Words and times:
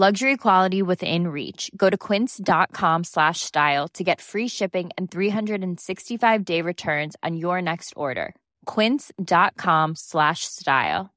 Luxury 0.00 0.36
quality 0.36 0.80
within 0.80 1.26
reach. 1.26 1.72
Go 1.76 1.90
to 1.90 1.96
quince.com 1.96 3.02
slash 3.02 3.40
style 3.40 3.88
to 3.94 4.04
get 4.04 4.20
free 4.20 4.46
shipping 4.46 4.90
and 4.96 5.10
365 5.10 6.44
day 6.44 6.62
returns 6.62 7.16
on 7.24 7.36
your 7.36 7.60
next 7.60 7.94
order. 7.96 8.36
Quince.com 8.64 9.96
slash 9.96 10.44
style. 10.44 11.10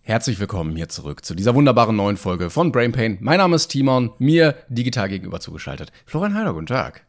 Herzlich 0.00 0.40
willkommen 0.40 0.74
hier 0.74 0.88
zurück 0.88 1.26
zu 1.26 1.34
dieser 1.34 1.54
wunderbaren 1.54 1.94
neuen 1.94 2.16
Folge 2.16 2.48
von 2.48 2.72
Brain 2.72 2.92
Pain. 2.92 3.18
Mein 3.20 3.36
Name 3.36 3.56
ist 3.56 3.68
Timon, 3.68 4.12
mir 4.18 4.54
digital 4.70 5.10
gegenüber 5.10 5.40
zugeschaltet. 5.40 5.92
Florian 6.06 6.32
Heider, 6.34 6.54
guten 6.54 6.64
Tag. 6.64 7.04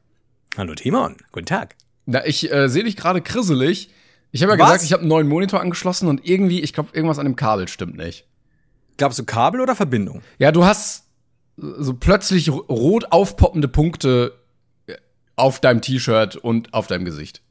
Hallo 0.57 0.75
Timon, 0.75 1.15
guten 1.31 1.45
Tag. 1.45 1.77
Na, 2.05 2.25
ich 2.25 2.51
äh, 2.51 2.67
sehe 2.67 2.83
dich 2.83 2.97
gerade 2.97 3.21
krisselig. 3.21 3.91
Ich 4.33 4.43
habe 4.43 4.51
ja 4.51 4.59
Was? 4.59 4.65
gesagt, 4.67 4.83
ich 4.83 4.91
habe 4.91 5.03
einen 5.03 5.09
neuen 5.09 5.29
Monitor 5.29 5.61
angeschlossen 5.61 6.09
und 6.09 6.27
irgendwie, 6.27 6.59
ich 6.59 6.73
glaube, 6.73 6.89
irgendwas 6.91 7.17
an 7.17 7.25
dem 7.25 7.37
Kabel 7.37 7.69
stimmt 7.69 7.95
nicht. 7.95 8.25
Glaubst 8.99 9.17
du 9.17 9.23
Kabel 9.25 9.59
oder 9.61 9.75
Verbindung? 9.75 10.21
Ja, 10.37 10.51
du 10.51 10.63
hast 10.65 11.05
so 11.57 11.93
plötzlich 11.93 12.49
ro- 12.51 12.65
rot 12.69 13.07
aufpoppende 13.11 13.67
Punkte 13.67 14.37
äh, 14.87 14.93
auf 15.35 15.59
deinem 15.59 15.81
T-Shirt 15.81 16.35
und 16.35 16.73
auf 16.73 16.85
deinem 16.87 17.05
Gesicht. 17.05 17.41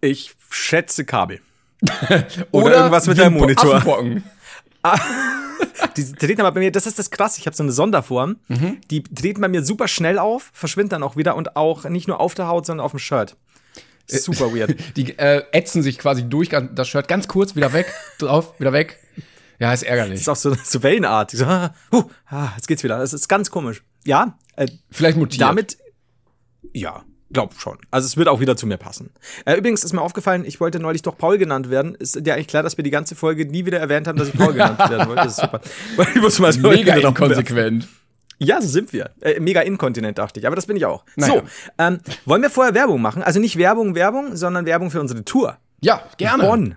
Ich 0.00 0.34
schätze 0.50 1.04
Kabel. 1.04 1.40
Oder 2.52 2.76
irgendwas 2.76 3.06
mit 3.06 3.18
deinem 3.18 3.34
Monitor. 3.36 3.74
Affenpocken. 3.76 4.22
Die 5.96 6.12
treten 6.12 6.40
aber 6.40 6.52
bei 6.52 6.60
mir, 6.60 6.72
das 6.72 6.86
ist 6.86 6.98
das 6.98 7.10
krasse, 7.10 7.38
ich 7.40 7.46
habe 7.46 7.54
so 7.56 7.62
eine 7.62 7.72
Sonderform, 7.72 8.36
Mhm. 8.48 8.80
die 8.90 9.02
treten 9.02 9.40
bei 9.40 9.48
mir 9.48 9.62
super 9.64 9.86
schnell 9.88 10.18
auf, 10.18 10.50
verschwinden 10.52 10.90
dann 10.90 11.02
auch 11.02 11.16
wieder 11.16 11.36
und 11.36 11.54
auch 11.56 11.84
nicht 11.84 12.08
nur 12.08 12.18
auf 12.20 12.34
der 12.34 12.48
Haut, 12.48 12.66
sondern 12.66 12.84
auf 12.84 12.92
dem 12.92 12.98
Shirt. 12.98 13.36
Super 14.08 14.54
weird. 14.54 14.74
Die 14.96 15.16
äh, 15.18 15.44
ätzen 15.52 15.82
sich 15.82 15.98
quasi 15.98 16.24
durch 16.28 16.48
das 16.50 16.88
Shirt 16.88 17.06
ganz 17.08 17.28
kurz, 17.28 17.54
wieder 17.56 17.72
weg, 17.72 17.86
drauf, 18.18 18.58
wieder 18.58 18.72
weg. 18.72 18.98
Ja, 19.62 19.72
ist 19.72 19.82
Das 19.84 19.88
ärgerlich. 19.88 20.20
ist 20.20 20.28
auch 20.28 20.34
so, 20.34 20.56
so 20.64 20.82
wellenartig. 20.82 21.38
So, 21.38 21.44
ah, 21.46 21.72
huh, 21.92 22.02
ah, 22.26 22.48
jetzt 22.56 22.66
geht's 22.66 22.82
wieder. 22.82 22.98
Das 22.98 23.12
ist 23.12 23.28
ganz 23.28 23.48
komisch. 23.48 23.84
Ja, 24.04 24.36
äh, 24.56 24.66
Vielleicht 24.90 25.16
mutiert. 25.16 25.40
damit, 25.40 25.78
ja, 26.72 27.04
glaub 27.32 27.54
schon. 27.60 27.78
Also 27.92 28.06
es 28.06 28.16
wird 28.16 28.26
auch 28.26 28.40
wieder 28.40 28.56
zu 28.56 28.66
mir 28.66 28.76
passen. 28.76 29.10
Äh, 29.44 29.54
übrigens 29.56 29.84
ist 29.84 29.92
mir 29.92 30.02
aufgefallen, 30.02 30.44
ich 30.44 30.58
wollte 30.58 30.80
neulich 30.80 31.02
doch 31.02 31.16
Paul 31.16 31.38
genannt 31.38 31.70
werden. 31.70 31.94
Ist 31.94 32.26
dir 32.26 32.34
eigentlich 32.34 32.48
klar, 32.48 32.64
dass 32.64 32.76
wir 32.76 32.82
die 32.82 32.90
ganze 32.90 33.14
Folge 33.14 33.46
nie 33.46 33.64
wieder 33.64 33.78
erwähnt 33.78 34.08
haben, 34.08 34.18
dass 34.18 34.28
ich 34.28 34.34
Paul 34.36 34.52
genannt 34.52 34.80
werden 34.80 35.06
wollte? 35.06 35.22
Das 35.22 35.38
ist 35.38 35.40
super. 35.40 35.60
Ich 36.16 36.20
muss 36.20 36.40
mal 36.40 36.52
so 36.52 36.68
mega 36.68 36.96
inkonsequent. 36.96 37.86
Ja, 38.38 38.60
so 38.60 38.66
sind 38.66 38.92
wir. 38.92 39.10
Äh, 39.20 39.38
mega 39.38 39.60
inkontinent, 39.60 40.18
dachte 40.18 40.40
ich. 40.40 40.46
Aber 40.48 40.56
das 40.56 40.66
bin 40.66 40.76
ich 40.76 40.84
auch. 40.86 41.04
Naja. 41.14 41.34
So, 41.34 41.42
ähm, 41.78 42.00
wollen 42.24 42.42
wir 42.42 42.50
vorher 42.50 42.74
Werbung 42.74 43.00
machen? 43.00 43.22
Also 43.22 43.38
nicht 43.38 43.56
Werbung, 43.56 43.94
Werbung, 43.94 44.34
sondern 44.34 44.66
Werbung 44.66 44.90
für 44.90 45.00
unsere 45.00 45.24
Tour. 45.24 45.56
Ja, 45.80 46.02
gerne. 46.16 46.42
Bonn. 46.42 46.76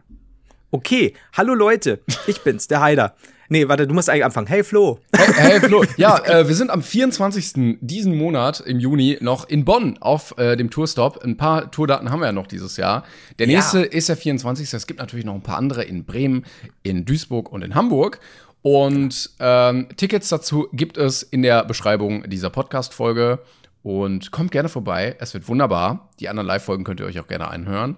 Okay, 0.75 1.13
hallo 1.31 1.53
Leute, 1.53 2.01
ich 2.27 2.41
bin's, 2.41 2.67
der 2.67 2.81
Heider. 2.81 3.15
Nee, 3.47 3.69
warte, 3.69 3.87
du 3.87 3.93
musst 3.93 4.09
eigentlich 4.09 4.25
anfangen. 4.25 4.47
Hey 4.47 4.61
Flo. 4.61 4.99
Hey, 5.15 5.33
hey 5.35 5.59
Flo, 5.61 5.85
ja, 5.95 6.17
äh, 6.25 6.49
wir 6.49 6.53
sind 6.53 6.69
am 6.69 6.81
24. 6.83 7.77
diesen 7.79 8.17
Monat 8.17 8.59
im 8.59 8.81
Juni 8.81 9.17
noch 9.21 9.47
in 9.47 9.63
Bonn 9.63 9.97
auf 10.01 10.37
äh, 10.37 10.57
dem 10.57 10.69
Tourstop. 10.69 11.23
Ein 11.23 11.37
paar 11.37 11.71
Tourdaten 11.71 12.11
haben 12.11 12.19
wir 12.19 12.25
ja 12.25 12.31
noch 12.33 12.47
dieses 12.47 12.75
Jahr. 12.75 13.05
Der 13.39 13.47
Ja. 13.47 13.55
nächste 13.55 13.83
ist 13.83 14.09
der 14.09 14.17
24. 14.17 14.73
Es 14.73 14.85
gibt 14.85 14.99
natürlich 14.99 15.23
noch 15.23 15.33
ein 15.35 15.43
paar 15.43 15.55
andere 15.55 15.81
in 15.85 16.03
Bremen, 16.03 16.43
in 16.83 17.05
Duisburg 17.05 17.49
und 17.53 17.61
in 17.61 17.73
Hamburg. 17.73 18.19
Und 18.61 19.29
ähm, 19.39 19.87
Tickets 19.95 20.27
dazu 20.27 20.67
gibt 20.73 20.97
es 20.97 21.23
in 21.23 21.41
der 21.41 21.63
Beschreibung 21.63 22.29
dieser 22.29 22.49
Podcast-Folge. 22.49 23.39
Und 23.81 24.31
kommt 24.31 24.51
gerne 24.51 24.67
vorbei. 24.67 25.15
Es 25.19 25.33
wird 25.33 25.47
wunderbar. 25.47 26.09
Die 26.19 26.27
anderen 26.27 26.47
Live-Folgen 26.47 26.83
könnt 26.83 26.99
ihr 26.99 27.05
euch 27.05 27.21
auch 27.21 27.27
gerne 27.27 27.47
anhören. 27.47 27.95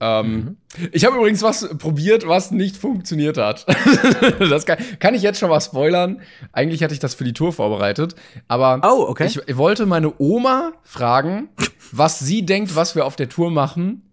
Ähm, 0.00 0.56
Ich 0.92 1.04
habe 1.04 1.16
übrigens 1.16 1.42
was 1.42 1.68
probiert, 1.78 2.26
was 2.28 2.50
nicht 2.50 2.76
funktioniert 2.76 3.36
hat. 3.36 3.66
das 4.38 4.64
kann, 4.66 4.78
kann 5.00 5.14
ich 5.14 5.22
jetzt 5.22 5.38
schon 5.40 5.48
mal 5.50 5.60
spoilern. 5.60 6.20
Eigentlich 6.52 6.82
hatte 6.82 6.94
ich 6.94 7.00
das 7.00 7.14
für 7.14 7.24
die 7.24 7.32
Tour 7.32 7.52
vorbereitet, 7.52 8.14
aber 8.46 8.80
Oh, 8.84 9.06
okay. 9.08 9.26
ich 9.26 9.56
wollte 9.56 9.86
meine 9.86 10.12
Oma 10.18 10.72
fragen, 10.82 11.48
was 11.90 12.18
sie 12.20 12.46
denkt, 12.46 12.76
was 12.76 12.94
wir 12.94 13.06
auf 13.06 13.16
der 13.16 13.28
Tour 13.28 13.50
machen 13.50 14.04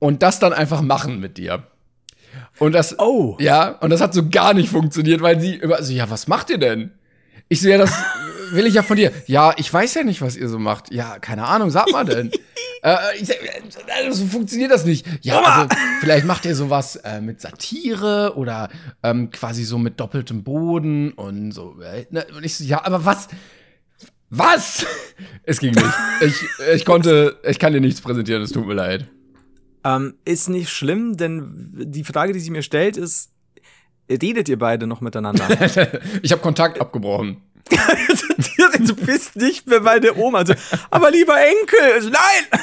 und 0.00 0.22
das 0.22 0.38
dann 0.40 0.52
einfach 0.52 0.80
machen 0.82 1.20
mit 1.20 1.38
dir. 1.38 1.62
Und 2.58 2.72
das 2.72 2.98
Oh. 2.98 3.36
ja, 3.38 3.68
und 3.78 3.90
das 3.90 4.00
hat 4.00 4.14
so 4.14 4.28
gar 4.28 4.54
nicht 4.54 4.68
funktioniert, 4.68 5.22
weil 5.22 5.38
sie 5.40 5.54
immer 5.54 5.80
so, 5.82 5.92
ja, 5.92 6.10
was 6.10 6.26
macht 6.26 6.50
ihr 6.50 6.58
denn? 6.58 6.90
Ich 7.48 7.60
so, 7.60 7.68
ja, 7.68 7.78
das 7.78 7.92
will 8.52 8.66
ich 8.66 8.74
ja 8.74 8.82
von 8.82 8.96
dir. 8.96 9.12
Ja, 9.26 9.54
ich 9.56 9.72
weiß 9.72 9.94
ja 9.94 10.04
nicht, 10.04 10.20
was 10.20 10.36
ihr 10.36 10.48
so 10.48 10.58
macht. 10.58 10.92
Ja, 10.92 11.18
keine 11.18 11.44
Ahnung, 11.44 11.70
sag 11.70 11.90
mal 11.90 12.04
denn. 12.04 12.30
äh, 12.82 12.96
ich 13.18 13.26
sag, 13.26 13.36
äh, 13.42 14.12
so 14.12 14.26
funktioniert 14.26 14.70
das 14.70 14.84
nicht. 14.84 15.06
Ja, 15.22 15.40
also, 15.40 15.68
vielleicht 16.00 16.26
macht 16.26 16.44
ihr 16.44 16.54
sowas 16.54 16.96
äh, 16.96 17.20
mit 17.20 17.40
Satire 17.40 18.34
oder 18.36 18.68
ähm, 19.02 19.30
quasi 19.30 19.64
so 19.64 19.78
mit 19.78 20.00
doppeltem 20.00 20.44
Boden 20.44 21.12
und 21.12 21.52
so. 21.52 21.76
Äh, 21.80 22.06
ne? 22.10 22.26
Und 22.36 22.44
ich 22.44 22.56
so, 22.56 22.64
ja, 22.64 22.84
aber 22.84 23.04
was? 23.04 23.28
Was? 24.30 24.86
Es 25.44 25.60
ging 25.60 25.72
nicht. 25.72 25.94
Ich, 26.22 26.34
ich 26.74 26.84
konnte, 26.84 27.38
ich 27.44 27.58
kann 27.58 27.72
dir 27.72 27.80
nichts 27.80 28.00
präsentieren, 28.00 28.42
es 28.42 28.50
tut 28.50 28.66
mir 28.66 28.74
leid. 28.74 29.06
Ähm, 29.84 30.14
ist 30.24 30.48
nicht 30.48 30.70
schlimm, 30.70 31.16
denn 31.16 31.70
die 31.74 32.02
Frage, 32.02 32.32
die 32.32 32.40
sie 32.40 32.50
mir 32.50 32.62
stellt, 32.62 32.96
ist, 32.96 33.30
redet 34.10 34.48
ihr 34.48 34.58
beide 34.58 34.86
noch 34.86 35.00
miteinander? 35.00 35.46
Ich 36.22 36.32
habe 36.32 36.42
Kontakt 36.42 36.80
abgebrochen. 36.80 37.42
Du 38.86 38.94
bist 38.96 39.36
nicht 39.36 39.66
mehr 39.66 39.80
meine 39.80 40.14
Oma. 40.14 40.38
Also, 40.38 40.54
aber 40.90 41.10
lieber 41.10 41.36
Enkel, 41.36 41.92
also, 41.94 42.10
nein! 42.10 42.60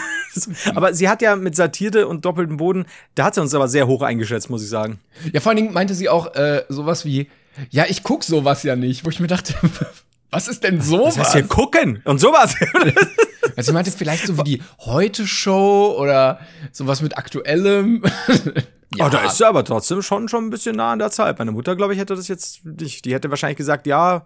Aber 0.75 0.93
sie 0.93 1.09
hat 1.09 1.21
ja 1.21 1.35
mit 1.35 1.55
Satire 1.55 2.07
und 2.07 2.25
doppeltem 2.25 2.57
Boden, 2.57 2.85
da 3.15 3.25
hat 3.25 3.35
sie 3.35 3.41
uns 3.41 3.53
aber 3.53 3.67
sehr 3.67 3.87
hoch 3.87 4.01
eingeschätzt, 4.01 4.49
muss 4.49 4.63
ich 4.63 4.69
sagen. 4.69 4.99
Ja, 5.33 5.41
vor 5.41 5.49
allen 5.49 5.57
Dingen 5.57 5.73
meinte 5.73 5.93
sie 5.93 6.09
auch 6.09 6.35
äh, 6.35 6.63
sowas 6.69 7.05
wie, 7.05 7.29
ja, 7.69 7.85
ich 7.87 8.03
guck 8.03 8.23
sowas 8.23 8.63
ja 8.63 8.75
nicht, 8.75 9.05
wo 9.05 9.09
ich 9.09 9.19
mir 9.19 9.27
dachte, 9.27 9.53
was 10.31 10.47
ist 10.47 10.63
denn 10.63 10.81
sowas? 10.81 11.15
Das 11.15 11.25
heißt 11.25 11.33
hier 11.33 11.47
gucken 11.47 12.01
und 12.05 12.19
sowas. 12.19 12.55
also 13.55 13.71
sie 13.71 13.73
meinte 13.73 13.91
vielleicht 13.91 14.25
so 14.25 14.37
wie 14.37 14.43
die 14.43 14.63
Heute-Show 14.79 15.97
oder 15.99 16.39
sowas 16.71 17.01
mit 17.01 17.17
Aktuellem. 17.17 18.03
Ja. 18.27 18.51
Oh, 18.99 19.07
da 19.07 19.23
ist 19.23 19.37
sie 19.37 19.47
aber 19.47 19.63
trotzdem 19.63 20.01
schon, 20.01 20.27
schon 20.27 20.47
ein 20.47 20.49
bisschen 20.49 20.75
nah 20.75 20.91
an 20.91 20.99
der 20.99 21.11
Zeit. 21.11 21.39
Meine 21.39 21.53
Mutter, 21.53 21.77
glaube 21.77 21.93
ich, 21.93 21.99
hätte 22.01 22.13
das 22.13 22.27
jetzt 22.27 22.65
nicht. 22.65 23.05
Die 23.05 23.13
hätte 23.13 23.29
wahrscheinlich 23.29 23.55
gesagt, 23.55 23.87
ja, 23.87 24.25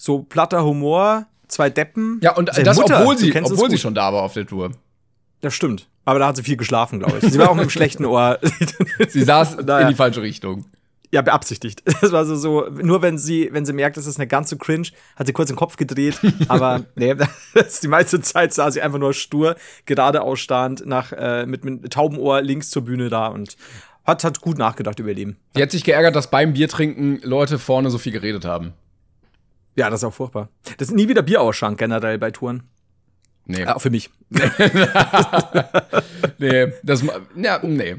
so 0.00 0.20
platter 0.22 0.64
Humor, 0.64 1.26
zwei 1.46 1.68
Deppen. 1.68 2.20
ja, 2.22 2.34
und 2.34 2.50
Seine 2.52 2.64
das, 2.64 2.78
Mutter, 2.78 3.00
obwohl 3.00 3.18
sie, 3.18 3.36
obwohl 3.42 3.70
sie 3.70 3.76
schon 3.76 3.94
da 3.94 4.10
war 4.12 4.22
auf 4.22 4.32
der 4.32 4.46
Tour. 4.46 4.72
Das 5.42 5.52
stimmt. 5.54 5.88
Aber 6.06 6.18
da 6.18 6.28
hat 6.28 6.36
sie 6.36 6.42
viel 6.42 6.56
geschlafen, 6.56 7.00
glaube 7.00 7.18
ich. 7.20 7.30
Sie 7.30 7.38
war 7.38 7.50
auch 7.50 7.54
mit 7.54 7.62
einem 7.62 7.70
schlechten 7.70 8.06
Ohr. 8.06 8.38
Sie 9.10 9.22
saß 9.22 9.56
Naja. 9.66 9.80
in 9.80 9.88
die 9.88 9.94
falsche 9.94 10.22
Richtung. 10.22 10.64
Ja, 11.12 11.20
beabsichtigt. 11.20 11.82
Das 12.00 12.12
war 12.12 12.24
so, 12.24 12.34
so, 12.36 12.66
nur 12.70 13.02
wenn 13.02 13.18
sie, 13.18 13.50
wenn 13.52 13.66
sie 13.66 13.74
merkt, 13.74 13.98
das 13.98 14.06
ist 14.06 14.16
eine 14.18 14.26
ganze 14.26 14.56
cringe, 14.56 14.88
hat 15.16 15.26
sie 15.26 15.34
kurz 15.34 15.48
den 15.48 15.56
Kopf 15.56 15.76
gedreht. 15.76 16.18
Aber 16.48 16.84
nee, 16.94 17.14
die 17.82 17.88
meiste 17.88 18.22
Zeit 18.22 18.54
saß 18.54 18.72
sie 18.74 18.80
einfach 18.80 18.98
nur 18.98 19.12
stur, 19.12 19.54
gerade 19.84 20.22
ausstehend, 20.22 20.86
nach, 20.86 21.12
äh, 21.12 21.44
mit, 21.44 21.64
mit 21.64 21.92
taubem 21.92 22.18
Ohr 22.18 22.40
links 22.40 22.70
zur 22.70 22.84
Bühne 22.84 23.10
da 23.10 23.26
und 23.26 23.56
hat, 24.06 24.24
hat 24.24 24.40
gut 24.40 24.56
nachgedacht 24.56 24.98
über 24.98 25.10
ihr 25.10 25.14
Leben. 25.16 25.36
Die 25.56 25.62
hat 25.62 25.70
sich 25.70 25.84
geärgert, 25.84 26.16
dass 26.16 26.30
beim 26.30 26.54
Biertrinken 26.54 27.20
Leute 27.22 27.58
vorne 27.58 27.90
so 27.90 27.98
viel 27.98 28.12
geredet 28.12 28.46
haben. 28.46 28.72
Ja, 29.80 29.88
das 29.88 30.00
ist 30.00 30.04
auch 30.04 30.12
furchtbar. 30.12 30.50
Das 30.76 30.88
ist 30.88 30.94
nie 30.94 31.08
wieder 31.08 31.22
Bierausschank 31.22 31.78
generell 31.78 32.18
bei 32.18 32.30
Touren. 32.30 32.64
Nee. 33.46 33.64
Auch 33.64 33.80
für 33.80 33.88
mich. 33.88 34.10
Nee, 36.38 36.72
das, 36.82 37.04
ja, 37.36 37.60
nee. 37.62 37.96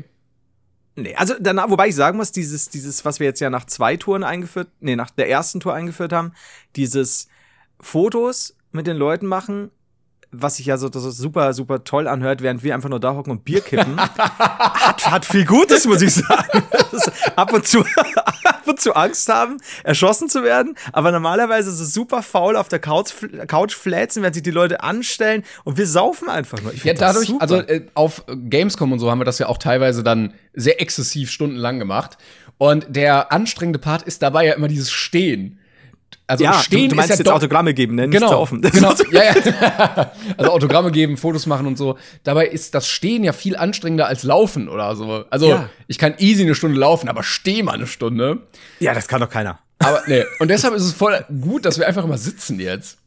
Nee, 0.95 1.15
also 1.15 1.35
danach, 1.39 1.69
wobei 1.69 1.89
ich 1.89 1.95
sagen 1.95 2.17
muss, 2.17 2.31
dieses, 2.31 2.69
dieses, 2.69 3.05
was 3.05 3.19
wir 3.19 3.27
jetzt 3.27 3.39
ja 3.39 3.51
nach 3.51 3.65
zwei 3.65 3.97
Touren 3.97 4.23
eingeführt, 4.23 4.67
nee, 4.79 4.95
nach 4.95 5.11
der 5.11 5.29
ersten 5.29 5.59
Tour 5.59 5.75
eingeführt 5.75 6.11
haben, 6.11 6.33
dieses 6.75 7.27
Fotos 7.79 8.55
mit 8.71 8.87
den 8.87 8.97
Leuten 8.97 9.27
machen, 9.27 9.69
was 10.31 10.55
sich 10.55 10.65
ja 10.65 10.77
so 10.77 10.89
super, 10.91 11.53
super 11.53 11.83
toll 11.83 12.07
anhört, 12.07 12.41
während 12.41 12.63
wir 12.63 12.73
einfach 12.73 12.89
nur 12.89 12.99
da 12.99 13.13
hocken 13.13 13.29
und 13.31 13.45
Bier 13.45 13.61
kippen, 13.61 13.99
hat, 14.17 15.11
hat 15.11 15.25
viel 15.25 15.45
Gutes, 15.45 15.85
muss 15.85 16.01
ich 16.01 16.15
sagen. 16.15 16.63
Ab 17.35 17.53
und 17.53 17.67
zu, 17.67 17.85
ab 18.61 18.67
und 18.67 18.79
zu 18.79 18.95
Angst 18.95 19.27
haben, 19.29 19.57
erschossen 19.83 20.29
zu 20.29 20.43
werden, 20.43 20.75
aber 20.93 21.11
normalerweise 21.11 21.69
ist 21.69 21.79
es 21.79 21.93
super 21.93 22.21
faul 22.21 22.55
auf 22.55 22.67
der 22.67 22.79
Couch, 22.79 23.11
Couch 23.47 23.73
fläzen, 23.73 24.23
wenn 24.23 24.33
sich 24.33 24.43
die 24.43 24.51
Leute 24.51 24.83
anstellen 24.83 25.43
und 25.63 25.77
wir 25.77 25.87
saufen 25.87 26.29
einfach 26.29 26.61
nur. 26.61 26.73
Ja, 26.83 26.93
dadurch, 26.93 27.27
super. 27.27 27.41
also 27.41 27.57
äh, 27.57 27.85
auf 27.93 28.23
Gamescom 28.27 28.91
und 28.91 28.99
so 28.99 29.09
haben 29.09 29.19
wir 29.19 29.25
das 29.25 29.39
ja 29.39 29.47
auch 29.47 29.57
teilweise 29.57 30.03
dann 30.03 30.33
sehr 30.53 30.81
exzessiv 30.81 31.31
stundenlang 31.31 31.79
gemacht. 31.79 32.17
Und 32.57 32.85
der 32.89 33.31
anstrengende 33.31 33.79
Part 33.79 34.03
ist 34.03 34.21
dabei 34.21 34.45
ja 34.45 34.53
immer 34.53 34.67
dieses 34.67 34.91
Stehen. 34.91 35.59
Also 36.31 36.43
ja, 36.45 36.53
stehen 36.53 36.83
du, 36.83 36.87
du 36.89 36.95
meinst 36.95 37.11
ist 37.11 37.17
ja 37.17 37.21
jetzt 37.23 37.27
doch, 37.27 37.35
Autogramme 37.35 37.73
geben, 37.73 37.95
ne? 37.95 38.07
Nicht 38.07 38.19
Genau, 38.21 38.39
offen. 38.39 38.61
genau. 38.71 38.93
ja, 39.11 39.23
ja. 39.23 40.11
Also 40.37 40.51
Autogramme 40.51 40.91
geben, 40.91 41.17
Fotos 41.17 41.45
machen 41.45 41.67
und 41.67 41.77
so. 41.77 41.97
Dabei 42.23 42.47
ist 42.47 42.73
das 42.73 42.87
Stehen 42.87 43.23
ja 43.25 43.33
viel 43.33 43.57
anstrengender 43.57 44.07
als 44.07 44.23
Laufen 44.23 44.69
oder 44.69 44.95
so. 44.95 45.25
Also 45.29 45.49
Ja. 45.49 45.69
ich 45.87 45.97
kann 45.97 46.13
easy 46.19 46.43
eine 46.43 46.55
Stunde 46.55 46.79
laufen, 46.79 47.09
aber 47.09 47.23
steh 47.23 47.63
mal 47.63 47.73
eine 47.73 47.85
Stunde. 47.87 48.39
ja, 48.79 48.93
das 48.93 49.07
kann 49.09 49.19
doch 49.19 49.29
keiner. 49.29 49.59
Aber 49.79 50.01
nee. 50.07 50.23
Und 50.39 50.47
deshalb 50.49 50.73
ist 50.73 50.83
es 50.83 50.93
voll 50.93 51.25
gut, 51.41 51.65
dass 51.65 51.77
wir 51.79 51.87
einfach 51.87 52.03
immer 52.05 52.17
sitzen 52.17 52.59
jetzt. 52.59 52.97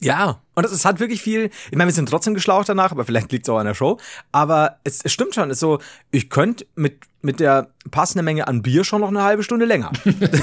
Ja, 0.00 0.40
und 0.54 0.64
es, 0.64 0.84
hat 0.84 1.00
wirklich 1.00 1.22
viel. 1.22 1.50
Ich 1.70 1.76
meine, 1.76 1.88
wir 1.88 1.94
sind 1.94 2.08
trotzdem 2.08 2.34
geschlaucht 2.34 2.68
danach, 2.68 2.92
aber 2.92 3.04
vielleicht 3.04 3.32
liegt 3.32 3.46
es 3.46 3.50
auch 3.50 3.58
an 3.58 3.66
der 3.66 3.74
Show. 3.74 3.98
Aber 4.30 4.78
es, 4.84 5.00
es 5.02 5.12
stimmt 5.12 5.34
schon, 5.34 5.50
es 5.50 5.56
ist 5.56 5.60
so, 5.60 5.80
ich 6.10 6.28
könnte 6.28 6.66
mit, 6.74 7.04
mit 7.22 7.40
der 7.40 7.68
passenden 7.90 8.24
Menge 8.26 8.46
an 8.46 8.62
Bier 8.62 8.84
schon 8.84 9.00
noch 9.00 9.08
eine 9.08 9.22
halbe 9.22 9.42
Stunde 9.42 9.64
länger. 9.64 9.92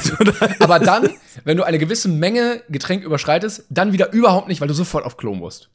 Aber 0.59 0.79
dann, 0.79 1.09
wenn 1.43 1.57
du 1.57 1.63
eine 1.63 1.77
gewisse 1.77 2.09
Menge 2.09 2.63
Getränk 2.69 3.03
überschreitest, 3.03 3.65
dann 3.69 3.93
wieder 3.93 4.11
überhaupt 4.11 4.47
nicht, 4.47 4.59
weil 4.59 4.67
du 4.67 4.73
sofort 4.73 5.05
auf 5.05 5.17
Klo 5.17 5.35
musst. 5.35 5.69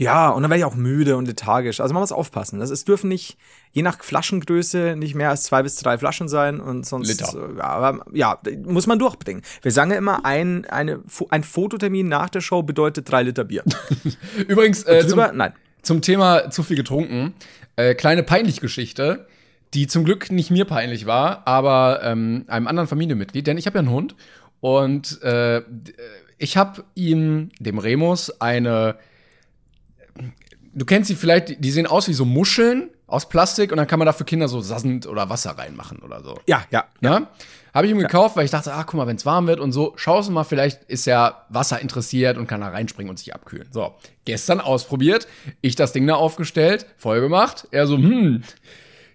Ja, 0.00 0.30
und 0.30 0.42
dann 0.42 0.50
werde 0.50 0.60
ich 0.60 0.64
auch 0.64 0.74
müde 0.74 1.16
und 1.16 1.26
lethargisch. 1.26 1.80
Also 1.80 1.92
man 1.92 2.02
muss 2.02 2.10
aufpassen. 2.10 2.58
Das, 2.58 2.70
es 2.70 2.84
dürfen 2.84 3.08
nicht, 3.08 3.36
je 3.72 3.82
nach 3.82 4.02
Flaschengröße, 4.02 4.96
nicht 4.96 5.14
mehr 5.14 5.28
als 5.28 5.42
zwei 5.42 5.62
bis 5.62 5.76
drei 5.76 5.98
Flaschen 5.98 6.26
sein 6.28 6.58
und 6.58 6.86
sonst. 6.86 7.08
Liter. 7.08 7.34
äh, 7.34 7.58
Ja, 7.58 7.64
aber 7.64 8.04
ja, 8.12 8.38
muss 8.64 8.86
man 8.86 8.98
durchbringen. 8.98 9.42
Wir 9.60 9.72
sagen 9.72 9.90
ja 9.90 9.98
immer, 9.98 10.24
ein, 10.24 10.64
eine, 10.64 11.00
ein 11.28 11.44
Fototermin 11.44 12.08
nach 12.08 12.30
der 12.30 12.40
Show 12.40 12.62
bedeutet 12.62 13.10
drei 13.10 13.22
Liter 13.22 13.44
Bier. 13.44 13.62
Übrigens, 14.48 14.84
äh, 14.84 15.00
zum, 15.00 15.10
Drüber? 15.10 15.32
Nein. 15.34 15.52
zum 15.82 16.00
Thema 16.00 16.50
zu 16.50 16.62
viel 16.62 16.76
getrunken, 16.76 17.34
äh, 17.76 17.94
kleine 17.94 18.22
peinlich 18.22 18.60
Geschichte, 18.60 19.26
die 19.74 19.86
zum 19.86 20.04
Glück 20.04 20.32
nicht 20.32 20.50
mir 20.50 20.64
peinlich 20.64 21.04
war, 21.04 21.46
aber 21.46 22.00
ähm, 22.02 22.44
einem 22.48 22.66
anderen 22.66 22.88
Familienmitglied, 22.88 23.46
denn 23.46 23.58
ich 23.58 23.66
habe 23.66 23.76
ja 23.76 23.80
einen 23.80 23.90
Hund 23.90 24.16
und 24.60 25.22
äh, 25.22 25.58
äh, 25.58 25.62
ich 26.38 26.56
habe 26.56 26.84
ihm, 26.94 27.50
dem 27.58 27.78
Remus, 27.78 28.40
eine, 28.40 28.96
du 30.74 30.84
kennst 30.84 31.08
sie 31.08 31.14
vielleicht, 31.16 31.48
die- 31.50 31.56
die 31.60 31.70
sehen 31.70 31.86
aus 31.86 32.08
wie 32.08 32.12
so 32.12 32.24
Muscheln 32.24 32.90
aus 33.06 33.28
Plastik 33.28 33.72
und 33.72 33.76
dann 33.78 33.86
kann 33.86 33.98
man 33.98 34.06
da 34.06 34.12
für 34.12 34.24
Kinder 34.24 34.48
so 34.48 34.60
Sand 34.60 35.06
oder 35.06 35.28
Wasser 35.28 35.50
reinmachen 35.58 35.98
oder 36.00 36.22
so. 36.22 36.38
Ja, 36.46 36.64
ja. 36.70 36.84
Ne? 37.00 37.26
Habe 37.74 37.86
ich 37.86 37.92
ihm 37.92 37.98
gekauft, 37.98 38.36
weil 38.36 38.44
ich 38.44 38.50
dachte, 38.50 38.72
ah, 38.72 38.82
guck 38.84 38.94
mal, 38.94 39.06
wenn 39.06 39.16
es 39.16 39.24
warm 39.26 39.46
wird 39.46 39.60
und 39.60 39.70
so, 39.72 39.92
schaust 39.96 40.28
du 40.28 40.32
mal, 40.32 40.42
vielleicht 40.44 40.82
ist 40.84 41.06
er 41.06 41.46
Wasser 41.50 41.80
interessiert 41.80 42.36
und 42.36 42.46
kann 42.48 42.60
da 42.60 42.68
reinspringen 42.68 43.10
und 43.10 43.18
sich 43.18 43.32
abkühlen. 43.34 43.68
So, 43.70 43.94
gestern 44.24 44.60
ausprobiert, 44.60 45.28
ich 45.60 45.76
das 45.76 45.92
Ding 45.92 46.06
da 46.06 46.14
aufgestellt, 46.16 46.86
voll 46.96 47.20
gemacht. 47.20 47.68
Er 47.70 47.86
so, 47.86 47.96
hm, 47.96 48.42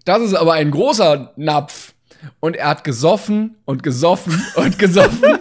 das 0.05 0.21
ist 0.21 0.33
aber 0.35 0.53
ein 0.53 0.71
großer 0.71 1.33
Napf. 1.35 1.93
Und 2.39 2.55
er 2.55 2.69
hat 2.69 2.83
gesoffen 2.85 3.55
und 3.65 3.83
gesoffen 3.83 4.41
und 4.55 4.79
gesoffen. 4.79 5.37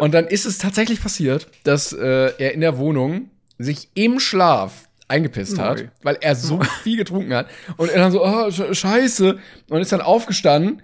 und 0.00 0.12
dann 0.14 0.26
ist 0.26 0.44
es 0.46 0.58
tatsächlich 0.58 1.02
passiert, 1.02 1.48
dass 1.64 1.92
äh, 1.92 2.32
er 2.38 2.52
in 2.54 2.60
der 2.60 2.76
Wohnung 2.78 3.30
sich 3.58 3.88
im 3.94 4.20
Schlaf 4.20 4.88
eingepisst 5.12 5.58
hat, 5.58 5.78
Neu. 5.78 5.84
weil 6.02 6.18
er 6.20 6.34
so 6.34 6.60
viel 6.82 6.96
getrunken 6.96 7.34
hat. 7.34 7.46
Und 7.76 7.90
er 7.90 7.98
dann 7.98 8.10
so, 8.12 8.24
oh, 8.24 8.46
Sch- 8.48 8.74
scheiße. 8.74 9.38
Und 9.68 9.80
ist 9.80 9.92
dann 9.92 10.00
aufgestanden 10.00 10.82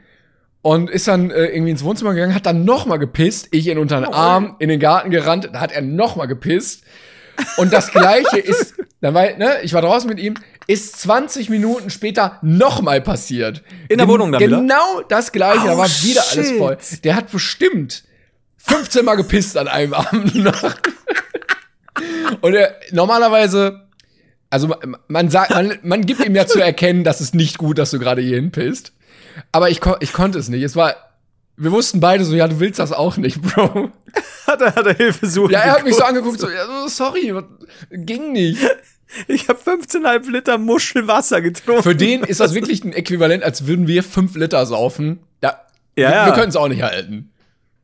und 0.63 0.91
ist 0.91 1.09
dann 1.09 1.31
äh, 1.31 1.47
irgendwie 1.47 1.71
ins 1.71 1.83
Wohnzimmer 1.85 2.15
gegangen, 2.15 2.35
hat 2.35 2.47
dann 2.47 2.65
noch 2.65 2.87
mal 2.87 2.97
gepisst, 2.99 3.49
ich 3.53 3.67
ihn 3.69 3.79
unter 3.79 4.01
den 4.01 4.13
Arm, 4.13 4.57
in 4.59 4.69
den 4.69 4.81
Garten 4.81 5.11
gerannt, 5.11 5.49
da 5.53 5.61
hat 5.61 5.73
er 5.73 5.83
noch 5.83 6.17
mal 6.17 6.27
gepisst. 6.27 6.83
Und 7.57 7.73
das 7.73 7.93
gleiche 7.93 8.39
ist, 8.45 8.75
dann 9.01 9.15
war, 9.15 9.23
ne, 9.37 9.59
ich 9.63 9.73
war 9.73 9.81
draußen 9.83 10.09
mit 10.11 10.19
ihm, 10.19 10.35
ist 10.67 10.99
20 11.01 11.49
Minuten 11.49 11.89
später 11.91 12.39
noch 12.43 12.83
mal 12.83 13.01
passiert. 13.01 13.63
In 13.89 13.99
der 13.99 14.09
Wohnung 14.09 14.33
dann 14.33 14.41
wieder? 14.43 14.59
Genau 14.59 15.01
das 15.09 15.31
gleiche, 15.33 15.65
da 15.67 15.75
Oh, 15.75 15.79
war 15.79 15.87
wieder 15.89 16.23
alles 16.33 16.49
shit. 16.49 16.59
voll. 16.59 16.77
Der 17.05 17.15
hat 17.17 17.31
bestimmt 17.31 18.03
15 18.59 19.05
Mal 19.05 19.15
gepisst 19.15 19.57
an 19.57 19.69
einem 19.69 19.95
Abend 19.95 20.35
noch. 20.35 20.75
Und 22.41 22.55
er, 22.55 22.77
normalerweise, 22.93 23.88
also 24.51 24.75
man- 25.09 25.31
sagt, 25.31 25.51
man, 25.51 25.79
man 25.83 26.07
gibt 26.07 26.25
ihm 26.25 26.35
ja 26.35 26.47
zu 26.47 26.61
erkennen, 26.61 27.05
dass 27.05 27.21
es 27.21 27.35
nicht 27.35 27.59
gut, 27.59 27.79
dass 27.79 27.91
du 27.91 27.99
gerade 27.99 28.23
hier 28.23 28.37
hinpisst. 28.37 28.93
Aber 29.53 29.71
ich, 29.71 29.81
ich 30.01 30.13
konnte 30.13 30.39
es 30.39 30.49
nicht. 30.49 30.63
Es 30.63 30.75
war, 30.77 30.95
wir 31.57 31.71
wussten 31.73 32.01
beide 32.01 32.25
so, 32.25 32.35
ja, 32.35 32.49
du 32.49 32.59
willst 32.61 32.79
das 32.79 32.93
auch 32.93 33.17
nicht, 33.17 33.41
Bro. 33.43 33.91
Hat 34.47 34.63
er, 34.63 34.75
hat 34.75 34.87
er 34.87 34.95
Hilfe 34.95 35.27
suchen. 35.27 35.51
Ja, 35.53 35.61
er 35.61 35.73
hat 35.73 35.85
mich 35.85 35.93
so 35.95 35.99
geguckt. 36.01 36.17
angeguckt, 36.17 36.41
so, 36.41 36.49
ja, 36.49 36.65
so, 36.67 36.89
sorry, 36.89 37.35
ging 37.91 38.33
nicht. 38.33 38.59
Ich 39.27 39.49
habe 39.49 39.59
15,5 39.59 40.31
Liter 40.31 40.57
Muschelwasser 40.57 41.43
getrunken. 41.43 41.83
Für 41.83 41.95
den 41.95 42.23
ist 42.23 42.41
das 42.41 42.55
wirklich 42.55 42.83
ein 42.83 42.95
Äquivalent, 42.95 43.43
als 43.45 43.67
würden 43.67 43.87
wir 43.87 44.03
fünf 44.03 44.35
Liter 44.37 44.65
saufen. 44.65 45.19
Ja, 45.43 45.61
Ja, 45.97 46.11
wir, 46.11 46.27
wir 46.27 46.33
können 46.33 46.49
es 46.49 46.57
auch 46.57 46.69
nicht 46.69 46.83
halten. 46.83 47.31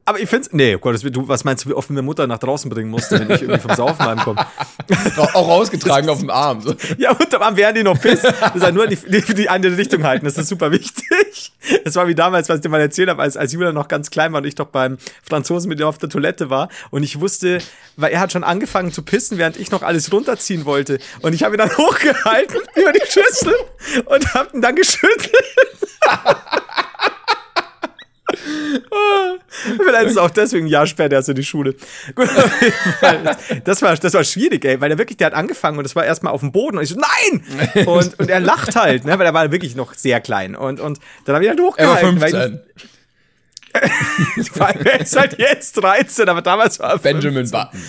Aber 0.07 0.21
ich 0.21 0.29
find's. 0.29 0.51
Nee, 0.53 0.75
oh 0.75 0.79
Gott, 0.79 1.01
du, 1.03 1.29
was 1.29 1.45
meinst 1.45 1.65
du, 1.65 1.71
wie 1.71 1.75
oft 1.75 1.89
meine 1.89 2.03
Mutter 2.03 2.27
nach 2.27 2.39
draußen 2.39 2.71
bringen 2.71 2.91
musste, 2.91 3.19
wenn 3.19 3.31
ich 3.31 3.41
irgendwie 3.41 3.61
vom 3.61 3.75
Saufen 3.75 4.05
heimkomme? 4.05 4.47
Auch 5.17 5.49
rausgetragen 5.49 6.11
auf 6.11 6.19
dem 6.19 6.31
Arm. 6.31 6.61
So. 6.61 6.75
Ja, 6.99 7.13
und 7.13 7.35
am 7.35 7.57
während 7.57 7.79
die 7.79 7.83
noch 7.83 8.01
pisst. 8.01 8.25
Das 8.25 8.55
ist 8.55 8.63
halt 8.63 8.75
nur 8.75 8.87
die, 8.87 8.97
die, 8.97 9.35
die 9.35 9.49
eine 9.49 9.77
Richtung 9.77 10.05
halten. 10.05 10.25
Das 10.25 10.37
ist 10.37 10.49
super 10.49 10.71
wichtig. 10.71 11.53
Das 11.85 11.95
war 11.97 12.07
wie 12.07 12.15
damals, 12.15 12.49
was 12.49 12.57
ich 12.57 12.63
dir 12.63 12.69
mal 12.69 12.81
erzählt 12.81 13.09
habe, 13.09 13.23
als, 13.23 13.37
als 13.37 13.53
Julian 13.53 13.75
noch 13.75 13.89
ganz 13.89 14.11
klein 14.11 14.33
war 14.33 14.43
und 14.43 14.47
ich 14.47 14.55
doch 14.55 14.67
beim 14.67 14.99
Franzosen 15.23 15.69
mit 15.69 15.81
ihm 15.81 15.87
auf 15.87 15.99
der 15.99 16.09
Toilette 16.09 16.51
war. 16.51 16.69
Und 16.91 17.03
ich 17.03 17.21
wusste, 17.21 17.59
weil 17.97 18.13
er 18.13 18.21
hat 18.21 18.33
schon 18.33 18.45
angefangen 18.45 18.93
zu 18.93 19.03
pissen, 19.03 19.39
während 19.39 19.57
ich 19.57 19.71
noch 19.71 19.83
alles 19.83 20.13
runterziehen 20.13 20.67
wollte. 20.67 20.99
Und 21.23 21.33
ich 21.33 21.43
habe 21.43 21.57
ihn 21.57 21.59
dann 21.59 21.71
hochgehalten 21.77 22.61
über 22.77 22.93
die 22.93 23.03
Schüssel 23.09 23.55
und 24.05 24.35
habe 24.35 24.55
ihn 24.55 24.63
dann 24.63 24.77
geschüttelt. 24.77 25.31
Vielleicht 29.85 30.07
ist 30.07 30.13
es 30.13 30.17
auch 30.19 30.31
deswegen 30.31 30.67
ein 30.67 30.71
Jahr 30.71 30.87
später 30.87 31.17
erst 31.17 31.29
in 31.29 31.35
die 31.37 31.45
Schule. 31.45 31.75
Gut, 32.15 32.29
das 33.65 33.83
war, 33.83 33.97
das 33.97 34.15
war 34.15 34.25
schwierig, 34.25 34.65
ey, 34.65 34.81
weil 34.81 34.91
er 34.91 34.99
wirklich, 34.99 35.17
der 35.17 35.29
hat 35.29 35.35
angefangen 35.35 35.79
und 35.79 35.85
das 35.85 35.95
war 35.97 36.05
erstmal 36.05 36.33
auf 36.33 36.41
dem 36.41 36.53
Boden 36.53 36.79
und 36.79 36.85
ich 36.85 36.91
so, 36.91 36.97
nein! 36.97 37.45
Und, 37.87 38.19
und 38.19 38.31
er 38.31 38.41
lacht 38.41 38.77
halt, 38.77 39.05
ne, 39.05 39.19
weil 39.19 39.27
er 39.27 39.35
war 39.35 39.51
wirklich 39.51 39.75
noch 39.77 39.95
sehr 39.95 40.21
klein. 40.21 40.55
Und, 40.57 40.81
und 40.81 40.99
dann 41.25 41.35
habe 41.35 41.45
ich 41.45 41.51
halt 41.51 41.59
Er 41.59 41.65
war 41.65 42.01
hochgehalten. 42.01 42.21
weil 42.21 42.31
15. 42.31 42.61
Ich, 44.37 44.51
er 44.57 45.01
ist 45.01 45.17
halt 45.17 45.39
jetzt 45.39 45.73
13, 45.75 46.29
aber 46.29 46.43
damals 46.43 46.79
war 46.79 46.91
er 46.93 46.99
Benjamin 46.99 47.47
15. 47.47 47.61
Button. 47.61 47.83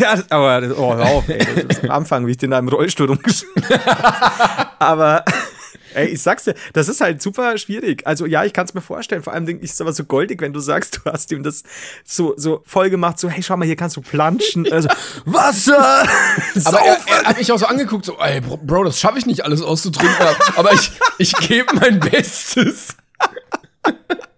Ja, 0.00 0.22
aber, 0.30 0.62
oh, 0.78 0.94
hör 0.94 1.04
auf, 1.04 1.28
ey, 1.28 1.38
das 1.68 1.78
ist 1.78 1.84
am 1.84 1.90
Anfang, 1.90 2.26
wie 2.26 2.30
ich 2.30 2.38
den 2.38 2.50
da 2.50 2.58
im 2.58 2.68
Rollstuhl 2.68 3.10
umgeschrieben 3.10 3.62
habe. 3.68 4.68
Aber, 4.78 5.24
ey, 5.94 6.08
ich 6.08 6.22
sag's 6.22 6.44
dir, 6.44 6.54
das 6.72 6.88
ist 6.88 7.00
halt 7.00 7.22
super 7.22 7.56
schwierig. 7.58 8.06
Also, 8.06 8.26
ja, 8.26 8.44
ich 8.44 8.52
kann's 8.52 8.74
mir 8.74 8.80
vorstellen. 8.80 9.22
Vor 9.22 9.32
allem 9.32 9.60
ist 9.60 9.80
aber 9.80 9.92
so 9.92 10.04
goldig, 10.04 10.40
wenn 10.40 10.52
du 10.52 10.60
sagst, 10.60 11.00
du 11.04 11.10
hast 11.10 11.30
ihm 11.32 11.42
das 11.42 11.62
so, 12.04 12.34
so 12.36 12.62
voll 12.66 12.90
gemacht, 12.90 13.18
so, 13.18 13.28
hey, 13.28 13.42
schau 13.42 13.56
mal, 13.56 13.66
hier 13.66 13.76
kannst 13.76 13.96
du 13.96 14.00
planschen. 14.00 14.70
Also, 14.70 14.88
Wasser! 15.24 16.06
Aber 16.64 16.80
er, 16.80 16.98
er 17.06 17.24
hat 17.24 17.38
mich 17.38 17.50
auch 17.52 17.58
so 17.58 17.66
angeguckt, 17.66 18.04
so, 18.04 18.18
ey, 18.18 18.40
Bro, 18.40 18.58
Bro 18.58 18.84
das 18.84 19.00
schaffe 19.00 19.18
ich 19.18 19.26
nicht 19.26 19.44
alles 19.44 19.62
auszutrinken, 19.62 20.26
aber 20.56 20.72
ich, 20.72 20.90
ich 21.18 21.32
gebe 21.34 21.74
mein 21.74 22.00
Bestes. 22.00 22.96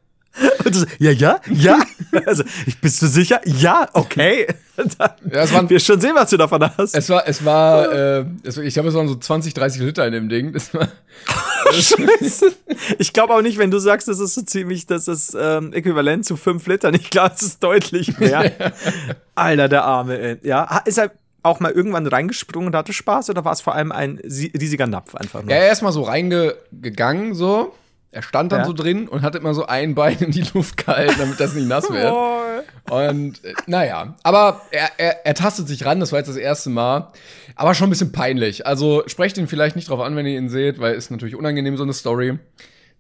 Und 0.65 0.75
so, 0.75 0.87
ja, 0.99 1.11
ja, 1.11 1.41
ja. 1.51 1.79
Also, 2.27 2.45
bist 2.81 3.03
du 3.03 3.07
sicher? 3.07 3.41
Ja, 3.45 3.89
okay. 3.93 4.47
Dann 4.77 4.89
Ja, 5.31 5.43
es 5.43 5.53
waren- 5.53 5.69
wir 5.69 5.79
schon 5.81 6.01
sehen, 6.01 6.13
was 6.15 6.31
du 6.31 6.37
davon 6.37 6.63
hast. 6.77 6.95
Es 6.95 7.09
war, 7.09 7.27
es 7.27 7.45
war, 7.45 7.93
äh, 7.93 8.25
es, 8.45 8.57
ich 8.57 8.75
glaube, 8.75 8.89
es 8.89 8.95
waren 8.95 9.09
so 9.09 9.17
20, 9.17 9.53
30 9.55 9.83
Liter 9.83 10.07
in 10.07 10.13
dem 10.13 10.29
Ding. 10.29 10.53
Das 10.53 10.73
war, 10.75 10.89
Scheiße. 11.73 12.53
Ich 12.99 13.13
glaube 13.13 13.35
auch 13.35 13.43
nicht, 13.43 13.59
wenn 13.59 13.71
du 13.71 13.79
sagst, 13.79 14.09
das 14.09 14.21
ist 14.21 14.35
so 14.35 14.43
ziemlich, 14.43 14.87
das 14.87 15.09
ist 15.09 15.37
ähm, 15.39 15.73
äquivalent 15.73 16.25
zu 16.25 16.37
5 16.37 16.67
Litern. 16.67 16.95
Ich 16.95 17.11
glaube, 17.11 17.33
es 17.35 17.43
ist 17.43 17.63
deutlich 17.63 18.19
mehr. 18.19 18.53
Alter, 19.35 19.69
der 19.69 19.85
Arme, 19.85 20.19
ey. 20.19 20.37
Ja, 20.43 20.83
ist 20.85 20.99
er 20.99 21.11
auch 21.43 21.61
mal 21.61 21.73
irgendwann 21.73 22.07
reingesprungen 22.07 22.69
und 22.69 22.77
hatte 22.77 22.93
Spaß 22.93 23.31
oder 23.31 23.45
war 23.45 23.53
es 23.53 23.61
vor 23.61 23.75
allem 23.75 23.93
ein 23.93 24.19
riesiger 24.25 24.87
Napf 24.87 25.15
einfach 25.15 25.43
nur? 25.43 25.53
er 25.53 25.71
ist 25.73 25.83
mal 25.83 25.93
so 25.93 26.03
reingegangen, 26.03 27.35
so. 27.35 27.75
Er 28.15 28.23
stand 28.23 28.53
dann 28.53 28.61
Ja. 28.61 28.67
so 28.67 28.73
drin 28.73 29.09
und 29.09 29.23
hat 29.23 29.35
immer 29.35 29.55
so 29.55 29.67
ein 29.67 29.95
Bein 29.95 30.17
in 30.19 30.31
die 30.31 30.45
Luft 30.55 30.77
gehalten, 30.79 31.15
damit 31.19 31.41
das 31.41 31.55
nicht 31.55 31.67
nass 31.69 31.91
wird. 31.91 32.13
Und 32.91 33.43
äh, 33.45 33.55
naja, 33.67 34.15
aber 34.23 34.61
er, 34.71 34.91
er, 34.99 35.25
er 35.27 35.35
tastet 35.35 35.67
sich 35.69 35.85
ran, 35.87 36.01
das 36.01 36.13
war 36.13 36.19
jetzt 36.19 36.29
das 36.29 36.37
erste 36.37 36.69
Mal. 36.71 37.11
Aber 37.57 37.75
schon 37.75 37.87
ein 37.87 37.91
bisschen 37.91 38.13
peinlich. 38.13 38.67
Also 38.67 39.03
sprecht 39.07 39.39
ihn 39.39 39.49
vielleicht 39.49 39.75
nicht 39.75 39.89
drauf 39.89 40.01
an, 40.01 40.17
wenn 40.17 40.27
ihr 40.27 40.37
ihn 40.39 40.49
seht, 40.51 40.81
weil 40.81 40.95
ist 40.95 41.11
natürlich 41.11 41.35
unangenehm, 41.35 41.77
so 41.79 41.83
eine 41.83 41.93
Story. 41.95 42.39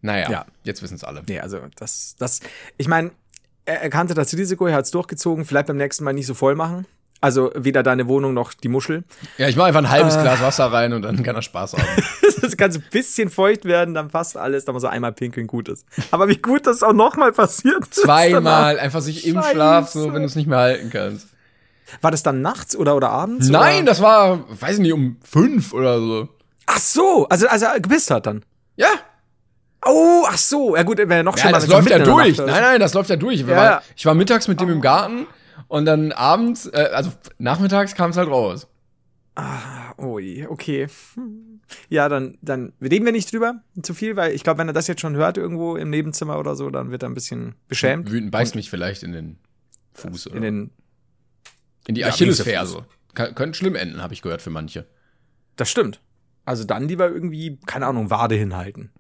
Naja, 0.00 0.30
Ja. 0.30 0.46
jetzt 0.64 0.82
wissen 0.82 0.94
es 0.94 1.04
alle. 1.04 1.22
Nee, 1.28 1.40
also 1.40 1.58
das, 1.76 2.16
das, 2.18 2.40
ich 2.78 2.88
meine, 2.88 3.10
er 3.66 3.82
erkannte 3.82 4.14
das 4.14 4.32
Risiko, 4.34 4.66
er 4.66 4.74
hat 4.74 4.84
es 4.86 4.90
durchgezogen, 4.90 5.44
vielleicht 5.44 5.66
beim 5.66 5.76
nächsten 5.76 6.04
Mal 6.04 6.12
nicht 6.14 6.26
so 6.26 6.34
voll 6.34 6.54
machen. 6.54 6.86
Also 7.20 7.50
weder 7.54 7.82
deine 7.82 8.06
Wohnung 8.06 8.34
noch 8.34 8.52
die 8.52 8.68
Muschel. 8.68 9.04
Ja, 9.38 9.48
ich 9.48 9.56
mache 9.56 9.68
einfach 9.68 9.80
ein 9.80 9.90
halbes 9.90 10.18
Glas 10.20 10.42
Wasser 10.42 10.66
rein 10.72 10.92
und 10.92 11.02
dann 11.02 11.22
kann 11.22 11.34
er 11.36 11.42
Spaß 11.42 11.74
haben. 11.74 11.82
Das 12.42 12.58
kann 12.58 12.70
so 12.70 12.78
ein 12.78 12.84
bisschen 12.90 13.30
feucht 13.30 13.64
werden, 13.64 13.94
dann 13.94 14.08
passt 14.08 14.36
alles, 14.36 14.66
dann 14.66 14.74
muss 14.74 14.82
er 14.82 14.90
einmal 14.90 15.12
pinkeln, 15.12 15.46
gut 15.46 15.70
ist. 15.70 15.86
Aber 16.10 16.28
wie 16.28 16.36
gut, 16.36 16.66
dass 16.66 16.76
es 16.76 16.82
auch 16.82 16.92
nochmal 16.92 17.32
passiert. 17.32 17.86
Zweimal, 17.94 18.78
einfach 18.78 19.00
sich 19.00 19.26
im 19.26 19.36
Scheiße. 19.36 19.50
Schlaf, 19.52 19.88
so 19.88 20.12
wenn 20.12 20.20
du 20.20 20.26
es 20.26 20.34
nicht 20.36 20.46
mehr 20.46 20.58
halten 20.58 20.90
kannst. 20.90 21.28
War 22.02 22.10
das 22.10 22.22
dann 22.22 22.42
nachts 22.42 22.76
oder, 22.76 22.96
oder 22.96 23.08
abends? 23.08 23.48
Nein, 23.48 23.76
oder? 23.78 23.84
das 23.86 24.02
war, 24.02 24.44
weiß 24.60 24.74
ich 24.74 24.80
nicht, 24.80 24.92
um 24.92 25.16
fünf 25.22 25.72
oder 25.72 25.98
so. 25.98 26.28
Ach 26.66 26.78
so, 26.78 27.26
also, 27.30 27.48
also 27.48 27.64
er 27.64 27.80
gepisst 27.80 28.10
hat 28.10 28.26
dann. 28.26 28.44
Ja, 28.76 28.88
Oh, 29.86 30.24
ach 30.28 30.38
so. 30.38 30.76
Ja 30.76 30.82
gut, 30.82 30.98
wäre 30.98 31.22
noch 31.24 31.36
ja 31.36 31.42
schlimmer. 31.42 31.58
das 31.58 31.66
läuft 31.66 31.90
ja 31.90 31.98
durch. 31.98 32.38
Nein, 32.38 32.46
nein, 32.48 32.80
das 32.80 32.94
läuft 32.94 33.10
ja 33.10 33.16
durch. 33.16 33.40
Ich, 33.40 33.46
Ja. 33.46 33.56
war, 33.56 33.82
ich 33.96 34.04
war 34.06 34.14
mittags 34.14 34.48
mit 34.48 34.60
dem 34.60 34.68
im 34.70 34.80
Garten 34.80 35.26
Und 35.74 35.86
dann 35.86 36.12
abends, 36.12 36.66
äh, 36.66 36.88
also 36.92 37.10
nachmittags 37.38 37.96
kam 37.96 38.10
es 38.10 38.16
halt 38.16 38.28
raus. 38.28 38.68
Ah, 39.34 39.92
ui, 39.98 40.46
okay. 40.48 40.86
Hm. 41.14 41.60
Ja, 41.88 42.08
dann, 42.08 42.38
dann 42.42 42.72
reden 42.80 43.04
wir 43.04 43.10
nicht 43.10 43.32
drüber 43.32 43.60
zu 43.82 43.92
viel, 43.92 44.14
weil 44.14 44.34
ich 44.34 44.44
glaube, 44.44 44.58
wenn 44.58 44.68
er 44.68 44.72
das 44.72 44.86
jetzt 44.86 45.00
schon 45.00 45.16
hört 45.16 45.36
irgendwo 45.36 45.74
im 45.74 45.90
Nebenzimmer 45.90 46.38
oder 46.38 46.54
so, 46.54 46.70
dann 46.70 46.92
wird 46.92 47.02
er 47.02 47.08
ein 47.08 47.14
bisschen 47.14 47.56
beschämt. 47.66 48.08
Wütend 48.12 48.30
beißt 48.30 48.54
mich 48.54 48.70
vielleicht 48.70 49.02
in 49.02 49.10
den 49.10 49.36
Fuß 49.94 50.28
oder 50.28 50.36
In 50.36 50.42
den, 50.42 50.70
in 51.88 51.96
die 51.96 52.02
Ja, 52.02 52.08
Achillesferse. 52.08 52.84
Kann, 53.14 53.34
könnte 53.34 53.58
schlimm 53.58 53.74
enden, 53.74 54.00
habe 54.00 54.14
ich 54.14 54.22
gehört 54.22 54.42
für 54.42 54.50
manche. 54.50 54.86
das 55.56 55.68
stimmt. 55.70 56.00
Also 56.44 56.62
dann 56.62 56.86
lieber 56.86 57.08
irgendwie, 57.08 57.58
keine 57.66 57.86
Ahnung, 57.86 58.10
Wade 58.10 58.36
hinhalten. 58.36 58.92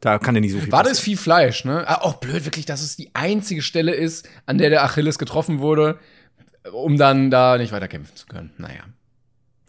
Da 0.00 0.18
kann 0.18 0.34
er 0.34 0.40
nicht 0.42 0.52
so 0.52 0.58
viel 0.60 0.68
das 0.70 0.82
passieren. 0.82 1.04
viel 1.04 1.16
Fleisch, 1.16 1.64
ne? 1.64 1.84
Ah, 1.88 2.02
auch 2.02 2.14
blöd 2.16 2.44
wirklich, 2.44 2.66
dass 2.66 2.82
es 2.82 2.94
die 2.94 3.14
einzige 3.14 3.62
Stelle 3.62 3.94
ist, 3.94 4.28
an 4.46 4.58
der 4.58 4.68
der 4.70 4.84
Achilles 4.84 5.18
getroffen 5.18 5.60
wurde, 5.60 5.98
um 6.72 6.96
dann 6.96 7.30
da 7.30 7.58
nicht 7.58 7.72
weiter 7.72 7.88
kämpfen 7.88 8.16
zu 8.16 8.26
können. 8.26 8.52
Naja. 8.58 8.84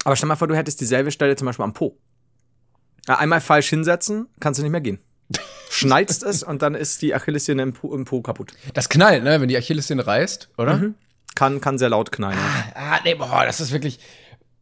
Aber 0.03 0.15
stell 0.15 0.27
mal 0.27 0.35
vor, 0.35 0.47
du 0.47 0.55
hättest 0.55 0.81
dieselbe 0.81 1.11
Stelle 1.11 1.35
zum 1.35 1.47
Beispiel 1.47 1.63
am 1.63 1.73
Po. 1.73 1.97
Einmal 3.07 3.41
falsch 3.41 3.69
hinsetzen, 3.69 4.27
kannst 4.39 4.59
du 4.59 4.63
nicht 4.63 4.71
mehr 4.71 4.81
gehen. 4.81 4.99
Schneidest 5.69 6.23
es 6.23 6.43
und 6.43 6.61
dann 6.61 6.75
ist 6.75 7.01
die 7.01 7.13
Achillessehne 7.13 7.61
im 7.61 7.73
Po, 7.73 7.93
im 7.93 8.05
po 8.05 8.21
kaputt. 8.21 8.53
Das 8.73 8.89
knallt, 8.89 9.23
ne? 9.23 9.41
Wenn 9.41 9.49
die 9.49 9.57
Achillessehne 9.57 10.05
reißt, 10.05 10.49
oder? 10.57 10.77
Mhm. 10.77 10.95
Kann, 11.35 11.59
kann 11.59 11.77
sehr 11.77 11.89
laut 11.89 12.11
knallen. 12.11 12.39
Ah, 12.75 12.99
nee, 13.03 13.15
boah, 13.15 13.43
das 13.45 13.59
ist 13.59 13.71
wirklich. 13.71 13.99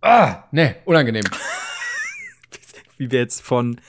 Ah, 0.02 0.46
nee, 0.52 0.75
unangenehm. 0.86 1.24
Wie 2.98 3.12
wir 3.12 3.20
jetzt 3.20 3.42
von. 3.42 3.80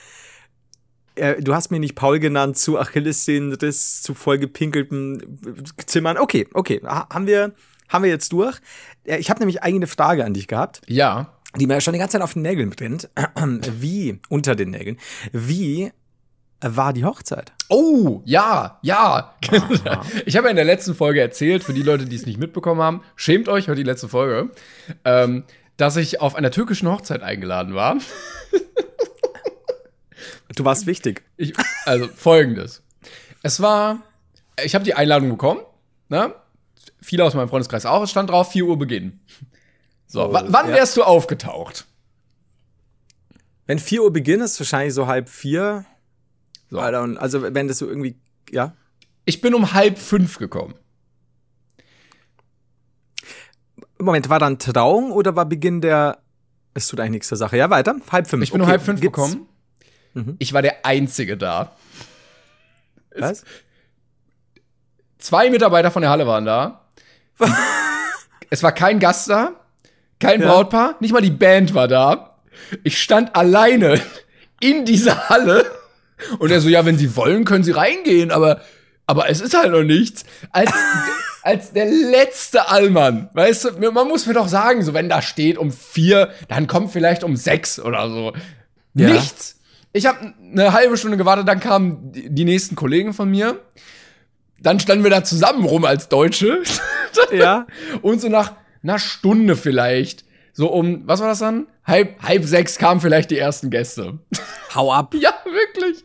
Äh, 1.15 1.41
du 1.41 1.55
hast 1.55 1.71
mir 1.71 1.79
nicht 1.79 1.95
Paul 1.95 2.19
genannt 2.19 2.57
zu 2.57 2.77
Achillessehnenriss, 2.77 4.01
zu 4.01 4.13
vollgepinkelten 4.13 5.65
Zimmern. 5.85 6.17
Okay, 6.17 6.47
okay. 6.53 6.81
Ha 6.85 7.07
haben, 7.11 7.25
wir, 7.25 7.53
haben 7.89 8.03
wir 8.03 8.09
jetzt 8.09 8.31
durch. 8.33 8.57
Äh, 9.05 9.17
Ich 9.17 9.29
habe 9.29 9.39
nämlich 9.39 9.63
eigentlich 9.63 9.75
eine 9.75 9.87
Frage 9.87 10.25
an 10.25 10.33
dich 10.33 10.47
gehabt, 10.47 10.81
Ja. 10.87 11.33
die 11.57 11.67
mir 11.67 11.79
schon 11.81 11.93
die 11.93 11.99
ganze 11.99 12.13
Zeit 12.13 12.21
auf 12.21 12.33
den 12.33 12.41
Nägeln 12.41 12.69
brennt. 12.71 13.09
Wie, 13.79 14.19
unter 14.29 14.55
den 14.55 14.71
Nägeln, 14.71 14.97
wie 15.31 15.91
war 16.61 16.93
die 16.93 17.05
Hochzeit? 17.05 17.51
Oh, 17.69 18.21
ja, 18.25 18.79
ja. 18.81 19.35
ich 20.25 20.35
habe 20.37 20.47
ja 20.47 20.49
in 20.49 20.55
der 20.55 20.65
letzten 20.65 20.95
Folge 20.95 21.21
erzählt, 21.21 21.63
für 21.63 21.73
die 21.73 21.83
Leute, 21.83 22.05
die 22.05 22.15
es 22.15 22.25
nicht 22.25 22.39
mitbekommen 22.39 22.81
haben, 22.81 23.01
schämt 23.15 23.49
euch, 23.49 23.67
hört 23.67 23.77
die 23.77 23.83
letzte 23.83 24.07
Folge, 24.09 24.49
ähm, 25.03 25.43
dass 25.77 25.97
ich 25.97 26.21
auf 26.21 26.33
einer 26.35 26.51
türkischen 26.51 26.89
Hochzeit 26.89 27.21
eingeladen 27.21 27.75
war. 27.75 27.97
Du 30.55 30.63
warst 30.63 30.85
wichtig. 30.87 31.23
Ich, 31.37 31.53
also 31.85 32.07
folgendes. 32.07 32.81
Es 33.43 33.61
war, 33.61 33.99
ich 34.63 34.73
habe 34.75 34.85
die 34.85 34.93
Einladung 34.93 35.29
bekommen, 35.29 35.61
ne? 36.09 36.33
Viele 37.01 37.23
aus 37.23 37.33
meinem 37.33 37.49
Freundeskreis 37.49 37.85
auch, 37.85 38.01
es 38.03 38.11
stand 38.11 38.29
drauf, 38.29 38.51
4 38.51 38.65
Uhr 38.65 38.77
Beginn. 38.79 39.19
So, 40.07 40.23
Oh, 40.29 40.33
wa- 40.33 40.45
wann 40.47 40.69
ja. 40.69 40.75
wärst 40.75 40.97
du 40.97 41.03
aufgetaucht? 41.03 41.85
Wenn 43.67 43.79
4 43.79 44.03
Uhr 44.03 44.13
Beginn 44.13 44.41
ist, 44.41 44.59
wahrscheinlich 44.59 44.93
so 44.93 45.07
halb 45.07 45.27
vier. 45.29 45.85
So. 46.69 46.79
Also 46.79 47.41
wenn 47.53 47.67
das 47.67 47.77
so 47.79 47.87
irgendwie, 47.87 48.15
ja. 48.51 48.75
Ich 49.25 49.41
bin 49.41 49.53
um 49.55 49.73
halb 49.73 49.97
fünf 49.97 50.37
gekommen. 50.37 50.75
Moment, 53.99 54.29
war 54.29 54.39
dann 54.39 54.59
Trauung 54.59 55.11
oder 55.11 55.35
war 55.35 55.45
Beginn 55.45 55.81
der. 55.81 56.19
Es 56.73 56.87
tut 56.87 56.99
eigentlich 56.99 57.11
nichts 57.11 57.27
zur 57.29 57.37
Sache. 57.37 57.57
Ja, 57.57 57.69
weiter. 57.69 57.95
Halb 58.11 58.27
fünf. 58.27 58.43
Ich 58.43 58.51
bin 58.51 58.59
um 58.61 58.65
Okay, 58.65 58.71
halb 58.73 58.81
fünf 58.83 58.99
gekommen. 59.01 59.47
Mhm. 60.13 60.35
Ich 60.39 60.53
war 60.53 60.61
der 60.61 60.85
Einzige 60.85 61.37
da. 61.37 61.75
Was? 63.17 63.43
Zwei 65.17 65.49
Mitarbeiter 65.49 65.91
von 65.91 66.01
der 66.01 66.11
Halle 66.11 66.27
waren 66.27 66.45
da. 66.45 66.85
es 68.49 68.63
war 68.63 68.71
kein 68.71 68.99
Gast 68.99 69.29
da, 69.29 69.51
kein 70.19 70.41
Ja. 70.41 70.47
Brautpaar, 70.47 70.95
nicht 70.99 71.13
mal 71.13 71.21
die 71.21 71.31
Band 71.31 71.73
war 71.73 71.87
da. 71.87 72.37
Ich 72.83 73.01
stand 73.01 73.35
alleine 73.35 74.01
in 74.61 74.85
dieser 74.85 75.29
Halle 75.29 75.65
und 76.39 76.51
er 76.51 76.61
so, 76.61 76.69
ja, 76.69 76.85
wenn 76.85 76.97
Sie 76.97 77.15
wollen, 77.15 77.43
können 77.45 77.63
Sie 77.63 77.71
reingehen, 77.71 78.31
aber, 78.31 78.61
aber 79.05 79.29
es 79.29 79.41
ist 79.41 79.55
halt 79.55 79.71
noch 79.71 79.83
nichts. 79.83 80.23
Als, 80.51 80.71
als 81.43 81.73
der 81.73 81.85
letzte 81.85 82.69
Allmann, 82.69 83.29
weißt 83.33 83.65
du, 83.65 83.91
man 83.91 84.07
muss 84.07 84.25
mir 84.25 84.33
doch 84.33 84.47
sagen, 84.47 84.83
so 84.83 84.93
wenn 84.93 85.09
da 85.09 85.21
steht 85.21 85.57
um 85.57 85.71
vier, 85.71 86.29
dann 86.47 86.67
kommt 86.67 86.91
vielleicht 86.91 87.23
um 87.23 87.35
sechs 87.35 87.79
oder 87.79 88.09
so. 88.09 88.33
Ja. 88.93 89.09
Nichts. 89.09 89.59
Ich 89.91 90.05
habe 90.05 90.33
eine 90.51 90.73
halbe 90.73 90.97
Stunde 90.97 91.17
gewartet, 91.17 91.47
dann 91.47 91.59
kamen 91.59 92.11
die 92.11 92.29
die 92.29 92.45
nächsten 92.45 92.75
Kollegen 92.75 93.13
von 93.13 93.29
mir. 93.29 93.59
Dann 94.65 94.79
standen 94.79 95.03
wir 95.03 95.11
da 95.11 95.23
zusammen 95.23 95.63
rum 95.63 95.85
als 95.85 96.09
Deutsche. 96.09 96.63
Ja. 97.31 97.65
Und 98.01 98.19
so 98.19 98.27
nach 98.27 98.51
einer 98.83 98.99
Stunde 98.99 99.55
vielleicht, 99.55 100.25
so 100.51 100.67
um, 100.67 101.07
was 101.07 101.21
war 101.21 101.29
das 101.29 101.39
dann? 101.39 101.67
Halb, 101.85 102.21
halb 102.21 102.43
sechs 102.43 102.77
kamen 102.77 102.99
vielleicht 102.99 103.31
die 103.31 103.37
ersten 103.37 103.69
Gäste. 103.69 104.19
Hau 104.75 104.91
ab. 104.91 105.13
ja, 105.19 105.33
wirklich. 105.45 106.03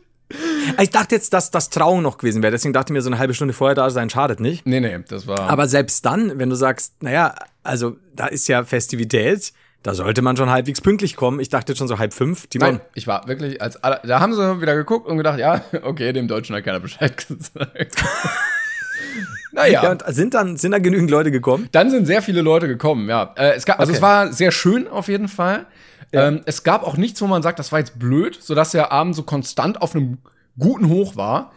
Ich 0.81 0.89
dachte 0.89 1.15
jetzt, 1.15 1.33
dass 1.33 1.51
das 1.51 1.69
Trauung 1.69 2.01
noch 2.01 2.17
gewesen 2.17 2.41
wäre. 2.41 2.51
Deswegen 2.51 2.71
dachte 2.71 2.91
ich 2.91 2.93
mir, 2.93 3.01
so 3.01 3.09
eine 3.09 3.19
halbe 3.19 3.33
Stunde 3.33 3.53
vorher 3.53 3.75
da 3.75 3.89
sein 3.89 4.09
schadet 4.09 4.39
nicht. 4.39 4.65
Nee, 4.65 4.79
nee, 4.79 4.99
das 5.05 5.27
war. 5.27 5.41
Aber 5.41 5.67
selbst 5.67 6.05
dann, 6.05 6.39
wenn 6.39 6.49
du 6.49 6.55
sagst, 6.55 7.03
naja, 7.03 7.35
also 7.63 7.97
da 8.15 8.27
ist 8.27 8.47
ja 8.47 8.63
Festivität, 8.63 9.51
da 9.83 9.93
sollte 9.95 10.21
man 10.21 10.37
schon 10.37 10.49
halbwegs 10.49 10.79
pünktlich 10.81 11.15
kommen. 11.15 11.39
Ich 11.39 11.49
dachte 11.49 11.75
schon 11.75 11.87
so 11.87 11.97
halb 11.99 12.13
fünf. 12.13 12.47
Timon, 12.47 12.73
Nein, 12.75 12.81
ich 12.93 13.07
war 13.07 13.27
wirklich 13.27 13.61
als 13.61 13.83
aller, 13.83 13.99
da 14.03 14.19
haben 14.19 14.33
sie 14.33 14.61
wieder 14.61 14.75
geguckt 14.75 15.07
und 15.07 15.17
gedacht, 15.17 15.39
ja, 15.39 15.61
okay, 15.83 16.13
dem 16.13 16.27
Deutschen 16.27 16.55
hat 16.55 16.63
keiner 16.63 16.79
Bescheid 16.79 17.15
gesagt. 17.27 17.95
naja. 19.51 19.83
Ja, 19.83 19.91
und 19.91 20.03
sind 20.07 20.33
dann, 20.33 20.57
sind 20.57 20.71
da 20.71 20.79
genügend 20.79 21.09
Leute 21.11 21.31
gekommen? 21.31 21.67
Dann 21.71 21.89
sind 21.89 22.05
sehr 22.05 22.21
viele 22.21 22.41
Leute 22.41 22.67
gekommen, 22.67 23.09
ja. 23.09 23.33
Äh, 23.37 23.53
es 23.55 23.65
gab, 23.65 23.79
also 23.79 23.91
Okay. 23.91 23.97
es 23.97 24.01
war 24.01 24.31
sehr 24.33 24.51
schön 24.51 24.87
auf 24.87 25.07
jeden 25.07 25.27
Fall. 25.27 25.65
Ähm, 26.13 26.41
es 26.45 26.63
gab 26.63 26.83
auch 26.83 26.97
nichts, 26.97 27.21
wo 27.21 27.27
man 27.27 27.41
sagt, 27.41 27.57
das 27.57 27.71
war 27.71 27.79
jetzt 27.79 27.97
blöd, 27.97 28.37
sodass 28.41 28.71
der 28.71 28.91
Abend 28.91 29.15
so 29.15 29.23
konstant 29.23 29.81
auf 29.81 29.95
einem 29.95 30.17
guten 30.59 30.89
Hoch 30.89 31.15
war. 31.15 31.53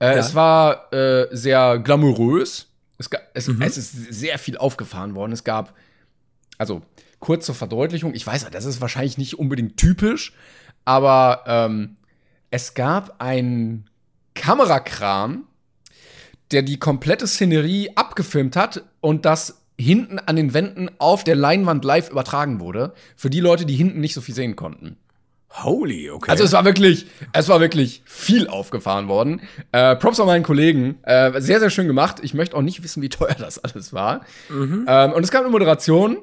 Äh, 0.00 0.06
Ja. 0.06 0.12
Es 0.14 0.34
war 0.34 0.92
äh, 0.92 1.26
sehr 1.30 1.78
glamourös. 1.78 2.68
Es, 2.96 3.10
ga- 3.10 3.20
es, 3.34 3.48
es 3.48 3.76
ist 3.76 3.92
sehr 4.14 4.38
viel 4.38 4.56
aufgefahren 4.56 5.14
worden. 5.14 5.32
Es 5.32 5.44
gab, 5.44 5.74
also 6.56 6.80
kurz 7.20 7.46
zur 7.46 7.54
Verdeutlichung, 7.54 8.14
ich 8.14 8.26
weiß, 8.26 8.48
das 8.50 8.64
ist 8.64 8.80
wahrscheinlich 8.80 9.18
nicht 9.18 9.38
unbedingt 9.38 9.76
typisch, 9.76 10.32
aber 10.84 11.44
ähm, 11.46 11.96
es 12.50 12.74
gab 12.74 13.20
einen 13.20 13.88
Kamerakran, 14.34 15.42
der 16.50 16.62
die 16.62 16.78
komplette 16.78 17.26
Szenerie 17.26 17.90
abgefilmt 17.94 18.56
hat 18.56 18.84
und 19.00 19.24
das 19.24 19.62
hinten 19.78 20.18
an 20.18 20.36
den 20.36 20.54
Wänden 20.54 20.90
auf 20.98 21.24
der 21.24 21.36
Leinwand 21.36 21.84
live 21.84 22.10
übertragen 22.10 22.58
wurde. 22.60 22.94
Für 23.16 23.30
die 23.30 23.40
Leute, 23.40 23.66
die 23.66 23.76
hinten 23.76 24.00
nicht 24.00 24.14
so 24.14 24.20
viel 24.20 24.34
sehen 24.34 24.56
konnten. 24.56 24.96
Holy, 25.50 26.10
okay. 26.10 26.30
Also 26.30 26.44
es 26.44 26.52
war 26.52 26.64
wirklich, 26.64 27.06
es 27.32 27.48
war 27.48 27.60
wirklich 27.60 28.02
viel 28.04 28.48
aufgefahren 28.48 29.08
worden. 29.08 29.40
Äh, 29.72 29.96
Props 29.96 30.20
an 30.20 30.26
meinen 30.26 30.42
Kollegen. 30.42 31.02
Äh, 31.02 31.40
sehr, 31.40 31.58
sehr 31.58 31.70
schön 31.70 31.86
gemacht. 31.86 32.18
Ich 32.22 32.34
möchte 32.34 32.56
auch 32.56 32.62
nicht 32.62 32.82
wissen, 32.82 33.02
wie 33.02 33.08
teuer 33.08 33.34
das 33.38 33.58
alles 33.58 33.92
war. 33.92 34.22
Ähm, 34.86 35.12
und 35.12 35.22
es 35.22 35.30
gab 35.30 35.42
eine 35.42 35.50
Moderation. 35.50 36.18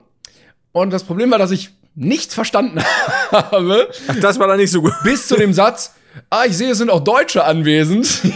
Und 0.76 0.92
das 0.92 1.06
Problem 1.06 1.32
war, 1.32 1.38
dass 1.40 1.52
ich 1.52 1.70
nichts 1.96 2.34
verstanden 2.34 2.84
habe. 3.32 3.88
Ach, 4.10 4.16
das 4.20 4.40
war 4.40 4.48
dann 4.50 4.58
nicht 4.58 4.72
so 4.72 4.82
gut. 4.82 4.92
Bis 5.06 5.26
zu 5.26 5.38
dem 5.38 5.54
Satz, 5.54 5.94
ah, 6.30 6.44
ich 6.46 6.58
sehe, 6.58 6.72
es 6.72 6.80
sind 6.80 6.90
auch 6.90 7.00
Deutsche 7.00 7.46
anwesend. 7.46 8.06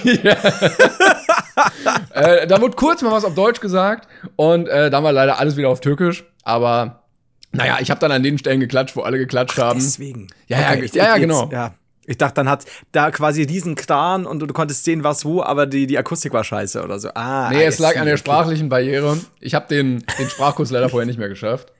Äh, 2.12 2.48
da 2.48 2.62
wurde 2.62 2.75
kurz 2.77 3.01
mal 3.01 3.12
was 3.12 3.25
auf 3.25 3.36
Deutsch 3.36 3.60
gesagt 3.60 4.08
und 4.38 4.69
äh, 4.69 4.89
dann 4.89 5.03
war 5.03 5.12
leider 5.12 5.39
alles 5.39 5.58
wieder 5.58 5.67
auf 5.67 5.81
Türkisch. 5.81 6.24
Aber 6.43 7.03
naja, 7.51 7.79
ich 7.81 7.91
habe 7.91 8.00
dann 8.00 8.12
an 8.13 8.24
den 8.24 8.38
Stellen 8.38 8.62
geklatscht, 8.62 8.96
wo 8.96 9.01
alle 9.01 9.17
geklatscht 9.17 9.58
haben. 9.58 9.79
Deswegen. 9.79 10.27
Ja, 10.48 10.60
ja, 10.60 10.74
ja, 10.75 10.88
ja, 10.93 11.17
genau. 11.17 11.50
Ja. 11.51 11.74
Ich 12.05 12.17
dachte, 12.17 12.36
dann 12.36 12.50
hat 12.50 12.65
da 12.91 13.12
quasi 13.12 13.46
diesen 13.46 13.75
Kran 13.75 14.25
und 14.25 14.39
du, 14.39 14.48
konntest 14.48 14.84
sehen, 14.84 15.03
was 15.03 15.25
wo, 15.25 15.43
aber 15.43 15.67
die, 15.67 15.86
die 15.86 15.98
Akustik 15.98 16.34
war 16.34 16.43
scheiße 16.43 16.81
oder 16.81 16.98
so. 16.98 17.10
Ah, 17.13 17.50
Nee, 17.51 17.65
es 17.65 17.77
lag 17.77 17.98
an 17.98 18.08
der 18.08 18.17
sprachlichen 18.17 18.69
Barriere. 18.69 19.17
Ich 19.39 19.53
habe 19.53 19.67
den, 19.67 20.03
den 20.17 20.29
Sprachkurs 20.29 20.72
leider 20.72 20.89
vorher 20.89 21.05
nicht 21.05 21.19
mehr 21.19 21.29
geschafft. 21.29 21.72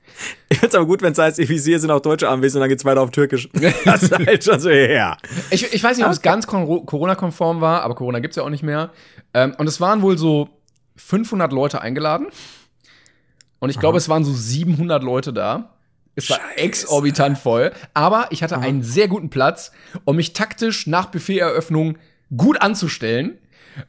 Ich 0.48 0.58
find's 0.58 0.74
aber 0.74 0.86
gut, 0.86 1.02
wenn 1.02 1.12
es 1.12 1.18
heißt, 1.18 1.38
wie 1.38 1.58
sehe, 1.58 1.78
sind 1.78 1.90
auch 1.90 2.00
Deutsche 2.00 2.28
anwesend 2.28 2.56
und 2.56 2.60
dann 2.62 2.68
geht's 2.68 2.84
weiter 2.84 3.00
auf 3.00 3.10
Türkisch. 3.10 3.48
Das 3.84 4.02
ist 4.02 4.12
halt 4.12 4.44
schon 4.44 4.60
so, 4.60 4.70
ja. 4.70 5.16
Ich, 5.50 5.72
ich 5.72 5.82
weiß 5.82 5.96
nicht, 5.96 6.06
ob 6.06 6.12
es 6.12 6.22
ganz 6.22 6.46
kon- 6.46 6.84
Corona-konform 6.86 7.60
war, 7.60 7.82
aber 7.82 7.94
Corona 7.94 8.18
gibt's 8.18 8.36
ja 8.36 8.42
auch 8.42 8.50
nicht 8.50 8.62
mehr. 8.62 8.90
Ähm, 9.34 9.54
und 9.58 9.66
es 9.66 9.80
waren 9.80 10.02
wohl 10.02 10.18
so 10.18 10.48
500 10.96 11.52
Leute 11.52 11.80
eingeladen. 11.80 12.26
Und 13.58 13.70
ich 13.70 13.78
glaube, 13.78 13.98
es 13.98 14.08
waren 14.08 14.24
so 14.24 14.32
700 14.32 15.02
Leute 15.02 15.32
da. 15.32 15.74
Es 16.16 16.28
war 16.30 16.38
Scheiße. 16.38 16.58
exorbitant 16.58 17.38
voll. 17.38 17.72
Aber 17.94 18.26
ich 18.30 18.42
hatte 18.42 18.58
einen 18.58 18.82
sehr 18.82 19.06
guten 19.08 19.30
Platz, 19.30 19.70
um 20.04 20.16
mich 20.16 20.32
taktisch 20.32 20.86
nach 20.86 21.06
Buffeteröffnung 21.06 21.96
gut 22.36 22.60
anzustellen. 22.60 23.38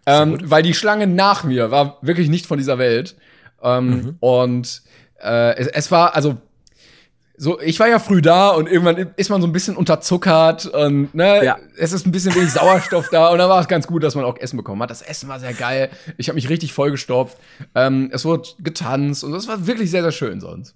Ähm, 0.06 0.38
weil 0.44 0.62
die 0.64 0.74
Schlange 0.74 1.08
nach 1.08 1.44
mir 1.44 1.72
war 1.72 1.98
wirklich 2.02 2.30
nicht 2.30 2.46
von 2.46 2.58
dieser 2.58 2.78
Welt. 2.78 3.16
Ähm, 3.64 4.16
Und 4.20 4.84
äh, 5.24 5.56
es, 5.58 5.68
es 5.68 5.92
war, 5.92 6.16
also 6.16 6.38
so, 7.38 7.60
ich 7.60 7.80
war 7.80 7.88
ja 7.90 7.98
früh 7.98 8.22
da 8.22 8.50
und 8.50 8.68
irgendwann 8.70 8.98
ist 9.16 9.30
man 9.32 9.42
so 9.42 9.48
ein 9.48 9.52
bisschen 9.52 9.76
unterzuckert 9.76 10.68
und 10.68 11.16
ne, 11.16 11.44
Ja. 11.44 11.58
es 11.76 11.92
ist 11.92 12.06
ein 12.06 12.12
bisschen 12.12 12.36
wenig 12.36 12.52
Sauerstoff 12.52 13.10
da 13.10 13.30
und 13.30 13.40
dann 13.40 13.50
war 13.50 13.60
es 13.60 13.68
ganz 13.68 13.88
gut, 13.88 14.04
dass 14.04 14.14
man 14.14 14.26
auch 14.26 14.38
Essen 14.38 14.58
bekommen 14.58 14.82
hat. 14.84 14.92
Das 14.92 15.02
Essen 15.02 15.28
war 15.28 15.40
sehr 15.40 15.54
geil. 15.54 15.90
Ich 16.18 16.28
habe 16.30 16.36
mich 16.36 16.50
richtig 16.50 16.72
vollgestopft. 16.74 17.38
Ähm, 17.74 18.12
es 18.14 18.26
wurde 18.26 18.48
getanzt 18.60 19.24
und 19.24 19.34
es 19.34 19.48
war 19.48 19.66
wirklich 19.66 19.90
sehr, 19.90 20.04
sehr 20.04 20.12
schön 20.12 20.40
sonst. 20.40 20.76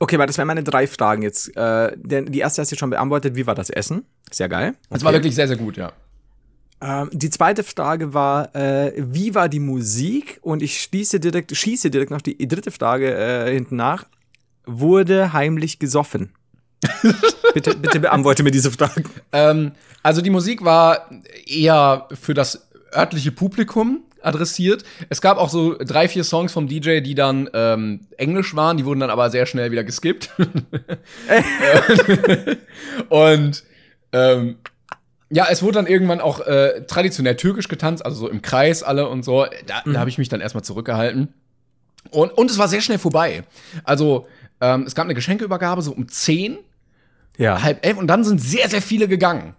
Okay, 0.00 0.18
weil 0.18 0.26
das 0.26 0.36
wären 0.38 0.48
meine 0.48 0.62
drei 0.64 0.86
Fragen 0.86 1.22
jetzt. 1.22 1.56
Äh, 1.56 1.92
denn 1.96 2.26
die 2.26 2.40
erste 2.40 2.60
hast 2.60 2.72
du 2.72 2.76
schon 2.76 2.90
beantwortet. 2.90 3.34
Wie 3.36 3.46
war 3.46 3.54
das 3.54 3.70
Essen? 3.70 4.04
Sehr 4.30 4.48
geil. 4.50 4.74
Es 4.90 5.02
war 5.04 5.12
wirklich 5.12 5.34
sehr, 5.34 5.48
sehr 5.48 5.56
gut, 5.56 5.76
ja. 5.78 5.92
Ähm, 6.82 7.10
die 7.12 7.30
zweite 7.30 7.62
Frage 7.62 8.14
war, 8.14 8.54
äh, 8.54 8.92
wie 8.96 9.34
war 9.34 9.48
die 9.48 9.60
Musik? 9.60 10.38
Und 10.42 10.62
ich 10.62 10.80
schließe 10.80 11.20
direkt, 11.20 11.54
schieße 11.54 11.90
direkt 11.90 12.10
noch 12.10 12.22
die 12.22 12.36
dritte 12.48 12.70
Frage 12.70 13.14
äh, 13.14 13.52
hinten 13.52 13.76
nach. 13.76 14.04
Wurde 14.64 15.32
heimlich 15.32 15.78
gesoffen? 15.78 16.32
bitte, 17.54 17.76
bitte 17.76 18.00
beantworte 18.00 18.42
mir 18.42 18.50
diese 18.50 18.70
Fragen. 18.70 19.04
Ähm, 19.32 19.72
also 20.02 20.22
die 20.22 20.30
Musik 20.30 20.64
war 20.64 21.10
eher 21.46 22.08
für 22.18 22.32
das 22.32 22.68
örtliche 22.94 23.32
Publikum 23.32 24.02
adressiert. 24.22 24.84
Es 25.08 25.20
gab 25.20 25.38
auch 25.38 25.50
so 25.50 25.76
drei, 25.78 26.08
vier 26.08 26.24
Songs 26.24 26.52
vom 26.52 26.66
DJ, 26.66 27.00
die 27.00 27.14
dann 27.14 27.48
ähm, 27.52 28.00
Englisch 28.16 28.54
waren, 28.54 28.76
die 28.76 28.84
wurden 28.84 29.00
dann 29.00 29.10
aber 29.10 29.30
sehr 29.30 29.46
schnell 29.46 29.70
wieder 29.70 29.84
geskippt. 29.84 30.30
Und 33.08 33.64
ähm, 34.12 34.56
ja, 35.30 35.46
es 35.50 35.62
wurde 35.62 35.74
dann 35.74 35.86
irgendwann 35.86 36.20
auch 36.20 36.40
äh, 36.40 36.84
traditionell 36.86 37.36
türkisch 37.36 37.68
getanzt, 37.68 38.04
also 38.04 38.16
so 38.16 38.28
im 38.28 38.42
Kreis 38.42 38.82
alle 38.82 39.08
und 39.08 39.24
so. 39.24 39.46
Da, 39.66 39.82
da 39.90 40.00
habe 40.00 40.10
ich 40.10 40.18
mich 40.18 40.28
dann 40.28 40.40
erstmal 40.40 40.64
zurückgehalten. 40.64 41.32
Und, 42.10 42.32
und 42.36 42.50
es 42.50 42.58
war 42.58 42.66
sehr 42.68 42.80
schnell 42.80 42.98
vorbei. 42.98 43.44
Also 43.84 44.26
ähm, 44.60 44.84
es 44.86 44.94
gab 44.94 45.04
eine 45.04 45.14
Geschenkeübergabe 45.14 45.82
so 45.82 45.92
um 45.92 46.08
10, 46.08 46.58
Ja. 47.38 47.62
halb 47.62 47.84
elf 47.86 47.96
und 47.98 48.06
dann 48.08 48.24
sind 48.24 48.40
sehr, 48.40 48.68
sehr 48.68 48.82
viele 48.82 49.06
gegangen. 49.06 49.54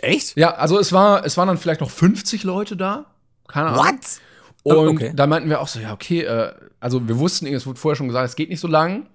Echt? 0.00 0.36
Ja, 0.36 0.54
also 0.54 0.78
es 0.78 0.92
war, 0.92 1.24
es 1.24 1.36
waren 1.36 1.48
dann 1.48 1.58
vielleicht 1.58 1.80
noch 1.80 1.90
50 1.90 2.44
Leute 2.44 2.76
da. 2.76 3.06
Keine 3.48 3.68
Ahnung. 3.68 3.84
What? 3.84 3.94
Und 4.64 4.76
Oh, 4.76 4.88
okay. 4.90 5.12
da 5.14 5.26
meinten 5.26 5.48
wir 5.48 5.60
auch 5.60 5.68
so, 5.68 5.78
ja, 5.80 5.92
okay, 5.92 6.22
äh, 6.22 6.52
also 6.80 7.06
wir 7.08 7.18
wussten, 7.18 7.46
es 7.46 7.66
wurde 7.66 7.78
vorher 7.80 7.96
schon 7.96 8.08
gesagt, 8.08 8.28
es 8.28 8.36
geht 8.36 8.50
nicht 8.50 8.60
so 8.60 8.68
lang. 8.68 9.06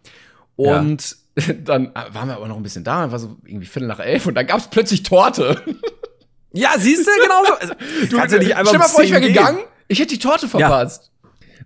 Und 0.55 1.15
dann 1.63 1.93
waren 2.11 2.27
wir 2.27 2.35
aber 2.35 2.47
noch 2.47 2.57
ein 2.57 2.63
bisschen 2.63 2.83
da, 2.83 3.11
war 3.11 3.19
so 3.19 3.37
irgendwie 3.45 3.65
Viertel 3.65 3.87
nach 3.87 3.99
elf 3.99 4.25
und 4.25 4.35
dann 4.35 4.45
gab 4.45 4.59
es 4.59 4.67
plötzlich 4.67 5.03
Torte. 5.03 5.61
Ja, 6.55 6.69
siehst 6.77 7.07
du, 7.07 7.11
genau 7.19 7.43
so. 7.47 7.53
Also, 7.55 7.73
du 8.11 8.15
kannst 8.15 8.35
ja 8.35 8.39
nicht 8.39 8.55
einfach 8.55 8.67
Stell 8.67 8.79
mal 8.79 8.87
vor, 8.87 9.01
ich 9.01 9.11
10 9.11 9.21
wäre 9.21 9.27
gegangen, 9.27 9.57
ich 9.87 9.99
hätte 9.99 10.13
die 10.13 10.19
Torte 10.19 10.47
verpasst. 10.47 11.11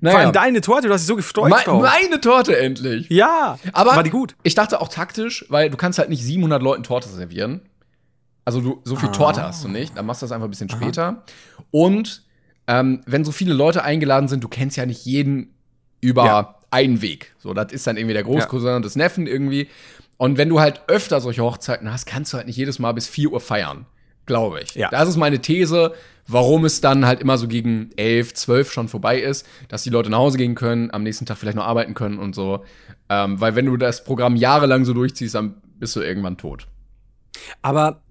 Vor 0.01 0.17
allem 0.17 0.31
deine 0.31 0.61
Torte, 0.61 0.87
du 0.87 0.93
hast 0.93 1.01
dich 1.01 1.07
so 1.07 1.17
gefreut 1.17 1.49
Me 1.49 1.57
drauf. 1.65 1.81
meine 1.81 2.21
Torte 2.21 2.57
endlich. 2.57 3.09
Ja, 3.09 3.59
Aber 3.73 3.97
war 3.97 4.03
die 4.03 4.09
gut? 4.11 4.35
ich 4.43 4.55
dachte 4.55 4.79
auch 4.79 4.87
taktisch, 4.87 5.45
weil 5.49 5.69
du 5.69 5.75
kannst 5.75 5.99
halt 5.99 6.07
nicht 6.07 6.23
700 6.23 6.61
Leuten 6.63 6.83
Torte 6.83 7.09
servieren. 7.09 7.61
Also 8.45 8.61
du, 8.61 8.79
so 8.85 8.95
viel 8.95 9.09
Torte 9.11 9.43
hast 9.43 9.61
du 9.65 9.67
nicht. 9.67 9.97
Dann 9.97 10.05
machst 10.05 10.21
du 10.21 10.25
das 10.25 10.31
einfach 10.31 10.47
ein 10.47 10.51
bisschen 10.51 10.69
später. 10.69 11.23
Und 11.71 12.23
ähm, 12.67 13.01
wenn 13.05 13.25
so 13.25 13.33
viele 13.33 13.53
Leute 13.53 13.83
eingeladen 13.83 14.29
sind, 14.29 14.41
du 14.41 14.47
kennst 14.47 14.77
ja 14.77 14.85
nicht 14.85 15.03
jeden 15.05 15.53
über 15.99 16.25
Ja. 16.25 16.56
Einen 16.71 17.01
Weg. 17.01 17.33
So, 17.39 17.53
das 17.53 17.71
ist 17.71 17.87
dann 17.87 17.97
irgendwie 17.97 18.13
der 18.13 18.23
Großcousin 18.23 18.75
und 18.75 18.85
das 18.85 18.95
Neffen 18.95 19.27
irgendwie. 19.27 19.67
Und 20.17 20.37
wenn 20.37 20.49
du 20.49 20.59
halt 20.59 20.81
öfter 20.87 21.21
solche 21.21 21.43
Hochzeiten 21.43 21.91
hast, 21.91 22.05
kannst 22.05 22.33
du 22.33 22.37
halt 22.37 22.47
nicht 22.47 22.57
jedes 22.57 22.79
Mal 22.79 22.91
bis 22.93 23.07
4 23.07 23.31
Uhr 23.31 23.39
feiern. 23.39 23.85
Glaube 24.25 24.61
ich. 24.61 24.75
Ja. 24.75 24.89
Das 24.89 25.07
ist 25.07 25.15
meine 25.15 25.39
These, 25.39 25.93
warum 26.27 26.65
es 26.65 26.81
dann 26.81 27.05
halt 27.05 27.21
immer 27.21 27.37
so 27.37 27.47
gegen 27.47 27.91
11, 27.95 28.33
12 28.33 28.71
schon 28.73 28.87
vorbei 28.89 29.19
ist, 29.19 29.47
dass 29.69 29.83
die 29.83 29.89
Leute 29.89 30.09
nach 30.09 30.17
Hause 30.17 30.37
gehen 30.37 30.55
können, 30.55 30.91
am 30.91 31.03
nächsten 31.03 31.25
Tag 31.25 31.37
vielleicht 31.37 31.55
noch 31.55 31.65
arbeiten 31.65 31.93
können 31.93 32.19
und 32.19 32.35
so. 32.35 32.65
Ähm, 33.09 33.39
weil 33.39 33.55
wenn 33.55 33.65
du 33.65 33.77
das 33.77 34.03
Programm 34.03 34.35
jahrelang 34.35 34.83
so 34.83 34.93
durchziehst, 34.93 35.35
dann 35.35 35.55
bist 35.79 35.95
du 35.95 36.01
irgendwann 36.01 36.37
tot. 36.37 36.67
Aber 37.61 38.01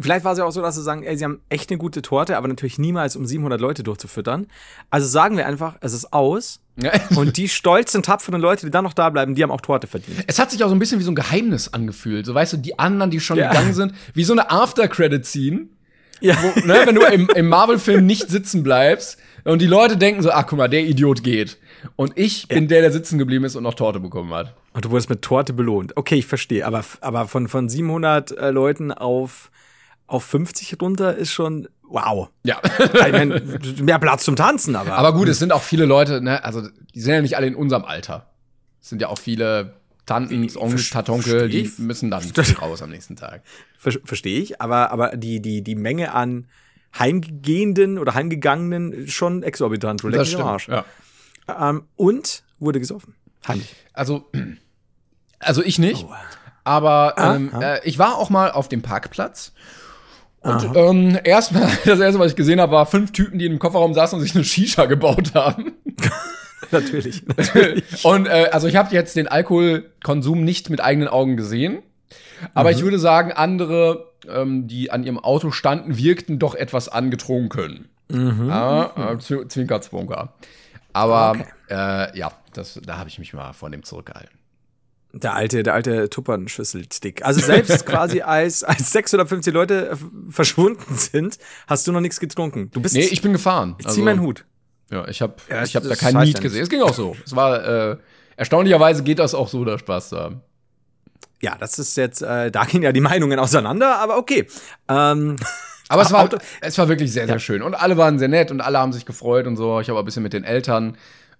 vielleicht 0.00 0.24
war 0.24 0.32
es 0.32 0.38
ja 0.38 0.44
auch 0.44 0.50
so, 0.50 0.60
dass 0.62 0.74
sie 0.74 0.82
sagen, 0.82 1.02
ey, 1.02 1.16
sie 1.16 1.24
haben 1.24 1.40
echt 1.48 1.70
eine 1.70 1.78
gute 1.78 2.02
Torte, 2.02 2.36
aber 2.36 2.48
natürlich 2.48 2.78
niemals 2.78 3.16
um 3.16 3.26
700 3.26 3.60
Leute 3.60 3.82
durchzufüttern. 3.82 4.46
Also 4.90 5.06
sagen 5.06 5.36
wir 5.36 5.46
einfach, 5.46 5.76
es 5.80 5.92
ist 5.92 6.12
aus. 6.12 6.60
Und 7.16 7.36
die 7.36 7.48
stolzen, 7.48 8.02
tapferen 8.02 8.40
Leute, 8.40 8.66
die 8.66 8.70
dann 8.72 8.82
noch 8.82 8.94
da 8.94 9.08
bleiben, 9.08 9.36
die 9.36 9.42
haben 9.44 9.52
auch 9.52 9.60
Torte 9.60 9.86
verdient. 9.86 10.24
Es 10.26 10.40
hat 10.40 10.50
sich 10.50 10.64
auch 10.64 10.68
so 10.68 10.74
ein 10.74 10.80
bisschen 10.80 10.98
wie 10.98 11.04
so 11.04 11.12
ein 11.12 11.14
Geheimnis 11.14 11.72
angefühlt. 11.72 12.26
So, 12.26 12.34
weißt 12.34 12.54
du, 12.54 12.56
die 12.56 12.78
anderen, 12.80 13.12
die 13.12 13.20
schon 13.20 13.36
Ja. 13.38 13.48
gegangen 13.48 13.74
sind, 13.74 13.94
wie 14.12 14.24
so 14.24 14.32
eine 14.32 14.50
After-Credit-Scene. 14.50 15.66
Ja. 16.20 16.36
Wo, 16.42 16.66
ne, 16.66 16.80
wenn 16.84 16.94
du 16.94 17.02
im, 17.02 17.28
im 17.34 17.48
Marvel-Film 17.48 18.04
nicht 18.06 18.28
sitzen 18.28 18.62
bleibst 18.62 19.18
und 19.44 19.60
die 19.62 19.66
Leute 19.66 19.96
denken 19.96 20.22
so, 20.22 20.30
ach 20.32 20.46
guck 20.46 20.58
mal, 20.58 20.68
der 20.68 20.84
Idiot 20.84 21.22
geht. 21.22 21.58
Und 21.96 22.12
ich 22.16 22.48
bin 22.48 22.66
der, 22.66 22.80
der 22.80 22.90
sitzen 22.92 23.18
geblieben 23.18 23.44
ist 23.44 23.56
und 23.56 23.62
noch 23.62 23.74
Torte 23.74 24.00
bekommen 24.00 24.32
hat. 24.32 24.54
Und 24.72 24.84
du 24.84 24.90
wurdest 24.90 25.10
mit 25.10 25.22
Torte 25.22 25.52
belohnt. 25.52 25.96
Okay, 25.96 26.16
ich 26.16 26.26
verstehe. 26.26 26.66
Aber, 26.66 26.82
aber 27.00 27.28
von, 27.28 27.46
von 27.46 27.68
700 27.68 28.32
äh, 28.32 28.50
Leuten 28.50 28.90
auf, 28.90 29.50
auf 30.06 30.24
50 30.24 30.80
runter 30.80 31.16
ist 31.16 31.32
schon, 31.32 31.68
wow. 31.88 32.28
Ja. 32.44 32.60
Ich 33.06 33.12
meine, 33.12 33.40
mehr 33.80 33.98
Platz 33.98 34.24
zum 34.24 34.36
Tanzen, 34.36 34.76
aber. 34.76 34.94
Aber 34.94 35.12
gut, 35.12 35.28
es 35.28 35.38
sind 35.38 35.52
auch 35.52 35.62
viele 35.62 35.86
Leute, 35.86 36.20
ne, 36.20 36.44
also 36.44 36.62
die 36.94 37.00
sind 37.00 37.14
ja 37.14 37.22
nicht 37.22 37.36
alle 37.36 37.46
in 37.46 37.54
unserem 37.54 37.84
Alter. 37.84 38.30
Es 38.80 38.90
sind 38.90 39.00
ja 39.00 39.08
auch 39.08 39.18
viele 39.18 39.74
Tanten, 40.06 40.46
Onkels, 40.56 40.90
Tatonkel, 40.90 41.48
die 41.48 41.72
müssen 41.78 42.10
dann 42.10 42.22
raus 42.60 42.82
am 42.82 42.90
nächsten 42.90 43.16
Tag. 43.16 43.42
Ver 43.78 43.92
Verstehe 44.04 44.40
ich, 44.40 44.60
aber, 44.60 44.90
aber 44.90 45.16
die, 45.16 45.40
die, 45.40 45.62
die 45.62 45.74
Menge 45.74 46.12
an 46.12 46.46
Heimgehenden 46.98 47.98
oder 47.98 48.14
Heimgegangenen 48.14 48.92
ist 48.92 49.12
schon 49.12 49.42
exorbitant. 49.42 50.04
Mich 50.04 50.36
am 50.36 50.46
Arsch. 50.46 50.68
Ja. 50.68 50.84
Ähm, 51.48 51.84
und 51.96 52.42
wurde 52.58 52.80
gesoffen. 52.80 53.14
Heimlich. 53.48 53.74
Also, 53.92 54.30
also 55.38 55.62
ich 55.62 55.78
nicht. 55.78 56.06
Aber 56.64 57.14
ähm, 57.18 57.50
Aha. 57.52 57.74
äh, 57.74 57.80
ich 57.84 57.98
war 57.98 58.16
auch 58.16 58.30
mal 58.30 58.50
auf 58.50 58.68
dem 58.68 58.82
Parkplatz. 58.82 59.52
Und 60.44 60.76
ähm, 60.76 61.18
erstmal, 61.24 61.62
das 61.84 61.98
erste, 62.00 62.18
was 62.18 62.30
ich 62.32 62.36
gesehen 62.36 62.60
habe, 62.60 62.72
war 62.72 62.86
fünf 62.86 63.12
Typen, 63.12 63.38
die 63.38 63.46
in 63.46 63.52
dem 63.52 63.58
Kofferraum 63.58 63.94
saßen 63.94 64.18
und 64.18 64.24
sich 64.24 64.34
eine 64.34 64.44
Shisha 64.44 64.84
gebaut 64.86 65.34
haben. 65.34 65.72
Natürlich. 66.70 67.22
und 68.04 68.26
äh, 68.26 68.48
also 68.52 68.66
ich 68.68 68.76
habe 68.76 68.92
jetzt 68.94 69.16
den 69.16 69.28
Alkoholkonsum 69.28 70.42
nicht 70.44 70.70
mit 70.70 70.80
eigenen 70.82 71.08
Augen 71.08 71.36
gesehen. 71.36 71.82
Aber 72.54 72.70
ich 72.70 72.82
würde 72.82 72.98
sagen, 72.98 73.32
andere, 73.32 74.12
ähm, 74.28 74.66
die 74.66 74.90
an 74.90 75.02
ihrem 75.04 75.18
Auto 75.18 75.50
standen, 75.50 75.96
wirkten 75.98 76.38
doch 76.38 76.54
etwas 76.54 76.88
angetrunken. 76.88 77.88
Ja, 78.10 78.84
äh, 78.96 79.16
Zw- 79.16 79.48
Zwinker, 79.48 79.80
Zwunker. 79.82 80.34
Aber 80.92 81.30
Okay. 81.30 81.46
äh, 81.70 82.18
ja, 82.18 82.32
das, 82.52 82.80
da 82.84 82.98
habe 82.98 83.08
ich 83.08 83.18
mich 83.18 83.32
mal 83.34 83.52
von 83.52 83.72
dem 83.72 83.82
zurückgehalten. 83.82 84.36
Der 85.16 85.34
alte, 85.34 85.62
der 85.62 85.74
alte 85.74 86.10
Tuppernschüsselstick. 86.10 87.24
Also 87.24 87.40
selbst 87.40 87.86
quasi 87.86 88.20
als, 88.22 88.64
als 88.64 88.90
650 88.90 89.54
Leute 89.54 89.90
äh, 89.90 89.96
verschwunden 90.30 90.96
sind, 90.96 91.38
hast 91.68 91.86
du 91.86 91.92
noch 91.92 92.00
nichts 92.00 92.18
getrunken. 92.20 92.70
Du 92.72 92.80
bist. 92.80 92.94
Nee, 92.94 93.04
ich 93.04 93.22
bin 93.22 93.32
gefahren. 93.32 93.76
ich 93.78 93.86
zieh 93.88 94.02
meinen 94.02 94.20
Hut. 94.20 94.44
Ja, 94.90 95.06
ich 95.08 95.22
habe 95.22 95.34
Ja, 95.48 95.62
ich 95.62 95.76
hab 95.76 95.82
da 95.84 95.88
das 95.90 95.98
kein 95.98 96.16
heißt 96.16 96.26
Need 96.26 96.36
ja 96.38 96.42
gesehen. 96.42 96.62
Es 96.64 96.68
ging 96.68 96.82
auch 96.82 96.94
so. 96.94 97.16
Es 97.24 97.34
war 97.36 97.64
äh, 97.92 97.96
erstaunlicherweise 98.36 99.02
geht 99.04 99.18
das 99.20 99.34
auch 99.34 99.48
so, 99.48 99.64
der 99.64 99.78
Spaß 99.78 100.10
da. 100.10 100.32
Ja, 101.40 101.56
das 101.58 101.78
ist 101.78 101.96
jetzt, 101.96 102.22
äh, 102.22 102.50
da 102.50 102.64
gehen 102.64 102.82
ja 102.82 102.90
die 102.92 103.00
Meinungen 103.00 103.38
auseinander, 103.38 103.98
aber 103.98 104.16
okay. 104.18 104.46
Ähm, 104.88 105.36
Aber 105.88 106.00
es 106.00 106.10
war, 106.12 106.22
Auto- 106.24 106.38
es 106.62 106.78
war 106.78 106.88
wirklich 106.88 107.12
sehr, 107.12 107.26
sehr 107.26 107.38
schön. 107.38 107.60
Und 107.60 107.74
alle 107.74 107.98
waren 107.98 108.18
sehr 108.18 108.28
nett 108.28 108.50
und 108.50 108.62
alle 108.62 108.78
haben 108.78 108.94
sich 108.94 109.04
gefreut 109.04 109.46
und 109.46 109.56
so. 109.56 109.80
Ich 109.80 109.90
habe 109.90 109.98
ein 109.98 110.04
bisschen 110.06 110.22
mit 110.22 110.32
den 110.32 110.42
Eltern 110.42 110.96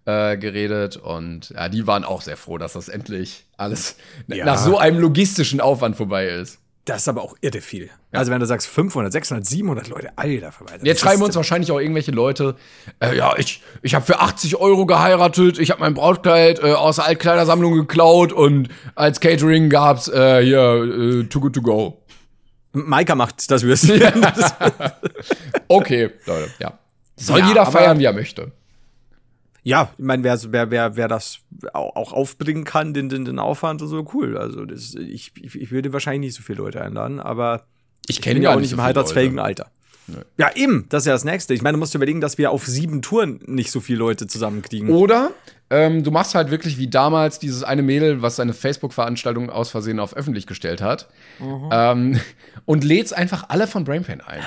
äh, 0.07 0.37
geredet 0.37 0.97
und 0.97 1.51
ja, 1.51 1.69
die 1.69 1.87
waren 1.87 2.05
auch 2.05 2.21
sehr 2.23 2.37
froh, 2.37 2.59
dass 2.59 2.75
das 2.75 2.88
endlich 2.88 3.47
alles 3.57 3.97
Ja. 4.27 4.45
nach 4.45 4.59
so 4.59 4.79
einem 4.79 4.99
logistischen 4.99 5.61
Aufwand 5.61 5.97
vorbei 5.97 6.27
ist. 6.27 6.59
das 6.87 6.99
ist 7.03 7.09
aber 7.09 7.23
auch 7.23 7.35
irre 7.40 7.62
viel. 7.62 7.88
Also 8.12 8.31
wenn 8.31 8.40
du 8.40 8.47
sagst 8.47 8.67
500, 8.69 9.11
600, 9.11 9.47
700 9.47 9.88
Leute, 9.88 10.11
Alter, 10.17 10.53
vorbei. 10.53 10.75
Jetzt 10.83 11.01
schreiben 11.01 11.23
uns 11.23 11.35
wahrscheinlich 11.35 11.73
auch 11.73 11.81
irgendwelche 11.81 12.11
Leute, 12.12 12.57
äh, 13.01 13.17
ja, 13.17 13.33
ich, 13.38 13.62
ich 13.81 13.95
habe 13.95 14.05
für 14.05 14.21
80 14.21 14.57
Euro 14.57 14.85
geheiratet, 14.85 15.59
ich 15.59 15.71
habe 15.71 15.81
mein 15.81 15.95
Brautkleid 15.95 16.59
äh, 16.62 16.73
aus 16.75 16.97
der 16.97 17.07
Altkleidersammlung 17.07 17.73
geklaut 17.75 18.35
und 18.35 18.69
als 18.95 19.21
Catering 19.21 19.71
gab's 19.71 20.09
äh, 20.09 20.43
hier 20.45 21.23
äh, 21.23 21.25
Too 21.25 21.40
Good 21.40 21.55
To 21.55 21.62
Go. 21.62 22.03
Maika 22.73 23.14
macht 23.14 23.51
das 23.51 23.62
Würstchen. 23.62 24.03
Okay, 25.69 26.11
Leute, 26.27 26.51
ja. 26.59 26.79
Soll 27.17 27.38
Ja, 27.40 27.49
jeder 27.49 27.67
feiern, 27.67 27.99
wie 27.99 28.05
er 28.05 28.12
möchte. 28.12 28.53
Ja, 29.66 29.88
ich 29.96 30.05
meine, 30.05 30.22
wer, 30.22 30.38
wer, 30.53 30.70
wer, 30.70 30.96
wer 30.96 31.09
das 31.09 31.38
au- 31.72 31.90
auch 31.94 32.12
aufbringen 32.12 32.64
kann, 32.64 32.92
den, 32.94 33.09
den, 33.09 33.24
den 33.24 33.38
Aufwand, 33.38 33.81
ist 33.83 33.88
so 33.90 34.07
cool. 34.12 34.37
Also 34.37 34.64
das, 34.66 34.94
ich, 34.94 35.33
ich, 35.40 35.55
ich 35.55 35.70
würde 35.70 35.92
wahrscheinlich 35.92 36.29
nicht 36.29 36.37
so 36.37 36.42
viele 36.42 36.59
Leute 36.59 36.83
einladen, 36.83 37.18
aber 37.18 37.64
Ich 38.07 38.20
kenne 38.20 38.40
ja 38.40 38.55
auch 38.55 38.61
nicht 38.61 38.68
so 38.70 38.77
im 38.77 38.83
heiratsfähigen. 38.83 39.38
Alter. 39.38 39.70
Ja, 40.37 40.50
eben, 40.55 40.85
das 40.90 41.05
ist 41.05 41.07
ja 41.07 41.14
das 41.14 41.24
Nächste. 41.24 41.55
Ich 41.55 41.62
meine, 41.62 41.77
du 41.77 41.79
musst 41.79 41.94
dir 41.94 41.98
überlegen, 41.98 42.20
dass 42.20 42.37
wir 42.37 42.50
auf 42.50 42.66
sieben 42.66 43.00
Touren 43.00 43.40
nicht 43.46 43.70
so 43.70 43.81
viele 43.81 44.00
Leute 44.00 44.27
zusammenkriegen. 44.27 44.90
Oder 44.90 45.31
ähm, 45.70 46.03
du 46.05 46.11
machst 46.11 46.35
halt 46.35 46.50
wirklich 46.50 46.77
wie 46.77 46.88
damals 46.88 47.38
dieses 47.38 47.64
eine 47.64 47.81
Mädel, 47.81 48.20
was 48.20 48.37
seine 48.37 48.53
Facebook-Veranstaltung 48.53 49.48
aus 49.48 49.70
Versehen 49.70 49.98
auf 49.98 50.14
öffentlich 50.14 50.46
gestellt 50.46 50.83
hat. 50.83 51.09
Ähm, 51.40 52.20
und 52.66 52.85
lädst 52.85 53.16
einfach 53.16 53.48
alle 53.48 53.66
von 53.66 53.85
Brainpain 53.85 54.20
ein. 54.20 54.42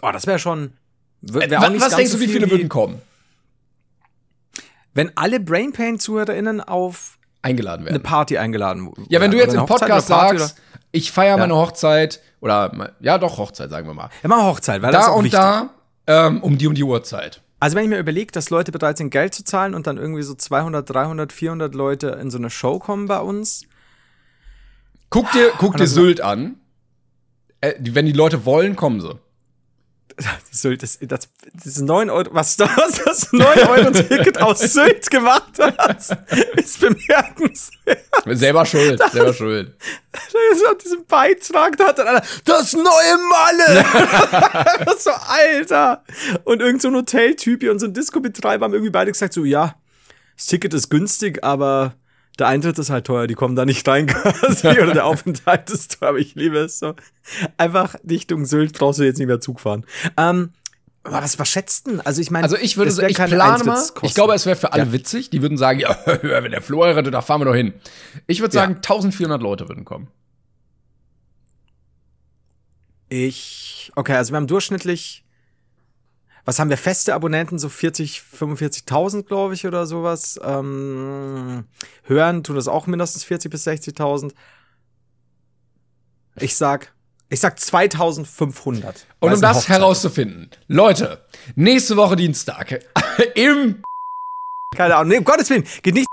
Oh, 0.00 0.08
das 0.10 0.26
wäre 0.26 0.38
schon. 0.38 0.72
Wär 1.20 1.42
Äh, 1.42 1.50
was 1.50 1.68
nicht 1.68 1.82
was 1.82 1.90
ganz 1.90 1.96
denkst 1.96 2.12
so 2.12 2.16
du, 2.16 2.22
wie 2.22 2.28
viel 2.28 2.40
viele 2.40 2.50
würden 2.50 2.70
kommen? 2.70 3.02
Wenn 4.94 5.12
alle 5.16 5.40
Brainpain-ZuhörerInnen 5.40 6.60
auf 6.60 7.18
eingeladen 7.42 7.84
werden. 7.86 7.94
eine 7.96 8.02
Party 8.02 8.38
eingeladen. 8.38 8.92
Ja, 9.08 9.20
wenn 9.20 9.30
du 9.30 9.36
Oder 9.36 9.46
jetzt 9.46 9.54
im 9.54 9.66
Podcast 9.66 10.10
oder 10.10 10.38
sagst, 10.38 10.56
ich 10.92 11.10
feiere 11.12 11.30
Ja. 11.32 11.36
meine 11.38 11.54
Hochzeit 11.56 12.20
oder 12.40 12.92
ja 13.00 13.16
doch 13.18 13.38
Hochzeit, 13.38 13.70
sagen 13.70 13.86
wir 13.86 13.94
mal. 13.94 14.06
Oder? 14.06 14.12
Ja, 14.22 14.28
mach 14.28 14.42
Hochzeit, 14.44 14.82
weil 14.82 14.92
das 14.92 15.02
Da 15.02 15.06
ist 15.06 15.12
auch 15.12 15.18
und 15.18 15.24
wichtig. 15.24 15.38
da 15.40 15.70
ähm, 16.06 16.42
um 16.42 16.58
die 16.58 16.66
und 16.66 16.74
die 16.76 16.84
Uhrzeit. 16.84 17.40
Also 17.60 17.76
wenn 17.76 17.84
ich 17.84 17.90
mir 17.90 17.98
überlege, 17.98 18.32
dass 18.32 18.50
Leute 18.50 18.72
bereit 18.72 18.96
sind, 18.98 19.10
Geld 19.10 19.34
zu 19.34 19.44
zahlen 19.44 19.74
und 19.74 19.86
dann 19.86 19.96
irgendwie 19.98 20.22
so 20.22 20.34
200, 20.34 20.88
300, 20.88 21.32
400 21.32 21.74
Leute 21.74 22.08
in 22.20 22.30
so 22.30 22.38
eine 22.38 22.50
Show 22.50 22.78
kommen 22.78 23.06
bei 23.06 23.20
uns. 23.20 23.66
Guck 25.10 25.30
dir, 25.32 25.50
guck 25.58 25.72
dir 25.76 25.84
das- 25.84 25.94
Sylt 25.94 26.20
an. 26.20 26.56
Äh, 27.60 27.74
wenn 27.80 28.06
die 28.06 28.12
Leute 28.12 28.44
wollen, 28.46 28.76
kommen 28.76 29.00
sie. 29.00 29.18
Sylt, 30.50 30.82
das, 30.82 30.98
das, 31.00 31.28
das 31.52 31.66
ist 31.66 31.80
9 31.80 32.10
Euro, 32.10 32.28
was 32.32 32.56
das, 32.56 32.68
was 32.76 33.04
das 33.04 33.32
9 33.32 33.46
Euro 33.68 33.90
Ticket 33.90 34.40
aus 34.40 34.60
Sylt 34.60 35.10
gemacht 35.10 35.58
hat, 35.58 36.18
ist 36.56 36.80
bemerkenswert. 36.80 38.04
Selber 38.26 38.66
schuld, 38.66 39.00
selber 39.12 39.34
schuld. 39.34 39.74
Da 40.12 40.38
ist 40.52 40.66
auf 40.66 40.78
diesem 40.78 41.04
Beitrag, 41.06 41.76
da 41.76 41.88
hat 41.88 41.98
dann 41.98 42.08
einer, 42.08 42.22
das 42.44 42.72
neue 42.72 42.84
Malle! 43.30 43.84
das 44.84 45.04
so, 45.04 45.10
Alter! 45.10 46.04
Und 46.44 46.60
irgend 46.60 46.82
so 46.82 46.88
ein 46.88 46.94
Hoteltyp 46.94 47.60
hier 47.60 47.70
und 47.70 47.78
so 47.78 47.86
ein 47.86 47.94
Disco-Betreiber 47.94 48.64
haben 48.64 48.74
irgendwie 48.74 48.90
beide 48.90 49.12
gesagt, 49.12 49.32
so, 49.32 49.44
ja, 49.44 49.76
das 50.36 50.46
Ticket 50.46 50.74
ist 50.74 50.90
günstig, 50.90 51.44
aber 51.44 51.94
der 52.40 52.48
Eintritt 52.48 52.78
ist 52.78 52.90
halt 52.90 53.06
teuer, 53.06 53.26
die 53.26 53.34
kommen 53.34 53.54
da 53.54 53.64
nicht 53.64 53.86
rein 53.86 54.06
quasi, 54.08 54.66
oder 54.68 54.92
der 54.92 55.06
Aufenthalt 55.06 55.70
ist 55.70 56.00
teuer, 56.00 56.08
aber 56.10 56.18
ich 56.18 56.34
liebe 56.34 56.58
es 56.58 56.78
so. 56.78 56.94
Einfach 57.58 57.94
Richtung 58.08 58.44
Sylt 58.46 58.76
brauchst 58.78 58.98
du 58.98 59.04
jetzt 59.04 59.18
nicht 59.18 59.28
mehr 59.28 59.40
Zug 59.40 59.60
fahren. 59.60 59.84
Ähm, 60.16 60.50
aber 61.02 61.22
was, 61.22 61.38
was 61.38 61.48
schätzt 61.48 61.86
denn? 61.86 62.00
Also 62.00 62.20
ich 62.20 62.30
meine, 62.30 62.44
Also 62.44 62.56
ich 62.56 62.76
würde 62.76 62.90
ich 63.08 63.16
keine 63.16 63.34
plane 63.34 63.64
mal, 63.64 63.82
ich 64.02 64.14
glaube, 64.14 64.34
es 64.34 64.44
wäre 64.46 64.56
für 64.56 64.72
alle 64.72 64.84
Ja. 64.84 64.92
witzig. 64.92 65.30
Die 65.30 65.40
würden 65.42 65.56
sagen, 65.56 65.80
ja, 65.80 65.96
wenn 66.06 66.50
der 66.50 66.60
Flo 66.62 66.84
heiratet, 66.84 67.14
da 67.14 67.20
fahren 67.22 67.40
wir 67.40 67.44
doch 67.46 67.54
hin. 67.54 67.72
Ich 68.26 68.40
würde 68.40 68.54
Ja. 68.54 68.62
sagen, 68.62 68.76
1400 68.76 69.40
Leute 69.40 69.68
würden 69.68 69.84
kommen. 69.84 70.08
Ich, 73.08 73.90
okay, 73.96 74.14
also 74.14 74.32
wir 74.32 74.36
haben 74.36 74.46
durchschnittlich, 74.46 75.24
was 76.44 76.58
haben 76.58 76.70
wir, 76.70 76.76
feste 76.76 77.14
Abonnenten, 77.14 77.58
so 77.58 77.68
40, 77.68 78.22
45.000, 78.38 79.24
glaube 79.24 79.54
ich, 79.54 79.66
oder 79.66 79.86
sowas. 79.86 80.40
Ähm, 80.42 81.64
hören 82.04 82.42
tun 82.42 82.56
das 82.56 82.68
auch 82.68 82.86
mindestens 82.86 83.24
40 83.24 83.50
bis 83.50 83.66
60.000. 83.66 84.32
Ich 86.36 86.56
sag, 86.56 86.92
ich 87.28 87.40
sag 87.40 87.58
2500. 87.58 89.06
Und 89.20 89.32
um 89.32 89.40
das 89.40 89.58
Hochzeit 89.58 89.78
herauszufinden, 89.78 90.50
Leute, 90.66 91.24
nächste 91.54 91.96
Woche 91.96 92.16
Dienstag 92.16 92.80
im. 93.34 93.82
Keine 94.74 94.96
Ahnung, 94.96 95.10
nee, 95.10 95.18
um 95.18 95.24
Gottes 95.24 95.50
Willen, 95.50 95.64
geht 95.82 95.94
nicht 95.94 96.09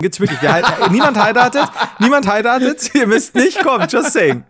gibt's 0.00 0.20
wirklich. 0.20 0.40
Wir 0.42 0.62
niemand 0.90 1.16
heiratet, 1.18 1.68
niemand 1.98 2.26
heiratet, 2.26 2.90
ihr 2.94 3.06
müsst 3.06 3.34
nicht 3.34 3.60
kommen, 3.62 3.86
just 3.88 4.12
saying. 4.12 4.44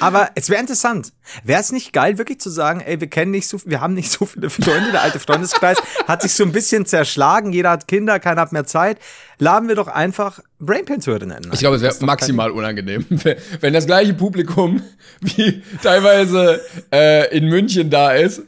Aber 0.00 0.30
es 0.34 0.50
wäre 0.50 0.60
interessant. 0.60 1.12
Wäre 1.44 1.60
es 1.60 1.70
nicht 1.70 1.92
geil, 1.92 2.18
wirklich 2.18 2.40
zu 2.40 2.50
sagen, 2.50 2.80
ey, 2.80 3.00
wir 3.00 3.06
kennen 3.08 3.30
nicht 3.30 3.46
so, 3.48 3.60
wir 3.64 3.80
haben 3.80 3.94
nicht 3.94 4.10
so 4.10 4.26
viele 4.26 4.50
Freunde, 4.50 4.90
der 4.90 5.02
alte 5.02 5.20
Freundeskreis 5.20 5.78
hat 6.08 6.22
sich 6.22 6.34
so 6.34 6.42
ein 6.42 6.50
bisschen 6.50 6.84
zerschlagen, 6.84 7.52
jeder 7.52 7.70
hat 7.70 7.86
Kinder, 7.86 8.18
keiner 8.18 8.40
hat 8.40 8.52
mehr 8.52 8.64
Zeit. 8.66 8.98
Laden 9.38 9.68
wir 9.68 9.76
doch 9.76 9.86
einfach 9.86 10.40
Brainpain-Hörerinnen 10.58 11.36
ein. 11.44 11.50
Ich 11.52 11.60
glaube, 11.60 11.76
es 11.76 11.82
wäre 11.82 11.94
maximal 12.04 12.50
unangenehm, 12.50 13.06
wenn- 13.60 13.72
das 13.72 13.86
gleiche 13.86 14.14
Publikum 14.14 14.82
wie 15.20 15.62
teilweise 15.82 16.60
äh, 16.92 17.36
in 17.36 17.46
München 17.48 17.88
da 17.90 18.12
ist. 18.12 18.42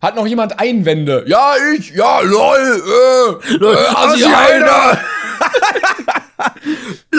Hat 0.00 0.16
noch 0.16 0.26
jemand 0.26 0.58
Einwände? 0.58 1.24
Ja, 1.26 1.52
ich, 1.76 1.90
ja, 1.90 2.20
lol, 2.22 3.38
äh, 3.50 3.54
äh, 3.62 3.76
Assi 3.94 4.22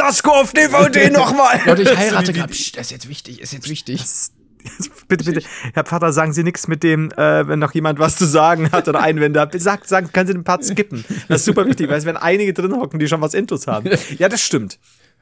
Heider. 0.01 0.07
Laskov, 0.07 0.53
DVD 0.53 1.09
nochmal! 1.11 1.59
Leute, 1.65 1.83
ich 1.83 1.97
heirate 1.97 2.33
gerade. 2.33 2.49
Das 2.49 2.59
ist 2.59 2.91
jetzt 2.91 3.07
wichtig, 3.09 3.41
ist 3.41 3.53
jetzt 3.53 3.69
wichtig. 3.69 4.01
Bitte, 5.07 5.23
bitte, 5.23 5.41
Herr 5.73 5.83
Pfarrer, 5.85 6.13
sagen 6.13 6.33
Sie 6.33 6.43
nichts 6.43 6.67
mit 6.67 6.83
dem, 6.83 7.09
äh, 7.13 7.47
wenn 7.47 7.57
noch 7.57 7.73
jemand 7.73 7.97
was 7.97 8.15
zu 8.15 8.25
sagen 8.25 8.71
hat 8.71 8.87
oder 8.87 8.99
Einwände 9.01 9.39
hat. 9.41 9.59
Sagt, 9.59 9.87
sagen, 9.87 10.11
können 10.13 10.27
Sie 10.27 10.33
den 10.33 10.43
Part 10.43 10.63
skippen. 10.63 11.03
Das 11.27 11.39
ist 11.41 11.45
super 11.45 11.65
wichtig, 11.65 11.89
weil 11.89 11.97
es 11.97 12.05
werden 12.05 12.17
einige 12.17 12.53
drin 12.53 12.71
hocken, 12.73 12.99
die 12.99 13.07
schon 13.07 13.21
was 13.21 13.33
Intus 13.33 13.65
haben. 13.65 13.89
Ja, 14.19 14.29
das 14.29 14.39
stimmt. 14.41 14.77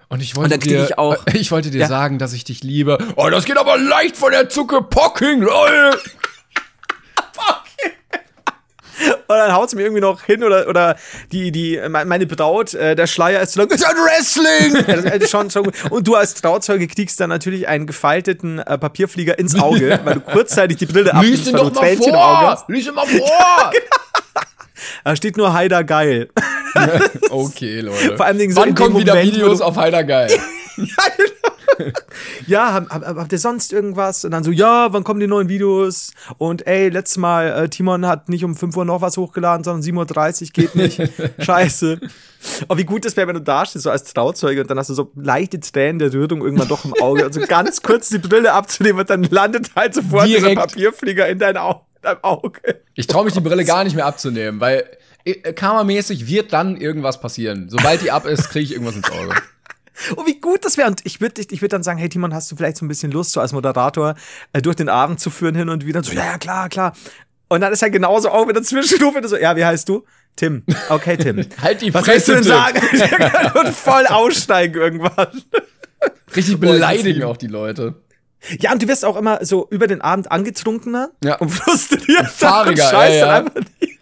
Und 0.09 0.21
ich 0.21 0.31
Und 0.35 0.41
wollte 0.43 0.59
krieg 0.59 0.73
dir, 0.73 0.83
ich 0.83 0.97
auch- 0.97 1.25
ich 1.33 1.51
wollte 1.51 1.69
dir 1.71 1.79
Ja. 1.79 1.87
sagen, 1.87 2.19
dass 2.19 2.33
ich 2.33 2.43
dich 2.43 2.63
liebe. 2.63 2.97
Oh, 3.15 3.29
das 3.29 3.45
geht 3.45 3.57
aber 3.57 3.77
leicht 3.77 4.17
von 4.17 4.31
der 4.31 4.49
Zucke 4.49 4.81
Pocking, 4.81 5.39
lol. 5.39 5.91
Und 9.27 9.35
dann 9.37 9.53
haut's 9.53 9.75
mir 9.75 9.83
irgendwie 9.83 10.01
noch 10.01 10.23
hin 10.23 10.43
oder, 10.43 10.67
oder 10.67 10.95
die, 11.31 11.51
die, 11.51 11.77
me- 11.87 12.05
meine 12.05 12.25
Braut, 12.25 12.73
äh, 12.73 12.95
der 12.95 13.07
Schleier 13.07 13.41
ist 13.41 13.53
zu 13.53 13.59
lang. 13.59 13.69
Das 13.69 13.79
ist 13.79 13.85
ein 13.87 13.95
Wrestling! 13.95 14.85
ja, 14.87 15.01
das 15.13 15.23
ist 15.23 15.29
schon, 15.31 15.49
schon. 15.51 15.71
Und 15.89 16.07
du 16.07 16.15
als 16.15 16.33
Trauzeuge 16.35 16.87
kriegst 16.87 17.19
dann 17.19 17.29
natürlich 17.29 17.67
einen 17.67 17.87
gefalteten 17.87 18.59
äh, 18.59 18.77
Papierflieger 18.77 19.37
ins 19.39 19.57
Auge, 19.59 19.99
weil 20.03 20.15
du 20.15 20.19
kurzzeitig 20.21 20.77
die 20.77 20.85
Brille 20.87 21.11
Lies 21.21 21.47
abnimmst, 21.47 21.47
ihn 21.47 21.53
weil 21.53 21.59
du 21.63 21.69
doch 21.69 21.81
mal 21.81 21.87
Auge 22.17 22.39
vor. 22.39 22.49
hast. 22.51 22.69
Lies 22.69 22.87
ihn 22.87 22.93
mal 22.93 23.07
vor. 23.07 23.71
Da 25.03 25.15
steht 25.15 25.37
nur 25.37 25.53
Heider 25.53 25.83
geil. 25.83 26.29
okay, 27.29 27.81
Leute. 27.81 28.17
Vor 28.17 28.25
allen 28.25 28.37
Dingen 28.37 28.53
so 28.53 28.61
Wann 28.61 28.75
kommen 28.75 28.97
wieder 28.97 29.13
Moment, 29.15 29.33
Videos 29.35 29.61
auf 29.61 29.75
Heider 29.77 30.03
geil? 30.03 30.29
ja, 30.77 30.85
hab, 32.51 32.89
hab, 32.89 33.03
habt 33.03 33.31
ihr 33.31 33.39
sonst 33.39 33.73
irgendwas? 33.73 34.25
Und 34.25 34.31
dann 34.31 34.43
so, 34.43 34.51
ja, 34.51 34.91
wann 34.91 35.03
kommen 35.03 35.19
die 35.19 35.27
neuen 35.27 35.49
Videos? 35.49 36.11
Und 36.37 36.67
ey, 36.67 36.89
letztes 36.89 37.17
Mal, 37.17 37.49
äh, 37.51 37.69
Timon 37.69 38.05
hat 38.05 38.29
nicht 38.29 38.43
um 38.43 38.55
5 38.55 38.75
Uhr 38.77 38.85
noch 38.85 39.01
was 39.01 39.17
hochgeladen, 39.17 39.63
sondern 39.63 39.83
7.30 39.83 40.41
Uhr, 40.41 40.47
geht 40.53 40.75
nicht. 40.75 41.01
Scheiße. 41.39 41.99
Oh, 42.69 42.77
wie 42.77 42.85
gut 42.85 43.05
das 43.05 43.17
wäre, 43.17 43.27
wenn 43.27 43.35
du 43.35 43.41
da 43.41 43.65
stehst, 43.65 43.83
so 43.83 43.89
als 43.89 44.13
Trauzeuge, 44.13 44.61
und 44.61 44.69
dann 44.69 44.79
hast 44.79 44.89
du 44.89 44.93
so 44.93 45.11
leichte 45.15 45.59
Tränen 45.59 45.99
der 45.99 46.13
Rührung 46.13 46.41
irgendwann 46.41 46.67
doch 46.67 46.85
im 46.85 46.93
Auge. 47.01 47.23
Also 47.23 47.41
ganz 47.41 47.81
kurz 47.83 48.09
die 48.09 48.17
Brille 48.17 48.53
abzunehmen 48.53 49.01
und 49.01 49.09
dann 49.09 49.23
landet 49.23 49.71
halt 49.75 49.93
sofort 49.93 50.27
dieser 50.27 50.39
Direkt. 50.39 50.61
Papierflieger 50.61 51.27
in 51.27 51.39
dein 51.39 51.57
Au 51.57 51.85
deinem 52.01 52.23
Auge. 52.23 52.81
Ich 52.95 53.07
traue 53.07 53.25
mich 53.25 53.33
die 53.33 53.41
Brille 53.41 53.65
gar 53.65 53.83
nicht 53.83 53.95
mehr 53.95 54.05
abzunehmen, 54.05 54.59
weil 54.59 54.85
äh, 55.25 55.53
karmamäßig 55.53 56.27
wird 56.27 56.53
dann 56.53 56.77
irgendwas 56.77 57.19
passieren. 57.19 57.67
Sobald 57.69 58.01
die 58.01 58.11
ab 58.11 58.25
ist, 58.25 58.49
kriege 58.49 58.65
ich 58.65 58.71
irgendwas 58.71 58.95
ins 58.95 59.11
Auge. 59.11 59.35
Oh, 60.15 60.25
wie 60.25 60.39
gut 60.39 60.65
das 60.65 60.77
wäre. 60.77 60.87
Und 60.87 61.01
ich 61.05 61.21
würde 61.21 61.41
ich 61.41 61.61
würd 61.61 61.73
dann 61.73 61.83
sagen, 61.83 61.99
hey 61.99 62.09
Timon, 62.09 62.33
hast 62.33 62.51
du 62.51 62.55
vielleicht 62.55 62.77
so 62.77 62.85
ein 62.85 62.87
bisschen 62.87 63.11
Lust, 63.11 63.31
so 63.31 63.41
als 63.41 63.51
Moderator 63.51 64.15
äh, 64.53 64.61
durch 64.61 64.75
den 64.75 64.89
Abend 64.89 65.19
zu 65.19 65.29
führen 65.29 65.55
hin 65.55 65.69
und 65.69 65.85
wieder? 65.85 65.99
Und 65.99 66.05
so, 66.05 66.13
ja, 66.13 66.25
ja, 66.25 66.37
klar, 66.37 66.69
klar. 66.69 66.93
Und 67.47 67.61
dann 67.61 67.73
ist 67.73 67.81
er 67.81 67.89
genauso 67.89 68.29
auch 68.29 68.47
wieder 68.47 68.61
Zwischenruf, 68.61 69.15
wenn 69.15 69.23
du 69.23 69.27
so, 69.27 69.37
ja, 69.37 69.55
wie 69.55 69.65
heißt 69.65 69.89
du? 69.89 70.05
Tim. 70.35 70.63
Okay, 70.89 71.17
Tim. 71.17 71.45
Halt 71.61 71.81
die 71.81 71.93
Was 71.93 72.05
willst 72.07 72.27
du 72.27 72.33
denn 72.33 72.43
Fresse, 72.43 72.97
sagen? 72.97 73.51
und 73.67 73.75
voll 73.75 74.05
aussteigen 74.07 74.75
irgendwann. 74.75 75.27
Richtig 76.35 76.59
beleidigen 76.59 77.23
auch 77.23 77.37
die 77.37 77.47
Leute. 77.47 77.95
Ja, 78.59 78.71
und 78.71 78.81
du 78.81 78.87
wirst 78.87 79.03
auch 79.03 79.17
immer 79.17 79.43
so 79.45 79.67
über 79.69 79.87
den 79.87 79.99
Abend 80.01 80.31
angetrunkener 80.31 81.09
Ja. 81.23 81.35
und 81.37 81.49
frustriert. 81.49 82.27
fahriger, 82.27 82.85
und 82.85 82.89
scheißt 82.91 83.15
ja, 83.15 83.27
ja. 83.27 83.37
einfach 83.39 83.55
nicht. 83.81 83.97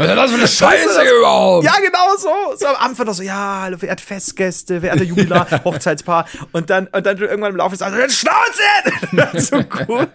Was 0.00 0.08
ist 0.08 0.16
das 0.16 0.30
für 0.30 0.36
eine 0.66 0.78
Scheiße 0.78 1.02
überhaupt? 1.18 1.64
Ja, 1.64 1.74
genau 1.82 2.16
so. 2.16 2.56
So 2.56 2.66
am 2.66 2.76
Anfang 2.76 3.06
noch 3.06 3.14
so, 3.14 3.22
ja, 3.22 3.60
hallo, 3.62 3.78
verehrte 3.78 4.02
Festgäste, 4.02 4.80
verehrter 4.80 5.04
Jubilar, 5.04 5.46
Hochzeitspaar. 5.64 6.26
Und 6.52 6.70
dann, 6.70 6.86
und 6.88 7.04
dann 7.04 7.18
irgendwann 7.18 7.50
im 7.52 7.56
Laufe 7.56 7.72
des 7.76 7.82
Abends, 7.82 8.16
Schnauze! 8.16 9.32
so 9.40 9.62
gut. 9.62 10.08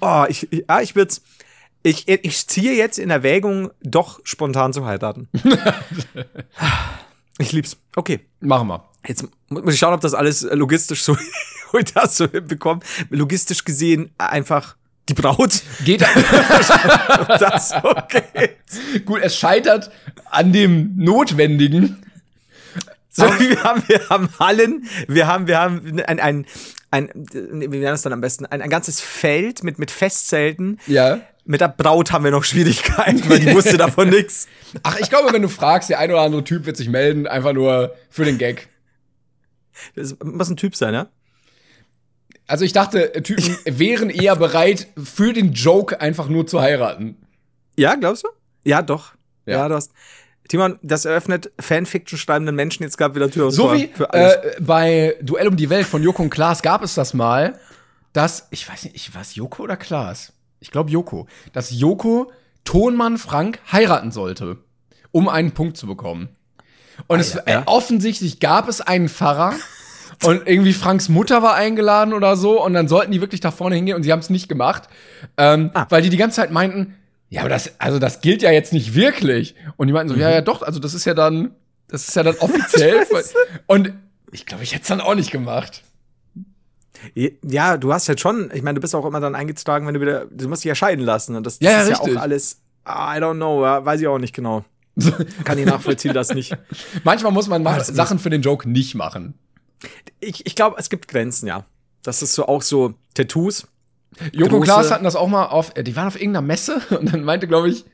Oh, 0.00 0.24
ich, 0.28 0.50
ich- 0.52 0.64
ja, 0.68 0.80
ich 0.80 0.94
würde 0.94 1.14
ich, 1.84 2.06
ich 2.08 2.46
ziehe 2.46 2.74
jetzt 2.74 3.00
in 3.00 3.10
Erwägung, 3.10 3.72
doch 3.82 4.20
spontan 4.22 4.72
zu 4.72 4.86
heiraten. 4.86 5.28
ich 7.38 7.52
lieb's. 7.52 7.76
Okay. 7.96 8.20
Machen 8.40 8.68
wir. 8.68 8.84
Jetzt 9.06 9.24
mu- 9.48 9.60
muss 9.62 9.74
ich 9.74 9.80
schauen, 9.80 9.94
ob 9.94 10.00
das 10.00 10.14
alles 10.14 10.42
logistisch 10.42 11.02
so, 11.02 11.16
das 11.94 12.16
so 12.16 12.28
hinbekomme. 12.30 12.80
Logistisch 13.10 13.64
gesehen 13.64 14.12
einfach 14.18 14.76
die 15.08 15.14
Braut. 15.14 15.62
Geht 15.84 16.02
das 17.28 17.72
okay. 17.82 18.50
gut, 19.04 19.20
es 19.22 19.36
scheitert 19.36 19.90
an 20.30 20.52
dem 20.52 20.96
Notwendigen. 20.96 22.02
So, 23.10 23.24
wir 23.38 23.62
haben, 23.62 23.82
wir 23.86 24.08
haben 24.08 24.28
Hallen, 24.38 24.88
wir 25.08 25.26
haben, 25.26 25.46
wir 25.46 25.58
haben 25.58 26.00
ein, 26.06 26.20
ein, 26.20 26.46
ein, 26.90 27.10
wie 27.14 27.66
nennen 27.66 27.82
das 27.82 28.02
dann 28.02 28.12
am 28.12 28.20
besten? 28.20 28.46
Ein, 28.46 28.62
ein 28.62 28.70
ganzes 28.70 29.00
Feld 29.00 29.64
mit, 29.64 29.78
mit 29.78 29.90
Festzelten. 29.90 30.80
Ja. 30.86 31.20
Mit 31.44 31.60
der 31.60 31.68
Braut 31.68 32.12
haben 32.12 32.22
wir 32.24 32.30
noch 32.30 32.44
Schwierigkeiten, 32.44 33.28
weil 33.28 33.40
die 33.40 33.52
wusste 33.52 33.76
davon 33.76 34.08
nix. 34.10 34.46
Ach, 34.84 34.96
ich 34.98 35.10
glaube, 35.10 35.32
wenn 35.32 35.42
du 35.42 35.48
fragst, 35.48 35.90
der 35.90 35.98
ein 35.98 36.10
oder 36.10 36.20
andere 36.20 36.44
Typ 36.44 36.66
wird 36.66 36.76
sich 36.76 36.88
melden, 36.88 37.26
einfach 37.26 37.52
nur 37.52 37.96
für 38.08 38.24
den 38.24 38.38
Gag. 38.38 38.68
Das 39.96 40.16
muss 40.22 40.48
ein 40.48 40.56
Typ 40.56 40.76
sein, 40.76 40.94
ja? 40.94 41.08
Also 42.52 42.66
ich 42.66 42.74
dachte, 42.74 43.10
Typen 43.22 43.56
wären 43.64 44.10
eher 44.10 44.36
bereit, 44.36 44.88
für 45.02 45.32
den 45.32 45.54
Joke 45.54 46.02
einfach 46.02 46.28
nur 46.28 46.46
zu 46.46 46.60
heiraten. 46.60 47.16
Ja, 47.78 47.94
glaubst 47.94 48.24
du? 48.24 48.28
Ja, 48.62 48.82
doch. 48.82 49.12
Ja. 49.46 49.60
Ja, 49.60 49.68
du 49.70 49.74
hast. 49.76 49.90
Timon, 50.48 50.78
das 50.82 51.06
eröffnet 51.06 51.50
Fanfiction 51.58 52.18
schreibenden 52.18 52.54
Menschen 52.54 52.82
jetzt 52.82 52.98
gerade 52.98 53.14
wieder 53.14 53.30
Tür 53.30 53.46
und 53.46 53.52
So 53.52 53.62
Tor 53.68 53.74
wie 53.76 53.86
für 53.94 54.12
alles. 54.12 54.34
äh, 54.34 54.56
bei 54.60 55.16
Duell 55.22 55.48
um 55.48 55.56
die 55.56 55.70
Welt 55.70 55.86
von 55.86 56.02
Joko 56.02 56.22
und 56.24 56.28
Klaas 56.28 56.60
gab 56.60 56.82
es 56.82 56.94
das 56.94 57.14
mal, 57.14 57.58
dass, 58.12 58.48
ich 58.50 58.68
weiß 58.68 58.84
nicht, 58.84 58.96
ich 58.96 59.14
weiß 59.14 59.34
Joko 59.34 59.62
oder 59.62 59.78
Klaas? 59.78 60.34
Ich 60.60 60.70
glaube 60.70 60.90
Joko, 60.90 61.26
dass 61.54 61.70
Joko 61.70 62.30
Tonmann 62.64 63.16
Frank 63.16 63.60
heiraten 63.72 64.10
sollte, 64.12 64.58
um 65.10 65.30
einen 65.30 65.52
Punkt 65.52 65.78
zu 65.78 65.86
bekommen. 65.86 66.28
Und 67.06 67.18
es, 67.20 67.34
Ah, 67.38 67.42
ja. 67.46 67.60
äh, 67.60 67.62
offensichtlich 67.64 68.38
gab 68.40 68.68
es 68.68 68.82
einen 68.82 69.08
Pfarrer. 69.08 69.54
Und 70.24 70.46
irgendwie 70.46 70.72
Franks 70.72 71.08
Mutter 71.08 71.42
war 71.42 71.54
eingeladen 71.54 72.12
oder 72.14 72.36
so. 72.36 72.62
Und 72.64 72.74
dann 72.74 72.88
sollten 72.88 73.12
die 73.12 73.20
wirklich 73.20 73.40
da 73.40 73.50
vorne 73.50 73.76
hingehen 73.76 73.96
und 73.96 74.02
sie 74.02 74.12
haben 74.12 74.20
es 74.20 74.30
nicht 74.30 74.48
gemacht. 74.48 74.84
Ähm, 75.36 75.70
Ah. 75.74 75.86
Weil 75.88 76.02
die 76.02 76.10
die 76.10 76.16
ganze 76.16 76.36
Zeit 76.36 76.50
meinten, 76.50 76.94
ja, 77.28 77.40
aber 77.40 77.48
das, 77.48 77.72
also 77.80 77.98
das 77.98 78.20
gilt 78.20 78.42
ja 78.42 78.50
jetzt 78.50 78.72
nicht 78.72 78.94
wirklich. 78.94 79.54
Und 79.76 79.86
die 79.86 79.92
meinten 79.92 80.12
so, 80.12 80.18
ja, 80.18 80.28
Mhm. 80.28 80.34
ja, 80.34 80.40
doch, 80.42 80.62
also 80.62 80.78
das 80.80 80.94
ist 80.94 81.04
ja 81.06 81.14
dann, 81.14 81.52
das 81.88 82.06
ist 82.08 82.14
ja 82.16 82.22
dann 82.22 82.36
offiziell. 82.36 83.06
und 83.66 83.92
ich 84.32 84.46
glaube, 84.46 84.62
ich 84.64 84.72
hätte 84.72 84.82
es 84.82 84.88
dann 84.88 85.00
auch 85.00 85.14
nicht 85.14 85.30
gemacht. 85.30 85.82
Ja, 87.44 87.76
du 87.78 87.92
hast 87.92 88.08
halt 88.08 88.20
schon, 88.20 88.50
ich 88.54 88.62
meine, 88.62 88.76
du 88.76 88.80
bist 88.80 88.94
auch 88.94 89.04
immer 89.04 89.18
dann 89.18 89.34
eingetragen, 89.34 89.86
wenn 89.86 89.94
du 89.94 90.00
wieder, 90.00 90.26
du 90.26 90.48
musst 90.48 90.62
dich 90.62 90.68
ja 90.68 90.74
scheiden 90.74 91.04
lassen. 91.04 91.34
Und 91.34 91.44
das, 91.46 91.58
das 91.58 91.66
Ja, 91.66 91.72
ja, 91.78 91.82
ist 91.82 91.90
richtig. 91.90 92.12
ja 92.14 92.18
auch 92.18 92.22
alles, 92.22 92.60
I 92.86 93.18
don't 93.18 93.34
know, 93.36 93.62
ja, 93.64 93.84
weiß 93.84 94.00
ich 94.00 94.06
auch 94.06 94.18
nicht 94.18 94.34
genau. 94.34 94.64
Kann 95.44 95.58
ich 95.58 95.66
nachvollziehen, 95.66 96.12
das 96.14 96.32
nicht. 96.34 96.56
Manchmal 97.02 97.32
muss 97.32 97.48
man 97.48 97.66
Alles 97.66 97.88
gut. 97.88 97.96
Sachen 97.96 98.18
für 98.18 98.30
den 98.30 98.42
Joke 98.42 98.68
nicht 98.70 98.94
machen. 98.94 99.34
Ich, 100.20 100.46
ich 100.46 100.54
glaube, 100.54 100.76
es 100.78 100.90
gibt 100.90 101.08
Grenzen, 101.08 101.46
ja. 101.46 101.64
Das 102.02 102.22
ist 102.22 102.34
so 102.34 102.46
auch 102.46 102.62
so 102.62 102.94
Tattoos. 103.14 103.66
Joko 104.32 104.56
Große- 104.58 104.64
Klaas 104.64 104.90
hatten 104.90 105.04
das 105.04 105.16
auch 105.16 105.28
mal 105.28 105.46
auf, 105.46 105.76
äh, 105.76 105.82
die 105.82 105.96
waren 105.96 106.06
auf 106.08 106.16
irgendeiner 106.16 106.46
Messe 106.46 106.80
und 106.98 107.12
dann 107.12 107.24
meinte, 107.24 107.46
glaube 107.48 107.68
ich, 107.70 107.84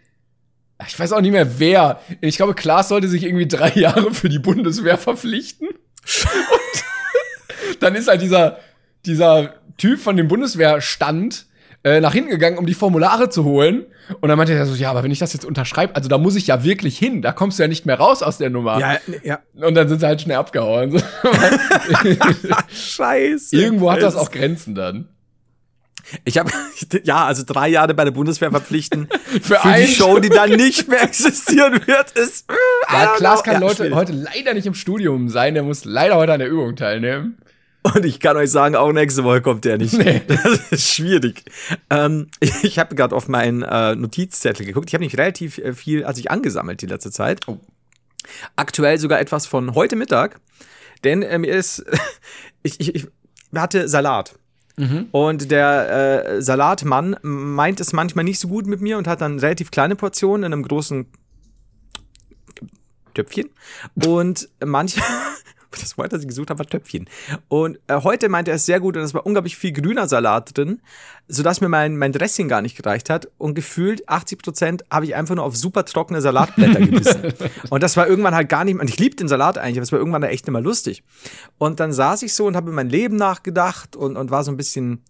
ich 0.87 0.98
weiß 0.98 1.12
auch 1.12 1.20
nicht 1.20 1.33
mehr 1.33 1.59
wer. 1.59 2.01
Ich 2.20 2.37
glaube, 2.37 2.55
Klaas 2.55 2.88
sollte 2.88 3.09
sich 3.09 3.24
irgendwie 3.24 3.48
drei 3.48 3.70
Jahre 3.74 4.12
für 4.14 4.29
die 4.29 4.38
Bundeswehr 4.38 4.96
verpflichten. 4.98 5.68
Und 7.72 7.83
dann 7.83 7.94
ist 7.94 8.09
halt 8.09 8.22
dieser, 8.22 8.59
dieser 9.05 9.55
Typ 9.77 10.01
von 10.01 10.16
dem 10.16 10.29
Bundeswehrstand 10.29 11.46
äh, 11.85 12.01
nach 12.01 12.12
hinten 12.12 12.31
gegangen, 12.31 12.59
um 12.59 12.67
die 12.67 12.75
Formulare 12.75 13.29
zu 13.29 13.45
holen. 13.45 13.87
Und 14.21 14.29
dann 14.29 14.38
meinte 14.38 14.53
er 14.55 14.67
so, 14.67 14.75
ja, 14.75 14.91
aber 14.91 15.03
wenn 15.03 15.11
ich 15.11 15.19
das 15.19 15.33
jetzt 15.33 15.45
unterschreibe, 15.45 15.95
also 15.95 16.09
da 16.09 16.19
muss 16.19 16.35
ich 16.35 16.47
ja 16.47 16.64
wirklich 16.64 16.99
hin, 16.99 17.23
da 17.23 17.33
kommst 17.33 17.59
du 17.59 17.62
ja 17.62 17.69
nicht 17.69 17.87
mehr 17.87 17.99
raus 17.99 18.23
aus 18.23 18.38
der 18.38 18.51
Nummer. 18.51 18.79
Ja, 18.81 18.99
ja. 19.23 19.41
Und 19.55 19.75
dann 19.75 19.88
sind 19.88 20.01
sie 20.01 20.07
halt 20.07 20.21
schnell 20.21 20.38
abgehauen. 20.38 21.03
Scheiße. 22.69 23.55
Irgendwo 23.55 23.93
hat 23.93 24.03
das 24.03 24.17
auch 24.17 24.31
Grenzen 24.31 24.75
dann. 24.75 25.09
Ich 26.25 26.38
habe 26.38 26.51
ja, 27.05 27.27
also 27.27 27.43
drei 27.47 27.69
Jahre 27.69 27.93
bei 27.95 28.05
der 28.05 28.12
Bundeswehr 28.12 28.51
verpflichten 28.51 29.09
Für 29.43 29.57
für 29.57 29.75
die 29.77 29.87
Show, 29.88 30.19
die 30.19 30.31
dann 30.31 30.51
nicht 30.53 30.88
mehr 30.88 31.03
existieren 31.03 31.87
wird, 31.87 32.12
ist. 32.12 32.47
Ja, 32.91 33.14
Klaas 33.17 33.43
kann 33.45 33.55
Ja, 33.55 33.61
Leute 33.61 33.95
heute 33.95 34.12
leider 34.12 34.55
nicht 34.55 34.67
im 34.67 34.75
Studium 34.75 35.29
sein, 35.29 35.55
der 35.55 35.62
muss 35.62 35.85
leider 35.85 36.17
heute 36.17 36.33
an 36.33 36.38
der 36.38 36.49
Übung 36.49 36.77
teilnehmen. 36.77 37.38
Und 37.94 38.05
ich 38.05 38.20
kann 38.20 38.37
euch 38.37 38.51
sagen, 38.51 38.77
auch 38.77 38.92
nächste 38.92 39.24
Woche 39.24 39.40
kommt 39.40 39.64
der 39.64 39.79
nicht. 39.79 39.94
Nee. 39.94 40.22
Das 40.29 40.61
ist 40.70 40.94
schwierig. 40.94 41.44
Ähm, 41.90 42.29
ich 42.40 42.79
habe 42.79 42.94
gerade 42.94 43.14
auf 43.14 43.29
meinen 43.29 43.62
äh, 43.62 43.94
Notizzettel 43.94 44.66
geguckt. 44.66 44.88
Ich 44.88 44.94
habe 44.94 45.05
nicht 45.05 45.16
relativ 45.18 45.59
äh, 45.59 45.72
viel, 45.72 46.05
als 46.05 46.18
ich 46.18 46.31
angesammelt 46.31 46.83
die 46.83 46.87
letzte 46.87 47.11
Zeit. 47.11 47.46
Oh. 47.46 47.59
Aktuell 48.57 48.98
sogar 48.98 49.20
etwas 49.20 49.46
von 49.46 49.74
heute 49.74 49.96
Mittag. 49.96 50.40
Denn 51.05 51.22
äh, 51.22 51.38
mir 51.38 51.53
ist, 51.53 51.85
ich, 52.62 52.81
ich, 52.81 52.94
ich 52.94 53.07
hatte 53.55 53.88
Salat. 53.88 54.35
Und 55.11 55.51
der 55.51 56.37
äh, 56.37 56.42
Salatmann 56.42 57.16
meint 57.22 57.81
es 57.81 57.92
manchmal 57.92 58.24
nicht 58.24 58.38
so 58.38 58.46
gut 58.46 58.68
mit 58.68 58.81
mir 58.81 58.96
und 58.96 59.09
hat 59.09 59.20
dann 59.20 59.40
relativ 59.40 59.72
kleine 59.72 59.96
Portionen 59.96 60.44
in 60.44 60.53
einem 60.53 60.62
großen 60.62 61.07
Töpfchen. 63.14 63.51
Und 64.07 64.48
manche, 64.64 65.01
das 65.81 65.99
Wort, 65.99 66.13
das 66.13 66.23
ich 66.23 66.29
gesucht 66.29 66.51
habe, 66.51 66.59
war 66.59 66.67
Töpfchen. 66.67 67.09
Und 67.49 67.79
äh, 67.87 68.01
heute 68.03 68.29
meinte 68.29 68.51
er 68.51 68.57
es 68.57 68.67
sehr 68.67 68.81
gut 68.81 68.97
und 68.97 69.03
es 69.03 69.15
war 69.15 69.27
unglaublich 69.27 69.57
viel 69.57 69.73
grüner 69.73 70.09
Salat 70.09 70.57
drin, 70.57 70.81
sodass 71.27 71.61
mir 71.61 71.69
mein, 71.69 71.97
mein 71.97 72.13
Dressing 72.13 72.49
gar 72.49 72.63
nicht 72.63 72.77
gereicht 72.77 73.11
hat. 73.11 73.29
Und 73.39 73.55
gefühlt 73.55 74.09
80 74.09 74.43
Prozent 74.43 74.85
habe 74.91 75.05
ich 75.05 75.15
einfach 75.15 75.35
nur 75.35 75.45
auf 75.45 75.57
super 75.57 75.85
trockene 75.85 76.21
Salatblätter 76.21 76.81
gebissen. 76.81 77.33
und 77.71 77.83
das 77.83 77.97
war 77.97 78.09
irgendwann 78.09 78.35
halt 78.35 78.49
gar 78.49 78.65
nicht 78.65 78.75
mehr, 78.75 78.83
und 78.83 78.89
ich 78.89 78.99
liebe 78.99 79.17
den 79.17 79.29
Salat 79.29 79.59
eigentlich, 79.59 79.79
aber 79.79 79.85
es 79.85 79.93
war 79.93 79.99
irgendwann 79.99 80.23
echt 80.23 80.47
nicht 80.47 80.53
mehr 80.53 80.63
lustig. 80.63 81.03
Und 81.59 81.81
dann 81.81 81.93
saß 81.93 82.23
ich 82.23 82.35
so 82.35 82.47
und 82.47 82.57
habe 82.57 82.69
über 82.69 82.77
mein 82.77 82.89
Leben 82.89 83.17
nachgedacht 83.17 83.97
und, 83.97 84.17
und 84.17 84.31
war 84.31 84.45
so 84.45 84.51
ein 84.51 84.57
bisschen 84.57 85.03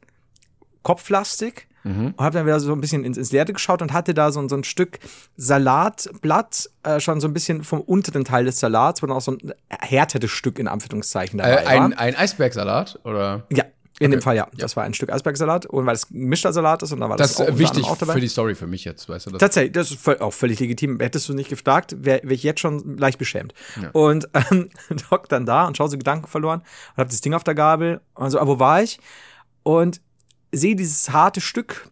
kopflastig. 0.83 1.68
Und 1.85 2.15
habe 2.19 2.37
dann 2.37 2.45
wieder 2.47 2.61
so 2.61 2.73
ein 2.73 2.81
bisschen 2.81 3.05
ins, 3.05 3.17
ins 3.17 3.33
Leere 3.33 3.53
geschaut 3.53 3.81
und 3.83 3.93
hatte 3.93 4.13
da 4.13 4.31
so, 4.33 4.47
so 4.49 4.57
ein 4.57 4.65
Stück 4.65 4.99
Salatblatt, 5.37 6.71
äh, 6.83 7.01
schon 7.01 7.21
so 7.21 7.29
ein 7.29 7.33
bisschen 7.35 7.65
vom 7.65 7.81
unteren 7.81 8.25
Teil 8.25 8.45
des 8.45 8.61
Salats, 8.61 9.03
wo 9.03 9.07
dann 9.07 9.17
auch 9.17 9.21
so 9.23 9.33
ein 9.33 9.53
härteres 9.69 10.31
Stück 10.31 10.59
in 10.59 10.69
Anführungszeichen 10.69 11.39
dabei 11.39 11.51
Äh, 11.63 11.67
ein, 11.67 11.91
war. 11.93 11.99
ein 11.99 12.17
Eisbergsalat 12.17 12.99
oder? 13.05 13.47
Ja, 13.53 13.65
in 14.01 14.11
dem 14.13 14.19
Okay. 14.19 14.25
Fall 14.25 14.37
ja. 14.37 14.47
Das 14.57 14.77
war 14.77 14.85
ein 14.85 14.95
Stück 14.95 15.11
Eisbergsalat 15.13 15.67
und 15.67 15.85
weil 15.87 15.95
es 15.95 16.09
ein 16.11 16.21
gemischter 16.21 16.53
Salat 16.53 16.83
ist 16.83 16.93
und 16.93 17.01
dann 17.01 17.11
war 17.11 17.17
das, 17.17 17.33
Das 17.33 17.37
auch 17.41 17.45
ist 17.45 17.49
unter 17.51 17.59
wichtig 17.59 17.85
auch 17.85 17.97
dabei. 17.97 18.13
für 18.15 18.21
die 18.21 18.29
Story 18.29 18.55
für 18.55 18.67
mich 18.69 18.85
jetzt, 18.85 19.09
weißt 19.09 19.27
du 19.27 19.31
das? 19.33 19.41
Tatsächlich, 19.41 19.73
das 19.73 19.91
ist 19.91 20.21
auch 20.21 20.33
völlig 20.33 20.61
legitim. 20.61 21.01
Hättest 21.01 21.29
du 21.29 21.35
nicht 21.35 21.49
gefragt, 21.49 21.97
wäre 21.99 22.21
wär 22.23 22.31
ich 22.33 22.43
jetzt 22.45 22.61
schon 22.61 22.97
leicht 22.97 23.19
beschämt. 23.19 23.55
Und 23.93 24.29
ähm, 24.51 24.69
hock 25.11 25.29
dann 25.29 25.47
da 25.47 25.67
und 25.67 25.77
schau 25.77 25.89
so 25.89 25.99
Gedanken 25.99 26.29
verloren 26.29 26.61
und 26.61 26.97
hab 26.99 27.09
das 27.11 27.21
Ding 27.21 27.35
auf 27.35 27.45
der 27.45 27.55
Gabel 27.55 28.01
und 28.15 28.31
so, 28.31 28.39
ah, 28.39 28.47
wo 28.47 28.59
war 28.59 28.83
ich? 28.83 29.01
Und 29.65 30.01
sehe 30.53 30.77
dieses 30.77 31.11
harte 31.11 31.41
Stück 31.41 31.91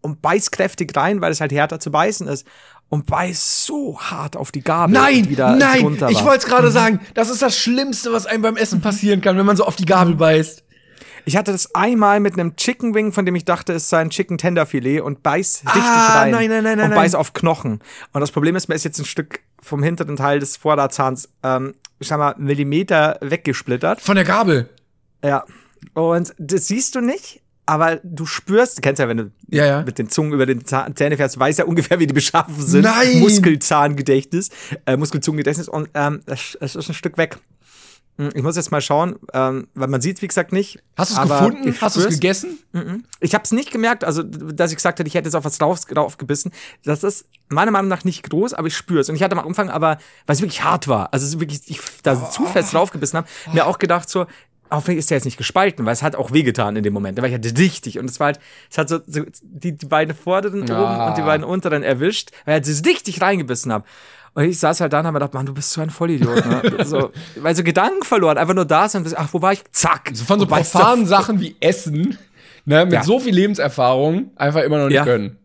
und 0.00 0.22
beiß 0.22 0.50
kräftig 0.50 0.96
rein, 0.96 1.20
weil 1.20 1.32
es 1.32 1.40
halt 1.40 1.52
härter 1.52 1.80
zu 1.80 1.90
beißen 1.90 2.26
ist. 2.28 2.46
Und 2.90 3.04
beiß 3.04 3.66
so 3.66 4.00
hart 4.00 4.34
auf 4.34 4.50
die 4.50 4.62
Gabel. 4.62 4.94
Nein, 4.94 5.28
nein, 5.36 5.98
ich 6.08 6.24
wollte 6.24 6.38
es 6.38 6.46
gerade 6.46 6.70
sagen, 6.70 7.00
das 7.12 7.28
ist 7.28 7.42
das 7.42 7.58
Schlimmste, 7.58 8.12
was 8.14 8.24
einem 8.24 8.40
beim 8.40 8.56
Essen 8.56 8.80
passieren 8.80 9.20
kann, 9.20 9.36
wenn 9.36 9.44
man 9.44 9.56
so 9.58 9.64
auf 9.66 9.76
die 9.76 9.84
Gabel 9.84 10.14
beißt. 10.14 10.64
Ich 11.26 11.36
hatte 11.36 11.52
das 11.52 11.74
einmal 11.74 12.20
mit 12.20 12.32
einem 12.32 12.56
Chicken 12.56 12.94
Wing, 12.94 13.12
von 13.12 13.26
dem 13.26 13.34
ich 13.34 13.44
dachte, 13.44 13.74
es 13.74 13.90
sei 13.90 13.98
ein 14.00 14.08
Chicken 14.08 14.38
Tender 14.38 14.64
Filet 14.64 15.00
und 15.02 15.22
beiß 15.22 15.64
richtig 15.66 15.82
Ah, 15.82 16.20
rein. 16.20 16.30
nein, 16.30 16.48
nein, 16.48 16.64
nein, 16.64 16.78
nein, 16.78 16.90
Und 16.90 16.96
beiß 16.96 17.14
auf 17.14 17.34
Knochen. 17.34 17.80
Und 18.14 18.20
das 18.22 18.30
Problem 18.30 18.56
ist, 18.56 18.68
mir 18.68 18.74
ist 18.74 18.84
jetzt 18.84 18.98
ein 18.98 19.04
Stück 19.04 19.40
vom 19.60 19.82
hinteren 19.82 20.16
Teil 20.16 20.38
des 20.38 20.56
Vorderzahns, 20.56 21.28
ähm, 21.42 21.74
ich 21.98 22.08
sag 22.08 22.16
mal, 22.16 22.34
Millimeter 22.38 23.18
weggesplittert. 23.20 24.00
Von 24.00 24.14
der 24.14 24.24
Gabel. 24.24 24.70
Ja. 25.22 25.44
Und 25.92 26.34
das 26.38 26.68
siehst 26.68 26.94
du 26.94 27.02
nicht, 27.02 27.42
aber 27.68 28.00
du 28.02 28.24
spürst, 28.26 28.78
du 28.78 28.80
kennst 28.80 28.98
ja, 28.98 29.08
wenn 29.08 29.16
du 29.18 29.30
Ja, 29.48 29.66
ja. 29.66 29.82
mit 29.82 29.98
den 29.98 30.08
Zungen 30.08 30.32
über 30.32 30.46
den 30.46 30.64
Zahn, 30.64 30.96
Zähne 30.96 31.16
fährst, 31.16 31.36
du 31.36 31.40
weißt 31.40 31.58
ja 31.58 31.64
ungefähr, 31.66 31.98
wie 32.00 32.06
die 32.06 32.14
beschaffen 32.14 32.54
sind. 32.60 32.82
Nein! 32.82 33.20
Muskelzahngedächtnis, 33.20 34.50
äh, 34.86 34.96
Muskelzungengedächtnis 34.96 35.68
und 35.68 35.88
ähm, 35.94 36.20
es, 36.26 36.56
es 36.60 36.74
ist 36.76 36.88
ein 36.88 36.94
Stück 36.94 37.18
weg. 37.18 37.38
Hm, 38.16 38.30
Ich 38.34 38.42
muss 38.42 38.56
jetzt 38.56 38.70
mal 38.72 38.80
schauen, 38.80 39.16
ähm, 39.32 39.68
weil 39.74 39.88
man 39.88 40.00
sieht, 40.00 40.20
wie 40.22 40.26
gesagt, 40.26 40.52
nicht. 40.52 40.82
Hast 40.96 41.16
du 41.16 41.22
es 41.22 41.28
gefunden? 41.28 41.74
Hast 41.80 41.96
du 41.96 42.00
es 42.00 42.08
gegessen? 42.08 42.58
Ich 43.20 43.34
habe 43.34 43.44
es 43.44 43.52
nicht 43.52 43.70
gemerkt, 43.70 44.02
also 44.04 44.22
dass 44.22 44.70
ich 44.72 44.76
gesagt 44.76 44.98
hätte, 44.98 45.06
ich 45.08 45.14
hätte 45.14 45.26
jetzt 45.28 45.34
auf 45.36 45.44
was 45.44 45.58
drauf, 45.58 45.84
draufgebissen. 45.84 46.50
Das 46.84 47.04
ist 47.04 47.26
meiner 47.48 47.70
Meinung 47.70 47.88
nach 47.88 48.04
nicht 48.04 48.28
groß, 48.28 48.54
aber 48.54 48.66
ich 48.68 48.76
spüre 48.76 49.00
es. 49.00 49.08
Und 49.08 49.14
ich 49.16 49.22
hatte 49.22 49.36
am 49.36 49.46
Anfang 49.46 49.70
aber, 49.70 49.98
weil 50.26 50.34
es 50.34 50.40
wirklich 50.42 50.64
hart 50.64 50.88
war, 50.88 51.12
also 51.12 51.38
wirklich, 51.40 51.60
ich 51.68 51.80
da 52.02 52.30
zu 52.30 52.44
fest 52.46 52.72
draufgebissen 52.74 53.18
habe, 53.18 53.28
mir 53.52 53.66
auch 53.66 53.78
gedacht 53.78 54.08
so, 54.08 54.26
hoffentlich 54.70 54.98
ist 54.98 55.10
der 55.10 55.16
jetzt 55.18 55.24
nicht 55.24 55.36
gespalten, 55.38 55.84
weil 55.86 55.92
es 55.92 56.02
hat 56.02 56.16
auch 56.16 56.32
wehgetan 56.32 56.76
in 56.76 56.82
dem 56.82 56.92
Moment. 56.92 57.16
Da 57.18 57.22
war 57.22 57.28
ich 57.28 57.34
halt 57.34 57.58
richtig 57.58 57.98
und 57.98 58.08
es 58.10 58.18
war 58.20 58.26
halt, 58.26 58.40
es 58.70 58.78
hat 58.78 58.88
so, 58.88 59.00
so 59.06 59.22
die, 59.42 59.72
die 59.76 59.86
beiden 59.86 60.14
vorderen 60.14 60.70
Ah. 60.70 60.82
oben 60.82 61.08
und 61.08 61.16
die 61.18 61.22
beiden 61.22 61.44
unteren 61.44 61.82
erwischt, 61.82 62.30
weil 62.44 62.60
ich 62.60 62.66
halt 62.68 62.76
so 62.76 62.82
richtig 62.88 63.20
reingebissen 63.22 63.72
habe. 63.72 63.84
Und 64.34 64.44
ich 64.44 64.58
saß 64.60 64.80
halt 64.80 64.92
da 64.92 65.00
und 65.00 65.06
habe 65.06 65.14
mir 65.14 65.20
gedacht, 65.20 65.34
Mann, 65.34 65.46
du 65.46 65.54
bist 65.54 65.70
so 65.72 65.80
ein 65.80 65.90
Vollidiot. 65.90 66.44
Ne? 66.44 66.62
so, 66.84 67.10
weil 67.36 67.56
so 67.56 67.64
Gedanken 67.64 68.02
verloren, 68.04 68.38
einfach 68.38 68.54
nur 68.54 68.66
da 68.66 68.88
sind, 68.88 69.16
ach, 69.16 69.28
wo 69.32 69.42
war 69.42 69.52
ich? 69.52 69.64
Zack. 69.72 70.10
So 70.12 70.24
von 70.24 70.38
so 70.38 70.46
profanen 70.46 71.06
Sachen 71.06 71.40
wie 71.40 71.56
Essen, 71.60 72.16
ne, 72.64 72.84
mit 72.84 72.94
Ja. 72.94 73.02
so 73.02 73.18
viel 73.18 73.34
Lebenserfahrung, 73.34 74.30
einfach 74.36 74.62
immer 74.62 74.78
noch 74.78 74.86
nicht 74.86 74.94
Ja. 74.96 75.04
können. 75.04 75.38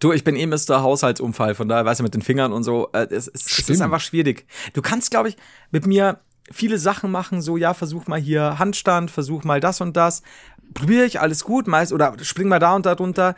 Du, 0.00 0.12
ich 0.12 0.22
bin 0.22 0.36
eh 0.36 0.46
Mr. 0.46 0.80
Haushaltsunfall, 0.82 1.56
von 1.56 1.68
daher, 1.68 1.84
weißt 1.84 1.98
du, 1.98 2.04
mit 2.04 2.14
den 2.14 2.22
Fingern 2.22 2.52
und 2.52 2.62
so, 2.62 2.88
äh, 2.92 3.08
es, 3.10 3.26
es, 3.26 3.58
es 3.58 3.68
ist 3.68 3.80
einfach 3.80 3.98
schwierig. 4.00 4.46
Du 4.72 4.80
kannst, 4.82 5.10
glaube 5.10 5.30
ich, 5.30 5.36
mit 5.72 5.86
mir 5.88 6.20
viele 6.52 6.78
Sachen 6.78 7.10
machen, 7.10 7.42
so, 7.42 7.56
ja, 7.56 7.74
versuch 7.74 8.06
mal 8.06 8.20
hier 8.20 8.58
Handstand, 8.58 9.10
versuch 9.10 9.44
mal 9.44 9.60
das 9.60 9.80
und 9.80 9.96
das. 9.96 10.22
Probiere 10.74 11.04
ich, 11.06 11.20
alles 11.20 11.44
gut, 11.44 11.66
meist, 11.66 11.92
oder 11.92 12.14
spring 12.22 12.48
mal 12.48 12.58
da 12.58 12.74
und 12.74 12.86
da 12.86 12.94
drunter. 12.94 13.34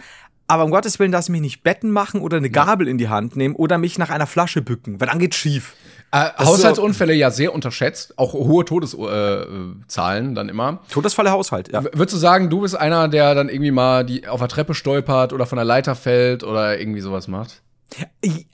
Aber 0.48 0.64
um 0.64 0.72
Gottes 0.72 0.98
Willen, 0.98 1.12
dass 1.12 1.28
mich 1.28 1.40
nicht 1.40 1.62
Betten 1.62 1.90
machen 1.92 2.20
oder 2.20 2.38
eine 2.38 2.50
Gabel 2.50 2.88
in 2.88 2.98
die 2.98 3.08
Hand 3.08 3.36
nehmen 3.36 3.54
oder 3.54 3.78
mich 3.78 3.98
nach 3.98 4.10
einer 4.10 4.26
Flasche 4.26 4.62
bücken, 4.62 5.00
weil 5.00 5.06
dann 5.06 5.20
geht's 5.20 5.36
schief. 5.36 5.74
Äh, 6.12 6.26
ist 6.40 6.44
Haushaltsunfälle 6.44 7.14
ja 7.14 7.30
sehr 7.30 7.54
unterschätzt, 7.54 8.14
auch 8.18 8.32
hohe 8.32 8.64
Todeszahlen 8.64 10.32
äh, 10.32 10.34
dann 10.34 10.48
immer. 10.48 10.80
Todesfalle 10.90 11.30
Haushalt, 11.30 11.70
ja. 11.72 11.84
W- 11.84 11.90
Würdest 11.92 12.14
du 12.14 12.18
sagen, 12.18 12.50
du 12.50 12.62
bist 12.62 12.76
einer, 12.76 13.06
der 13.06 13.36
dann 13.36 13.48
irgendwie 13.48 13.70
mal 13.70 14.04
die 14.04 14.26
auf 14.26 14.40
der 14.40 14.48
Treppe 14.48 14.74
stolpert 14.74 15.32
oder 15.32 15.46
von 15.46 15.54
der 15.54 15.64
Leiter 15.64 15.94
fällt 15.94 16.42
oder 16.42 16.80
irgendwie 16.80 17.00
sowas 17.00 17.28
macht? 17.28 17.62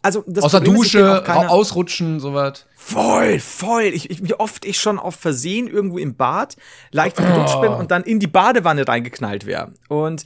Also, 0.03 0.23
das 0.27 0.45
Aus 0.45 0.53
der 0.53 0.59
Problem 0.59 0.83
ist, 0.83 0.95
Dusche, 0.95 1.27
ra- 1.29 1.47
ausrutschen, 1.49 2.21
sowas. 2.21 2.66
Voll, 2.88 3.40
voll. 3.40 3.83
Ich, 3.83 4.11
ich, 4.11 4.22
wie 4.22 4.35
oft 4.35 4.64
ich 4.64 4.79
schon 4.79 5.01
auf 5.01 5.16
Versehen 5.16 5.66
irgendwo 5.66 5.99
im 5.99 6.14
Bad 6.14 6.57
leicht 6.92 7.16
gerutscht 7.16 7.61
bin 7.61 7.72
und 7.72 7.90
dann 7.90 8.05
in 8.05 8.20
die 8.20 8.29
Badewanne 8.29 8.87
reingeknallt 8.87 9.44
wäre. 9.44 9.72
Und 9.88 10.25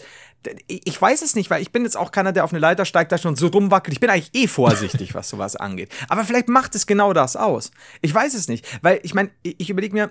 ich 0.67 1.01
weiß 1.01 1.23
es 1.23 1.35
nicht, 1.35 1.49
weil 1.49 1.63
ich 1.63 1.73
bin 1.73 1.85
jetzt 1.85 1.97
auch 1.97 2.13
keiner, 2.13 2.33
der 2.33 2.45
auf 2.45 2.53
eine 2.53 2.61
Leiter 2.61 2.85
steigt, 2.85 3.13
da 3.13 3.19
schon 3.19 3.35
so 3.35 3.47
rumwackelt. 3.47 3.95
Ich 3.95 4.01
bin 4.01 4.11
eigentlich 4.11 4.35
eh 4.35 4.47
vorsichtig, 4.47 5.15
was 5.15 5.31
sowas 5.31 5.57
angeht. 5.57 5.91
Aber 6.11 6.23
vielleicht 6.25 6.51
macht 6.51 6.75
es 6.75 6.87
genau 6.87 7.15
das 7.15 7.35
aus. 7.35 7.71
Ich 8.03 8.15
weiß 8.15 8.35
es 8.35 8.47
nicht, 8.47 8.67
weil 8.83 9.01
ich 9.05 9.15
meine, 9.15 9.31
ich, 9.43 9.57
ich 9.59 9.71
überlege 9.71 9.95
mir, 9.95 10.11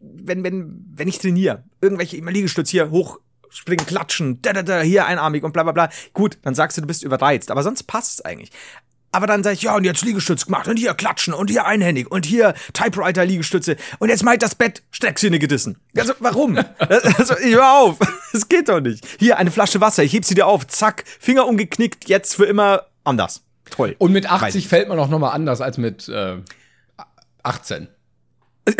wenn, 0.00 0.42
wenn, 0.44 0.86
wenn 0.94 1.08
ich 1.08 1.18
trainiere, 1.18 1.62
irgendwelche 1.82 2.16
immer 2.16 2.30
Liegestütz 2.30 2.70
hier 2.70 2.90
hoch 2.90 3.20
springen, 3.50 3.84
klatschen, 3.84 4.40
da, 4.40 4.54
da, 4.54 4.62
da, 4.62 4.80
hier 4.80 5.04
einarmig 5.04 5.44
und 5.44 5.52
bla 5.52 5.62
bla 5.62 5.72
bla. 5.72 5.90
Gut, 6.14 6.38
dann 6.40 6.54
sagst 6.54 6.78
du, 6.78 6.80
du 6.80 6.86
bist 6.86 7.04
überreizt. 7.04 7.50
Aber 7.50 7.62
sonst 7.62 7.82
passt 7.82 8.14
es 8.14 8.24
eigentlich. 8.24 8.50
Aber 9.12 9.26
dann 9.26 9.42
sag 9.44 9.52
ich, 9.52 9.62
ja, 9.62 9.76
und 9.76 9.84
jetzt 9.84 10.02
Liegestütz 10.02 10.46
gemacht 10.46 10.66
und 10.68 10.78
hier 10.78 10.94
klatschen 10.94 11.34
und 11.34 11.48
hier 11.50 11.64
einhändig 11.66 12.10
und 12.10 12.26
hier 12.26 12.54
Typewriter-Liegestütze 12.72 13.76
und 13.98 14.08
jetzt 14.08 14.24
meint 14.24 14.42
das 14.42 14.54
Bett 14.54 14.82
Streckzähne 14.90 15.38
gedissen. 15.38 15.78
Also, 15.96 16.14
warum? 16.18 16.58
also, 16.78 17.36
ich 17.38 17.54
hör 17.54 17.72
auf. 17.72 17.98
Das 18.32 18.48
geht 18.48 18.70
doch 18.70 18.80
nicht. 18.80 19.06
Hier, 19.18 19.36
eine 19.36 19.50
Flasche 19.50 19.82
Wasser, 19.82 20.02
ich 20.02 20.14
heb 20.14 20.24
sie 20.24 20.34
dir 20.34 20.46
auf, 20.46 20.66
zack, 20.66 21.04
Finger 21.20 21.46
umgeknickt, 21.46 22.08
jetzt 22.08 22.34
für 22.34 22.46
immer 22.46 22.86
anders. 23.04 23.42
Toll. 23.70 23.94
Und 23.98 24.12
mit 24.12 24.30
80 24.30 24.68
fällt 24.68 24.88
man 24.88 24.98
auch 24.98 25.08
noch 25.08 25.18
mal 25.18 25.32
anders 25.32 25.60
als 25.60 25.76
mit 25.76 26.08
äh, 26.08 26.38
18. 27.42 27.88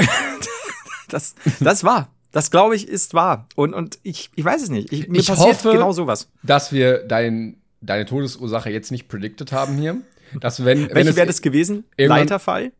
Das, 1.09 1.35
das 1.61 1.85
war. 1.85 2.09
Das 2.31 2.51
glaube 2.51 2.75
ich 2.75 2.89
ist 2.89 3.13
wahr. 3.13 3.47
Und, 3.55 3.75
und 3.75 3.99
ich, 4.03 4.31
ich 4.35 4.45
weiß 4.45 4.63
es 4.63 4.71
nicht. 4.71 4.91
Ich, 4.93 5.09
mir 5.09 5.19
Ich 5.19 5.27
passiert 5.27 5.57
hoffe- 5.57 5.73
genau 5.73 5.93
sowas. 5.93 6.29
Dass 6.43 6.73
wir 6.73 7.05
dein, 7.07 7.61
deine 7.83 8.07
Todesursache 8.07 8.71
jetzt 8.71 8.91
nicht 8.91 9.09
predicted 9.09 9.53
haben 9.53 9.77
hier. 9.77 9.99
Dass 10.41 10.65
wenn, 10.65 10.89
wenn 10.89 10.95
Welche 10.95 11.17
wäre 11.17 11.27
das 11.27 11.43
gewesen? 11.43 11.85
Leiterfall? 11.97 12.73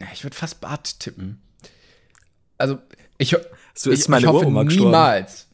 Ja, 0.00 0.06
ich 0.12 0.24
würde 0.24 0.36
fast 0.36 0.60
Bart 0.60 1.00
tippen. 1.00 1.40
Also, 2.58 2.78
ich, 3.18 3.36
So 3.74 3.90
ist 3.90 4.02
ich, 4.02 4.08
meine 4.08 4.22
ich 4.22 4.26
hoffe 4.32 4.44
gestorben. 4.46 4.68
niemals, 4.68 5.48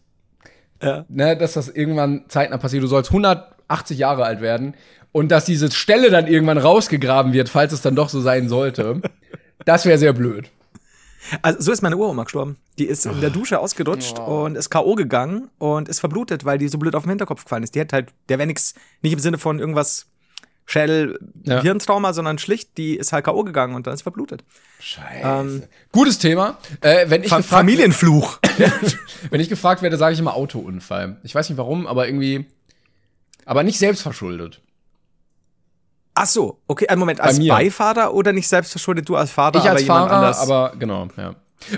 Ja. 0.83 1.05
ne, 1.09 1.37
dass 1.37 1.55
das 1.55 1.69
irgendwann 1.69 2.25
zeitnah 2.29 2.59
passiert. 2.59 2.83
Du 2.83 2.87
sollst 2.87 3.11
180 3.11 3.99
Jahre 3.99 4.25
alt 4.25 4.41
werden 4.41 4.75
und 5.13 5.31
dass 5.31 5.45
diese 5.45 5.71
Stelle 5.71 6.11
dann 6.11 6.27
irgendwann 6.27 6.59
rausgegraben 6.59 7.33
wird, 7.33 7.49
falls 7.49 7.73
es 7.73 7.83
dann 7.83 7.97
doch 7.97 8.09
so 8.09 8.21
sein 8.21 8.49
sollte. 8.49 9.01
Das 9.67 9.85
wäre 9.85 9.99
sehr 9.99 10.15
blöd. 10.15 10.49
Also 11.43 11.61
so 11.61 11.71
ist 11.73 11.83
meine 11.83 11.99
Uroma 11.99 12.23
gestorben. 12.25 12.57
Die 12.79 12.87
ist 12.87 13.05
in 13.05 13.21
der 13.21 13.29
Dusche 13.29 13.59
ausgerutscht 13.61 14.19
und 14.19 14.57
ist 14.57 14.71
K.O. 14.71 14.95
gegangen 14.95 15.51
und 15.59 15.87
ist 15.91 16.01
verblutet, 16.01 16.47
weil 16.47 16.57
die 16.57 16.69
so 16.69 16.79
blöd 16.79 16.95
auf 16.95 17.03
den 17.03 17.11
Hinterkopf 17.11 17.45
gefallen 17.45 17.63
ist. 17.63 17.75
Die 17.75 17.81
hat 17.81 17.93
halt, 17.93 18.09
der 18.31 18.39
wäre 18.39 18.47
nix, 18.47 18.73
nicht 19.03 19.13
im 19.13 19.19
Sinne 19.19 19.37
von 19.37 19.59
irgendwas 19.59 20.07
Schädel, 20.71 21.19
Ja. 21.45 21.61
Hirntrauma, 21.63 22.13
sondern 22.13 22.39
schlicht, 22.39 22.77
die 22.79 22.95
ist 22.97 23.13
halt 23.13 23.25
K.O. 23.25 23.43
gegangen 23.43 23.75
und 23.75 23.87
dann 23.87 23.95
ist 23.95 24.03
verblutet. 24.03 24.45
Scheiße. 24.79 25.21
Ähm, 25.23 25.63
Gutes 25.93 26.19
Thema. 26.19 26.59
Äh, 26.81 27.11
wenn, 27.11 27.23
ich 27.25 27.29
Fa 27.29 27.39
gefragt, 27.39 27.59
Familienfluch. 27.61 28.39
wenn 29.31 29.41
ich 29.41 29.49
gefragt 29.49 29.83
werde, 29.83 29.97
sage 29.97 30.15
ich 30.15 30.21
immer 30.21 30.35
Autounfall. 30.35 31.17
Ich 31.25 31.35
weiß 31.35 31.49
nicht 31.49 31.59
warum, 31.59 31.87
aber 31.87 32.07
irgendwie. 32.07 32.47
Aber 33.45 33.63
nicht 33.65 33.79
selbstverschuldet. 33.79 34.61
Ach 36.15 36.27
so, 36.27 36.61
okay, 36.69 36.87
einen 36.89 37.01
Moment, 37.01 37.21
als 37.21 37.39
mir. 37.39 37.53
Beifahrer 37.53 38.15
oder 38.15 38.33
nicht 38.33 38.47
selbstverschuldet, 38.49 39.09
du 39.09 39.17
als 39.17 39.31
Fahrer, 39.31 39.59
Ich 39.59 39.69
als 39.69 39.83
jemand 39.83 40.09
Fahrer, 40.11 40.17
anders? 40.19 40.39
aber 40.39 40.73
genau, 40.79 41.09
ja. 41.17 41.35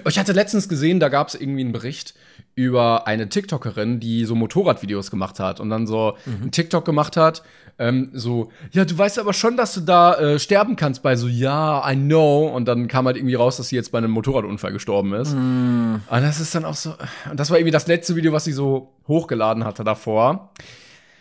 Ich 0.09 0.19
hatte 0.19 0.33
letztens 0.33 0.69
gesehen, 0.69 1.01
da 1.01 1.09
gab 1.09 1.29
es 1.29 1.35
irgendwie 1.35 1.63
einen 1.63 1.73
Bericht 1.73 2.15
über 2.55 3.07
eine 3.07 3.29
TikTokerin, 3.29 3.99
die 3.99 4.25
so 4.27 4.35
Motorradvideos 4.35 5.11
gemacht 5.11 5.41
hat 5.41 5.59
und 5.61 5.71
dann 5.71 5.87
so 5.87 6.17
Mhm. 6.27 6.35
einen 6.43 6.51
TikTok 6.53 6.85
gemacht 6.85 7.17
hat, 7.17 7.43
ähm, 7.79 8.11
so, 8.13 8.51
ja, 8.73 8.85
du 8.85 8.97
weißt 8.97 9.19
aber 9.19 9.33
schon, 9.33 9.57
dass 9.57 9.75
du 9.75 9.81
da 9.81 10.15
äh, 10.15 10.39
sterben 10.39 10.77
kannst 10.77 11.03
bei 11.03 11.17
so, 11.17 11.27
ja, 11.27 11.83
I 11.91 11.97
know. 11.97 12.47
Und 12.47 12.67
dann 12.67 12.87
kam 12.89 13.07
halt 13.07 13.17
irgendwie 13.17 13.35
raus, 13.35 13.57
dass 13.57 13.69
sie 13.69 13.77
jetzt 13.77 13.91
bei 13.91 13.99
einem 13.99 14.11
Motorradunfall 14.11 14.73
gestorben 14.73 15.15
ist. 15.15 15.33
Mhm. 15.35 16.03
Und 16.09 16.23
das 16.23 16.39
ist 16.41 16.55
dann 16.55 16.65
auch 16.67 16.75
so, 16.75 16.95
und 17.31 17.41
das 17.41 17.51
war 17.51 17.57
irgendwie 17.59 17.73
das 17.73 17.87
letzte 17.87 18.15
Video, 18.15 18.33
was 18.33 18.45
sie 18.45 18.53
so 18.53 18.93
hochgeladen 19.09 19.65
hatte 19.65 19.83
davor. 19.85 20.53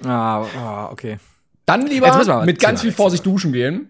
ah, 0.04 0.46
ah, 0.58 0.90
okay. 0.92 1.18
Dann 1.66 1.88
lieber 1.88 2.44
mit 2.46 2.60
ganz 2.60 2.82
viel 2.82 2.92
Vorsicht 2.92 3.26
duschen 3.26 3.54
gehen 3.54 3.90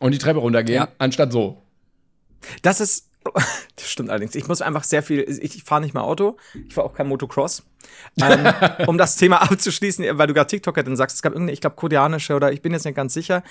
und 0.00 0.12
die 0.12 0.18
Treppe 0.18 0.38
runtergehen, 0.38 0.76
Ja. 0.82 0.88
anstatt 0.98 1.30
so. 1.32 1.62
Das 2.62 2.80
ist, 2.80 3.08
das 3.76 3.90
stimmt 3.90 4.10
allerdings. 4.10 4.34
Ich 4.34 4.48
muss 4.48 4.62
einfach 4.62 4.84
sehr 4.84 5.02
viel, 5.02 5.20
ich, 5.42 5.62
fahre 5.64 5.80
nicht 5.80 5.94
mehr 5.94 6.04
Auto, 6.04 6.36
ich 6.66 6.74
fahre 6.74 6.86
auch 6.86 6.94
kein 6.94 7.08
Motocross. 7.08 7.64
ähm, 8.20 8.52
um 8.86 8.98
das 8.98 9.16
Thema 9.16 9.42
abzuschließen, 9.42 10.04
weil 10.18 10.26
du 10.26 10.34
gerade 10.34 10.48
TikTokerin 10.48 10.96
sagst, 10.96 11.16
es 11.16 11.22
gab 11.22 11.32
irgendeine, 11.32 11.52
ich 11.52 11.60
glaube, 11.60 11.76
koreanische 11.76 12.34
oder 12.34 12.52
ich 12.52 12.62
bin 12.62 12.72
jetzt 12.72 12.84
nicht 12.84 12.94
ganz 12.94 13.14
sicher, 13.14 13.42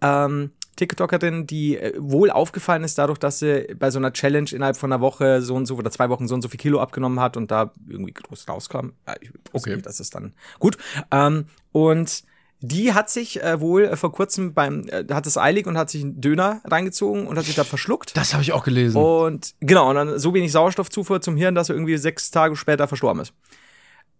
ähm, 0.00 0.52
TikTokerin, 0.76 1.46
die 1.46 1.76
äh, 1.76 1.92
wohl 1.98 2.30
aufgefallen 2.30 2.84
ist 2.84 2.98
dadurch, 2.98 3.18
dass 3.18 3.40
sie 3.40 3.74
bei 3.78 3.90
so 3.90 3.98
einer 3.98 4.12
Challenge 4.12 4.48
innerhalb 4.52 4.76
von 4.76 4.92
einer 4.92 5.00
Woche 5.00 5.42
so 5.42 5.54
und 5.54 5.66
so 5.66 5.76
oder 5.76 5.90
zwei 5.90 6.08
Wochen 6.08 6.28
so 6.28 6.34
und 6.34 6.42
so 6.42 6.48
viel 6.48 6.60
Kilo 6.60 6.80
abgenommen 6.80 7.20
hat 7.20 7.36
und 7.36 7.50
da 7.50 7.72
irgendwie 7.88 8.12
groß 8.12 8.48
rauskam. 8.48 8.90
Ich 9.20 9.30
Okay. 9.52 9.74
nicht, 9.74 9.86
das 9.86 9.98
ist 10.00 10.14
dann 10.14 10.34
gut. 10.58 10.78
Ähm, 11.10 11.46
und 11.72 12.22
die 12.60 12.92
hat 12.92 13.08
sich 13.10 13.42
äh, 13.42 13.60
wohl 13.60 13.84
äh, 13.84 13.96
vor 13.96 14.12
kurzem 14.12 14.52
beim, 14.54 14.86
äh, 14.88 15.04
hat 15.12 15.26
es 15.26 15.38
eilig 15.38 15.66
und 15.66 15.78
hat 15.78 15.90
sich 15.90 16.02
einen 16.02 16.20
Döner 16.20 16.60
reingezogen 16.64 17.26
und 17.26 17.38
hat 17.38 17.44
sich 17.44 17.54
da 17.54 17.64
verschluckt. 17.64 18.16
Das 18.16 18.32
habe 18.32 18.42
ich 18.42 18.52
auch 18.52 18.64
gelesen. 18.64 18.96
Und 19.00 19.54
genau, 19.60 19.88
und 19.90 19.94
dann 19.96 20.18
so 20.18 20.34
wenig 20.34 20.50
Sauerstoffzufuhr 20.52 21.20
zum 21.20 21.36
Hirn, 21.36 21.54
dass 21.54 21.68
er 21.68 21.76
irgendwie 21.76 21.96
sechs 21.96 22.30
Tage 22.30 22.56
später 22.56 22.88
verstorben 22.88 23.22
ist. 23.22 23.32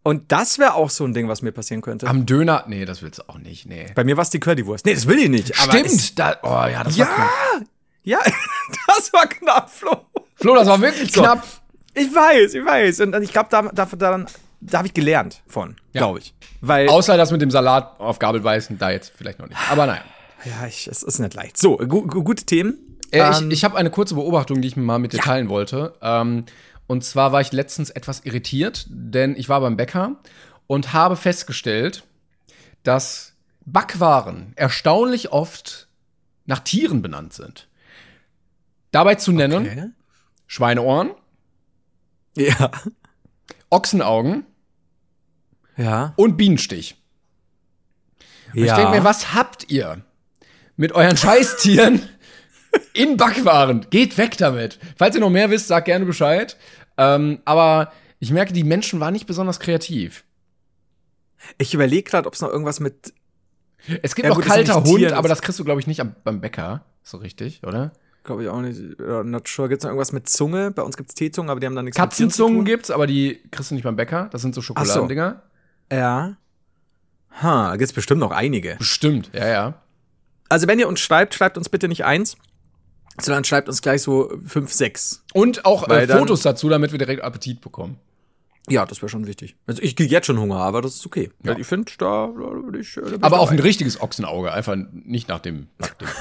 Und 0.05 0.31
das 0.33 0.59
wäre 0.59 0.75
auch 0.75 0.91
so 0.91 1.05
ein 1.05 1.13
Ding, 1.13 1.29
was 1.29 1.43
mir 1.43 1.51
passieren 1.53 1.83
könnte. 1.83 2.07
Am 2.07 2.25
Döner, 2.25 2.65
nee, 2.69 2.85
das 2.85 3.03
willst 3.03 3.19
du 3.19 3.29
auch 3.29 3.39
nicht, 3.39 3.67
nee. 3.67 3.87
Bei 3.95 4.05
mir 4.05 4.17
war 4.17 4.23
es 4.23 4.31
die 4.31 4.39
Currywurst. 4.41 4.87
Nee, 4.87 4.95
das 4.95 5.07
will 5.09 5.19
ich 5.19 5.29
nicht. 5.29 5.51
es- 5.51 5.59
Stimmt, 5.65 6.19
da, 6.19 6.37
oh 6.45 6.67
ja, 6.71 6.85
das 6.85 6.97
war 6.99 7.07
Ja, 7.09 7.15
knapp. 7.15 7.69
ja, 8.05 8.19
das 8.87 9.13
war 9.13 9.27
knapp, 9.27 9.69
Flo. 9.71 9.97
Flo, 10.37 10.55
das 10.55 10.69
war 10.69 10.81
wirklich 10.81 11.13
So. 11.13 11.23
knapp. 11.23 11.45
Ich 11.95 12.15
weiß, 12.15 12.55
ich 12.55 12.65
weiß. 12.65 13.01
Und 13.01 13.21
ich 13.23 13.33
glaube, 13.33 13.49
da, 13.51 13.63
da, 13.63 13.85
daran, 13.87 14.27
da 14.61 14.79
habe 14.79 14.89
ich 14.89 14.95
gelernt 14.95 15.43
von, 15.47 15.77
Ja. 15.93 16.01
glaube 16.03 16.19
ich. 16.21 16.35
Weil, 16.61 16.89
Außer 16.89 17.17
das 17.17 17.31
mit 17.31 17.41
dem 17.41 17.51
Salat 17.51 17.99
auf 18.01 18.19
Gabel 18.19 18.41
beißen, 18.41 18.79
da 18.79 18.91
jetzt 18.91 19.13
vielleicht 19.17 19.39
noch 19.39 19.49
nicht. 19.49 19.59
Aber 19.71 19.87
nein. 19.87 20.01
ja, 20.45 20.67
ich, 20.67 20.87
es 20.89 21.03
ist 21.03 21.19
nicht 21.19 21.35
leicht. 21.35 21.57
So, 21.57 21.77
gu 21.77 22.07
gu 22.07 22.23
gute 22.25 22.45
Themen. 22.45 22.79
Äh, 23.11 23.21
Ähm, 23.21 23.51
ich 23.51 23.59
ich 23.59 23.65
habe 23.65 23.77
eine 23.77 23.91
kurze 23.91 24.15
Beobachtung, 24.15 24.61
die 24.61 24.69
ich 24.69 24.77
mal 24.77 24.99
mit 24.99 25.13
dir 25.13 25.19
teilen 25.21 25.49
wollte. 25.49 25.95
Ähm, 26.03 26.45
und 26.87 27.05
zwar 27.05 27.33
war 27.33 27.41
ich 27.41 27.53
letztens 27.53 27.91
etwas 27.91 28.21
irritiert, 28.25 28.87
denn 28.89 29.37
ich 29.37 29.49
war 29.49 29.61
beim 29.61 29.77
Bäcker 29.77 30.17
und 30.67 30.93
habe 30.93 31.17
festgestellt, 31.17 32.05
dass 32.83 33.35
Backwaren 33.65 34.53
erstaunlich 34.57 35.31
oft 35.33 35.89
nach 36.47 36.61
Tieren 36.61 37.03
benannt 37.03 37.33
sind. 37.35 37.69
Dabei 38.91 39.17
zu 39.17 39.33
nennen 39.33 39.67
Okay. 39.67 39.85
Schweineohren, 40.47 41.11
Ja. 42.37 42.71
Ochsenaugen 43.71 44.47
Ja. 45.79 46.13
und 46.17 46.37
Bienenstich. 46.37 46.97
Und 48.55 48.65
ja. 48.65 48.67
Ich 48.67 48.73
denke 48.73 48.99
mir, 48.99 49.05
was 49.05 49.33
habt 49.35 49.71
ihr 49.71 50.03
mit 50.77 50.93
euren 50.93 51.17
Scheißtieren 51.17 52.03
in 52.93 53.17
Backwaren? 53.17 53.87
Geht 53.91 54.19
weg 54.19 54.37
damit. 54.39 54.79
Falls 54.97 55.15
ihr 55.15 55.21
noch 55.21 55.31
mehr 55.31 55.51
wisst, 55.51 55.69
sagt 55.69 55.87
gerne 55.87 56.05
Bescheid. 56.05 56.57
Ähm, 56.97 57.41
aber 57.45 57.93
ich 58.19 58.31
merke, 58.33 58.53
die 58.53 58.65
Menschen 58.65 59.01
waren 59.01 59.13
nicht 59.13 59.27
besonders 59.27 59.61
kreativ. 59.61 60.25
Ich 61.59 61.73
überlege 61.73 62.03
gerade, 62.11 62.27
ob 62.27 62.35
es 62.35 62.41
noch 62.41 62.51
irgendwas 62.51 62.81
mit. 62.81 63.15
Es 64.03 64.15
gibt 64.17 64.25
Ja, 64.25 64.31
noch 64.31 64.37
gut, 64.37 64.47
kalter 64.47 64.75
Hund, 64.83 64.99
Tiere, 64.99 65.17
aber 65.17 65.29
das- 65.29 65.41
kriegst 65.41 65.59
du, 65.61 65.65
glaube 65.65 65.81
ich, 65.81 65.87
nicht 65.87 66.01
am, 66.01 66.15
beim 66.25 66.41
Bäcker. 66.41 66.85
So 67.05 67.19
richtig, 67.19 67.63
oder? 67.65 67.93
Glaube 68.25 68.43
ich 68.43 68.49
auch 68.51 68.61
nicht. 68.61 68.99
Not 68.99 69.49
sure. 69.49 69.69
Gibt 69.69 69.81
es 69.81 69.85
noch 69.85 69.91
irgendwas 69.91 70.13
mit 70.13 70.29
Zunge? 70.29 70.71
Bei 70.73 70.83
uns 70.83 70.97
gibt 70.99 71.09
es 71.11 71.15
Teezungen, 71.15 71.49
aber 71.49 71.61
die 71.61 71.67
haben 71.67 71.77
dann 71.77 71.85
nichts 71.87 71.97
Tieren 71.97 72.09
Katzenzungen 72.11 72.65
gibt's, 72.67 72.91
aber 72.91 73.07
die 73.07 73.41
kriegst 73.51 73.71
du 73.71 73.75
nicht 73.77 73.85
beim 73.85 73.97
Bäcker. 73.97 74.29
Das 74.33 74.43
sind 74.43 74.55
so 74.55 74.61
Schokoladendinger. 74.61 75.41
Ja. 75.93 76.37
Ha, 77.43 77.77
gibt's 77.77 77.93
bestimmt 77.93 78.21
noch 78.21 78.33
einige. 78.33 78.77
Bestimmt, 78.77 79.31
ja, 79.33 79.47
ja. 79.47 79.75
Also 80.49 80.67
wenn 80.67 80.79
ihr 80.79 80.89
uns 80.89 81.01
schreibt, 81.01 81.35
schreibt 81.35 81.57
uns 81.59 81.69
bitte 81.69 81.89
nicht 81.89 82.05
eins, 82.05 82.37
sondern 83.21 83.45
schreibt 83.45 83.69
uns 83.69 83.83
gleich 83.83 84.03
so 84.03 84.33
fünf, 84.47 84.73
sechs. 84.73 85.25
Und 85.35 85.65
auch 85.65 85.89
äh, 85.89 86.07
Fotos 86.07 86.43
dazu, 86.43 86.69
damit 86.69 86.93
wir 86.93 86.99
direkt 86.99 87.23
Appetit 87.23 87.61
bekommen. 87.61 87.99
Ja, 88.69 88.85
das 88.85 89.01
wäre 89.01 89.09
schon 89.09 89.27
wichtig. 89.27 89.57
Also 89.67 89.83
ich 89.83 89.97
kriege 89.97 90.13
jetzt 90.13 90.27
schon 90.27 90.39
Hunger, 90.39 90.57
aber 90.57 90.83
das 90.83 90.97
ist 90.97 91.07
okay. 91.07 91.31
Ja. 91.43 91.57
Ich 91.57 91.67
finde, 91.67 91.91
da, 91.99 92.27
da 92.27 92.33
würde 92.35 92.79
ich. 92.81 92.95
Da 92.95 93.01
bin 93.03 93.15
ich 93.15 93.25
Aber 93.25 93.41
auch 93.41 93.51
ein 93.51 93.57
dabei. 93.57 93.69
richtiges 93.69 94.01
Ochsenauge, 94.01 94.53
einfach 94.53 94.77
nicht 94.93 95.29
nach 95.29 95.39
dem 95.41 95.69
Backding. 95.79 96.09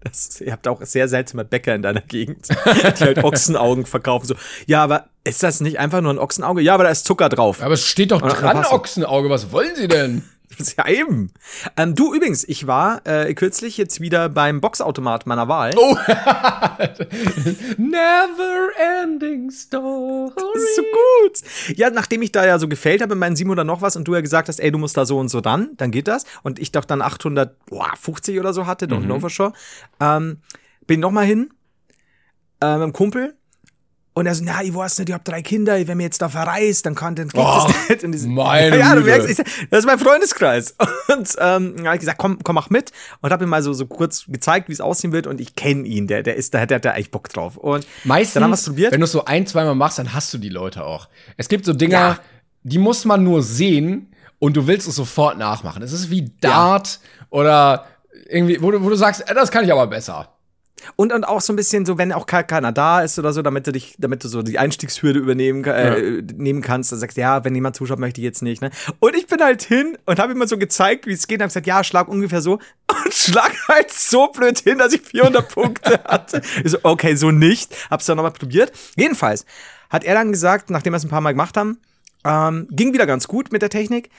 das, 0.00 0.40
Ihr 0.40 0.52
habt 0.52 0.68
auch 0.68 0.80
sehr 0.82 1.08
seltsame 1.08 1.44
Bäcker 1.44 1.74
in 1.74 1.82
deiner 1.82 2.00
Gegend, 2.00 2.48
die 2.98 3.04
halt 3.04 3.24
Ochsenaugen 3.24 3.86
verkaufen. 3.86 4.26
So, 4.26 4.34
ja, 4.66 4.82
aber 4.82 5.08
ist 5.24 5.42
das 5.42 5.60
nicht 5.60 5.78
einfach 5.78 6.00
nur 6.00 6.12
ein 6.12 6.18
Ochsenauge? 6.18 6.60
Ja, 6.60 6.74
aber 6.74 6.84
da 6.84 6.90
ist 6.90 7.04
Zucker 7.04 7.28
drauf. 7.28 7.62
Aber 7.62 7.74
es 7.74 7.84
steht 7.84 8.12
doch 8.12 8.22
dran. 8.22 8.64
Ochsenauge, 8.64 9.28
was 9.30 9.52
wollen 9.52 9.74
Sie 9.74 9.88
denn? 9.88 10.22
Ja, 10.76 10.88
eben. 10.88 11.32
Ähm, 11.76 11.94
du 11.94 12.14
übrigens, 12.14 12.44
ich 12.44 12.66
war 12.66 13.06
äh, 13.06 13.32
kürzlich 13.34 13.76
jetzt 13.76 14.00
wieder 14.00 14.28
beim 14.28 14.60
Boxautomat 14.60 15.26
meiner 15.26 15.48
Wahl. 15.48 15.72
Oh, 15.76 15.96
Never 17.76 18.70
ending 19.02 19.50
story. 19.50 20.32
Das 20.34 20.62
ist 20.62 20.76
so 20.76 20.82
gut. 20.82 21.76
Ja, 21.76 21.90
nachdem 21.90 22.22
ich 22.22 22.32
da 22.32 22.46
ja 22.46 22.58
so 22.58 22.68
gefällt 22.68 23.02
habe, 23.02 23.14
meinen 23.14 23.36
Simon 23.36 23.52
oder 23.52 23.64
noch 23.64 23.82
was 23.82 23.96
und 23.96 24.06
du 24.06 24.14
ja 24.14 24.20
gesagt 24.20 24.48
hast, 24.48 24.58
ey, 24.58 24.70
du 24.70 24.78
musst 24.78 24.96
da 24.96 25.04
so 25.04 25.18
und 25.18 25.28
so 25.28 25.38
ran, 25.38 25.70
dann 25.76 25.90
geht 25.90 26.08
das. 26.08 26.24
Und 26.42 26.58
ich 26.58 26.72
doch 26.72 26.84
dann 26.84 27.02
850 27.02 28.38
oder 28.40 28.52
so 28.52 28.66
hatte, 28.66 28.86
don't 28.86 29.04
know 29.04 29.20
for 29.20 29.30
sure. 29.30 29.52
Ähm, 30.00 30.38
bin 30.86 31.00
noch 31.00 31.10
mal 31.10 31.26
hin, 31.26 31.50
äh, 32.60 32.74
mit 32.74 32.84
dem 32.84 32.92
Kumpel. 32.92 33.34
Und 34.18 34.26
er 34.26 34.34
so, 34.34 34.42
na, 34.44 34.62
ich 34.64 34.74
weiß 34.74 34.98
nicht, 34.98 35.10
ich 35.10 35.14
hab 35.14 35.24
drei 35.24 35.42
Kinder, 35.42 35.74
wenn 35.86 35.96
mir 35.96 36.02
jetzt 36.02 36.20
da 36.20 36.28
verreist, 36.28 36.84
dann 36.86 36.94
kann, 36.96 37.14
dann 37.14 37.28
geht 37.28 37.40
Oh, 37.40 37.66
das 37.68 37.88
nicht. 37.88 38.02
Und 38.02 38.10
diese, 38.12 38.28
meine 38.28 38.76
ja, 38.76 38.94
du 38.96 39.02
merkst, 39.02 39.28
ich, 39.30 39.36
das 39.70 39.78
ist 39.80 39.86
mein 39.86 39.98
Freundeskreis. 39.98 40.74
Und 41.08 41.36
ähm, 41.38 41.74
dann 41.76 41.86
hab 41.86 41.94
ich 41.94 42.00
gesagt, 42.00 42.18
komm, 42.18 42.38
komm, 42.42 42.54
mach 42.56 42.68
mit. 42.68 42.90
Und 43.20 43.30
hab 43.32 43.40
ihm 43.40 43.48
mal 43.48 43.62
so, 43.62 43.72
so 43.72 43.86
kurz 43.86 44.24
gezeigt, 44.26 44.68
wie 44.68 44.72
es 44.72 44.80
aussehen 44.80 45.12
wird. 45.12 45.26
Und 45.28 45.40
ich 45.40 45.54
kenne 45.54 45.86
ihn, 45.86 46.08
der, 46.08 46.24
der 46.24 46.34
ist, 46.34 46.52
der, 46.52 46.66
der 46.66 46.76
hat 46.76 46.84
da 46.84 46.94
echt 46.96 47.12
Bock 47.12 47.28
drauf. 47.28 47.56
Und 47.56 47.86
Meistens, 48.04 48.34
dann 48.34 48.42
haben 48.42 48.50
wir's 48.50 48.64
probiert. 48.64 48.92
wenn 48.92 49.00
du 49.00 49.04
es 49.04 49.12
so 49.12 49.24
ein, 49.24 49.46
zweimal 49.46 49.76
machst, 49.76 49.98
dann 50.00 50.12
hast 50.12 50.34
du 50.34 50.38
die 50.38 50.48
Leute 50.48 50.84
auch. 50.84 51.08
Es 51.36 51.48
gibt 51.48 51.64
so 51.64 51.72
Dinger, 51.72 51.96
Ja. 51.96 52.18
die 52.64 52.78
muss 52.78 53.04
man 53.04 53.22
nur 53.22 53.42
sehen 53.44 54.12
und 54.40 54.56
du 54.56 54.66
willst 54.66 54.88
es 54.88 54.96
sofort 54.96 55.38
nachmachen. 55.38 55.82
Es 55.82 55.92
ist 55.92 56.10
wie 56.10 56.32
Dart 56.40 56.98
oder 57.30 57.86
irgendwie, 58.28 58.60
wo 58.60 58.70
du, 58.72 58.82
wo 58.82 58.88
du 58.90 58.96
sagst, 58.96 59.30
äh, 59.30 59.34
das 59.34 59.50
kann 59.52 59.64
ich 59.64 59.70
aber 59.72 59.86
besser. 59.86 60.28
Und, 60.96 61.12
und 61.12 61.24
auch 61.24 61.40
so 61.40 61.52
ein 61.52 61.56
bisschen 61.56 61.84
so, 61.86 61.98
wenn 61.98 62.12
auch 62.12 62.26
ke- 62.26 62.44
keiner 62.44 62.72
da 62.72 63.02
ist 63.02 63.18
oder 63.18 63.32
so, 63.32 63.42
damit 63.42 63.66
du 63.66 63.72
dich, 63.72 63.96
damit 63.98 64.22
du 64.24 64.28
so 64.28 64.42
die 64.42 64.58
Einstiegshürde 64.58 65.18
übernehmen 65.18 65.64
äh, 65.64 66.22
nehmen 66.36 66.60
kannst, 66.62 66.92
dann 66.92 66.98
sagst 66.98 67.16
du, 67.16 67.20
ja, 67.20 67.44
wenn 67.44 67.54
jemand 67.54 67.76
zuschaut, 67.76 67.98
möchte 67.98 68.20
ich 68.20 68.24
jetzt 68.24 68.42
nicht, 68.42 68.62
ne? 68.62 68.70
Und 69.00 69.16
ich 69.16 69.26
bin 69.26 69.40
halt 69.40 69.62
hin 69.62 69.98
und 70.06 70.18
habe 70.18 70.32
ihm 70.32 70.38
mal 70.38 70.48
so 70.48 70.58
gezeigt, 70.58 71.06
wie 71.06 71.12
es 71.12 71.26
geht, 71.26 71.38
und 71.38 71.42
hab 71.42 71.48
gesagt, 71.50 71.66
ja, 71.66 71.82
schlag 71.84 72.08
ungefähr 72.08 72.40
so 72.40 72.54
und 73.04 73.12
schlag 73.12 73.52
halt 73.68 73.92
so 73.92 74.28
blöd 74.28 74.58
hin, 74.60 74.78
dass 74.78 74.92
ich 74.92 75.02
400 75.02 75.48
Punkte 75.54 76.00
hatte. 76.04 76.42
Ich 76.64 76.70
so, 76.72 76.78
okay, 76.82 77.14
so 77.16 77.30
nicht. 77.30 77.74
Hab's 77.90 78.06
dann 78.06 78.16
nochmal 78.16 78.32
probiert. 78.32 78.72
Jedenfalls 78.96 79.44
hat 79.90 80.04
er 80.04 80.14
dann 80.14 80.32
gesagt, 80.32 80.70
nachdem 80.70 80.92
wir 80.92 80.98
es 80.98 81.04
ein 81.04 81.10
paar 81.10 81.20
Mal 81.20 81.32
gemacht 81.32 81.56
haben, 81.56 81.78
ähm, 82.24 82.68
ging 82.70 82.92
wieder 82.92 83.06
ganz 83.06 83.26
gut 83.28 83.52
mit 83.52 83.62
der 83.62 83.70
Technik. 83.70 84.10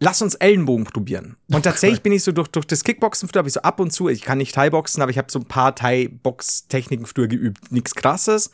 Lass 0.00 0.22
uns 0.22 0.34
Ellenbogen 0.36 0.84
probieren. 0.84 1.36
Und 1.50 1.62
tatsächlich 1.64 2.02
bin 2.02 2.12
ich 2.12 2.22
so 2.22 2.32
durch, 2.32 2.48
durch 2.48 2.66
das 2.66 2.84
Kickboxen 2.84 3.28
früher 3.28 3.40
habe 3.40 3.48
ich 3.48 3.54
so 3.54 3.62
ab 3.62 3.80
und 3.80 3.92
zu, 3.92 4.08
ich 4.08 4.22
kann 4.22 4.38
nicht 4.38 4.54
Thai-Boxen, 4.54 5.02
aber 5.02 5.10
ich 5.10 5.18
habe 5.18 5.30
so 5.30 5.40
ein 5.40 5.46
paar 5.46 5.74
Thai-Box-Techniken 5.74 7.06
früher 7.06 7.28
geübt. 7.28 7.72
Nichts 7.72 7.94
krasses. 7.94 8.50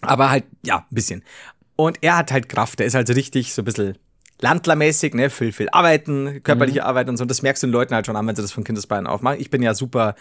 Aber 0.00 0.30
halt, 0.30 0.44
ja, 0.64 0.78
ein 0.78 0.94
bisschen. 0.94 1.24
Und 1.76 1.98
er 2.02 2.16
hat 2.16 2.32
halt 2.32 2.48
Kraft. 2.48 2.78
Der 2.78 2.86
ist 2.86 2.94
halt 2.94 3.06
so 3.06 3.14
richtig 3.14 3.54
so 3.54 3.62
ein 3.62 3.64
bisschen 3.64 3.98
landlermäßig, 4.40 5.14
ne, 5.14 5.30
viel, 5.30 5.52
viel 5.52 5.68
arbeiten, 5.70 6.42
körperliche 6.42 6.84
Arbeit 6.84 7.08
und 7.08 7.16
so. 7.16 7.22
Und 7.22 7.30
das 7.30 7.42
merkst 7.42 7.62
du 7.62 7.66
den 7.66 7.72
Leuten 7.72 7.94
halt 7.94 8.06
schon 8.06 8.16
an, 8.16 8.26
wenn 8.26 8.36
sie 8.36 8.42
das 8.42 8.52
von 8.52 8.64
Kindesbeinen 8.64 9.06
aufmachen. 9.06 9.40
Ich 9.40 9.50
bin 9.50 9.62
ja 9.62 9.74
super, 9.74 10.14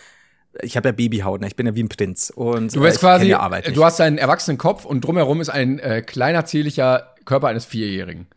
ich 0.61 0.75
habe 0.75 0.89
ja 0.89 0.91
Babyhaut, 0.91 1.41
ne? 1.41 1.47
ich 1.47 1.55
bin 1.55 1.65
ja 1.65 1.75
wie 1.75 1.83
ein 1.83 1.89
Prinz. 1.89 2.31
Und 2.35 2.75
Du 2.75 2.81
bist 2.81 2.97
äh, 2.97 2.99
quasi, 2.99 3.29
du 3.73 3.85
hast 3.85 4.01
einen 4.01 4.17
erwachsenen 4.17 4.57
Kopf 4.57 4.85
und 4.85 5.01
drumherum 5.01 5.41
ist 5.41 5.49
ein 5.49 5.79
äh, 5.79 6.01
kleiner, 6.01 6.45
zierlicher 6.45 7.13
Körper 7.25 7.47
eines 7.47 7.65
Vierjährigen. 7.65 8.27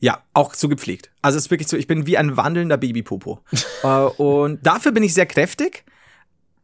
Ja, 0.00 0.22
auch 0.32 0.54
so 0.54 0.68
gepflegt. 0.68 1.10
Also 1.22 1.36
es 1.38 1.44
ist 1.44 1.50
wirklich 1.50 1.68
so, 1.68 1.76
ich 1.76 1.86
bin 1.86 2.06
wie 2.06 2.16
ein 2.16 2.36
wandelnder 2.36 2.78
Babypopo. 2.78 3.40
äh, 3.82 3.86
und 3.88 4.64
dafür 4.66 4.92
bin 4.92 5.02
ich 5.02 5.14
sehr 5.14 5.26
kräftig, 5.26 5.84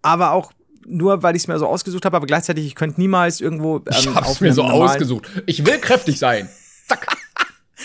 aber 0.02 0.32
auch 0.32 0.52
nur, 0.86 1.22
weil 1.22 1.36
ich 1.36 1.42
es 1.42 1.48
mir 1.48 1.58
so 1.58 1.66
ausgesucht 1.66 2.04
habe, 2.04 2.16
aber 2.16 2.26
gleichzeitig, 2.26 2.64
ich 2.64 2.74
könnte 2.74 3.00
niemals 3.00 3.40
irgendwo. 3.40 3.76
Ähm, 3.78 3.82
Ich 3.90 4.08
hab's 4.08 4.28
auf 4.28 4.40
mir 4.40 4.52
so 4.52 4.62
ausgesucht. 4.62 5.28
Ich 5.46 5.66
will 5.66 5.78
kräftig 5.78 6.18
sein. 6.18 6.48
Zack. 6.88 7.15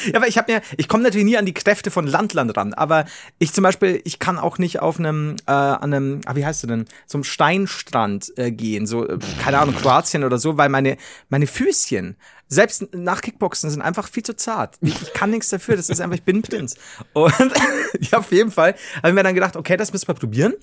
Ja, 0.05 0.15
aber 0.15 0.27
ich 0.27 0.37
habe 0.37 0.51
mir, 0.51 0.61
ich 0.77 0.87
komme 0.87 1.03
natürlich 1.03 1.25
nie 1.25 1.37
an 1.37 1.45
die 1.45 1.53
Kräfte 1.53 1.91
von 1.91 2.07
Landland 2.07 2.55
ran. 2.55 2.73
Aber 2.73 3.05
ich 3.39 3.53
zum 3.53 3.63
Beispiel, 3.63 4.01
ich 4.05 4.19
kann 4.19 4.39
auch 4.39 4.57
nicht 4.57 4.79
auf 4.79 4.99
einem, 4.99 5.35
äh, 5.47 5.51
an 5.51 5.93
einem, 5.93 6.21
ah, 6.25 6.35
wie 6.35 6.45
heißt 6.45 6.63
du 6.63 6.67
denn, 6.67 6.85
einem 7.13 7.23
Steinstrand 7.23 8.31
äh, 8.37 8.51
gehen, 8.51 8.87
so 8.87 9.07
äh, 9.07 9.19
keine 9.43 9.59
Ahnung 9.59 9.75
Kroatien 9.75 10.23
oder 10.23 10.37
so, 10.37 10.57
weil 10.57 10.69
meine 10.69 10.97
meine 11.29 11.47
Füßchen 11.47 12.15
selbst 12.47 12.93
nach 12.93 13.21
Kickboxen 13.21 13.69
sind 13.69 13.81
einfach 13.81 14.09
viel 14.09 14.23
zu 14.23 14.35
zart. 14.35 14.77
Ich, 14.81 15.01
ich 15.01 15.13
kann 15.13 15.29
nichts 15.29 15.49
dafür. 15.49 15.77
Das 15.77 15.89
ist 15.89 16.01
einfach, 16.01 16.17
ich 16.17 16.23
bin 16.23 16.41
Prinz. 16.41 16.75
Und 17.13 17.33
ja, 17.99 18.19
auf 18.19 18.31
jeden 18.31 18.51
Fall 18.51 18.75
haben 19.01 19.15
wir 19.15 19.23
dann 19.23 19.35
gedacht, 19.35 19.55
okay, 19.55 19.77
das 19.77 19.93
müssen 19.93 20.07
wir 20.09 20.15
probieren. 20.15 20.53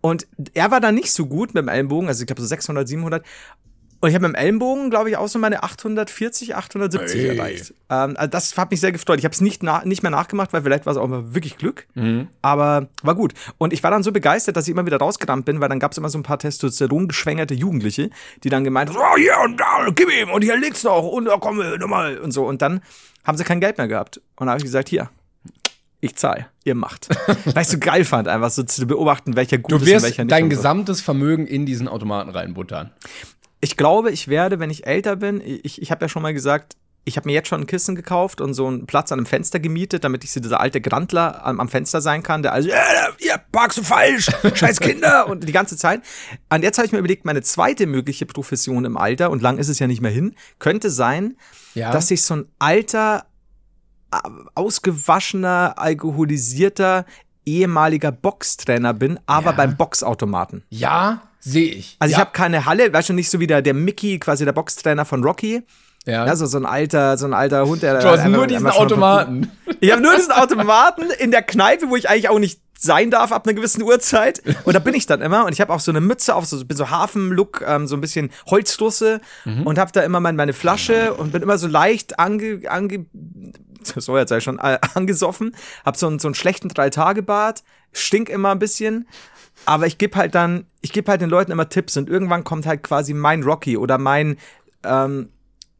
Und 0.00 0.28
er 0.52 0.70
war 0.70 0.80
da 0.80 0.92
nicht 0.92 1.12
so 1.12 1.26
gut 1.26 1.54
mit 1.54 1.62
dem 1.62 1.68
Ellenbogen, 1.68 2.08
also 2.08 2.22
ich 2.22 2.26
glaube 2.26 2.40
so 2.40 2.46
600, 2.46 2.86
700. 2.86 3.24
Und 4.04 4.10
ich 4.10 4.14
habe 4.16 4.28
mit 4.28 4.36
dem 4.36 4.38
Ellenbogen, 4.38 4.90
glaube 4.90 5.08
ich, 5.08 5.16
auch 5.16 5.28
so 5.28 5.38
meine 5.38 5.62
840, 5.62 6.54
870 6.56 7.20
Ey. 7.22 7.38
erreicht. 7.38 7.72
Ähm, 7.88 8.14
also 8.18 8.26
das 8.30 8.54
hat 8.58 8.70
mich 8.70 8.78
sehr 8.78 8.92
gefreut. 8.92 9.18
Ich 9.18 9.24
habe 9.24 9.32
es 9.32 9.40
nicht, 9.40 9.62
nicht 9.62 10.02
mehr 10.02 10.10
nachgemacht, 10.10 10.52
weil 10.52 10.60
vielleicht 10.60 10.84
war 10.84 10.90
es 10.90 10.98
auch 10.98 11.08
mal 11.08 11.34
wirklich 11.34 11.56
Glück. 11.56 11.86
Aber 12.42 12.88
war 13.02 13.14
gut. 13.14 13.32
Und 13.56 13.72
ich 13.72 13.82
war 13.82 13.90
dann 13.90 14.02
so 14.02 14.12
begeistert, 14.12 14.58
dass 14.58 14.68
ich 14.68 14.72
immer 14.72 14.84
wieder 14.84 14.98
rausgerannt 14.98 15.46
bin, 15.46 15.62
weil 15.62 15.70
dann 15.70 15.78
gab 15.80 15.92
es 15.92 15.96
immer 15.96 16.10
so 16.10 16.18
ein 16.18 16.22
paar 16.22 16.38
Testosteron-geschwängerte 16.38 17.54
Jugendliche, 17.54 18.10
die 18.42 18.50
dann 18.50 18.62
gemeint 18.62 18.90
haben, 18.90 18.98
oh, 18.98 19.16
hier 19.16 19.38
und 19.42 19.58
da, 19.58 19.86
gib 19.94 20.12
ihm 20.12 20.28
und 20.28 20.42
hier 20.42 20.58
liegt's 20.58 20.84
noch 20.84 21.04
und 21.04 21.24
da 21.24 21.38
komm 21.40 21.62
nochmal 21.78 22.18
und 22.18 22.32
so. 22.32 22.44
Und 22.44 22.60
dann 22.60 22.82
haben 23.24 23.38
sie 23.38 23.44
kein 23.44 23.60
Geld 23.60 23.78
mehr 23.78 23.88
gehabt. 23.88 24.18
Und 24.36 24.40
dann 24.40 24.50
habe 24.50 24.58
ich 24.58 24.64
gesagt, 24.64 24.90
hier, 24.90 25.08
ich 26.02 26.14
zahle, 26.16 26.44
ihr 26.64 26.74
macht. 26.74 27.08
weil 27.54 27.62
ich 27.62 27.68
so 27.68 27.78
geil 27.78 28.04
fand, 28.04 28.28
einfach 28.28 28.50
so 28.50 28.64
zu 28.64 28.86
beobachten, 28.86 29.34
welcher 29.34 29.56
gut 29.56 29.72
Du 29.72 29.76
ist 29.76 29.94
und 29.94 30.02
welcher 30.02 30.24
nicht. 30.24 30.32
dein 30.32 30.50
gesamtes 30.50 31.00
Vermögen 31.00 31.46
in 31.46 31.64
diesen 31.64 31.88
Automaten 31.88 32.28
reinbuttern. 32.28 32.90
Ich 33.64 33.78
glaube, 33.78 34.10
ich 34.10 34.28
werde, 34.28 34.58
wenn 34.60 34.68
ich 34.68 34.86
älter 34.86 35.16
bin, 35.16 35.40
ich, 35.40 35.80
ich 35.80 35.90
habe 35.90 36.04
ja 36.04 36.08
schon 36.10 36.20
mal 36.20 36.34
gesagt, 36.34 36.76
ich 37.06 37.16
habe 37.16 37.26
mir 37.26 37.32
jetzt 37.32 37.48
schon 37.48 37.62
ein 37.62 37.66
Kissen 37.66 37.94
gekauft 37.94 38.42
und 38.42 38.52
so 38.52 38.66
einen 38.66 38.84
Platz 38.84 39.10
an 39.10 39.18
einem 39.18 39.24
Fenster 39.26 39.58
gemietet, 39.58 40.04
damit 40.04 40.22
ich 40.22 40.32
so 40.32 40.40
dieser 40.40 40.60
alte 40.60 40.82
Grandler 40.82 41.44
am, 41.46 41.60
am 41.60 41.68
Fenster 41.70 42.02
sein 42.02 42.22
kann, 42.22 42.42
der 42.42 42.52
also, 42.52 42.68
ja, 42.68 42.76
ihr 43.20 43.38
parkst 43.52 43.78
du 43.78 43.82
falsch, 43.82 44.28
scheiß 44.54 44.80
Kinder 44.80 45.28
und 45.28 45.48
die 45.48 45.52
ganze 45.52 45.78
Zeit. 45.78 46.02
Und 46.50 46.62
jetzt 46.62 46.76
habe 46.76 46.84
ich 46.84 46.92
mir 46.92 46.98
überlegt, 46.98 47.24
meine 47.24 47.40
zweite 47.40 47.86
mögliche 47.86 48.26
Profession 48.26 48.84
im 48.84 48.98
Alter, 48.98 49.30
und 49.30 49.40
lang 49.40 49.56
ist 49.56 49.68
es 49.68 49.78
ja 49.78 49.86
nicht 49.86 50.02
mehr 50.02 50.10
hin, 50.10 50.34
könnte 50.58 50.90
sein, 50.90 51.36
Ja. 51.72 51.90
dass 51.90 52.10
ich 52.10 52.22
so 52.22 52.36
ein 52.36 52.44
alter, 52.58 53.24
äh, 54.12 54.18
ausgewaschener, 54.54 55.74
alkoholisierter, 55.78 57.06
ehemaliger 57.46 58.12
Boxtrainer 58.12 58.94
bin, 58.94 59.18
aber 59.26 59.50
Ja. 59.50 59.56
beim 59.56 59.76
Boxautomaten. 59.76 60.62
ja, 60.70 61.22
sehe 61.40 61.70
ich. 61.72 61.96
Also 61.98 62.12
ja. 62.12 62.16
ich 62.16 62.20
habe 62.20 62.30
keine 62.32 62.64
Halle, 62.64 62.92
weißt 62.92 63.10
du, 63.10 63.12
nicht 63.12 63.28
so 63.30 63.38
wie 63.40 63.46
der, 63.46 63.60
der 63.60 63.74
Mickey, 63.74 64.18
quasi 64.18 64.44
der 64.46 64.52
Boxtrainer 64.52 65.04
von 65.04 65.22
Rocky. 65.22 65.62
ja. 66.06 66.24
Also 66.24 66.46
so 66.46 66.56
ein 66.58 66.64
alter, 66.66 67.18
so 67.18 67.26
ein 67.26 67.34
alter 67.34 67.66
Hund, 67.66 67.82
der 67.82 67.98
du 68.00 68.08
hast 68.08 68.26
nur 68.26 68.46
diesen 68.46 68.66
Automaten. 68.66 69.50
Ich 69.80 69.92
habe 69.92 70.00
nur 70.02 70.14
diesen 70.16 70.32
Automaten 70.32 71.04
in 71.18 71.30
der 71.30 71.42
Kneipe, 71.42 71.90
wo 71.90 71.96
ich 71.96 72.08
eigentlich 72.08 72.28
auch 72.30 72.38
nicht 72.38 72.60
sein 72.78 73.10
darf 73.10 73.30
ab 73.32 73.46
einer 73.46 73.54
gewissen 73.54 73.82
Uhrzeit. 73.82 74.42
Und 74.64 74.74
da 74.74 74.78
bin 74.78 74.92
ich 74.94 75.06
dann 75.06 75.22
immer 75.22 75.46
und 75.46 75.52
ich 75.52 75.60
habe 75.60 75.72
auch 75.72 75.80
so 75.80 75.90
eine 75.90 76.00
Mütze 76.02 76.34
auf, 76.34 76.44
so 76.44 76.62
bin 76.64 76.76
so 76.76 76.90
Hafenlook, 76.90 77.62
ähm, 77.66 77.86
so 77.86 77.96
ein 77.96 78.00
bisschen 78.02 78.30
Holzrusse 78.46 79.20
und 79.64 79.78
habe 79.78 79.92
da 79.92 80.02
immer 80.02 80.20
mein, 80.20 80.36
meine 80.36 80.52
Flasche 80.52 81.14
und 81.14 81.32
bin 81.32 81.40
immer 81.42 81.56
so 81.56 81.66
leicht 81.66 82.18
ange, 82.18 82.60
ange 82.68 83.06
so 83.86 84.16
jetzt 84.16 84.30
sei 84.30 84.38
ich 84.38 84.44
schon 84.44 84.58
äh, 84.58 84.78
angesoffen, 84.94 85.54
hab 85.84 85.96
so 85.96 86.06
einen 86.06 86.18
so 86.18 86.28
einen 86.28 86.34
schlechten 86.34 86.68
drei 86.68 86.90
Tage 86.90 87.22
Bart, 87.22 87.62
stink 87.92 88.28
immer 88.28 88.50
ein 88.50 88.58
bisschen, 88.58 89.08
aber 89.66 89.86
ich 89.86 89.98
gebe 89.98 90.16
halt 90.16 90.34
dann, 90.34 90.66
ich 90.80 90.92
gebe 90.92 91.10
halt 91.10 91.20
den 91.20 91.30
Leuten 91.30 91.52
immer 91.52 91.68
Tipps 91.68 91.96
und 91.96 92.08
irgendwann 92.08 92.44
kommt 92.44 92.66
halt 92.66 92.82
quasi 92.82 93.14
mein 93.14 93.42
Rocky 93.42 93.76
oder 93.76 93.98
mein 93.98 94.36
ähm, 94.84 95.30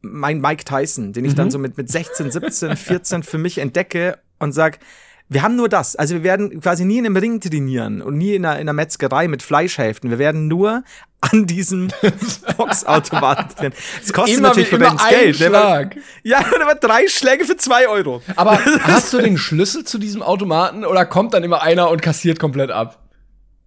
mein 0.01 0.39
Mike 0.39 0.65
Tyson, 0.65 1.13
den 1.13 1.25
ich 1.25 1.33
dann 1.33 1.49
so 1.49 1.57
mit, 1.57 1.77
mit 1.77 1.89
16, 1.89 2.31
17, 2.31 2.77
14 2.77 3.23
für 3.23 3.39
mich 3.39 3.57
entdecke 3.57 4.19
und 4.39 4.51
sag, 4.51 4.79
wir 5.27 5.41
haben 5.41 5.55
nur 5.55 5.69
das. 5.69 5.95
Also 5.95 6.15
wir 6.15 6.23
werden 6.23 6.61
quasi 6.61 6.85
nie 6.85 6.99
in 6.99 7.05
einem 7.05 7.17
Ring 7.17 7.39
trainieren 7.39 8.01
und 8.01 8.17
nie 8.17 8.35
in 8.35 8.45
einer, 8.45 8.55
in 8.55 8.61
einer 8.61 8.73
Metzgerei 8.73 9.27
mit 9.27 9.41
Fleischhälften. 9.41 10.09
Wir 10.09 10.19
werden 10.19 10.47
nur 10.47 10.83
an 11.21 11.47
diesem 11.47 11.87
Boxautomaten 12.57 13.49
trainieren. 13.55 13.73
Es 14.03 14.13
kostet 14.13 14.37
Immer 14.37 14.49
natürlich 14.49 14.71
immer 14.71 14.95
Geld. 15.09 15.39
ne? 15.39 15.47
Schlag. 15.47 15.95
Ja, 16.23 16.39
aber 16.61 16.75
drei 16.75 17.07
Schläge 17.07 17.45
für 17.45 17.57
zwei 17.57 17.87
Euro. 17.87 18.21
Aber 18.35 18.59
hast 18.83 19.13
du 19.13 19.17
den 19.19 19.37
Schlüssel 19.37 19.83
zu 19.83 19.97
diesem 19.97 20.21
Automaten 20.21 20.85
oder 20.85 21.05
kommt 21.05 21.33
dann 21.33 21.43
immer 21.43 21.61
einer 21.63 21.89
und 21.89 22.01
kassiert 22.01 22.39
komplett 22.39 22.69
ab? 22.69 22.99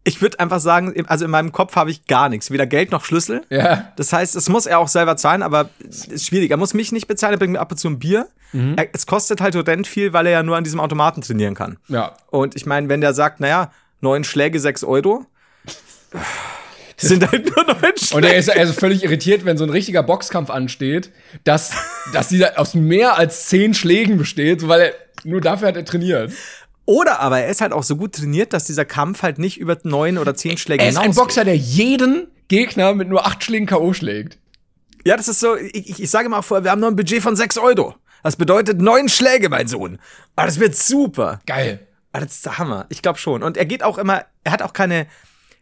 Ich 0.05 0.23
würde 0.23 0.41
einfach 0.41 0.61
sagen, 0.61 0.95
also 1.07 1.25
in 1.27 1.31
meinem 1.31 1.53
Kopf 1.53 1.77
habe 1.77 1.91
ich 1.91 2.07
gar 2.07 2.29
nichts. 2.29 2.51
Weder 2.51 2.67
Geld 2.67 2.93
noch 2.93 3.05
Schlüssel. 3.05 3.43
Ja. 3.51 3.93
Das 3.97 4.13
heißt, 4.13 4.37
es 4.37 4.49
muss 4.49 4.67
er 4.67 4.79
auch 4.79 4.89
selber 4.89 5.17
zahlen, 5.17 5.43
aber 5.43 5.69
es 5.87 6.07
ist 6.07 6.27
schwierig. 6.27 6.51
Er 6.51 6.57
muss 6.57 6.73
mich 6.73 6.93
nicht 6.93 7.09
bezahlen, 7.09 7.35
er 7.35 7.39
bringt 7.39 7.53
mir 7.53 7.61
ab 7.61 7.71
und 7.71 7.77
zu 7.79 7.89
ein 7.89 7.99
Bier. 7.99 8.29
Er, 8.53 8.89
es 8.95 9.07
kostet 9.07 9.41
halt 9.43 9.55
horrend 9.55 9.87
viel, 9.87 10.13
weil 10.15 10.27
er 10.27 10.33
ja 10.33 10.43
nur 10.43 10.57
an 10.57 10.65
diesem 10.65 10.81
Automaten 10.81 11.21
trainieren 11.21 11.55
kann. 11.55 11.79
Ja. 11.89 12.17
Und 12.31 12.57
ich 12.57 12.65
meine, 12.65 12.89
wenn 12.89 13.03
der 13.03 13.13
sagt, 13.13 13.41
naja, 13.41 13.71
neun 14.01 14.25
Schläge, 14.25 14.59
sechs 14.59 14.85
Euro, 14.85 15.27
sind 16.97 17.31
halt 17.31 17.55
nur 17.55 17.67
neun 17.67 17.97
Schläge. 17.97 18.15
Und 18.15 18.25
er 18.25 18.37
ist 18.37 18.51
also 18.51 18.73
völlig 18.73 19.05
irritiert, 19.05 19.45
wenn 19.45 19.59
so 19.59 19.65
ein 19.65 19.71
richtiger 19.71 20.03
Boxkampf 20.03 20.49
ansteht, 20.49 21.11
dass, 21.45 21.73
dass 22.13 22.29
dieser 22.29 22.59
aus 22.59 22.75
mehr 22.75 23.19
als 23.19 23.47
zehn 23.47 23.75
Schlägen 23.75 24.17
besteht, 24.17 24.67
weil 24.67 24.81
er 24.81 24.95
nur 25.25 25.41
dafür 25.41 25.69
hat 25.69 25.77
er 25.77 25.85
trainiert. 25.85 26.33
Oder 26.89 27.21
aber 27.21 27.41
er 27.41 27.51
ist 27.51 27.61
halt 27.61 27.75
auch 27.75 27.83
so 27.83 27.97
gut 27.97 28.15
trainiert, 28.15 28.55
dass 28.55 28.65
dieser 28.65 28.87
Kampf 28.87 29.23
halt 29.23 29.39
nicht 29.39 29.61
über 29.61 29.77
neun 29.83 30.17
oder 30.17 30.35
zehn 30.35 30.57
Schläge 30.57 30.83
Er 30.83 30.89
ist 30.89 30.97
ein 30.97 31.03
hinausgeht. 31.03 31.23
Boxer, 31.23 31.45
der 31.45 31.55
jeden 31.55 32.29
Gegner 32.49 32.95
mit 32.95 33.11
nur 33.11 33.27
acht 33.27 33.45
Schlägen 33.45 33.67
K.O. 33.67 33.93
schlägt. 33.93 34.39
Ja, 35.05 35.19
das 35.19 35.29
ist 35.29 35.39
so, 35.39 35.55
ich, 35.55 36.01
ich, 36.01 36.11
sage 36.11 36.31
mal 36.31 36.41
vorher, 36.41 36.65
wir 36.65 36.71
haben 36.71 36.81
noch 36.81 36.89
ein 36.89 36.97
Budget 36.97 37.23
von 37.23 37.37
sechs 37.37 37.59
Euro. 37.59 37.95
Das 38.23 38.37
bedeutet 38.37 38.81
neun 38.81 39.11
Schläge, 39.11 39.51
mein 39.51 39.69
Sohn. 39.69 39.99
Aber 40.35 40.47
das 40.47 40.61
wird 40.61 40.77
super. 40.77 41.41
Geil. 41.45 41.87
Ah, 42.13 42.21
das 42.21 42.37
ist 42.37 42.47
der 42.47 42.57
Hammer. 42.57 42.87
Ich 42.89 43.03
glaube 43.03 43.19
schon. 43.19 43.43
Und 43.43 43.59
er 43.59 43.67
geht 43.67 43.83
auch 43.83 43.99
immer, 43.99 44.25
er 44.45 44.53
hat 44.53 44.63
auch 44.63 44.73
keine 44.73 45.09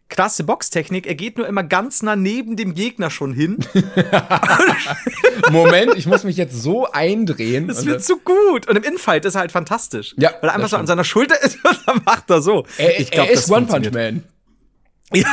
krasse 0.08 0.44
Boxtechnik. 0.44 1.06
Er 1.06 1.14
geht 1.14 1.36
nur 1.36 1.46
immer 1.46 1.62
ganz 1.64 2.02
nah 2.02 2.14
neben 2.16 2.56
dem 2.56 2.74
Gegner 2.74 3.10
schon 3.10 3.32
hin. 3.32 3.58
Moment, 5.50 5.94
ich 5.96 6.06
muss 6.06 6.24
mich 6.24 6.36
jetzt 6.36 6.60
so 6.62 6.86
eindrehen. 6.90 7.68
Das 7.68 7.84
wird 7.86 8.02
so 8.04 8.16
gut. 8.18 8.68
Und 8.68 8.76
im 8.76 8.82
Infight 8.82 9.24
ist 9.24 9.34
er 9.34 9.40
halt 9.40 9.52
fantastisch. 9.52 10.14
Ja, 10.18 10.30
Weil 10.40 10.50
er 10.50 10.54
einfach 10.54 10.68
so 10.68 10.76
an 10.76 10.86
seiner 10.86 11.04
Schulter 11.04 11.40
ist 11.42 11.56
und 11.64 11.78
dann 11.86 12.00
macht 12.04 12.30
er 12.30 12.40
so. 12.42 12.64
er, 12.78 13.00
Ich 13.00 13.10
glaub, 13.10 13.26
er 13.26 13.32
ist 13.32 13.50
One 13.50 13.66
Punch. 13.66 13.92
Man. 13.92 14.22
Ja, 15.14 15.28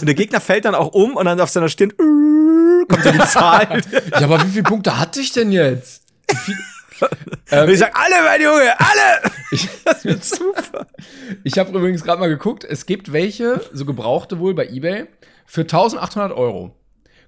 und 0.00 0.06
der 0.06 0.14
Gegner 0.14 0.40
fällt 0.40 0.64
dann 0.64 0.74
auch 0.74 0.94
um 0.94 1.16
und 1.16 1.26
dann 1.26 1.38
auf 1.38 1.50
seiner 1.50 1.68
Stirn 1.68 1.92
kommt 1.98 3.04
so 3.04 3.10
die 3.12 3.18
Zahl. 3.18 3.82
Ja, 4.10 4.22
aber 4.22 4.42
wie 4.42 4.48
viele 4.48 4.62
Punkte 4.62 4.98
hatte 4.98 5.20
ich 5.20 5.32
denn 5.32 5.52
jetzt? 5.52 6.02
Wie 6.30 6.34
viel- 6.36 6.56
Und 7.00 7.68
ich 7.70 7.78
sag, 7.78 7.98
alle, 7.98 8.22
mein 8.24 8.40
Junge, 8.40 8.78
alle! 8.78 9.30
Ich, 9.52 9.68
Das 9.84 10.04
wird 10.04 10.24
super. 10.24 10.86
ich 11.44 11.56
habe 11.56 11.70
übrigens 11.70 12.02
gerade 12.02 12.18
mal 12.18 12.28
geguckt, 12.28 12.64
es 12.64 12.84
gibt 12.84 13.12
welche, 13.12 13.60
so 13.72 13.84
gebrauchte 13.84 14.40
wohl 14.40 14.54
bei 14.54 14.66
eBay, 14.66 15.06
für 15.46 15.60
1800 15.60 16.36
Euro. 16.36 16.74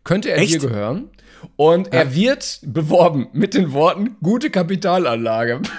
Könnte 0.02 0.30
er 0.30 0.38
Echt? 0.38 0.54
dir 0.54 0.58
gehören. 0.58 1.10
Und 1.54 1.92
er 1.92 2.14
wird 2.14 2.60
beworben 2.64 3.28
mit 3.32 3.54
den 3.54 3.72
Worten 3.72 4.16
gute 4.22 4.50
Kapitalanlage. 4.50 5.60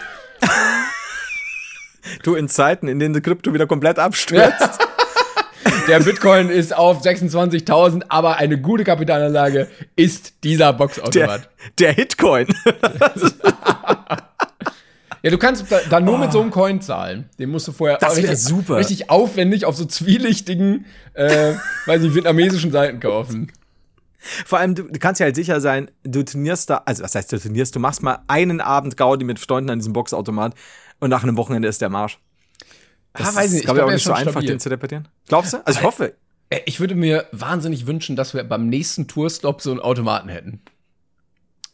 Du, 2.23 2.35
in 2.35 2.47
Zeiten, 2.47 2.87
in 2.87 2.97
denen 2.97 3.13
die 3.13 3.21
Krypto 3.21 3.53
wieder 3.53 3.67
komplett 3.67 3.99
abstürzt, 3.99 4.79
Der 5.88 5.99
Bitcoin 5.99 6.49
ist 6.49 6.76
auf 6.76 7.01
26.000, 7.01 8.03
aber 8.10 8.38
eine 8.38 8.60
gute 8.60 8.84
Kapitalanlage 8.84 9.68
ist 9.95 10.34
dieser 10.43 10.74
Boxautomat. 10.74 11.49
Der, 11.78 11.88
der 11.88 11.93
Hitcoin. 11.93 12.47
Ja, 15.22 15.32
du 15.32 15.38
kannst 15.38 15.70
da, 15.70 15.80
da 15.89 15.99
nur 15.99 16.18
mit 16.18 16.32
so 16.32 16.41
einem 16.41 16.49
Coin 16.49 16.80
zahlen. 16.82 17.30
Den 17.38 17.49
musst 17.49 17.68
du 17.68 17.74
vorher 17.74 17.97
Das 17.97 18.16
richtig, 18.16 18.39
super. 18.39 18.78
richtig 18.78 19.10
aufwendig 19.10 19.66
auf 19.66 19.76
so 19.76 19.84
zwielichtigen, 19.86 20.86
äh, 21.14 21.55
weiß 21.86 22.01
nicht, 22.01 22.16
vietnamesischen 22.16 22.72
Seiten 22.72 22.99
kaufen. 22.99 23.51
Vor 24.45 24.60
allem, 24.60 24.76
du, 24.76 24.84
du 24.84 24.99
kannst 24.99 25.20
ja 25.20 25.26
halt 25.26 25.36
sicher 25.36 25.62
sein, 25.62 25.91
du 26.03 26.24
trainierst 26.24 26.70
da, 26.70 26.84
also 26.86 27.03
was 27.03 27.16
heißt 27.16 27.32
du 27.32 27.38
trainierst, 27.39 27.76
du 27.76 27.80
machst 27.80 28.01
mal 28.03 28.20
einen 28.28 28.62
Abend 28.62 28.97
Gaudi 28.97 29.26
mit 29.26 29.39
Freunden 29.39 29.70
an 29.70 29.80
diesem 29.80 29.93
Boxautomat 29.93 30.55
und 30.99 31.10
nach 31.10 31.24
einem 31.24 31.38
Wochenende 31.38 31.68
ist 31.68 31.82
der 31.82 31.89
Marsch. 31.89 32.20
Ah, 33.14 33.36
weiß 33.36 33.51
nicht, 33.51 33.60
ich 33.62 33.66
glaube 33.66 33.80
glaub, 33.80 33.88
auch 33.88 33.91
nicht 33.91 34.01
ist 34.01 34.05
so 34.05 34.14
einfach, 34.14 34.32
stabil. 34.32 34.49
den 34.49 34.60
zu 34.60 34.70
repetieren. 34.70 35.07
Glaubst 35.28 35.53
du? 35.53 35.66
Also 35.66 35.80
ich 35.80 35.86
hoffe. 35.86 36.14
Äh, 36.49 36.62
Ich 36.66 36.80
würde 36.80 36.95
mir 36.95 37.26
wahnsinnig 37.32 37.88
wünschen, 37.88 38.16
dass 38.16 38.34
wir 38.34 38.43
beim 38.43 38.68
nächsten 38.68 39.07
Tourstop 39.07 39.62
so 39.62 39.72
einen 39.72 39.80
Automaten 39.80 40.30
hätten. 40.30 40.62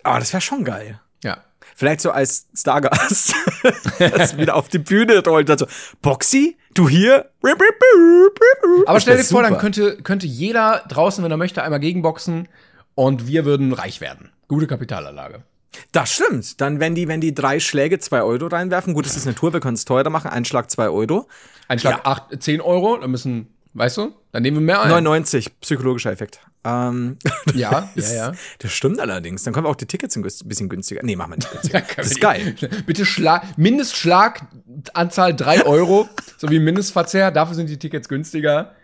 Aber 0.04 0.20
das 0.20 0.32
wäre 0.34 0.42
schon 0.42 0.64
geil. 0.64 1.00
Ja. 1.24 1.44
Vielleicht 1.76 2.02
so 2.02 2.12
als 2.12 2.48
Stargast, 2.56 3.34
das 4.00 4.38
wieder 4.38 4.56
auf 4.56 4.68
die 4.70 4.78
Bühne 4.78 5.24
rollt. 5.26 5.50
Also, 5.50 5.66
Boxy, 6.02 6.58
du 6.74 6.88
hier? 6.88 7.32
Aber 7.42 8.94
Das 8.94 9.04
stell 9.04 9.18
dir 9.18 9.24
vor, 9.24 9.42
dann 9.44 9.58
könnte, 9.58 9.98
könnte 9.98 10.28
jeder 10.28 10.84
draußen, 10.88 11.24
wenn 11.24 11.32
er 11.32 11.38
möchte, 11.38 11.64
einmal 11.64 11.80
gegenboxen 11.80 12.48
und 12.94 13.28
wir 13.28 13.46
würden 13.46 13.74
reich 13.74 14.00
werden. 14.00 14.32
Gute 14.48 14.68
Kapitalanlage. 14.68 15.44
Das 15.92 16.12
stimmt. 16.14 16.60
Dann, 16.62 16.80
wenn 16.80 16.96
die, 16.96 17.08
wenn 17.08 17.22
die 17.22 17.34
drei 17.34 17.60
Schläge 17.60 18.00
zwei 18.00 18.22
Euro 18.24 18.48
reinwerfen, 18.48 18.94
gut, 18.94 19.06
das 19.06 19.16
ist 19.16 19.26
eine 19.28 19.36
Tour, 19.36 19.54
wir 19.54 19.60
können 19.60 19.76
es 19.76 19.86
teurer 19.86 20.10
machen, 20.10 20.30
ein 20.32 20.46
Schlag 20.46 20.70
zwei 20.72 20.90
Euro. 20.90 21.28
Ein 21.68 21.80
Schlag 21.80 21.98
Ja. 21.98 22.06
acht, 22.06 22.44
10 22.44 22.62
Euro, 22.62 22.98
dann 22.98 23.10
müssen, 23.12 23.48
weißt 23.74 23.98
du, 23.98 24.14
dann 24.32 24.44
nehmen 24.44 24.58
wir 24.58 24.62
mehr 24.62 24.82
ein. 24.82 24.90
99, 24.90 25.60
psychologischer 25.62 26.12
Effekt. 26.12 26.40
Ähm, 26.64 27.18
Ja, 27.54 27.90
ja, 27.96 28.14
ja. 28.14 28.32
Das 28.60 28.72
stimmt 28.72 29.00
allerdings. 29.00 29.44
Dann 29.44 29.54
können 29.54 29.66
wir 29.66 29.70
auch 29.70 29.76
die 29.76 29.86
Tickets 29.86 30.16
ein 30.16 30.22
bisschen 30.24 30.70
günstiger. 30.70 31.02
Nee, 31.04 31.16
machen 31.16 31.32
wir 31.32 31.38
nicht 31.38 31.52
günstiger. 31.52 31.84
Das 31.96 32.08
ist 32.08 32.20
geil. 32.22 32.56
Bitte 32.86 33.06
Schlag, 33.06 33.58
Mindestschlaganzahl 33.58 35.36
3 35.36 35.64
Euro 35.66 36.10
sowie 36.38 36.60
Mindestverzehr. 36.60 37.32
Dafür 37.32 37.56
sind 37.56 37.70
die 37.70 37.78
Tickets 37.78 38.08
günstiger. 38.10 38.76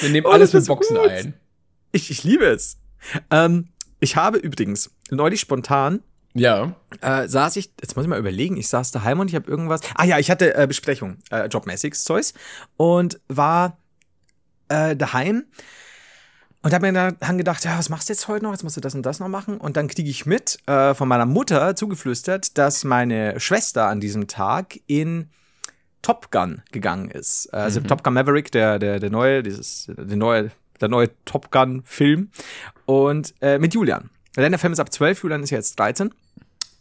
Wir 0.00 0.10
nehmen 0.10 0.26
Oh, 0.26 0.30
alles 0.30 0.52
mit 0.52 0.62
ist 0.62 0.68
Boxen 0.68 0.96
gut. 0.96 1.08
ein. 1.08 1.34
Ich, 1.92 2.10
ich 2.10 2.24
liebe 2.24 2.44
es. 2.46 2.78
Ähm, 3.30 3.68
ich 4.00 4.16
habe 4.16 4.38
übrigens 4.38 4.90
neulich 5.10 5.40
spontan 5.40 6.02
Ja. 6.38 6.74
äh, 7.00 7.28
saß 7.28 7.56
ich, 7.56 7.72
jetzt 7.80 7.96
muss 7.96 8.04
ich 8.04 8.08
mal 8.08 8.18
überlegen, 8.18 8.56
ich 8.56 8.68
saß 8.68 8.90
daheim 8.90 9.20
und 9.20 9.28
ich 9.28 9.34
habe 9.34 9.50
irgendwas. 9.50 9.80
Ah 9.94 10.04
ja, 10.04 10.18
ich 10.18 10.30
hatte 10.30 10.54
äh, 10.54 10.66
Besprechung, 10.66 11.18
äh, 11.30 11.46
jobmäßig, 11.46 11.94
Zeus, 11.94 12.34
und 12.76 13.20
war 13.28 13.78
äh, 14.68 14.96
daheim 14.96 15.44
und 16.66 16.74
habe 16.74 16.90
mir 16.90 17.14
dann 17.20 17.38
gedacht, 17.38 17.64
ja, 17.64 17.78
was 17.78 17.90
machst 17.90 18.08
du 18.08 18.12
jetzt 18.12 18.26
heute 18.26 18.44
noch? 18.44 18.50
Jetzt 18.50 18.64
musst 18.64 18.76
du 18.76 18.80
das 18.80 18.92
und 18.92 19.06
das 19.06 19.20
noch 19.20 19.28
machen. 19.28 19.58
Und 19.58 19.76
dann 19.76 19.86
kriege 19.86 20.10
ich 20.10 20.26
mit 20.26 20.58
äh, 20.66 20.94
von 20.94 21.06
meiner 21.06 21.24
Mutter 21.24 21.76
zugeflüstert, 21.76 22.58
dass 22.58 22.82
meine 22.82 23.38
Schwester 23.38 23.86
an 23.86 24.00
diesem 24.00 24.26
Tag 24.26 24.76
in 24.88 25.30
Top 26.02 26.32
Gun 26.32 26.62
gegangen 26.72 27.08
ist. 27.08 27.54
Also 27.54 27.80
Top 27.82 28.02
Gun 28.02 28.14
Maverick, 28.14 28.50
der, 28.50 28.80
der, 28.80 28.98
der 28.98 29.10
neue, 29.10 29.44
dieses, 29.44 29.86
der 29.96 30.16
neue, 30.16 30.50
der 30.80 30.88
neue 30.88 31.10
Top 31.24 31.52
Gun-Film. 31.52 32.30
Und 32.84 33.34
äh, 33.40 33.58
mit 33.58 33.72
Julian. 33.72 34.10
Denn 34.36 34.52
der 34.52 34.58
Film 34.58 34.72
ist 34.72 34.80
ab 34.80 34.92
12, 34.92 35.22
Julian 35.22 35.42
ist 35.42 35.50
ja 35.50 35.58
jetzt 35.58 35.78
13. 35.78 36.12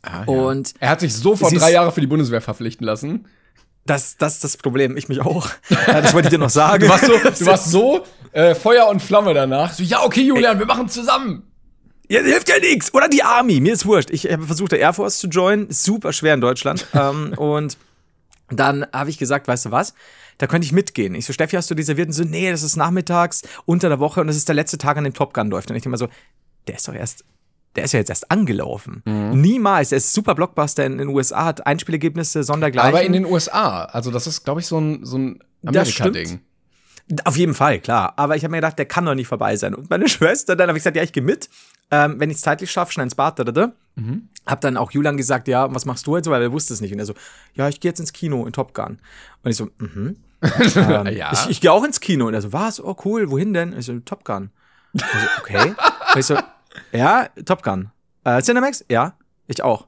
Ah, 0.02 0.24
Und 0.26 0.74
Er 0.80 0.90
hat 0.90 1.00
sich 1.00 1.14
so 1.16 1.36
vor 1.36 1.50
Sie 1.50 1.58
drei 1.58 1.72
Jahren 1.72 1.92
für 1.92 2.02
die 2.02 2.08
Bundeswehr 2.08 2.42
verpflichten 2.42 2.86
lassen. 2.86 3.28
Das, 3.86 4.18
das 4.18 4.36
ist 4.36 4.44
das 4.44 4.58
Problem, 4.58 4.98
ich 4.98 5.10
mich 5.10 5.22
auch. 5.22 5.48
Ja, 5.88 6.02
das 6.02 6.14
wollte 6.14 6.28
ich 6.28 6.32
dir 6.32 6.40
noch 6.40 6.50
sagen. 6.50 6.84
Du 6.84 6.90
warst 6.90 7.06
so, 7.06 7.14
du 7.18 7.46
warst 7.46 7.72
so 7.72 8.04
äh, 8.32 8.56
Feuer 8.56 8.88
und 8.88 9.02
Flamme 9.02 9.34
danach. 9.34 9.74
So, 9.74 9.84
ja, 9.84 10.04
okay, 10.04 10.22
Julian, 10.22 10.60
wir 10.60 10.66
machen 10.66 10.90
zusammen. 10.90 11.44
ja, 12.10 12.22
hilft 12.22 12.50
ja 12.50 12.60
nichts. 12.60 12.94
Oder 12.94 13.08
die 13.08 13.24
Army, 13.24 13.60
mir 13.60 13.74
ist 13.74 13.86
wurscht. 13.86 14.10
Ich 14.12 14.30
habe 14.32 14.46
versucht, 14.46 14.72
der 14.72 14.80
Air 14.80 14.94
Force 14.94 15.18
zu 15.20 15.28
joinen. 15.28 15.70
Ist 15.70 15.84
super 15.84 16.14
schwer 16.14 16.34
in 16.34 16.42
Deutschland. 16.42 16.86
ähm, 16.94 17.34
und 17.38 17.78
dann 18.50 18.86
habe 18.94 19.10
ich 19.10 19.18
gesagt, 19.18 19.48
weißt 19.48 19.66
du 19.66 19.72
was? 19.72 19.94
Da 20.38 20.48
könnte 20.48 20.66
ich 20.66 20.72
mitgehen. 20.72 21.16
Ich 21.16 21.26
so, 21.26 21.34
Steffi, 21.34 21.56
hast 21.56 21.72
du 21.72 21.76
reserviert? 21.76 22.08
Und 22.08 22.14
so, 22.14 22.24
nee, 22.24 22.52
das 22.52 22.62
ist 22.64 22.76
nachmittags, 22.76 23.44
unter 23.66 23.88
der 23.90 24.00
Woche 24.00 24.20
und 24.22 24.28
das 24.28 24.36
ist 24.36 24.48
der 24.50 24.56
letzte 24.56 24.78
Tag, 24.78 24.98
an 24.98 25.04
dem 25.06 25.14
Top 25.14 25.34
Gun 25.34 25.50
läuft. 25.50 25.70
Und 25.70 25.78
ich 25.78 25.82
denke 25.84 25.90
mal 25.90 25.98
so, 25.98 26.10
der 26.68 26.76
ist 26.76 26.88
doch 26.88 26.94
erst, 26.94 27.24
der 27.76 27.86
ist 27.86 27.92
ja 27.94 28.00
jetzt 28.00 28.10
erst 28.10 28.32
angelaufen. 28.32 29.02
Mhm. 29.06 29.42
Niemals. 29.42 29.90
Der 29.90 29.98
ist 29.98 30.14
super 30.14 30.36
Blockbuster 30.36 30.86
in 30.86 30.98
den 30.98 31.10
USA, 31.10 31.46
hat 31.46 31.66
Einspielergebnisse, 31.66 32.44
sondergleichen. 32.44 32.90
Aber 32.90 33.04
in 33.04 33.14
den 33.14 33.26
USA. 33.26 33.86
Also, 33.86 34.12
das 34.12 34.28
ist, 34.28 34.44
glaube 34.44 34.62
ich, 34.62 34.68
so 34.68 34.80
ein, 34.80 35.06
so 35.06 35.18
ein 35.18 35.40
Amerika-Ding. 35.66 36.40
Auf 37.24 37.38
jeden 37.38 37.54
Fall, 37.54 37.80
klar. 37.80 38.14
Aber 38.16 38.36
ich 38.36 38.44
habe 38.44 38.52
mir 38.52 38.58
gedacht, 38.58 38.80
der 38.80 38.86
kann 38.88 39.06
doch 39.06 39.14
nicht 39.14 39.28
vorbei 39.28 39.56
sein. 39.58 39.76
Und 39.76 39.90
meine 39.90 40.10
Schwester, 40.10 40.56
dann 40.56 40.70
habe 40.70 40.78
ich 40.78 40.84
gesagt, 40.84 40.98
ja, 40.98 41.04
ich 41.04 41.14
gehe 41.14 41.24
mit. 41.24 41.50
Ähm, 41.92 42.20
wenn 42.20 42.32
ich 42.32 42.38
es 42.38 42.42
zeitlich 42.42 42.72
schaffe, 42.72 42.94
schnell 42.94 43.04
ins 43.04 43.16
Bad. 43.16 43.38
Da, 43.38 43.44
da, 43.44 43.52
da. 43.52 43.74
Mhm. 43.96 44.30
Hab 44.46 44.62
dann 44.62 44.76
auch 44.76 44.92
Julian 44.92 45.18
gesagt, 45.18 45.48
ja, 45.48 45.74
was 45.74 45.86
machst 45.86 46.08
du 46.08 46.16
jetzt? 46.16 46.30
Weil 46.30 46.42
er 46.42 46.52
wusste 46.52 46.74
es 46.74 46.82
nicht. 46.82 46.94
Und 46.94 47.00
er 47.00 47.06
so, 47.06 47.14
ja, 47.54 47.70
ich 47.70 47.80
gehe 47.80 47.90
jetzt 47.90 48.00
ins 48.00 48.12
Kino 48.12 48.46
in 48.46 48.54
Top 48.54 48.74
Gun. 48.74 49.00
Und 49.44 49.52
ich 49.52 49.58
so, 49.58 49.70
mhm. 49.78 50.18
ähm, 50.76 51.08
Ja. 51.16 51.32
Ich, 51.32 51.50
ich 51.50 51.62
gehe 51.62 51.72
auch 51.72 51.84
ins 51.84 52.00
Kino. 52.00 52.28
Und 52.28 52.34
er 52.34 52.42
so, 52.42 52.54
was? 52.54 52.84
Oh, 52.84 52.96
cool, 53.06 53.30
wohin 53.30 53.54
denn? 53.54 53.78
Ich 53.78 53.86
so, 53.86 54.00
Top 54.00 54.26
Gun. 54.26 54.50
Und 54.94 55.04
ich 55.04 55.08
so, 55.08 55.28
okay. 55.42 55.76
Und 56.14 56.20
ich 56.20 56.26
so, 56.26 56.38
ja, 56.96 57.28
Top 57.46 57.64
Gun. 57.64 57.92
Äh, 58.24 58.42
Cinemax? 58.42 58.86
Ja, 58.90 59.14
ich 59.48 59.62
auch. 59.64 59.88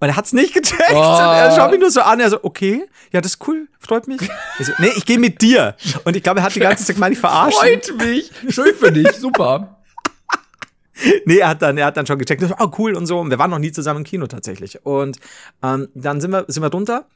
Und 0.00 0.08
er 0.08 0.16
hat's 0.16 0.32
nicht 0.32 0.54
gecheckt. 0.54 0.92
Oh. 0.92 0.96
Und 0.96 0.98
er 0.98 1.54
schaut 1.54 1.70
mich 1.70 1.80
nur 1.80 1.90
so 1.90 2.00
an. 2.00 2.20
Er 2.20 2.30
so, 2.30 2.42
okay, 2.42 2.86
ja, 3.12 3.20
das 3.20 3.32
ist 3.32 3.46
cool, 3.46 3.68
freut 3.78 4.08
mich. 4.08 4.20
Ich 4.58 4.66
so, 4.66 4.72
nee, 4.78 4.90
ich 4.96 5.04
gehe 5.04 5.18
mit 5.18 5.42
dir. 5.42 5.76
Und 6.04 6.16
ich 6.16 6.22
glaube, 6.22 6.40
er 6.40 6.44
hat 6.44 6.54
die 6.54 6.60
ganze 6.60 6.84
Zeit 6.84 6.96
gemeint, 6.96 7.14
ich 7.14 7.20
verarsche. 7.20 7.58
Freut 7.58 7.96
mich. 7.98 8.30
Schön 8.48 8.74
für 8.74 8.92
dich. 8.92 9.10
Super. 9.12 9.76
Nee, 11.24 11.38
er 11.38 11.48
hat 11.48 11.62
dann, 11.62 11.78
er 11.78 11.86
hat 11.86 11.96
dann 11.96 12.06
schon 12.06 12.18
gecheckt, 12.18 12.44
oh 12.58 12.70
cool 12.76 12.94
und 12.94 13.06
so. 13.06 13.18
Und 13.18 13.30
wir 13.30 13.38
waren 13.38 13.50
noch 13.50 13.58
nie 13.58 13.72
zusammen 13.72 14.00
im 14.00 14.04
Kino 14.04 14.26
tatsächlich. 14.26 14.84
Und 14.84 15.18
ähm, 15.62 15.88
dann 15.94 16.20
sind 16.20 16.30
wir, 16.30 16.44
sind 16.48 16.62
wir 16.62 16.68
drunter. 16.68 17.06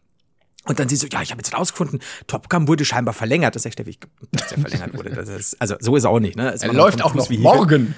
Und 0.67 0.79
dann 0.79 0.89
sie 0.89 0.97
so, 0.97 1.07
ja, 1.07 1.21
ich 1.21 1.31
habe 1.31 1.41
jetzt 1.41 1.55
rausgefunden, 1.55 2.01
Top 2.27 2.49
Gun 2.49 2.67
wurde 2.67 2.87
scheinbar 2.87 3.13
verlängert. 3.13 3.55
Das 3.55 3.67
ist 3.67 3.67
echt, 3.67 3.87
ich 3.87 4.01
glaub, 4.01 4.11
dass 4.33 4.53
er 4.53 4.59
verlängert 4.59 4.97
wurde. 4.97 5.11
Ist, 5.11 5.61
also 5.61 5.77
so 5.81 5.97
ist 5.97 6.05
er 6.05 6.11
auch 6.11 6.21
nicht, 6.21 6.37
ne? 6.37 6.51
Es 6.55 6.63
Er 6.63 6.73
läuft 6.73 7.03
auch 7.05 7.13
noch 7.15 7.29
morgen. 7.29 7.95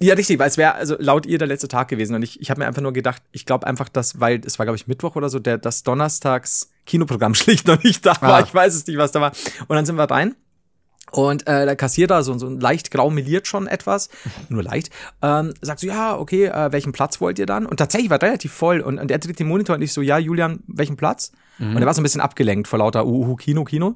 Ja, 0.00 0.14
richtig, 0.14 0.38
weil 0.38 0.48
es 0.48 0.58
wäre 0.58 0.74
also 0.74 0.96
laut 0.98 1.26
ihr 1.26 1.38
der 1.38 1.48
letzte 1.48 1.68
Tag 1.68 1.88
gewesen. 1.88 2.14
Und 2.14 2.22
ich, 2.22 2.40
ich 2.40 2.50
habe 2.50 2.60
mir 2.60 2.66
einfach 2.66 2.82
nur 2.82 2.92
gedacht, 2.92 3.22
ich 3.32 3.46
glaube 3.46 3.66
einfach, 3.66 3.88
dass, 3.88 4.20
weil 4.20 4.40
es 4.44 4.58
war, 4.58 4.66
glaube 4.66 4.76
ich, 4.76 4.86
Mittwoch 4.86 5.16
oder 5.16 5.28
so, 5.28 5.38
der 5.38 5.58
das 5.58 5.82
Donnerstags 5.82 6.70
Kinoprogramm 6.84 7.34
schlicht 7.34 7.66
noch 7.66 7.82
nicht 7.82 8.04
da 8.04 8.20
war. 8.20 8.34
Ah. 8.34 8.40
Ich 8.40 8.52
weiß 8.52 8.74
es 8.74 8.86
nicht, 8.86 8.98
was 8.98 9.12
da 9.12 9.20
war. 9.20 9.32
Und 9.68 9.76
dann 9.76 9.86
sind 9.86 9.96
wir 9.96 10.10
rein. 10.10 10.34
Und 11.12 11.46
äh, 11.46 11.64
der 11.64 11.76
Kassierer, 11.76 12.22
so, 12.24 12.36
so 12.36 12.48
leicht 12.48 12.90
grau 12.90 13.10
meliert 13.10 13.46
schon 13.46 13.68
etwas, 13.68 14.10
nur 14.48 14.62
leicht, 14.62 14.90
ähm, 15.22 15.54
sagt 15.60 15.80
so, 15.80 15.86
ja, 15.86 16.18
okay, 16.18 16.46
äh, 16.46 16.72
welchen 16.72 16.92
Platz 16.92 17.20
wollt 17.20 17.38
ihr 17.38 17.46
dann? 17.46 17.64
Und 17.64 17.76
tatsächlich 17.76 18.10
war 18.10 18.20
relativ 18.20 18.52
voll. 18.52 18.80
Und, 18.80 18.98
und 18.98 19.10
er 19.10 19.18
dreht 19.18 19.38
den 19.38 19.46
Monitor 19.46 19.76
und 19.76 19.82
ich 19.82 19.92
so, 19.92 20.02
ja, 20.02 20.18
Julian, 20.18 20.62
welchen 20.66 20.96
Platz? 20.96 21.32
Und 21.58 21.78
er 21.78 21.86
war 21.86 21.94
so 21.94 22.02
ein 22.02 22.02
bisschen 22.02 22.20
abgelenkt 22.20 22.68
vor 22.68 22.80
lauter 22.80 23.06
Uhu, 23.06 23.34
Kino, 23.36 23.64
Kino. 23.64 23.94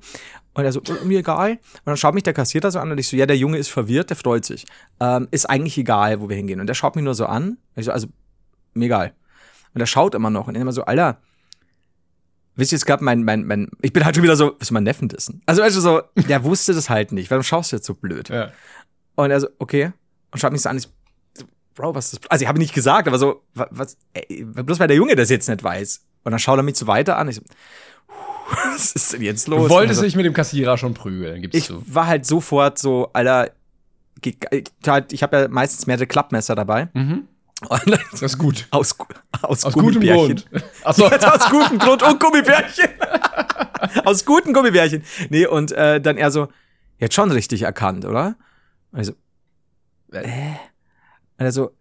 Und 0.54 0.64
er 0.64 0.72
so, 0.72 0.80
äh, 0.82 1.04
mir 1.04 1.20
egal. 1.20 1.52
Und 1.52 1.58
dann 1.84 1.96
schaut 1.96 2.14
mich 2.14 2.24
der 2.24 2.32
Kassierer 2.32 2.70
so 2.70 2.78
an 2.80 2.90
und 2.90 2.98
ich 2.98 3.08
so, 3.08 3.16
ja, 3.16 3.26
der 3.26 3.36
Junge 3.36 3.58
ist 3.58 3.68
verwirrt, 3.68 4.10
der 4.10 4.16
freut 4.16 4.44
sich. 4.44 4.66
Ähm, 4.98 5.28
ist 5.30 5.46
eigentlich 5.48 5.78
egal, 5.78 6.20
wo 6.20 6.28
wir 6.28 6.36
hingehen. 6.36 6.60
Und 6.60 6.66
der 6.66 6.74
schaut 6.74 6.96
mich 6.96 7.04
nur 7.04 7.14
so 7.14 7.26
an. 7.26 7.58
Ich 7.76 7.84
so, 7.86 7.92
also, 7.92 8.08
mir 8.74 8.86
egal. 8.86 9.12
Und 9.74 9.80
er 9.80 9.86
schaut 9.86 10.14
immer 10.14 10.30
noch 10.30 10.48
und 10.48 10.56
ich 10.56 10.60
immer 10.60 10.72
so, 10.72 10.82
Alter, 10.84 11.18
wisst 12.56 12.72
ihr, 12.72 12.76
es 12.76 12.84
gab 12.84 13.00
mein, 13.00 13.22
mein, 13.22 13.44
mein, 13.44 13.70
ich 13.80 13.92
bin 13.92 14.04
halt 14.04 14.16
schon 14.16 14.24
wieder 14.24 14.36
so, 14.36 14.56
was 14.58 14.70
mein 14.70 14.82
Neffen 14.82 15.08
dessen. 15.08 15.42
Also, 15.46 15.62
du, 15.62 15.70
so, 15.70 16.02
der 16.16 16.42
wusste 16.44 16.74
das 16.74 16.90
halt 16.90 17.12
nicht. 17.12 17.30
Warum 17.30 17.44
schaust 17.44 17.72
du 17.72 17.76
jetzt 17.76 17.86
so 17.86 17.94
blöd? 17.94 18.28
Ja. 18.28 18.50
Und 19.14 19.30
er 19.30 19.40
so, 19.40 19.48
okay. 19.58 19.92
Und 20.32 20.40
schaut 20.40 20.52
mich 20.52 20.62
so 20.62 20.68
an. 20.68 20.76
Ich, 20.78 20.88
so, 21.34 21.44
Bro, 21.74 21.94
was 21.94 22.12
ist 22.12 22.24
das? 22.24 22.30
Also, 22.30 22.42
ich 22.42 22.48
habe 22.48 22.58
nicht 22.58 22.74
gesagt, 22.74 23.06
aber 23.06 23.18
so, 23.18 23.42
wa- 23.54 23.68
was, 23.70 23.96
ey, 24.14 24.44
bloß 24.44 24.80
weil 24.80 24.88
der 24.88 24.96
Junge 24.96 25.14
das 25.14 25.30
jetzt 25.30 25.48
nicht 25.48 25.62
weiß. 25.62 26.04
Und 26.24 26.32
dann 26.32 26.38
schaut 26.38 26.58
er 26.58 26.62
mich 26.62 26.76
so 26.76 26.86
weiter 26.86 27.16
an. 27.16 27.28
Ich 27.28 27.36
so, 27.36 27.42
was 28.74 28.92
ist 28.92 29.12
denn 29.12 29.22
jetzt 29.22 29.48
los? 29.48 29.68
Du 29.68 29.70
wolltest 29.70 30.00
er 30.00 30.04
dich 30.04 30.16
mit 30.16 30.24
dem 30.24 30.32
Kassierer 30.32 30.78
schon 30.78 30.94
prügeln, 30.94 31.42
gibst 31.42 31.66
so, 31.66 31.74
du. 31.74 31.84
ich 31.86 31.94
war 31.94 32.06
halt 32.06 32.26
sofort 32.26 32.78
so, 32.78 33.10
Alter, 33.12 33.50
ich, 34.22 35.22
habe 35.22 35.36
ja 35.36 35.48
meistens 35.48 35.86
mehrere 35.86 36.06
Klappmesser 36.06 36.54
dabei. 36.54 36.88
Mhm. 36.94 37.28
Das 38.10 38.22
ist 38.22 38.38
gut. 38.38 38.66
aus, 38.70 38.96
aus, 39.42 39.64
Aus 39.64 39.74
gutem. 39.74 40.00
Grund. 40.02 40.46
Jetzt 40.52 41.26
aus 41.26 41.50
gutem 41.50 41.78
Grund 41.78 42.02
und 42.02 42.18
Gummibärchen. 42.18 42.88
aus 44.04 44.24
guten 44.24 44.54
Gummibärchen. 44.54 45.02
Nee, 45.28 45.46
und 45.46 45.72
äh, 45.72 46.00
dann 46.00 46.16
er 46.16 46.30
so, 46.30 46.48
jetzt 46.98 47.14
schon 47.14 47.30
richtig 47.30 47.62
erkannt, 47.62 48.04
oder? 48.04 48.36
Und 48.92 49.00
ich 49.00 49.06
so, 49.08 49.12
äh? 50.12 50.54
Und 51.38 51.46
er 51.46 51.52
so, 51.52 51.72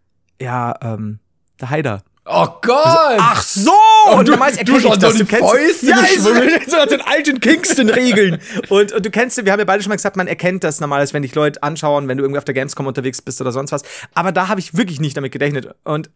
ja, 0.41 0.75
ähm, 0.81 1.19
der 1.59 1.69
Haider. 1.69 2.03
Oh 2.31 2.47
Gott! 2.61 3.17
Ach 3.19 3.41
so! 3.41 3.71
Und 4.13 4.27
du- 4.27 4.33
damals 4.33 4.53
du 4.53 4.59
erkenn 4.59 4.75
ich 4.75 4.81
schon 4.83 4.99
das. 4.99 5.13
so 5.13 5.17
die 5.17 5.25
kennst- 5.25 5.49
Fäuste 5.49 5.85
ja, 5.87 5.97
ist 5.97 6.23
so 6.69 6.77
nach 6.77 6.85
den 6.85 7.01
alten 7.01 7.39
Kingston-Regeln. 7.39 8.39
und, 8.69 8.91
und 8.91 9.05
du 9.05 9.09
kennst, 9.09 9.43
wir 9.43 9.51
haben 9.51 9.59
ja 9.59 9.65
beide 9.65 9.81
schon 9.81 9.89
mal 9.89 9.95
gesagt, 9.95 10.15
man 10.15 10.27
erkennt 10.27 10.63
das 10.63 10.79
normalerweise, 10.79 11.13
wenn 11.13 11.23
dich 11.23 11.33
Leute 11.33 11.63
anschauen, 11.63 12.07
wenn 12.07 12.17
du 12.17 12.23
irgendwie 12.23 12.37
auf 12.37 12.45
der 12.45 12.53
Gamescom 12.53 12.85
unterwegs 12.85 13.21
bist 13.21 13.41
oder 13.41 13.51
sonst 13.51 13.71
was. 13.71 13.81
Aber 14.13 14.31
da 14.31 14.47
habe 14.47 14.59
ich 14.59 14.77
wirklich 14.77 14.99
nicht 14.99 15.17
damit 15.17 15.31
gerechnet. 15.31 15.69
Und 15.83 16.09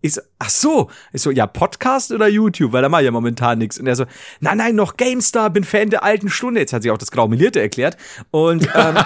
ich 0.00 0.14
so, 0.14 0.20
ach 0.38 0.48
so. 0.48 0.90
Ich 1.12 1.20
so, 1.22 1.30
ja, 1.30 1.46
Podcast 1.46 2.12
oder 2.12 2.28
YouTube? 2.28 2.72
Weil 2.72 2.82
da 2.82 2.88
mache 2.88 3.02
ich 3.02 3.06
ja 3.06 3.10
momentan 3.10 3.58
nichts. 3.58 3.78
Und 3.78 3.86
er 3.88 3.96
so, 3.96 4.06
nein, 4.40 4.56
nein, 4.56 4.74
noch 4.74 4.96
GameStar, 4.96 5.50
bin 5.50 5.64
Fan 5.64 5.90
der 5.90 6.02
alten 6.04 6.30
Stunde. 6.30 6.60
Jetzt 6.60 6.72
hat 6.72 6.82
sich 6.82 6.90
auch 6.92 6.98
das 6.98 7.10
Graumelierte 7.10 7.60
erklärt. 7.60 7.96
Und, 8.30 8.64
ähm, 8.74 8.96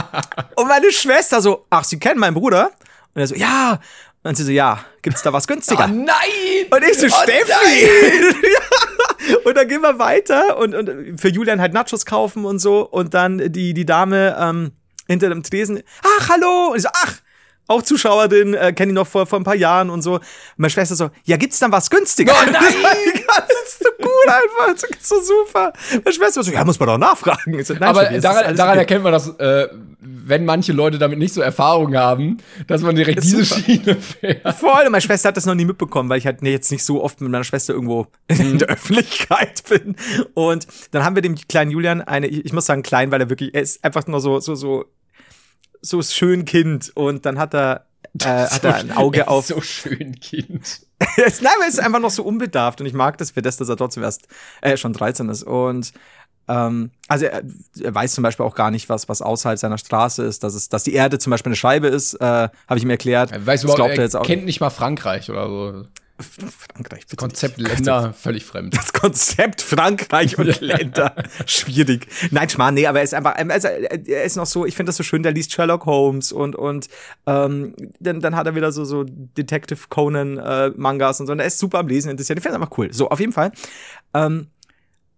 und 0.56 0.68
meine 0.68 0.92
Schwester 0.92 1.40
so, 1.40 1.66
ach, 1.70 1.84
Sie 1.84 1.98
kennen 1.98 2.20
meinen 2.20 2.34
Bruder? 2.34 2.70
Und 3.14 3.20
er 3.22 3.26
so, 3.26 3.34
ja. 3.34 3.80
Und 4.24 4.36
sie 4.36 4.44
so, 4.44 4.52
ja, 4.52 4.84
gibt's 5.02 5.22
da 5.22 5.32
was 5.32 5.46
günstiger? 5.46 5.84
Oh 5.90 5.94
nein! 5.94 6.66
Und 6.70 6.84
ich 6.84 6.98
so, 6.98 7.06
Oh 7.06 7.22
Steffi! 7.22 8.34
Und 9.44 9.56
dann 9.56 9.68
gehen 9.68 9.82
wir 9.82 9.98
weiter 9.98 10.56
und, 10.58 10.74
und 10.74 11.20
für 11.20 11.28
Julian 11.28 11.60
halt 11.60 11.72
Nachos 11.72 12.04
kaufen 12.04 12.44
und 12.44 12.58
so. 12.58 12.88
Und 12.88 13.14
dann 13.14 13.52
die, 13.52 13.72
die 13.72 13.86
Dame 13.86 14.36
ähm, 14.38 14.72
hinter 15.06 15.28
dem 15.28 15.44
Tresen, 15.44 15.82
ach, 16.02 16.28
hallo! 16.28 16.70
Und 16.70 16.76
ich 16.76 16.82
so, 16.82 16.88
ach, 16.92 17.18
auch 17.68 17.82
Zuschauerin, 17.82 18.54
äh, 18.54 18.72
kenne 18.72 18.92
ich 18.92 18.94
noch 18.94 19.06
vor, 19.06 19.26
vor 19.26 19.40
ein 19.40 19.44
paar 19.44 19.54
Jahren 19.54 19.90
und 19.90 20.02
so. 20.02 20.14
Und 20.14 20.22
meine 20.56 20.70
Schwester 20.70 20.94
so, 20.94 21.10
ja, 21.24 21.36
gibt's 21.36 21.58
dann 21.58 21.72
was 21.72 21.90
günstiger? 21.90 22.32
Oh 22.34 22.44
nein! 22.52 22.62
Das 23.26 23.48
ist 23.64 23.82
so 23.82 23.90
gut 23.98 24.28
einfach, 24.28 24.72
das 24.74 24.84
ist 24.84 25.08
so 25.08 25.16
super. 25.20 25.72
Meine 26.04 26.14
Schwester 26.14 26.42
so, 26.42 26.52
ja, 26.52 26.64
muss 26.64 26.78
man 26.78 26.88
doch 26.88 26.98
nachfragen. 26.98 27.62
So, 27.64 27.74
Aber 27.80 28.10
ist 28.10 28.24
daran, 28.24 28.56
daran 28.56 28.78
erkennt 28.78 29.02
man, 29.04 29.12
dass, 29.12 29.28
äh, 29.38 29.68
wenn 30.00 30.44
manche 30.44 30.72
Leute 30.72 30.98
damit 30.98 31.18
nicht 31.18 31.32
so 31.32 31.40
Erfahrung 31.40 31.96
haben, 31.96 32.38
dass 32.66 32.82
man 32.82 32.94
direkt 32.94 33.22
diese 33.22 33.44
super. 33.44 33.60
Schiene 33.60 33.96
fährt. 33.96 34.56
Voll, 34.56 34.84
und 34.84 34.92
meine 34.92 35.00
Schwester 35.00 35.28
hat 35.28 35.36
das 35.36 35.46
noch 35.46 35.54
nie 35.54 35.64
mitbekommen, 35.64 36.08
weil 36.08 36.18
ich 36.18 36.26
halt 36.26 36.42
jetzt 36.42 36.70
nicht 36.70 36.84
so 36.84 37.02
oft 37.02 37.20
mit 37.20 37.30
meiner 37.30 37.44
Schwester 37.44 37.72
irgendwo 37.72 38.06
in 38.28 38.58
der 38.58 38.68
Öffentlichkeit 38.68 39.62
bin. 39.68 39.96
Und 40.34 40.66
dann 40.90 41.04
haben 41.04 41.14
wir 41.14 41.22
dem 41.22 41.36
kleinen 41.36 41.70
Julian 41.70 42.02
eine, 42.02 42.26
ich 42.26 42.44
ich 42.44 42.52
muss 42.52 42.66
sagen 42.66 42.82
klein, 42.82 43.10
weil 43.10 43.20
er 43.20 43.30
wirklich, 43.30 43.54
er 43.54 43.62
ist 43.62 43.82
einfach 43.84 44.06
nur 44.06 44.20
so, 44.20 44.40
so, 44.40 44.54
so, 44.54 44.84
so 45.82 46.00
schön 46.02 46.44
Kind. 46.44 46.90
Und 46.94 47.26
dann 47.26 47.38
hat 47.38 47.54
er, 47.54 47.86
äh, 48.20 48.24
hat 48.24 48.64
er 48.64 48.76
ein 48.76 48.92
Auge 48.92 49.28
auf. 49.28 49.46
So 49.46 49.60
schön, 49.60 50.18
Kind. 50.20 50.80
Nein, 51.16 51.52
aber 51.54 51.64
er 51.64 51.68
ist 51.68 51.80
einfach 51.80 52.00
noch 52.00 52.10
so 52.10 52.22
unbedarft 52.22 52.80
und 52.80 52.86
ich 52.86 52.92
mag 52.92 53.18
das 53.18 53.32
für 53.32 53.42
das, 53.42 53.56
dass 53.56 53.68
er 53.68 53.76
trotzdem 53.76 54.04
erst 54.04 54.28
äh, 54.60 54.76
schon 54.76 54.92
13 54.92 55.28
ist. 55.28 55.42
Und 55.42 55.92
ähm, 56.48 56.90
also 57.08 57.26
er, 57.26 57.42
er 57.80 57.94
weiß 57.94 58.14
zum 58.14 58.22
Beispiel 58.22 58.46
auch 58.46 58.54
gar 58.54 58.70
nicht, 58.70 58.88
was, 58.88 59.08
was 59.08 59.22
außerhalb 59.22 59.58
seiner 59.58 59.78
Straße 59.78 60.22
ist, 60.24 60.42
dass 60.44 60.54
es, 60.54 60.68
dass 60.68 60.84
die 60.84 60.92
Erde 60.94 61.18
zum 61.18 61.30
Beispiel 61.30 61.50
eine 61.50 61.56
Scheibe 61.56 61.88
ist, 61.88 62.14
äh, 62.14 62.24
habe 62.24 62.76
ich 62.76 62.82
ihm 62.82 62.90
erklärt. 62.90 63.34
Du 63.34 63.40
Das 63.40 63.62
überhaupt, 63.64 63.76
glaubt 63.78 63.92
er 63.92 63.98
er 63.98 64.04
jetzt 64.04 64.16
auch. 64.16 64.24
kennt 64.24 64.44
nicht 64.44 64.60
mal 64.60 64.70
Frankreich 64.70 65.30
oder 65.30 65.48
so. 65.48 65.84
Frankreich, 66.22 67.02
bitte 67.02 67.16
Konzept 67.16 67.58
nicht. 67.58 67.68
Länder, 67.68 68.12
völlig 68.12 68.44
fremd. 68.44 68.76
Das 68.76 68.92
Konzept 68.92 69.62
Frankreich 69.62 70.38
und 70.38 70.60
Länder. 70.60 71.14
Schwierig. 71.46 72.06
Nein, 72.30 72.48
Schmarrn, 72.48 72.74
nee, 72.74 72.86
aber 72.86 72.98
er 72.98 73.04
ist 73.04 73.14
einfach, 73.14 73.34
also 73.36 73.68
er 73.68 74.24
ist 74.24 74.36
noch 74.36 74.46
so, 74.46 74.66
ich 74.66 74.76
finde 74.76 74.90
das 74.90 74.96
so 74.96 75.02
schön, 75.02 75.22
der 75.22 75.32
liest 75.32 75.52
Sherlock 75.52 75.86
Holmes 75.86 76.32
und, 76.32 76.56
und 76.56 76.88
ähm, 77.26 77.74
dann, 78.00 78.20
dann 78.20 78.36
hat 78.36 78.46
er 78.46 78.54
wieder 78.54 78.72
so, 78.72 78.84
so 78.84 79.04
Detective 79.04 79.80
Conan 79.88 80.38
äh, 80.38 80.70
Mangas 80.76 81.20
und 81.20 81.26
so. 81.26 81.32
Und 81.32 81.40
er 81.40 81.46
ist 81.46 81.58
super 81.58 81.80
am 81.80 81.88
Lesen 81.88 82.10
interessiert. 82.10 82.38
Ich 82.38 82.42
finde 82.42 82.56
es 82.56 82.62
einfach 82.62 82.76
cool. 82.78 82.92
So, 82.92 83.08
auf 83.08 83.20
jeden 83.20 83.32
Fall. 83.32 83.52
Ähm, 84.14 84.48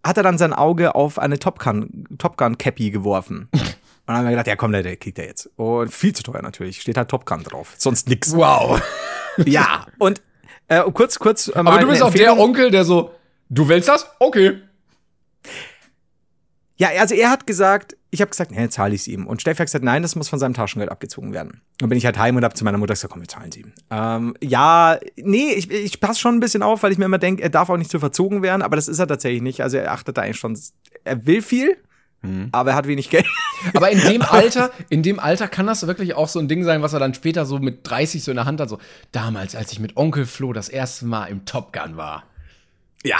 hat 0.03 0.17
er 0.17 0.23
dann 0.23 0.37
sein 0.37 0.53
Auge 0.53 0.95
auf 0.95 1.17
eine 1.17 1.39
Top 1.39 1.59
Gun, 1.59 2.05
Top 2.17 2.37
Gun 2.37 2.57
Cappy 2.57 2.91
geworfen. 2.91 3.49
Und 4.07 4.13
dann 4.13 4.17
haben 4.17 4.25
wir 4.25 4.31
gedacht, 4.31 4.47
ja 4.47 4.55
komm, 4.55 4.71
der, 4.71 4.83
der 4.83 4.97
kriegt 4.97 5.17
er 5.17 5.25
jetzt. 5.25 5.49
Und 5.55 5.91
viel 5.91 6.13
zu 6.13 6.21
teuer 6.21 6.43
natürlich. 6.43 6.79
Steht 6.79 6.95
halt 6.95 7.09
Top 7.09 7.25
Gun 7.25 7.43
drauf. 7.43 7.73
Sonst 7.77 8.07
nix. 8.07 8.35
Wow. 8.35 8.79
Ja. 9.45 9.87
Und 9.97 10.21
äh, 10.67 10.81
kurz, 10.91 11.19
kurz. 11.19 11.47
Äh, 11.47 11.53
Aber 11.55 11.79
du 11.79 11.87
bist 11.87 12.01
auch 12.01 12.13
der 12.13 12.37
Onkel, 12.37 12.71
der 12.71 12.85
so, 12.85 13.11
du 13.49 13.67
willst 13.67 13.87
das? 13.87 14.07
Okay. 14.19 14.61
Ja, 16.77 16.89
also 16.99 17.15
er 17.15 17.29
hat 17.29 17.47
gesagt, 17.47 17.95
ich 18.11 18.21
habe 18.21 18.29
gesagt, 18.29 18.51
nee, 18.51 18.67
zahle 18.69 18.93
ich 18.93 19.01
es 19.01 19.07
ihm. 19.07 19.27
Und 19.27 19.41
Steffi 19.41 19.59
hat 19.59 19.67
gesagt, 19.67 19.83
nein, 19.83 20.01
das 20.01 20.15
muss 20.15 20.27
von 20.27 20.39
seinem 20.39 20.53
Taschengeld 20.53 20.91
abgezogen 20.91 21.33
werden. 21.33 21.61
Dann 21.77 21.89
bin 21.89 21.97
ich 21.97 22.05
halt 22.05 22.17
heim 22.17 22.35
und 22.35 22.43
habe 22.43 22.53
zu 22.53 22.65
meiner 22.65 22.77
Mutter 22.77 22.93
gesagt, 22.93 23.13
komm, 23.13 23.21
wir 23.21 23.29
zahlen 23.29 23.51
sie 23.51 23.61
ihm. 23.61 23.73
Ähm, 23.89 24.35
ja, 24.41 24.99
nee, 25.17 25.53
ich, 25.53 25.71
ich 25.71 26.01
passe 26.01 26.19
schon 26.19 26.35
ein 26.35 26.39
bisschen 26.41 26.63
auf, 26.63 26.83
weil 26.83 26.91
ich 26.91 26.97
mir 26.97 27.05
immer 27.05 27.17
denke, 27.17 27.43
er 27.43 27.49
darf 27.49 27.69
auch 27.69 27.77
nicht 27.77 27.91
zu 27.91 27.99
verzogen 27.99 28.41
werden, 28.41 28.61
aber 28.61 28.75
das 28.75 28.87
ist 28.89 28.99
er 28.99 29.07
tatsächlich 29.07 29.41
nicht. 29.41 29.61
Also 29.61 29.77
er 29.77 29.91
achtet 29.91 30.17
da 30.17 30.23
eigentlich 30.23 30.39
schon, 30.39 30.59
er 31.05 31.25
will 31.25 31.41
viel, 31.41 31.77
aber 32.51 32.71
er 32.71 32.75
hat 32.75 32.87
wenig 32.87 33.09
Geld. 33.09 33.25
Aber 33.73 33.89
in 33.89 33.99
dem 34.01 34.21
Alter, 34.29 34.71
in 34.89 35.03
dem 35.03 35.19
Alter 35.19 35.47
kann 35.47 35.67
das 35.67 35.85
wirklich 35.87 36.13
auch 36.15 36.27
so 36.27 36.39
ein 36.39 36.47
Ding 36.47 36.63
sein, 36.63 36.81
was 36.81 36.93
er 36.93 36.99
dann 36.99 37.13
später 37.13 37.45
so 37.45 37.59
mit 37.59 37.79
30 37.89 38.23
so 38.23 38.31
in 38.31 38.35
der 38.37 38.45
Hand 38.45 38.59
hat, 38.61 38.69
so, 38.69 38.79
damals, 39.11 39.55
als 39.55 39.71
ich 39.71 39.79
mit 39.79 39.97
Onkel 39.97 40.25
Flo 40.25 40.53
das 40.53 40.69
erste 40.69 41.05
Mal 41.05 41.25
im 41.27 41.45
Top 41.45 41.73
Gun 41.73 41.97
war. 41.97 42.23
Ja. 43.03 43.17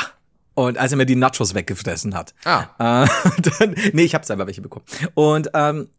Und 0.53 0.77
als 0.77 0.91
er 0.91 0.97
mir 0.97 1.05
die 1.05 1.15
Nachos 1.17 1.53
weggefressen 1.53 2.15
hat. 2.15 2.33
Ah. 2.45 2.63
Äh, 3.03 3.07
dann, 3.59 3.75
nee, 3.93 4.03
ich 4.03 4.13
habe 4.15 4.25
selber 4.25 4.47
welche 4.47 4.61
bekommen. 4.61 4.85
Und 5.13 5.49
ähm, 5.53 5.89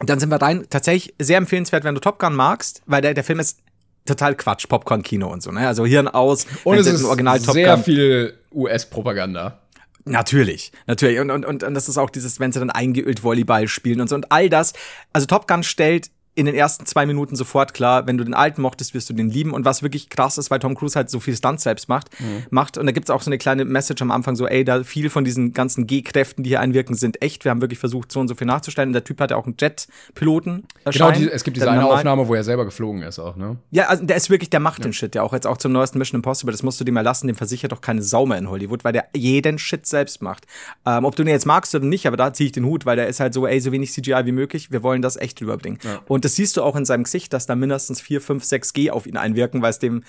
dann 0.00 0.18
sind 0.18 0.30
wir 0.30 0.42
rein. 0.42 0.66
Tatsächlich 0.68 1.14
sehr 1.20 1.38
empfehlenswert, 1.38 1.84
wenn 1.84 1.94
du 1.94 2.00
Top 2.00 2.18
Gun 2.18 2.34
magst, 2.34 2.82
weil 2.86 3.00
der, 3.02 3.14
der 3.14 3.22
Film 3.24 3.38
ist 3.38 3.60
total 4.04 4.34
Quatsch, 4.34 4.66
Popcorn-Kino 4.68 5.28
und 5.30 5.42
so. 5.44 5.52
Ne? 5.52 5.68
Also 5.68 5.86
Hirn 5.86 6.08
aus. 6.08 6.46
Und 6.64 6.76
es 6.78 6.88
ist 6.88 7.04
Original 7.04 7.38
Top 7.40 7.54
sehr 7.54 7.74
Gun- 7.76 7.84
viel 7.84 8.38
US-Propaganda. 8.52 9.61
Natürlich, 10.04 10.72
natürlich. 10.86 11.20
Und, 11.20 11.30
und, 11.30 11.44
und, 11.44 11.62
und 11.62 11.74
das 11.74 11.88
ist 11.88 11.98
auch 11.98 12.10
dieses, 12.10 12.40
wenn 12.40 12.52
sie 12.52 12.58
dann 12.58 12.70
eingeölt 12.70 13.22
Volleyball 13.22 13.68
spielen 13.68 14.00
und 14.00 14.08
so. 14.08 14.16
Und 14.16 14.32
all 14.32 14.48
das. 14.48 14.72
Also 15.12 15.26
Top 15.26 15.46
Gun 15.46 15.62
stellt 15.62 16.10
in 16.34 16.46
den 16.46 16.54
ersten 16.54 16.86
zwei 16.86 17.04
Minuten 17.04 17.36
sofort 17.36 17.74
klar, 17.74 18.06
wenn 18.06 18.16
du 18.16 18.24
den 18.24 18.34
alten 18.34 18.62
mochtest, 18.62 18.94
wirst 18.94 19.08
du 19.10 19.14
den 19.14 19.28
lieben. 19.28 19.52
Und 19.52 19.64
was 19.64 19.82
wirklich 19.82 20.08
krass 20.08 20.38
ist, 20.38 20.50
weil 20.50 20.58
Tom 20.60 20.74
Cruise 20.74 20.96
halt 20.96 21.10
so 21.10 21.20
viel 21.20 21.36
Stunts 21.36 21.62
selbst 21.62 21.88
macht, 21.88 22.08
macht. 22.50 22.78
Und 22.78 22.86
da 22.86 22.92
gibt's 22.92 23.10
auch 23.10 23.20
so 23.20 23.28
eine 23.30 23.38
kleine 23.38 23.64
Message 23.64 24.00
am 24.02 24.10
Anfang, 24.10 24.36
so, 24.36 24.46
ey, 24.46 24.64
da 24.64 24.82
viel 24.82 25.10
von 25.10 25.24
diesen 25.24 25.52
ganzen 25.52 25.86
G-Kräften, 25.86 26.42
die 26.42 26.50
hier 26.50 26.60
einwirken, 26.60 26.94
sind 26.94 27.20
echt. 27.22 27.44
Wir 27.44 27.50
haben 27.50 27.60
wirklich 27.60 27.78
versucht, 27.78 28.12
so 28.12 28.20
und 28.20 28.28
so 28.28 28.34
viel 28.34 28.46
nachzustellen. 28.46 28.90
Und 28.90 28.94
der 28.94 29.04
Typ 29.04 29.20
hatte 29.20 29.36
auch 29.36 29.44
einen 29.44 29.56
Jet-Piloten. 29.58 30.64
Genau, 30.84 31.10
die, 31.10 31.30
es 31.30 31.44
gibt 31.44 31.56
diese 31.56 31.70
eine 31.70 31.86
Aufnahme, 31.86 32.26
wo 32.28 32.34
er 32.34 32.44
selber 32.44 32.64
geflogen 32.64 33.02
ist 33.02 33.18
auch, 33.18 33.36
ne? 33.36 33.56
ja, 33.70 33.86
also 33.86 34.04
der 34.04 34.16
ist 34.16 34.30
wirklich, 34.30 34.50
der 34.50 34.60
macht 34.60 34.84
den 34.84 34.92
Shit 34.92 35.14
ja 35.14 35.22
auch 35.22 35.32
jetzt 35.32 35.46
auch 35.46 35.58
zum 35.58 35.72
neuesten 35.72 35.98
Mission 35.98 36.18
Impossible. 36.18 36.52
Das 36.52 36.62
musst 36.62 36.80
du 36.80 36.84
dir 36.84 36.92
mal 36.92 37.02
lassen, 37.02 37.26
dem 37.26 37.36
versichert 37.36 37.72
doch 37.72 37.80
keine 37.80 38.02
Sau 38.02 38.26
mehr 38.26 38.38
in 38.38 38.48
Hollywood, 38.48 38.84
weil 38.84 38.92
der 38.92 39.06
jeden 39.14 39.58
Shit 39.58 39.86
selbst 39.86 40.22
macht. 40.22 40.46
Ähm, 40.86 41.04
ob 41.04 41.16
du 41.16 41.24
den 41.24 41.30
jetzt 41.30 41.46
magst 41.46 41.74
oder 41.74 41.84
nicht, 41.84 42.06
aber 42.06 42.16
da 42.16 42.32
ziehe 42.32 42.46
ich 42.46 42.52
den 42.52 42.64
Hut, 42.64 42.86
weil 42.86 42.96
der 42.96 43.06
ist 43.06 43.20
halt 43.20 43.34
so, 43.34 43.46
ey, 43.46 43.60
so 43.60 43.72
wenig 43.72 43.92
CGI 43.92 44.22
wie 44.24 44.32
möglich, 44.32 44.70
wir 44.70 44.82
wollen 44.82 45.02
das 45.02 45.16
echt 45.16 45.40
rüberbringen. 45.40 45.78
Und 46.06 46.21
das 46.24 46.36
siehst 46.36 46.56
du 46.56 46.62
auch 46.62 46.76
in 46.76 46.84
seinem 46.84 47.04
Gesicht, 47.04 47.32
dass 47.32 47.46
da 47.46 47.54
mindestens 47.54 48.00
4, 48.00 48.20
5, 48.20 48.44
6 48.44 48.72
G 48.72 48.90
auf 48.90 49.06
ihn 49.06 49.16
einwirken, 49.16 49.62
weil 49.62 49.70
es 49.70 49.78
dem, 49.78 50.02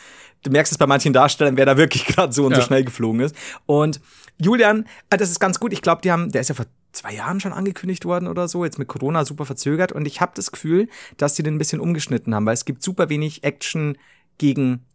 du 0.43 0.51
merkst 0.51 0.71
es 0.71 0.77
bei 0.77 0.87
manchen 0.87 1.13
Darstellern, 1.13 1.57
wer 1.57 1.65
da 1.65 1.77
wirklich 1.77 2.05
gerade 2.07 2.33
so 2.33 2.45
und 2.45 2.53
so 2.55 2.61
Ja. 2.61 2.65
schnell 2.65 2.83
geflogen 2.83 3.21
ist. 3.21 3.35
Und 3.65 3.99
Julian, 4.39 4.85
äh, 5.09 5.17
das 5.17 5.29
ist 5.29 5.39
ganz 5.39 5.59
gut. 5.59 5.73
Ich 5.73 5.81
glaube, 5.81 6.01
die 6.01 6.11
haben, 6.11 6.31
der 6.31 6.41
ist 6.41 6.47
ja 6.49 6.55
vor 6.55 6.65
zwei 6.91 7.13
Jahren 7.13 7.39
schon 7.39 7.53
angekündigt 7.53 8.05
worden 8.05 8.27
oder 8.27 8.47
so, 8.47 8.63
jetzt 8.65 8.77
mit 8.79 8.87
Corona 8.87 9.25
super 9.25 9.45
verzögert. 9.45 9.91
Und 9.91 10.05
ich 10.05 10.21
habe 10.21 10.31
das 10.35 10.51
Gefühl, 10.51 10.87
dass 11.17 11.33
die 11.35 11.43
den 11.43 11.55
ein 11.55 11.57
bisschen 11.59 11.79
umgeschnitten 11.79 12.33
haben, 12.35 12.45
weil 12.45 12.53
es 12.53 12.65
gibt 12.65 12.83
super 12.83 13.09
wenig 13.09 13.43
Action 13.43 13.97
gegen 14.37 14.85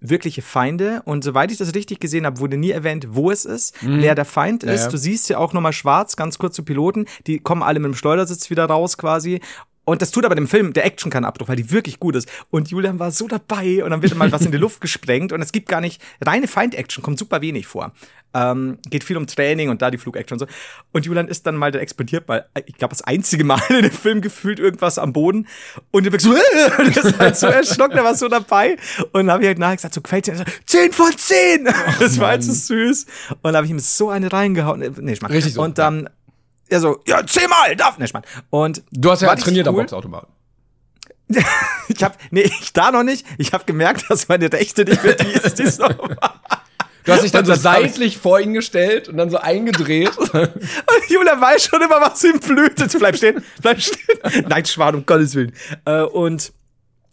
wirkliche 0.00 0.42
Feinde. 0.42 1.02
Und 1.04 1.22
soweit 1.22 1.52
ich 1.52 1.58
das 1.58 1.74
richtig 1.74 2.00
gesehen 2.00 2.26
habe, 2.26 2.40
wurde 2.40 2.56
nie 2.56 2.70
erwähnt, 2.70 3.08
wo 3.10 3.30
es 3.30 3.44
ist, 3.44 3.74
wer 3.82 4.14
der 4.14 4.24
Feind 4.24 4.64
ist. 4.64 4.84
ja. 4.84 4.88
Du 4.88 4.96
siehst 4.96 5.28
ja 5.28 5.38
auch 5.38 5.52
nochmal 5.52 5.72
schwarz, 5.72 6.16
ganz 6.16 6.38
kurz 6.38 6.56
zu 6.56 6.64
Piloten. 6.64 7.06
Die 7.26 7.38
kommen 7.38 7.62
alle 7.62 7.78
mit 7.78 7.92
dem 7.92 7.94
Schleudersitz 7.94 8.50
wieder 8.50 8.64
raus 8.64 8.98
quasi. 8.98 9.40
Und 9.84 10.00
das 10.00 10.12
tut 10.12 10.24
aber 10.24 10.34
dem 10.36 10.46
Film, 10.46 10.72
der 10.72 10.84
Action 10.84 11.10
keinen 11.10 11.24
Abbruch, 11.24 11.48
weil 11.48 11.56
die 11.56 11.70
wirklich 11.70 11.98
gut 11.98 12.14
ist. 12.14 12.30
Und 12.50 12.70
Julian 12.70 12.98
war 12.98 13.10
so 13.10 13.26
dabei 13.26 13.82
und 13.82 13.90
dann 13.90 14.02
wird 14.02 14.14
mal 14.14 14.30
was 14.30 14.42
in 14.42 14.52
die 14.52 14.58
Luft 14.58 14.80
gesprengt 14.80 15.32
und 15.32 15.42
es 15.42 15.50
gibt 15.50 15.68
gar 15.68 15.80
nicht, 15.80 16.00
reine 16.24 16.46
Feind-Action 16.46 17.02
kommt 17.02 17.18
super 17.18 17.40
wenig 17.40 17.66
vor. 17.66 17.92
Ähm, 18.34 18.78
geht 18.88 19.04
viel 19.04 19.16
um 19.18 19.26
Training 19.26 19.68
und 19.68 19.82
da 19.82 19.90
die 19.90 19.98
Flug-Action 19.98 20.36
und 20.36 20.38
so. 20.38 20.46
Und 20.92 21.04
Julian 21.04 21.28
ist 21.28 21.46
dann 21.46 21.56
mal, 21.56 21.70
der 21.70 21.82
explodiert 21.82 22.28
mal, 22.28 22.46
ich 22.64 22.76
glaube, 22.76 22.94
das 22.94 23.02
einzige 23.02 23.44
Mal 23.44 23.60
in 23.68 23.82
dem 23.82 23.90
Film 23.90 24.20
gefühlt 24.22 24.58
irgendwas 24.58 24.98
am 24.98 25.12
Boden. 25.12 25.46
Und 25.90 26.04
der 26.06 26.18
so, 26.18 26.30
und 26.78 26.96
das 26.96 27.04
ist 27.04 27.18
halt 27.18 27.36
so 27.36 27.48
erschrocken, 27.48 27.94
der 27.94 28.04
war 28.04 28.14
so 28.14 28.28
dabei. 28.28 28.76
Und 29.12 29.26
dann 29.26 29.32
habe 29.32 29.42
ich 29.42 29.48
halt 29.48 29.58
nachher 29.58 29.76
gesagt, 29.76 29.94
so 29.94 30.00
gefällt 30.00 30.28
dir 30.28 30.34
das? 30.36 30.44
10 30.66 30.92
von 30.92 31.12
10! 31.14 31.68
Das 31.98 32.18
war 32.18 32.28
halt 32.28 32.44
so 32.44 32.52
süß. 32.52 33.06
Und 33.30 33.38
dann 33.42 33.56
habe 33.56 33.66
ich 33.66 33.70
ihm 33.70 33.80
so 33.80 34.08
eine 34.08 34.32
reingehauen. 34.32 34.80
Nee, 35.00 35.12
ich 35.12 35.20
mein. 35.20 35.30
Richtig 35.30 35.54
so, 35.54 35.62
Und 35.62 35.76
dann, 35.76 36.08
er 36.72 36.80
so, 36.80 37.00
ja, 37.06 37.24
zehnmal, 37.26 37.76
darf 37.76 37.98
nicht, 37.98 38.12
Mann. 38.14 38.22
Und 38.50 38.82
Du 38.90 39.10
hast 39.10 39.22
ja 39.22 39.34
trainiert 39.36 39.68
am 39.68 39.74
cool. 39.74 39.82
Boxautomaten. 39.82 40.28
Ich 41.88 42.02
habe, 42.02 42.14
nee, 42.30 42.42
ich 42.42 42.72
da 42.72 42.90
noch 42.90 43.02
nicht. 43.02 43.26
Ich 43.38 43.52
habe 43.52 43.64
gemerkt, 43.64 44.04
dass 44.08 44.28
meine 44.28 44.50
Rechte 44.50 44.84
nicht 44.84 45.04
mehr 45.04 45.14
die 45.14 45.32
ist, 45.32 45.58
die 45.58 45.66
so. 45.66 45.86
Du 47.04 47.12
hast 47.12 47.22
dich 47.22 47.32
dann 47.32 47.44
so 47.44 47.52
hab 47.52 47.58
seitlich 47.58 48.16
vor 48.16 48.40
ihn 48.40 48.54
gestellt 48.54 49.08
und 49.08 49.16
dann 49.16 49.28
so 49.28 49.38
eingedreht. 49.38 50.16
Und 50.18 51.08
Julia 51.08 51.40
weiß 51.40 51.64
schon 51.64 51.82
immer, 51.82 52.00
was 52.00 52.22
ihm 52.24 52.38
blüht. 52.38 52.78
Jetzt 52.78 52.98
bleib 52.98 53.16
stehen, 53.16 53.44
bleib 53.60 53.80
stehen. 53.80 54.46
Nein, 54.48 54.64
Schwan, 54.64 54.94
um 54.94 55.04
Gottes 55.06 55.34
Willen. 55.34 55.52
Äh, 55.84 56.02
und 56.02 56.52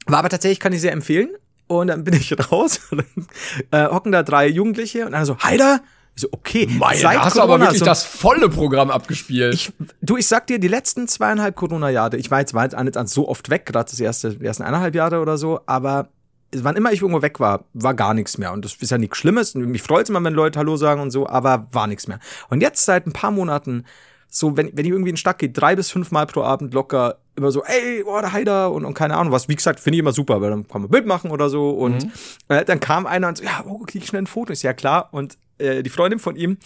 war 0.05 0.19
aber 0.19 0.29
tatsächlich, 0.29 0.59
kann 0.59 0.73
ich 0.73 0.81
sehr 0.81 0.91
empfehlen. 0.91 1.29
Und 1.67 1.87
dann 1.87 2.03
bin 2.03 2.13
ich 2.13 2.33
raus. 2.51 2.81
Äh, 3.71 3.87
hocken 3.87 4.11
da 4.11 4.23
drei 4.23 4.47
Jugendliche 4.47 5.05
und 5.05 5.11
dann 5.11 5.25
so, 5.25 5.37
Heider? 5.39 5.81
Ich 6.19 6.23
so, 6.23 6.27
okay. 6.31 6.67
Meine, 6.77 6.99
seit 6.99 7.15
da 7.15 7.23
hast 7.25 7.37
du 7.37 7.41
aber 7.41 7.53
Corona 7.53 7.65
wirklich 7.65 7.79
so- 7.79 7.85
das 7.85 8.03
volle 8.03 8.49
Programm 8.49 8.91
abgespielt. 8.91 9.53
Ich, 9.53 9.71
du, 10.01 10.17
ich 10.17 10.27
sag 10.27 10.47
dir, 10.47 10.59
die 10.59 10.67
letzten 10.67 11.07
zweieinhalb 11.07 11.55
Corona-Jahre, 11.55 12.17
ich 12.17 12.29
war 12.29 12.39
jetzt, 12.41 12.53
war 12.53 12.65
jetzt 12.65 12.77
nicht 12.77 13.09
so 13.09 13.29
oft 13.29 13.49
weg, 13.49 13.65
gerade 13.65 13.89
das 13.89 13.99
erste, 13.99 14.35
die 14.35 14.45
ersten 14.45 14.63
eineinhalb 14.63 14.95
Jahre 14.95 15.21
oder 15.21 15.37
so, 15.37 15.61
aber 15.65 16.09
wann 16.53 16.75
immer 16.75 16.91
ich 16.91 17.01
irgendwo 17.01 17.21
weg 17.21 17.39
war, 17.39 17.63
war 17.73 17.93
gar 17.93 18.13
nichts 18.13 18.37
mehr. 18.37 18.51
Und 18.51 18.65
das 18.65 18.73
ist 18.75 18.89
ja 18.91 18.97
nichts 18.97 19.17
Schlimmes. 19.17 19.55
Und 19.55 19.65
mich 19.67 19.81
freut 19.81 20.03
es 20.03 20.09
immer, 20.09 20.23
wenn 20.23 20.33
Leute 20.33 20.59
Hallo 20.59 20.75
sagen 20.77 20.99
und 21.01 21.11
so, 21.11 21.27
aber 21.27 21.67
war 21.71 21.87
nichts 21.87 22.07
mehr. 22.07 22.19
Und 22.49 22.61
jetzt 22.61 22.83
seit 22.85 23.05
ein 23.07 23.13
paar 23.13 23.31
Monaten, 23.31 23.85
so, 24.29 24.55
wenn, 24.57 24.69
wenn 24.77 24.85
ich 24.85 24.91
irgendwie 24.91 25.09
in 25.09 25.15
die 25.15 25.19
Stadt 25.19 25.39
gehe, 25.39 25.49
drei 25.49 25.75
bis 25.75 25.89
fünf 25.91 26.11
Mal 26.11 26.25
pro 26.27 26.41
Abend 26.43 26.73
locker 26.73 27.17
immer 27.35 27.51
so, 27.51 27.63
ey, 27.63 28.03
boah, 28.03 28.21
der 28.21 28.31
Heider 28.33 28.71
und, 28.71 28.85
und 28.85 28.93
keine 28.93 29.17
Ahnung 29.17 29.31
was. 29.33 29.47
Wie 29.49 29.55
gesagt, 29.55 29.79
finde 29.79 29.95
ich 29.95 29.99
immer 30.01 30.11
super, 30.11 30.39
weil 30.41 30.49
dann 30.51 30.67
kann 30.67 30.81
man 30.81 30.91
Bild 30.91 31.05
machen 31.07 31.31
oder 31.31 31.49
so. 31.49 31.71
Und 31.71 32.05
Mhm. 32.05 32.11
äh, 32.49 32.63
dann 32.65 32.79
kam 32.79 33.05
einer 33.07 33.27
und 33.29 33.37
so, 33.37 33.43
ja, 33.43 33.63
oh, 33.65 33.79
krieg 33.79 34.03
ich 34.03 34.07
schnell 34.09 34.21
ein 34.23 34.27
Foto? 34.27 34.53
Ist 34.53 34.61
ja 34.61 34.73
klar. 34.73 35.09
Und 35.13 35.37
äh, 35.57 35.81
die 35.83 35.89
Freundin 35.89 36.19
von 36.19 36.35
ihm, 36.35 36.57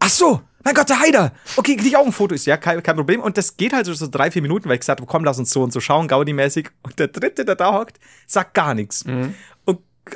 ach 0.00 0.08
so, 0.10 0.40
mein 0.64 0.74
Gott, 0.74 0.88
der 0.90 1.00
Heider. 1.00 1.32
Okay, 1.56 1.76
krieg 1.76 1.86
ich 1.86 1.96
auch 1.96 2.04
ein 2.04 2.12
Foto? 2.12 2.34
Ist 2.34 2.44
ja 2.44 2.56
kein, 2.56 2.82
kein 2.82 2.96
Problem. 2.96 3.20
Und 3.22 3.38
das 3.38 3.56
geht 3.56 3.72
halt 3.72 3.86
so, 3.86 3.94
so 3.94 4.08
drei, 4.10 4.30
vier 4.30 4.42
Minuten, 4.42 4.68
weil 4.68 4.74
ich 4.74 4.80
gesagt 4.80 5.00
habe, 5.00 5.08
komm, 5.10 5.24
lass 5.24 5.38
uns 5.38 5.50
so 5.50 5.62
und 5.62 5.72
so 5.72 5.80
schauen, 5.80 6.08
Gaudi-mäßig. 6.08 6.68
Und 6.82 6.98
der 6.98 7.08
dritte, 7.08 7.44
der 7.44 7.54
da 7.54 7.72
hockt, 7.72 7.98
sagt 8.26 8.54
gar 8.54 8.74
nichts. 8.74 9.04
Mhm. 9.04 9.34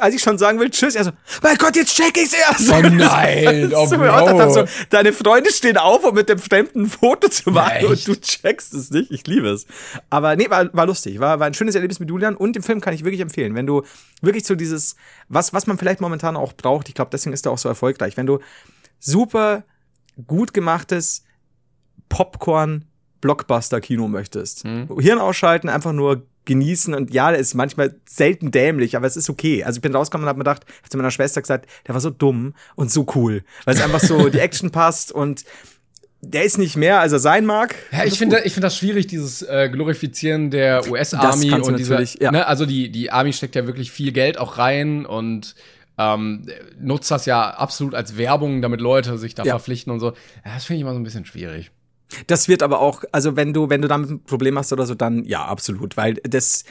Als 0.01 0.15
ich 0.15 0.23
schon 0.23 0.39
sagen 0.39 0.59
will, 0.61 0.71
tschüss, 0.71 0.95
er 0.95 1.05
so, 1.05 1.11
mein 1.43 1.57
Gott, 1.57 1.77
jetzt 1.77 1.95
check 1.95 2.17
ich's 2.17 2.33
erst. 2.33 2.71
Oh 2.71 2.81
nein, 2.83 3.73
oh 3.75 3.87
mir 3.97 4.15
auch 4.15 4.27
gedacht 4.27 4.41
hab, 4.41 4.51
so, 4.51 4.65
deine 4.91 5.13
Freunde 5.13 5.53
stehen 5.53 5.77
auf, 5.77 6.05
um 6.05 6.15
mit 6.15 6.29
dem 6.29 6.39
Fremden 6.39 6.83
ein 6.83 6.89
Foto 6.89 7.29
zu 7.29 7.51
machen 7.51 7.77
Echt? 7.77 7.89
und 7.89 8.09
du 8.09 8.21
checkst 8.21 8.75
es 8.75 8.91
nicht. 8.91 9.11
Ich 9.11 9.27
liebe 9.27 9.49
es. 9.49 9.67
Aber 10.11 10.37
nee, 10.37 10.49
war, 10.49 10.73
war 10.75 10.87
lustig. 10.87 11.21
War, 11.21 11.41
war 11.41 11.47
ein 11.47 11.55
schönes 11.55 11.75
Erlebnis 11.75 12.01
mit 12.01 12.09
Julian 12.09 12.37
und 12.37 12.57
den 12.57 12.63
Film 12.63 12.81
kann 12.81 12.95
ich 12.95 13.05
wirklich 13.05 13.21
empfehlen. 13.21 13.55
Wenn 13.55 13.67
du 13.67 13.83
wirklich 14.21 14.45
so 14.45 14.55
dieses, 14.55 14.97
was, 15.29 15.53
was 15.53 15.67
man 15.67 15.79
vielleicht 15.79 16.01
momentan 16.01 16.37
auch 16.37 16.53
braucht, 16.53 16.89
ich 16.89 16.95
glaube, 16.95 17.11
deswegen 17.13 17.33
ist 17.33 17.47
er 17.47 17.53
auch 17.53 17.59
so 17.59 17.69
erfolgreich. 17.69 18.17
Wenn 18.17 18.27
du 18.27 18.39
super 18.99 19.65
gut 20.27 20.55
gemachtes 20.55 21.25
Popcorn-Blockbuster-Kino 22.09 24.09
möchtest. 24.09 24.63
Hirn 24.63 25.19
ausschalten, 25.19 25.69
einfach 25.69 25.93
nur 25.93 26.27
genießen 26.45 26.95
und 26.95 27.13
ja, 27.13 27.31
der 27.31 27.39
ist 27.41 27.55
manchmal 27.55 27.95
selten 28.09 28.51
dämlich, 28.51 28.97
aber 28.97 29.07
es 29.07 29.17
ist 29.17 29.31
okay. 29.31 29.65
Also 29.65 29.79
ich 29.79 29.83
bin 29.83 29.95
rausgekommen 29.95 30.25
und 30.25 30.29
habe 30.29 30.39
mir 30.39 30.45
gedacht, 30.45 30.65
hab 30.83 30.91
zu 30.91 30.97
meiner 30.97 31.11
Schwester 31.11 31.41
gesagt, 31.41 31.67
der 31.87 31.95
war 31.95 32.01
so 32.01 32.11
dumm 32.11 32.55
und 32.75 32.91
so 32.91 33.07
cool, 33.15 33.45
weil 33.65 33.75
es 33.75 33.83
einfach 33.83 34.01
so 34.01 34.29
die 34.29 34.41
Action 34.41 34.71
passt 34.71 35.13
und 35.13 35.45
der 36.25 36.45
ist 36.45 36.57
nicht 36.57 36.77
mehr, 36.77 37.01
als 37.01 37.13
er 37.13 37.19
sein 37.19 37.45
mag. 37.45 37.75
Ja, 37.91 38.05
ich 38.05 38.17
finde 38.17 38.43
ich 38.45 38.55
finde 38.55 38.67
das 38.67 38.77
schwierig, 38.77 39.09
dieses 39.09 39.43
äh, 39.43 39.69
Glorifizieren 39.73 40.51
der 40.51 40.89
US-Army 40.89 41.53
und 41.53 41.79
dieser, 41.79 42.01
ja. 42.01 42.31
ne, 42.31 42.47
also 42.47 42.65
die, 42.65 42.91
die 42.91 43.11
Army 43.11 43.33
steckt 43.33 43.57
ja 43.57 43.67
wirklich 43.67 43.91
viel 43.91 44.13
Geld 44.13 44.39
auch 44.39 44.57
rein 44.57 45.05
und 45.05 45.57
ähm, 45.99 46.47
nutzt 46.81 47.11
das 47.11 47.27
ja 47.27 47.51
absolut 47.51 47.95
als 47.95 48.17
Werbung, 48.17 48.63
damit 48.63 48.81
Leute 48.81 49.19
sich 49.19 49.35
da 49.35 49.45
Ja. 49.45 49.55
verpflichten 49.55 49.93
und 49.93 50.01
so. 50.01 50.13
Ja, 50.45 50.55
das 50.55 50.65
finde 50.65 50.77
ich 50.79 50.83
immer 50.83 50.93
so 50.93 51.01
ein 51.01 51.05
bisschen 51.05 51.27
schwierig. 51.27 51.71
Das 52.27 52.49
wird 52.49 52.63
aber 52.63 52.81
auch, 52.81 53.05
also 53.13 53.37
wenn 53.37 53.53
du, 53.53 53.71
wenn 53.71 53.83
du 53.83 53.89
damit 53.89 54.11
ein 54.11 54.23
Problem 54.25 54.59
hast 54.59 54.73
oder 54.73 54.87
so, 54.87 54.95
dann 54.95 55.25
ja, 55.25 55.45
absolut, 55.45 55.97
weil 55.97 56.15
das, 56.25 56.65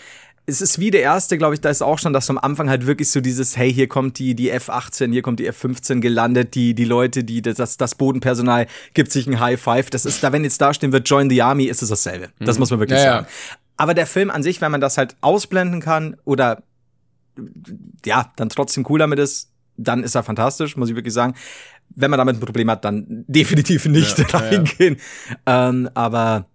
es 0.46 0.62
ist 0.62 0.80
wie 0.80 0.92
der 0.92 1.02
erste, 1.02 1.38
glaube 1.38 1.54
ich, 1.54 1.62
da 1.62 1.70
ist 1.70 1.82
auch 1.82 2.00
schon, 2.00 2.14
dass 2.14 2.30
am 2.30 2.38
Anfang 2.38 2.70
halt 2.70 2.88
wirklich 2.88 3.10
so 3.10 3.22
dieses, 3.22 3.58
hey, 3.58 3.72
hier 3.72 3.88
kommt 3.88 4.20
die, 4.20 4.36
die 4.36 4.50
F-18, 4.50 5.12
hier 5.12 5.22
kommt 5.22 5.40
die 5.40 5.48
F-15 5.48 6.00
gelandet, 6.00 6.56
die, 6.56 6.74
die 6.74 6.86
Leute, 6.86 7.24
die, 7.24 7.42
das, 7.42 7.78
das 7.78 7.96
Bodenpersonal 7.96 8.68
gibt 8.94 9.12
sich 9.12 9.28
ein 9.28 9.40
High 9.40 9.62
Five. 9.62 9.90
Das 9.90 10.06
ist, 10.06 10.24
da, 10.24 10.32
wenn 10.32 10.44
jetzt 10.44 10.60
da 10.60 10.74
stehen 10.74 10.92
wird, 10.92 11.08
Join 11.08 11.30
the 11.30 11.42
Army, 11.42 11.66
ist 11.66 11.82
es 11.82 11.90
dasselbe. 11.90 12.30
Das 12.40 12.58
muss 12.58 12.72
man 12.72 12.80
wirklich 12.80 13.00
Ja, 13.00 13.06
ja. 13.06 13.12
sagen. 13.18 13.28
Aber 13.78 13.94
der 13.94 14.08
Film 14.08 14.30
an 14.30 14.44
sich, 14.44 14.62
wenn 14.62 14.72
man 14.72 14.82
das 14.82 14.98
halt 14.98 15.16
ausblenden 15.22 15.80
kann 15.82 16.18
oder 16.26 16.64
ja, 18.06 18.32
dann 18.36 18.50
trotzdem 18.50 18.86
cool 18.90 19.00
damit 19.00 19.20
ist, 19.20 19.50
dann 19.78 20.04
ist 20.04 20.16
er 20.16 20.24
fantastisch, 20.24 20.76
muss 20.76 20.90
ich 20.90 20.96
wirklich 20.96 21.14
sagen. 21.14 21.34
Wenn 21.96 22.12
man 22.12 22.18
damit 22.18 22.38
ein 22.38 22.40
Problem 22.40 22.70
hat, 22.70 22.86
dann 22.86 23.26
definitiv 23.28 23.86
nicht 23.86 24.18
Ja, 24.18 24.26
ja, 24.32 24.40
ja. 24.40 24.50
reingehen. 24.58 24.98
Ähm, 25.46 25.90
aber 25.94 26.48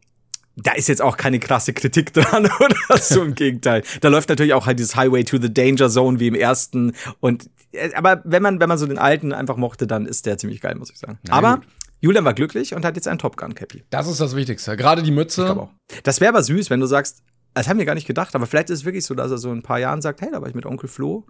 da 0.56 0.72
ist 0.72 0.88
jetzt 0.88 1.02
auch 1.02 1.16
keine 1.16 1.38
krasse 1.38 1.72
Kritik 1.72 2.12
dran 2.14 2.46
oder 2.60 2.98
so 2.98 3.22
im 3.22 3.34
Gegenteil. 3.34 3.82
Da 4.00 4.08
läuft 4.08 4.28
natürlich 4.28 4.54
auch 4.54 4.66
halt 4.66 4.78
dieses 4.78 4.96
Highway 4.96 5.24
to 5.24 5.38
the 5.38 5.52
Danger 5.52 5.90
Zone 5.90 6.18
wie 6.20 6.28
im 6.28 6.34
ersten. 6.34 6.92
Und 7.20 7.50
äh, 7.72 7.92
aber 7.94 8.22
wenn 8.24 8.42
man, 8.42 8.60
wenn 8.60 8.68
man 8.68 8.78
so 8.78 8.86
den 8.86 8.98
alten 8.98 9.32
einfach 9.32 9.56
mochte, 9.56 9.86
dann 9.86 10.06
ist 10.06 10.26
der 10.26 10.38
ziemlich 10.38 10.60
geil, 10.60 10.74
muss 10.76 10.90
ich 10.90 10.98
sagen. 10.98 11.18
aber 11.28 11.56
gut. 11.56 11.66
Julian 12.00 12.24
war 12.24 12.34
glücklich 12.34 12.74
und 12.74 12.84
hat 12.84 12.96
jetzt 12.96 13.08
einen 13.08 13.18
Top 13.18 13.36
Gun 13.36 13.54
Cappy. 13.54 13.84
Das 13.90 14.06
ist 14.06 14.20
das 14.20 14.36
Wichtigste. 14.36 14.76
Gerade 14.76 15.02
die 15.02 15.10
Mütze. 15.10 15.68
Das 16.02 16.20
wäre 16.20 16.28
aber 16.28 16.42
süß, 16.42 16.68
wenn 16.70 16.80
du 16.80 16.86
sagst, 16.86 17.22
das 17.54 17.68
haben 17.68 17.78
wir 17.78 17.86
gar 17.86 17.94
nicht 17.94 18.06
gedacht, 18.06 18.34
aber 18.34 18.46
vielleicht 18.46 18.68
ist 18.68 18.80
es 18.80 18.84
wirklich 18.84 19.04
so, 19.06 19.14
dass 19.14 19.30
er 19.30 19.38
so 19.38 19.50
in 19.50 19.58
ein 19.58 19.62
paar 19.62 19.78
Jahren 19.78 20.02
sagt, 20.02 20.20
hey, 20.20 20.28
da 20.30 20.42
war 20.42 20.48
ich 20.48 20.54
mit 20.54 20.66
Onkel 20.66 20.88
Flo 20.90 21.26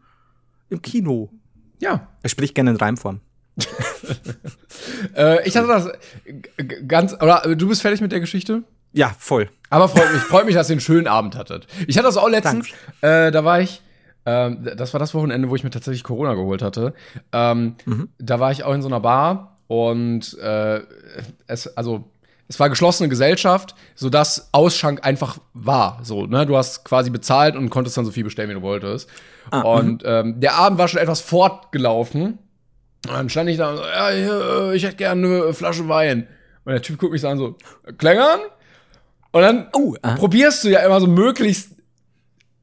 im 0.68 0.82
Kino. 0.82 1.30
Ja. 1.80 2.08
Er 2.22 2.28
spricht 2.28 2.54
gerne 2.54 2.70
in 2.70 2.76
Reimform. 2.76 3.20
Äh, 5.16 5.46
ich 5.48 5.56
hatte 5.56 5.66
das 5.66 5.88
ganz, 6.86 7.12
oder 7.14 7.44
äh, 7.44 7.56
du 7.56 7.68
bist 7.68 7.82
fertig 7.82 8.00
mit 8.00 8.12
der 8.12 8.20
Geschichte? 8.20 8.62
Ja, 8.92 9.14
voll. 9.18 9.48
Aber 9.68 9.88
freut 9.88 10.12
mich, 10.12 10.22
freut 10.22 10.46
mich, 10.46 10.54
dass 10.54 10.68
ihr 10.70 10.74
einen 10.74 10.80
schönen 10.80 11.06
Abend 11.06 11.36
hattet. 11.36 11.66
Ich 11.86 11.96
hatte 11.96 12.06
das 12.06 12.16
auch 12.16 12.28
letztens, 12.28 12.68
äh, 13.00 13.30
da 13.30 13.44
war 13.44 13.60
ich, 13.60 13.82
ähm, 14.26 14.66
das 14.76 14.92
war 14.94 15.00
das 15.00 15.12
Wochenende, 15.14 15.50
wo 15.50 15.56
ich 15.56 15.64
mir 15.64 15.70
tatsächlich 15.70 16.04
Corona 16.04 16.34
geholt 16.34 16.62
hatte. 16.62 16.94
Ähm, 17.32 17.74
Da 18.18 18.40
war 18.40 18.52
ich 18.52 18.64
auch 18.64 18.74
in 18.74 18.82
so 18.82 18.88
einer 18.88 19.00
Bar 19.00 19.58
und 19.66 20.38
äh, 20.38 20.80
es, 21.46 21.76
also 21.76 22.04
es 22.48 22.60
war 22.60 22.70
geschlossene 22.70 23.08
Gesellschaft, 23.08 23.74
sodass 23.96 24.50
Ausschank 24.52 25.04
einfach 25.04 25.38
war. 25.52 26.00
So, 26.04 26.26
ne? 26.26 26.46
Du 26.46 26.56
hast 26.56 26.84
quasi 26.84 27.10
bezahlt 27.10 27.56
und 27.56 27.70
konntest 27.70 27.96
dann 27.96 28.04
so 28.04 28.12
viel 28.12 28.24
bestellen, 28.24 28.50
wie 28.50 28.54
du 28.54 28.62
wolltest. 28.62 29.08
und 29.62 30.02
ähm, 30.06 30.40
der 30.40 30.54
Abend 30.54 30.78
war 30.78 30.88
schon 30.88 31.00
etwas 31.00 31.20
fortgelaufen. 31.20 32.38
Und 33.08 33.14
dann 33.14 33.28
stand 33.28 33.48
ich 33.50 33.56
da 33.58 33.70
und 33.70 33.76
so, 33.78 33.82
ja, 33.84 34.10
hier, 34.10 34.70
äh, 34.72 34.76
ich 34.76 34.84
hätte 34.84 34.96
gerne 34.96 35.26
eine 35.26 35.54
Flasche 35.54 35.88
Wein. 35.88 36.26
Und 36.64 36.72
der 36.72 36.82
Typ 36.82 36.98
guckt 36.98 37.12
mich 37.12 37.20
so 37.22 37.28
an, 37.28 37.38
so, 37.38 37.56
Klängern? 37.98 38.40
Und 39.32 39.42
dann 39.42 39.68
Oh, 39.72 39.94
aha. 40.02 40.16
probierst 40.16 40.64
du 40.64 40.68
ja 40.70 40.80
immer 40.80 41.00
so 41.00 41.06
möglichst 41.06 41.72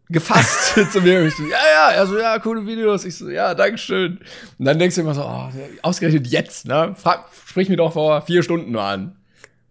gefasst 0.09 0.75
zu 0.91 1.01
mir. 1.01 1.25
Ich 1.25 1.35
so, 1.35 1.43
ja, 1.43 1.57
ja, 1.73 1.91
er 1.91 2.07
so, 2.07 2.17
ja, 2.19 2.37
coole 2.39 2.65
Videos. 2.65 3.05
Ich 3.05 3.17
so, 3.17 3.29
ja, 3.29 3.53
dankeschön. 3.55 4.19
Und 4.59 4.65
dann 4.65 4.77
denkst 4.79 4.95
du 4.95 5.01
immer 5.01 5.13
so, 5.15 5.21
oh, 5.23 5.49
ausgerechnet 5.81 6.27
jetzt, 6.27 6.65
ne? 6.67 6.95
Frag, 6.97 7.25
sprich 7.47 7.69
mir 7.69 7.77
doch 7.77 7.93
vor 7.93 8.21
vier 8.23 8.43
Stunden 8.43 8.71
nur 8.71 8.83
an. 8.83 9.15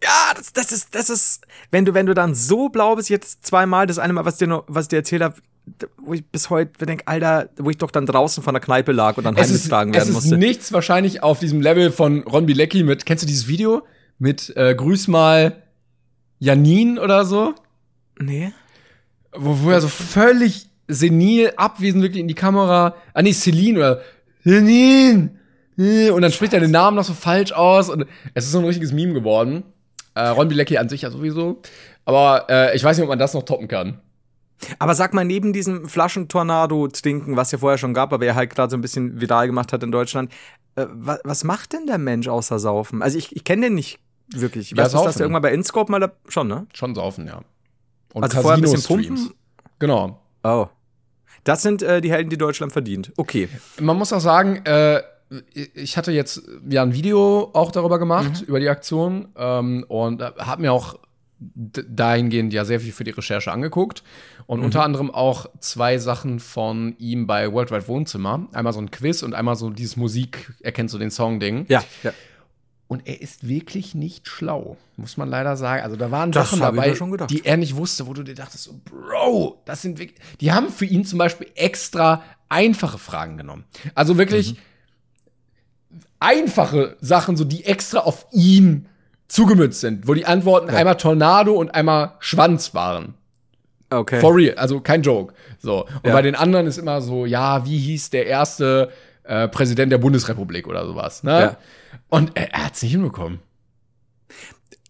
Ja, 0.03 0.33
das, 0.37 0.53
das 0.53 0.73
ist, 0.73 0.95
das 0.95 1.11
ist, 1.11 1.45
wenn 1.71 1.85
du, 1.85 1.95
wenn 1.95 2.07
du 2.07 2.15
dann 2.15 2.35
so 2.35 2.69
blau 2.71 2.97
bist, 2.97 3.09
jetzt 3.09 3.47
zweimal, 3.47 3.87
das 3.87 3.99
eine 4.01 4.13
Mal, 4.13 4.25
was 4.25 4.37
dir 4.37 4.49
noch, 4.49 4.65
was 4.67 4.89
dir 4.89 4.97
erzählt 4.97 5.23
habe, 5.23 5.37
wo 5.99 6.13
ich 6.15 6.25
bis 6.27 6.51
heute 6.51 6.85
denke, 6.87 7.07
Alter, 7.07 7.49
wo 7.57 7.71
ich 7.71 7.79
doch 7.79 7.91
dann 7.91 8.07
draußen 8.07 8.43
von 8.43 8.55
der 8.55 8.61
Kneipe 8.61 8.93
lag 8.93 9.17
und 9.17 9.25
dann 9.25 9.37
Es 9.37 9.51
ist, 9.51 9.63
heimgetragen 9.73 9.91
es 9.93 9.97
werden 9.99 10.09
ist 10.09 10.15
musste. 10.15 10.39
nichts 10.39 10.73
wahrscheinlich 10.73 11.23
auf 11.23 11.39
diesem 11.39 11.61
Level 11.61 11.93
von 11.93 12.23
Ron 12.25 12.47
Bilecki 12.47 12.83
mit, 12.83 13.07
kennst 13.07 13.23
du 13.23 13.27
dieses 13.27 13.47
Video? 13.49 13.83
Mit 14.19 14.53
äh, 14.57 14.75
Grüß 14.75 15.09
mal 15.09 15.63
Janine 16.39 17.01
oder 17.01 17.25
so? 17.25 17.55
Nee. 18.19 18.53
wo, 19.35 19.63
wo 19.63 19.71
er 19.71 19.81
so 19.81 19.89
völlig 19.89 20.67
senil 20.89 21.53
abwesend 21.57 22.03
wirklich 22.03 22.21
in 22.21 22.29
die 22.29 22.35
Kamera, 22.35 22.95
ah 23.15 23.23
nee, 23.23 23.33
Celine 23.33 23.79
oder 23.79 24.03
äh, 24.45 26.11
und 26.11 26.23
dann 26.23 26.33
spricht 26.33 26.53
er 26.53 26.61
den 26.61 26.71
Namen 26.71 26.97
noch 26.97 27.05
so 27.05 27.15
falsch 27.15 27.53
aus 27.53 27.89
und 27.89 28.07
es 28.35 28.45
ist 28.45 28.53
so 28.53 28.59
ein 28.59 28.65
richtiges 28.65 28.93
Meme 28.93 29.15
geworden. 29.15 29.63
Äh, 30.15 30.29
Ron 30.29 30.49
Bilecki 30.49 30.77
an 30.77 30.89
sich 30.89 31.03
ja 31.03 31.11
sowieso, 31.11 31.63
aber 32.05 32.47
äh, 32.51 32.77
ich 32.77 32.85
weiß 32.85 32.97
nicht, 32.97 33.05
ob 33.05 33.09
man 33.09 33.19
das 33.19 33.33
noch 33.35 33.45
toppen 33.45 33.69
kann. 33.69 34.01
Aber 34.79 34.95
sag 34.95 35.13
mal, 35.15 35.25
neben 35.25 35.53
diesem 35.53 35.89
Flaschentornado-Trinken, 35.89 37.37
was 37.37 37.51
ja 37.53 37.59
vorher 37.59 37.79
schon 37.79 37.95
gab, 37.95 38.13
aber 38.13 38.27
er 38.27 38.35
halt 38.35 38.55
gerade 38.55 38.71
so 38.71 38.77
ein 38.77 38.81
bisschen 38.81 39.21
viral 39.21 39.47
gemacht 39.47 39.73
hat 39.73 39.83
in 39.83 39.91
Deutschland, 39.93 40.33
äh, 40.77 40.87
was, 40.91 41.21
was 41.25 41.45
macht 41.45 41.73
denn 41.73 41.87
der 41.87 41.99
Mensch 41.99 42.29
außer 42.29 42.59
Saufen? 42.59 43.03
Also 43.03 43.19
ich, 43.19 43.35
ich 43.35 43.45
kenne 43.45 43.67
den 43.67 43.75
nicht 43.75 43.99
wirklich. 44.29 44.73
Ich 44.73 44.79
Ja, 44.79 44.85
weiß, 44.85 44.93
dass 44.93 45.17
der 45.17 45.25
irgendwann 45.25 45.43
bei 45.43 45.53
Inscope 45.53 45.91
mal 45.91 45.99
da, 45.99 46.13
schon, 46.29 46.49
ne? 46.49 46.67
Schon 46.75 46.95
saufen, 46.95 47.27
ja. 47.27 47.41
Und 48.15 48.23
Also 48.23 48.41
vorher 48.41 48.57
ein 48.57 48.63
bisschen 48.63 48.83
pumpen. 48.83 49.33
Genau. 49.79 50.21
Oh. 50.45 50.69
Das 51.45 51.63
sind 51.63 51.83
äh, 51.83 52.01
die 52.01 52.11
Helden, 52.13 52.31
die 52.31 52.39
Deutschland 52.39 52.73
verdient. 52.73 53.13
Okay. 53.17 53.49
Man 53.81 53.97
muss 53.97 54.13
auch 54.13 54.21
sagen, 54.21 54.65
äh, 54.65 55.03
ich 55.75 55.97
hatte 55.97 56.13
jetzt 56.13 56.43
ja 56.69 56.83
ein 56.83 56.93
Video 56.93 57.51
auch 57.55 57.73
darüber 57.73 57.99
gemacht, 57.99 58.43
über 58.43 58.61
die 58.61 58.69
Aktion, 58.69 59.29
ähm, 59.37 59.85
und 59.89 60.23
habe 60.23 60.63
mir 60.63 60.73
auch 60.73 60.99
dahingehend 61.55 62.53
ja 62.53 62.65
sehr 62.65 62.81
viel 62.81 62.93
für 62.93 63.05
die 63.05 63.11
Recherche 63.11 63.53
angeguckt. 63.53 64.03
Und 64.47 64.63
unter 64.65 64.83
anderem 64.83 65.11
auch 65.11 65.47
zwei 65.61 65.99
Sachen 65.99 66.41
von 66.41 66.95
ihm 66.99 67.27
bei 67.27 67.53
Worldwide 67.53 67.89
Wohnzimmer. 67.89 68.49
Einmal 68.53 68.73
so 68.73 68.81
ein 68.81 68.91
Quiz 68.91 69.23
und 69.23 69.35
einmal 69.35 69.57
so 69.57 69.71
dieses 69.71 69.97
Musik, 69.97 70.53
erkennst 70.61 70.95
du 70.95 70.99
den 70.99 71.11
Song-Ding. 71.11 71.67
Ja, 71.69 71.83
ja. 72.03 72.13
Und 72.89 73.09
er 73.09 73.23
ist 73.23 73.49
wirklich 73.49 73.95
nicht 73.95 74.29
schlau, 74.29 74.77
muss 74.99 75.17
man 75.17 75.31
leider 75.31 75.57
sagen. 75.57 75.83
Also 75.83 75.97
da 75.97 76.11
waren 76.11 76.31
Das 76.31 76.51
Sachen 76.51 76.61
dabei, 76.61 76.95
die 77.31 77.43
er 77.43 77.57
nicht 77.57 77.75
wusste, 77.77 78.07
wo 78.07 78.13
du 78.13 78.23
dir 78.23 78.35
dachtest, 78.35 78.65
so, 78.65 78.75
Bro, 78.85 79.63
das 79.65 79.81
sind 79.81 79.99
wirklich. 79.99 80.21
Die 80.43 80.53
haben 80.53 80.69
für 80.69 80.85
ihn 80.85 81.07
zum 81.07 81.19
Beispiel 81.19 81.47
extra 81.55 82.23
einfache 82.51 82.99
Fragen 82.99 83.39
genommen. 83.39 83.65
Also 83.95 84.19
wirklich 84.19 84.57
einfache 86.21 86.99
Sachen, 87.01 87.39
so 87.39 87.45
die 87.45 87.65
extra 87.65 88.01
auf 88.01 88.27
ihn 88.31 88.89
zugemützt 89.33 89.81
sind, 89.81 90.07
wo 90.07 90.15
die 90.15 90.27
Antworten 90.27 90.69
einmal 90.71 90.97
Tornado 90.97 91.55
und 91.55 91.75
einmal 91.75 92.13
Schwanz 92.21 92.75
waren. 92.75 93.15
Okay. 93.89 94.21
For 94.21 94.35
real, 94.35 94.55
also 94.57 94.81
kein 94.81 95.03
Joke. 95.03 95.35
So. 95.59 95.85
Und 95.85 96.07
Ja. 96.07 96.13
bei 96.13 96.23
den 96.23 96.35
anderen 96.35 96.67
ist 96.67 96.79
immer 96.79 97.01
so, 97.01 97.27
ja, 97.27 97.65
wie 97.67 97.79
hieß 97.79 98.11
der 98.11 98.27
erste 98.27 98.91
äh, 99.25 99.49
Präsident 99.49 99.91
der 99.93 99.99
Bundesrepublik 99.99 100.67
oder 100.67 100.85
sowas, 100.87 101.23
ne? 101.23 101.41
Ja. 101.41 101.57
Und 102.09 102.33
er, 102.35 102.53
er 102.53 102.65
hat's 102.67 102.83
nicht 102.83 102.93
hinbekommen. 102.93 103.39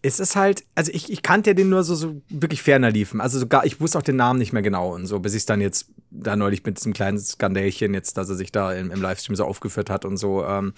es 0.05 0.19
ist 0.19 0.35
halt, 0.35 0.65
also 0.75 0.91
ich, 0.93 1.09
ich 1.11 1.21
kannte 1.21 1.55
den 1.55 1.69
nur 1.69 1.83
so, 1.83 1.95
so 1.95 2.21
wirklich 2.29 2.61
ferner 2.61 2.91
liefen. 2.91 3.21
Also 3.21 3.39
sogar, 3.39 3.65
ich 3.65 3.79
wusste 3.79 3.97
auch 3.97 4.03
den 4.03 4.17
Namen 4.17 4.39
nicht 4.39 4.51
mehr 4.51 4.61
genau 4.61 4.93
und 4.93 5.05
so, 5.05 5.19
bis 5.19 5.33
ich 5.33 5.39
es 5.39 5.45
dann 5.45 5.61
jetzt 5.61 5.87
da 6.11 6.35
neulich 6.35 6.65
mit 6.65 6.77
diesem 6.77 6.91
kleinen 6.93 7.17
Skandälchen 7.19 7.93
jetzt, 7.93 8.17
dass 8.17 8.27
er 8.29 8.35
sich 8.35 8.51
da 8.51 8.73
im, 8.73 8.91
im 8.91 9.01
Livestream 9.01 9.35
so 9.37 9.45
aufgeführt 9.45 9.89
hat 9.89 10.03
und 10.03 10.17
so. 10.17 10.43
Ähm, 10.45 10.73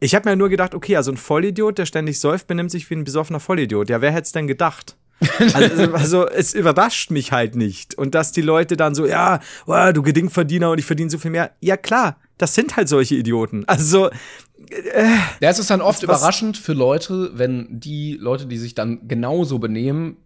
ich 0.00 0.14
habe 0.14 0.28
mir 0.28 0.36
nur 0.36 0.48
gedacht, 0.48 0.74
okay, 0.74 0.96
also 0.96 1.12
ein 1.12 1.18
Vollidiot, 1.18 1.78
der 1.78 1.86
ständig 1.86 2.18
säuft, 2.18 2.46
benimmt 2.46 2.70
sich 2.70 2.88
wie 2.88 2.94
ein 2.94 3.04
besoffener 3.04 3.40
Vollidiot. 3.40 3.90
Ja, 3.90 4.00
wer 4.00 4.10
hätte 4.10 4.22
es 4.22 4.32
denn 4.32 4.46
gedacht? 4.46 4.96
also, 5.54 5.92
also, 5.92 6.28
es 6.28 6.54
überrascht 6.54 7.10
mich 7.10 7.30
halt 7.30 7.54
nicht. 7.54 7.94
Und 7.94 8.14
dass 8.14 8.32
die 8.32 8.40
Leute 8.40 8.78
dann 8.78 8.94
so, 8.94 9.06
ja, 9.06 9.40
oh, 9.66 9.92
du 9.92 10.02
Gedingverdiener 10.02 10.70
und 10.70 10.78
ich 10.78 10.86
verdiene 10.86 11.10
so 11.10 11.18
viel 11.18 11.30
mehr. 11.30 11.52
Ja, 11.60 11.76
klar, 11.76 12.16
das 12.38 12.54
sind 12.54 12.76
halt 12.76 12.88
solche 12.88 13.16
Idioten. 13.16 13.64
Also. 13.66 14.08
Äh, 14.08 15.04
ja, 15.40 15.50
es 15.50 15.58
ist 15.58 15.70
dann 15.70 15.82
oft 15.82 16.02
überraschend 16.02 16.56
für 16.56 16.72
Leute, 16.72 17.32
wenn 17.34 17.66
die 17.68 18.14
Leute, 18.14 18.46
die 18.46 18.56
sich 18.56 18.74
dann 18.74 19.08
genauso 19.08 19.58
benehmen, 19.58 20.16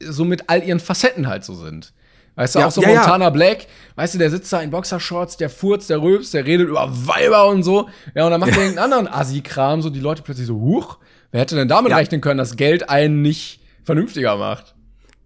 so 0.00 0.24
mit 0.24 0.48
all 0.48 0.62
ihren 0.62 0.80
Facetten 0.80 1.26
halt 1.26 1.44
so 1.44 1.54
sind. 1.54 1.94
Weißt 2.34 2.54
du, 2.54 2.60
ja, 2.60 2.66
auch 2.66 2.70
so 2.70 2.80
ja, 2.80 2.88
Montana 2.88 3.26
ja. 3.26 3.30
Black, 3.30 3.66
weißt 3.96 4.14
du, 4.14 4.18
der 4.18 4.30
sitzt 4.30 4.52
da 4.52 4.60
in 4.60 4.70
Boxershorts, 4.70 5.36
der 5.36 5.50
furzt, 5.50 5.90
der 5.90 6.00
rülpst, 6.00 6.32
der 6.32 6.46
redet 6.46 6.68
über 6.68 6.88
Weiber 7.06 7.48
und 7.48 7.62
so. 7.62 7.88
Ja, 8.14 8.24
und 8.24 8.30
dann 8.30 8.40
macht 8.40 8.52
er 8.52 8.58
irgendeinen 8.58 8.92
anderen 8.92 9.08
Assi-Kram, 9.08 9.82
so 9.82 9.90
die 9.90 10.00
Leute 10.00 10.22
plötzlich 10.22 10.46
so, 10.46 10.54
huch, 10.54 10.98
wer 11.30 11.40
hätte 11.42 11.56
denn 11.56 11.68
damit 11.68 11.92
rechnen 11.92 12.22
können, 12.22 12.38
dass 12.38 12.56
Geld 12.56 12.88
einen 12.88 13.20
nicht 13.20 13.60
vernünftiger 13.84 14.36
macht? 14.36 14.74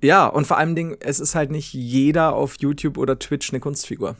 Ja, 0.03 0.27
und 0.27 0.47
vor 0.47 0.59
allem 0.59 0.75
Ding, 0.75 0.97
es 1.01 1.21
ist 1.21 1.35
halt 1.35 1.51
nicht 1.51 1.73
jeder 1.73 2.35
auf 2.35 2.57
YouTube 2.59 2.99
oder 2.99 3.19
Twitch 3.19 3.51
eine 3.51 3.61
Kunstfigur. 3.61 4.17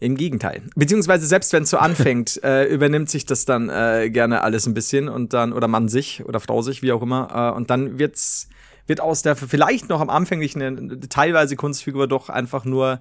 Im 0.00 0.16
Gegenteil. 0.16 0.62
Beziehungsweise 0.76 1.26
selbst 1.26 1.52
wenn 1.52 1.64
es 1.64 1.70
so 1.70 1.76
anfängt, 1.78 2.42
äh, 2.44 2.64
übernimmt 2.64 3.10
sich 3.10 3.26
das 3.26 3.44
dann 3.44 3.68
äh, 3.68 4.10
gerne 4.10 4.42
alles 4.42 4.66
ein 4.66 4.74
bisschen 4.74 5.08
und 5.08 5.32
dann, 5.32 5.52
oder 5.52 5.66
Mann 5.66 5.88
sich 5.88 6.24
oder 6.24 6.40
Frau 6.40 6.62
sich, 6.62 6.82
wie 6.82 6.92
auch 6.92 7.02
immer, 7.02 7.52
äh, 7.52 7.56
und 7.56 7.70
dann 7.70 7.98
wird's 7.98 8.48
wird 8.88 9.00
aus 9.00 9.22
der 9.22 9.36
vielleicht 9.36 9.88
noch 9.88 10.00
am 10.00 10.10
anfänglichen 10.10 11.08
teilweise 11.08 11.54
Kunstfigur 11.56 12.08
doch 12.08 12.28
einfach 12.28 12.64
nur 12.64 13.00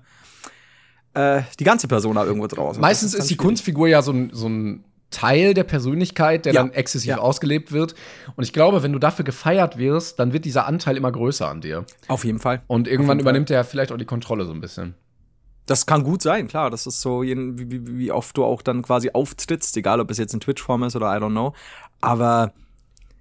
äh, 1.14 1.42
die 1.60 1.64
ganze 1.64 1.88
Persona 1.88 2.24
irgendwo 2.24 2.48
draußen. 2.48 2.80
Meistens 2.80 3.14
ist, 3.14 3.22
ist 3.22 3.30
die 3.30 3.34
schwierig. 3.34 3.48
Kunstfigur 3.48 3.88
ja 3.88 4.02
so 4.02 4.12
ein, 4.12 4.30
so 4.34 4.48
ein 4.48 4.84
Teil 5.10 5.54
der 5.54 5.64
Persönlichkeit, 5.64 6.46
der 6.46 6.54
ja. 6.54 6.62
dann 6.62 6.74
exzessiv 6.74 7.10
ja. 7.10 7.18
ausgelebt 7.18 7.72
wird. 7.72 7.96
Und 8.36 8.44
ich 8.44 8.54
glaube, 8.54 8.84
wenn 8.84 8.92
du 8.92 9.00
dafür 9.00 9.24
gefeiert 9.24 9.78
wirst, 9.78 10.20
dann 10.20 10.34
wird 10.34 10.46
dieser 10.46 10.68
Anteil 10.68 10.98
immer 10.98 11.12
größer 11.12 11.48
an 11.48 11.62
dir. 11.62 11.86
Auf 12.08 12.26
jeden 12.26 12.40
Fall. 12.40 12.62
Und 12.68 12.88
irgendwann 12.88 13.20
übernimmt 13.20 13.50
er 13.50 13.64
vielleicht 13.64 13.92
auch 13.92 13.98
die 13.98 14.06
Kontrolle 14.06 14.46
so 14.46 14.52
ein 14.52 14.60
bisschen. 14.62 14.96
Das 15.66 15.86
kann 15.86 16.04
gut 16.04 16.22
sein, 16.22 16.48
klar. 16.48 16.70
Das 16.70 16.88
ist 16.88 17.02
so, 17.02 17.24
wie, 17.24 17.98
wie 17.98 18.12
oft 18.12 18.36
du 18.38 18.44
auch 18.44 18.62
dann 18.62 18.82
quasi 18.82 19.12
auftrittst, 19.12 19.76
egal 19.78 20.00
ob 20.00 20.12
es 20.12 20.18
jetzt 20.18 20.34
in 20.34 20.40
Twitch-Form 20.40 20.84
ist 20.84 20.96
oder 20.96 21.16
I 21.16 21.20
don't 21.20 21.32
know. 21.32 21.54
Aber 22.00 22.54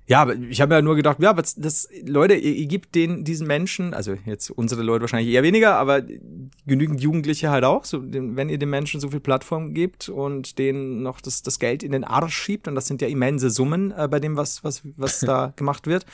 ja, 0.09 0.23
aber 0.23 0.37
ich 0.37 0.61
habe 0.61 0.75
ja 0.75 0.83
nur 0.83 0.95
gedacht, 0.95 1.21
ja, 1.21 1.31
aber 1.31 1.43
das, 1.43 1.89
Leute, 2.05 2.35
ihr, 2.35 2.55
ihr 2.55 2.67
gebt 2.67 2.95
den, 2.95 3.25
diesen 3.25 3.47
Menschen, 3.49 3.93
also 3.93 4.15
jetzt 4.25 4.51
unsere 4.51 4.83
Leute 4.83 5.01
wahrscheinlich 5.01 5.35
eher 5.35 5.43
weniger, 5.43 5.75
aber 5.75 6.03
genügend 6.65 7.01
Jugendliche 7.01 7.51
halt 7.51 7.65
auch, 7.65 7.85
so, 7.85 8.03
wenn 8.05 8.49
ihr 8.49 8.59
den 8.59 8.71
Menschen 8.71 9.01
so 9.01 9.09
viel 9.09 9.19
Plattform 9.19 9.75
gebt 9.75 10.09
und 10.09 10.59
denen 10.59 11.03
noch 11.03 11.21
das, 11.21 11.43
das 11.43 11.59
Geld 11.59 11.83
in 11.83 11.91
den 11.91 12.05
Arsch 12.05 12.37
schiebt, 12.37 12.69
und 12.69 12.77
das 12.77 12.87
sind 12.87 13.03
ja 13.03 13.09
immense 13.09 13.51
Summen 13.51 13.93
äh, 13.97 14.07
bei 14.09 14.21
dem, 14.21 14.37
was, 14.37 14.63
was, 14.63 14.83
was 14.97 15.21
da 15.27 15.53
gemacht 15.57 15.89
wird. 15.89 16.07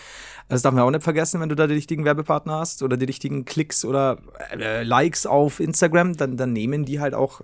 Das 0.48 0.62
darf 0.62 0.72
man 0.72 0.84
auch 0.84 0.90
nicht 0.90 1.04
vergessen, 1.04 1.42
wenn 1.42 1.50
du 1.50 1.54
da 1.54 1.66
die 1.66 1.74
richtigen 1.74 2.06
Werbepartner 2.06 2.60
hast 2.60 2.82
oder 2.82 2.96
die 2.96 3.04
richtigen 3.04 3.44
Klicks 3.44 3.84
oder 3.84 4.18
äh, 4.52 4.84
Likes 4.84 5.26
auf 5.26 5.60
Instagram, 5.60 6.16
dann, 6.16 6.38
dann 6.38 6.54
nehmen 6.54 6.86
die 6.86 6.98
halt 6.98 7.12
auch, 7.12 7.42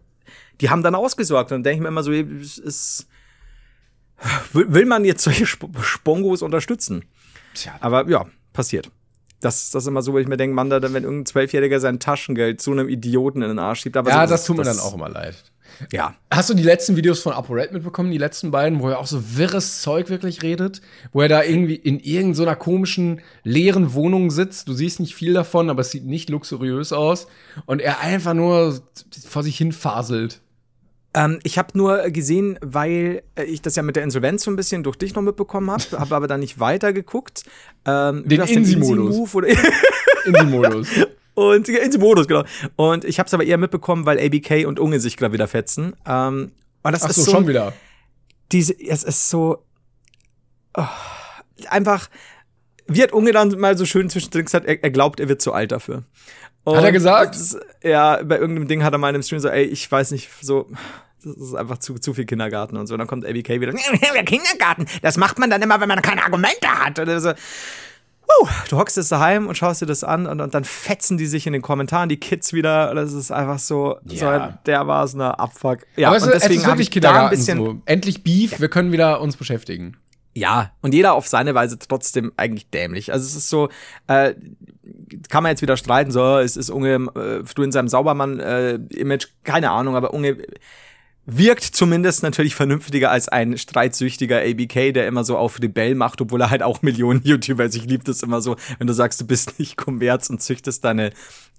die 0.62 0.70
haben 0.70 0.82
dann 0.82 0.94
ausgesorgt. 0.94 1.52
Und 1.52 1.56
dann 1.56 1.62
denke 1.64 1.76
ich 1.76 1.82
mir 1.82 1.88
immer 1.88 2.02
so, 2.02 2.12
es 2.12 2.56
ist 2.56 3.06
will 4.52 4.86
man 4.86 5.04
jetzt 5.04 5.22
solche 5.24 5.44
Sp 5.46 5.68
Spongos 5.80 6.42
unterstützen? 6.42 7.04
Tja. 7.54 7.74
Aber 7.80 8.08
ja, 8.08 8.26
passiert. 8.52 8.90
Das, 9.40 9.70
das 9.70 9.84
ist 9.84 9.88
immer 9.88 10.02
so, 10.02 10.12
wo 10.12 10.18
ich 10.18 10.26
mir 10.26 10.36
denke, 10.36 10.54
Mann, 10.54 10.68
da, 10.68 10.82
wenn 10.82 11.04
irgendein 11.04 11.26
Zwölfjähriger 11.26 11.78
sein 11.78 12.00
Taschengeld 12.00 12.60
zu 12.60 12.72
einem 12.72 12.88
Idioten 12.88 13.42
in 13.42 13.48
den 13.48 13.58
Arsch 13.60 13.80
schiebt. 13.80 13.96
Aber 13.96 14.10
ja, 14.10 14.26
so, 14.26 14.30
das, 14.32 14.40
das 14.40 14.44
tut 14.46 14.56
mir 14.56 14.64
das, 14.64 14.76
dann 14.76 14.86
auch 14.86 14.94
immer 14.94 15.08
leid. 15.08 15.36
Ja. 15.92 16.14
Hast 16.30 16.50
du 16.50 16.54
die 16.54 16.62
letzten 16.62 16.96
Videos 16.96 17.20
von 17.20 17.32
ApoRed 17.32 17.72
mitbekommen, 17.72 18.10
die 18.10 18.18
letzten 18.18 18.50
beiden, 18.50 18.80
wo 18.80 18.88
er 18.88 18.98
auch 18.98 19.06
so 19.06 19.36
wirres 19.36 19.80
Zeug 19.80 20.10
wirklich 20.10 20.42
redet? 20.42 20.80
Wo 21.12 21.22
er 21.22 21.28
da 21.28 21.42
irgendwie 21.42 21.76
in 21.76 22.00
irgendeiner 22.00 22.56
komischen, 22.56 23.20
leeren 23.44 23.94
Wohnung 23.94 24.30
sitzt. 24.30 24.68
Du 24.68 24.72
siehst 24.72 24.98
nicht 24.98 25.14
viel 25.14 25.34
davon, 25.34 25.70
aber 25.70 25.82
es 25.82 25.90
sieht 25.90 26.04
nicht 26.04 26.30
luxuriös 26.30 26.92
aus. 26.92 27.28
Und 27.66 27.80
er 27.80 28.00
einfach 28.00 28.34
nur 28.34 28.80
vor 29.26 29.42
sich 29.42 29.56
hin 29.56 29.72
faselt. 29.72 30.40
Ähm, 31.18 31.40
ich 31.42 31.58
habe 31.58 31.76
nur 31.76 32.10
gesehen, 32.10 32.60
weil 32.62 33.24
äh, 33.34 33.42
ich 33.42 33.60
das 33.60 33.74
ja 33.74 33.82
mit 33.82 33.96
der 33.96 34.04
Insolvenz 34.04 34.44
so 34.44 34.52
ein 34.52 34.56
bisschen 34.56 34.84
durch 34.84 34.96
dich 34.96 35.16
noch 35.16 35.22
mitbekommen 35.22 35.68
habe, 35.68 35.82
habe 35.98 36.14
aber 36.14 36.28
dann 36.28 36.38
nicht 36.38 36.60
weiter 36.60 36.92
geguckt. 36.92 37.42
Ähm, 37.84 38.22
den 38.28 38.40
Insi-Modus. 38.40 39.16
Insi-Modus. 40.24 40.88
Und 41.34 41.68
Insi-Modus, 41.68 42.28
genau. 42.28 42.44
Und 42.76 43.04
ich 43.04 43.18
habe 43.18 43.26
es 43.26 43.34
aber 43.34 43.42
eher 43.42 43.58
mitbekommen, 43.58 44.06
weil 44.06 44.20
ABK 44.20 44.64
und 44.68 44.78
Unge 44.78 45.00
sich 45.00 45.16
gerade 45.16 45.32
wieder 45.32 45.48
fetzen. 45.48 45.96
Ähm, 46.06 46.52
und 46.84 46.92
das 46.92 47.02
Ach 47.02 47.10
so, 47.10 47.20
ist 47.20 47.26
so, 47.26 47.32
schon 47.32 47.48
wieder. 47.48 47.72
Diese, 48.52 48.80
es 48.80 49.02
ist 49.02 49.28
so 49.28 49.64
oh, 50.76 50.84
einfach. 51.68 52.10
Wie 52.86 53.02
hat 53.02 53.12
Unge 53.12 53.32
dann 53.32 53.58
mal 53.58 53.76
so 53.76 53.86
schön 53.86 54.08
zwischendrin 54.08 54.44
gesagt, 54.44 54.66
er, 54.66 54.82
er 54.82 54.90
glaubt, 54.90 55.18
er 55.18 55.28
wird 55.28 55.42
zu 55.42 55.52
alt 55.52 55.72
dafür. 55.72 56.04
Und 56.62 56.76
hat 56.76 56.84
er 56.84 56.92
gesagt? 56.92 57.34
Ist, 57.34 57.58
ja, 57.82 58.22
bei 58.22 58.38
irgendeinem 58.38 58.68
Ding 58.68 58.84
hat 58.84 58.92
er 58.92 58.98
mal 58.98 59.08
in 59.08 59.16
einem 59.16 59.22
Stream 59.22 59.40
so, 59.40 59.48
ey, 59.48 59.64
ich 59.64 59.90
weiß 59.90 60.12
nicht, 60.12 60.30
so, 60.40 60.70
das 61.24 61.36
ist 61.36 61.54
einfach 61.54 61.78
zu, 61.78 61.94
zu 61.94 62.14
viel 62.14 62.26
Kindergarten 62.26 62.76
und 62.76 62.86
so. 62.86 62.94
Und 62.94 62.98
dann 62.98 63.08
kommt 63.08 63.26
ABK 63.26 63.60
wieder, 63.60 63.72
Kindergarten, 64.24 64.86
das 65.02 65.16
macht 65.16 65.38
man 65.38 65.50
dann 65.50 65.62
immer, 65.62 65.80
wenn 65.80 65.88
man 65.88 66.02
keine 66.02 66.22
Argumente 66.22 66.68
hat. 66.68 66.98
Und 66.98 67.20
so, 67.20 67.30
uh, 67.30 68.48
du 68.68 68.78
hockst 68.78 68.96
jetzt 68.96 69.10
daheim 69.10 69.46
und 69.46 69.56
schaust 69.56 69.82
dir 69.82 69.86
das 69.86 70.04
an 70.04 70.26
und, 70.26 70.40
und 70.40 70.54
dann 70.54 70.64
fetzen 70.64 71.18
die 71.18 71.26
sich 71.26 71.46
in 71.46 71.52
den 71.52 71.62
Kommentaren, 71.62 72.08
die 72.08 72.18
Kids 72.18 72.52
wieder. 72.52 72.94
Das 72.94 73.12
ist 73.12 73.30
einfach 73.30 73.58
so, 73.58 73.98
ja. 74.04 74.18
so 74.18 74.26
ein 74.26 74.58
dermaßener 74.66 75.40
Abfuck. 75.40 75.80
Ja, 75.96 76.08
Aber 76.08 76.16
es, 76.16 76.24
und 76.24 76.34
deswegen 76.34 76.54
es 76.54 76.60
ist 76.62 76.66
wirklich 76.66 76.90
Kindergarten 76.90 77.26
ein 77.26 77.30
bisschen, 77.30 77.58
so. 77.58 77.82
Endlich 77.86 78.22
Beef, 78.22 78.52
ja. 78.52 78.60
wir 78.60 78.68
können 78.68 78.92
wieder 78.92 79.20
uns 79.20 79.36
beschäftigen. 79.36 79.96
Ja, 80.34 80.70
und 80.82 80.94
jeder 80.94 81.14
auf 81.14 81.26
seine 81.26 81.54
Weise 81.54 81.78
trotzdem 81.78 82.32
eigentlich 82.36 82.70
dämlich. 82.70 83.12
Also 83.12 83.26
es 83.26 83.34
ist 83.34 83.48
so, 83.48 83.70
äh, 84.06 84.34
kann 85.28 85.42
man 85.42 85.50
jetzt 85.50 85.62
wieder 85.62 85.76
streiten, 85.76 86.12
so, 86.12 86.38
es 86.38 86.56
ist 86.56 86.70
Unge, 86.70 87.08
äh, 87.16 87.42
du 87.54 87.62
in 87.62 87.72
seinem 87.72 87.88
Saubermann-Image, 87.88 89.24
äh, 89.24 89.28
keine 89.42 89.70
Ahnung, 89.70 89.96
aber 89.96 90.14
Unge 90.14 90.36
wirkt 91.30 91.62
zumindest 91.62 92.22
natürlich 92.22 92.54
vernünftiger 92.54 93.10
als 93.10 93.28
ein 93.28 93.58
streitsüchtiger 93.58 94.40
ABK, 94.40 94.94
der 94.94 95.06
immer 95.06 95.24
so 95.24 95.36
auf 95.36 95.60
Rebell 95.60 95.94
macht, 95.94 96.22
obwohl 96.22 96.40
er 96.40 96.48
halt 96.50 96.62
auch 96.62 96.80
Millionen 96.80 97.22
YouTuber 97.22 97.66
ist. 97.66 97.76
Ich 97.76 97.84
liebe 97.84 98.02
das 98.02 98.22
immer 98.22 98.40
so, 98.40 98.56
wenn 98.78 98.86
du 98.86 98.94
sagst, 98.94 99.20
du 99.20 99.26
bist 99.26 99.58
nicht 99.58 99.76
Kommerz 99.76 100.30
und 100.30 100.42
züchtest 100.42 100.84
deine, 100.86 101.12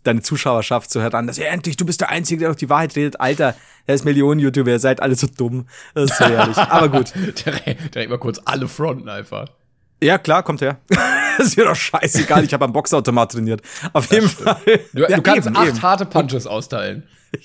deine 0.03 0.23
Zuschauerschaft 0.23 0.89
so 0.89 1.01
heran, 1.01 1.27
dass 1.27 1.37
ja 1.37 1.45
endlich, 1.45 1.77
du 1.77 1.85
bist 1.85 2.01
der 2.01 2.09
Einzige, 2.09 2.39
der 2.39 2.49
doch 2.49 2.55
die 2.55 2.69
Wahrheit 2.69 2.95
redet. 2.95 3.21
Alter, 3.21 3.55
er 3.85 3.95
ist 3.95 4.05
Millionen 4.05 4.39
YouTuber, 4.39 4.71
ihr 4.71 4.79
seid 4.79 5.03
alle 5.03 5.13
so 5.13 5.27
dumm. 5.27 5.67
Das 5.93 6.09
ist 6.09 6.17
so 6.17 6.23
ehrlich. 6.23 6.57
Aber 6.57 6.89
gut. 6.89 7.13
direkt, 7.45 7.93
direkt 7.93 8.09
mal 8.09 8.17
kurz 8.17 8.41
alle 8.45 8.67
fronten 8.67 9.07
einfach. 9.07 9.49
Ja, 10.01 10.17
klar, 10.17 10.41
kommt 10.41 10.61
her. 10.61 10.79
das 11.37 11.47
ist 11.47 11.57
mir 11.57 11.65
doch 11.65 11.75
scheißegal, 11.75 12.43
ich 12.43 12.53
habe 12.53 12.65
am 12.65 12.73
Boxautomat 12.73 13.33
trainiert. 13.33 13.61
Auf 13.93 14.07
das 14.07 14.15
jeden 14.15 14.29
stimmt. 14.29 14.49
Fall. 14.49 14.79
Du, 14.93 15.01
ja, 15.03 15.15
du 15.15 15.21
kannst 15.21 15.47
eben, 15.47 15.55
acht 15.55 15.67
eben. 15.67 15.81
harte 15.83 16.05
Punches 16.07 16.47
austeilen. 16.47 17.03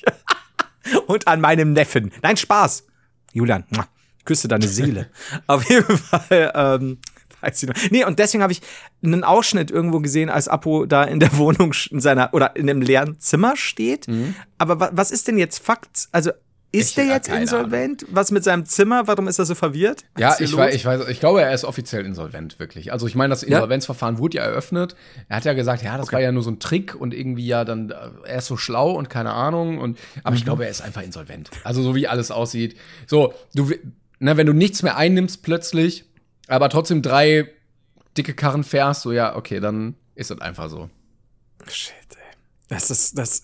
Und 1.07 1.27
an 1.29 1.41
meinem 1.41 1.73
Neffen. 1.73 2.13
Nein, 2.23 2.37
Spaß. 2.37 2.85
Julian, 3.33 3.65
küsse 4.25 4.49
deine 4.49 4.69
Seele. 4.69 5.11
Auf 5.47 5.69
jeden 5.69 5.99
Fall, 5.99 6.53
ähm, 6.55 6.99
weiß 7.41 7.63
ich 7.63 7.69
noch. 7.69 7.91
Nee, 7.91 8.05
und 8.05 8.19
deswegen 8.19 8.43
habe 8.43 8.53
ich 8.53 8.63
einen 9.03 9.25
Ausschnitt 9.25 9.71
irgendwo 9.71 10.01
gesehen, 10.01 10.31
als 10.31 10.49
Apo 10.49 10.87
da 10.87 11.05
in 11.05 11.21
der 11.21 11.37
Wohnung 11.37 11.75
in 11.91 12.01
seiner 12.01 12.33
oder 12.33 12.57
in 12.57 12.69
einem 12.69 12.81
leeren 12.81 13.19
Zimmer 13.21 13.57
steht. 13.57 14.09
Mhm. 14.09 14.35
Aber 14.59 14.91
was 14.93 15.11
ist 15.11 15.29
denn 15.29 15.39
jetzt 15.39 15.59
Fakt? 15.59 16.09
Also 16.13 16.31
ist 16.75 16.91
ich 16.91 16.95
der 16.97 17.07
jetzt 17.07 17.29
insolvent? 17.29 18.03
Ahnung. 18.03 18.17
Was 18.17 18.31
mit 18.31 18.45
seinem 18.45 18.67
Zimmer? 18.67 19.07
Warum 19.07 19.29
ist 19.29 19.39
er 19.39 19.45
so 19.45 19.55
verwirrt? 19.55 20.05
Ja, 20.19 20.37
ich 20.39 20.57
weiß, 20.57 20.75
ich 20.75 20.85
weiß, 20.85 21.09
ich 21.09 21.21
glaube, 21.21 21.43
er 21.43 21.53
ist 21.53 21.65
offiziell 21.65 22.05
insolvent, 22.05 22.59
wirklich. 22.59 22.93
Also 22.93 23.07
ich 23.07 23.15
meine, 23.15 23.31
das 23.31 23.43
Insolvenzverfahren 23.43 24.17
ja? 24.17 24.21
wurde 24.21 24.37
ja 24.39 24.45
eröffnet. 24.45 24.97
Er 25.29 25.37
hat 25.37 25.45
ja 25.45 25.53
gesagt, 25.53 25.83
ja, 25.83 25.97
das 25.97 26.09
okay. 26.09 26.17
war 26.17 26.21
ja 26.21 26.33
nur 26.33 26.43
so 26.43 26.51
ein 26.51 26.61
Trick 26.61 26.95
und 26.95 27.15
irgendwie 27.15 27.47
ja 27.47 27.65
dann, 27.65 27.91
äh, 27.91 27.95
er 28.27 28.39
ist 28.39 28.47
so 28.47 28.57
schlau 28.57 28.93
und 28.93 29.09
keine 29.09 29.33
Ahnung. 29.33 29.79
Und, 29.79 29.99
aber 30.23 30.33
mhm. 30.33 30.37
ich 30.37 30.45
glaube, 30.45 30.65
er 30.65 30.71
ist 30.71 30.83
einfach 30.83 31.03
insolvent. 31.03 31.51
Also 31.65 31.83
so 31.83 31.95
wie 31.95 32.09
alles 32.09 32.31
aussieht. 32.31 32.77
So, 33.07 33.33
du, 33.55 33.71
ne, 34.19 34.37
wenn 34.37 34.47
du 34.47 34.53
nichts 34.53 34.83
mehr 34.83 34.97
einnimmst 34.97 35.43
plötzlich, 35.43 36.05
aber 36.49 36.69
trotzdem 36.69 37.03
drei 37.03 37.49
dicke 38.17 38.35
Karren 38.35 38.65
fährst, 38.65 39.03
so 39.03 39.13
ja, 39.13 39.37
okay, 39.37 39.61
dann 39.61 39.95
ist 40.15 40.31
das 40.31 40.41
einfach 40.41 40.69
so. 40.69 40.91
Shit, 41.69 41.95
ey. 42.11 42.37
Das 42.69 42.91
ist, 42.91 43.19
das, 43.19 43.44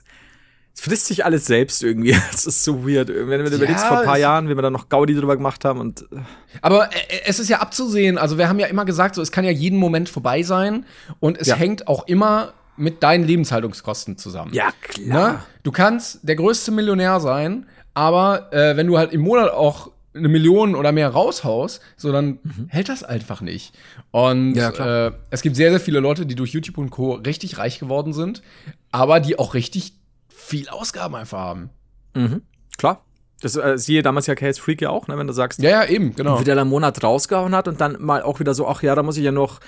frisst 0.80 1.06
sich 1.06 1.24
alles 1.24 1.46
selbst 1.46 1.82
irgendwie. 1.82 2.16
Das 2.32 2.46
ist 2.46 2.64
so 2.64 2.86
weird. 2.86 3.08
Wenn 3.08 3.44
du 3.44 3.50
ja, 3.50 3.56
überlegst, 3.56 3.84
vor 3.84 3.98
ein 3.98 4.06
paar 4.06 4.18
Jahren, 4.18 4.48
wie 4.48 4.54
wir 4.54 4.62
da 4.62 4.70
noch 4.70 4.88
Gaudi 4.88 5.14
drüber 5.14 5.36
gemacht 5.36 5.64
haben 5.64 5.80
und. 5.80 6.02
Äh. 6.02 6.20
Aber 6.62 6.86
äh, 6.86 7.20
es 7.26 7.38
ist 7.38 7.48
ja 7.48 7.58
abzusehen. 7.58 8.18
Also, 8.18 8.38
wir 8.38 8.48
haben 8.48 8.58
ja 8.58 8.66
immer 8.66 8.84
gesagt, 8.84 9.14
so, 9.14 9.22
es 9.22 9.30
kann 9.30 9.44
ja 9.44 9.50
jeden 9.50 9.78
Moment 9.78 10.08
vorbei 10.08 10.42
sein. 10.42 10.86
Und 11.18 11.38
es 11.38 11.48
ja. 11.48 11.56
hängt 11.56 11.86
auch 11.86 12.06
immer 12.06 12.54
mit 12.76 13.02
deinen 13.02 13.24
Lebenshaltungskosten 13.24 14.16
zusammen. 14.16 14.54
Ja, 14.54 14.70
klar. 14.80 15.32
Ne? 15.32 15.38
Du 15.62 15.70
kannst 15.70 16.20
der 16.22 16.36
größte 16.36 16.70
Millionär 16.70 17.20
sein, 17.20 17.66
aber 17.92 18.52
äh, 18.52 18.76
wenn 18.76 18.86
du 18.86 18.96
halt 18.96 19.12
im 19.12 19.20
Monat 19.20 19.50
auch 19.50 19.90
eine 20.14 20.28
Million 20.28 20.74
oder 20.74 20.90
mehr 20.90 21.08
raushaust, 21.08 21.80
so 21.96 22.10
dann 22.10 22.38
hält 22.68 22.88
das 22.88 23.04
einfach 23.04 23.42
nicht. 23.42 23.74
Und 24.10 24.54
Ja, 24.54 25.06
äh, 25.06 25.12
es 25.30 25.42
gibt 25.42 25.56
sehr, 25.56 25.70
sehr 25.70 25.78
viele 25.78 26.00
Leute, 26.00 26.26
die 26.26 26.34
durch 26.34 26.52
YouTube 26.52 26.78
und 26.78 26.90
Co. 26.90 27.12
richtig 27.14 27.58
reich 27.58 27.78
geworden 27.78 28.12
sind, 28.12 28.42
aber 28.90 29.20
die 29.20 29.38
auch 29.38 29.54
richtig 29.54 29.99
viel 30.40 30.68
Ausgaben 30.68 31.14
einfach 31.14 31.38
haben. 31.38 31.70
Mhm. 32.14 32.42
Klar. 32.78 33.04
Das 33.42 33.56
äh, 33.56 33.78
siehe 33.78 34.02
damals 34.02 34.26
ja 34.26 34.34
Case 34.34 34.60
Freak 34.60 34.82
ja 34.82 34.90
auch, 34.90 35.08
ne, 35.08 35.16
wenn 35.16 35.26
du 35.26 35.32
sagst, 35.32 35.60
Ja, 35.62 35.70
ja, 35.70 35.84
eben, 35.86 36.14
genau. 36.14 36.40
wie 36.40 36.44
der 36.44 36.54
da 36.56 36.60
einen 36.60 36.70
Monat 36.70 37.02
rausgehauen 37.02 37.54
hat 37.54 37.68
und 37.68 37.80
dann 37.80 37.96
mal 38.00 38.22
auch 38.22 38.38
wieder 38.38 38.52
so, 38.52 38.68
ach 38.68 38.82
ja, 38.82 38.94
da 38.94 39.02
muss 39.02 39.16
ich 39.16 39.24
ja 39.24 39.32
noch 39.32 39.60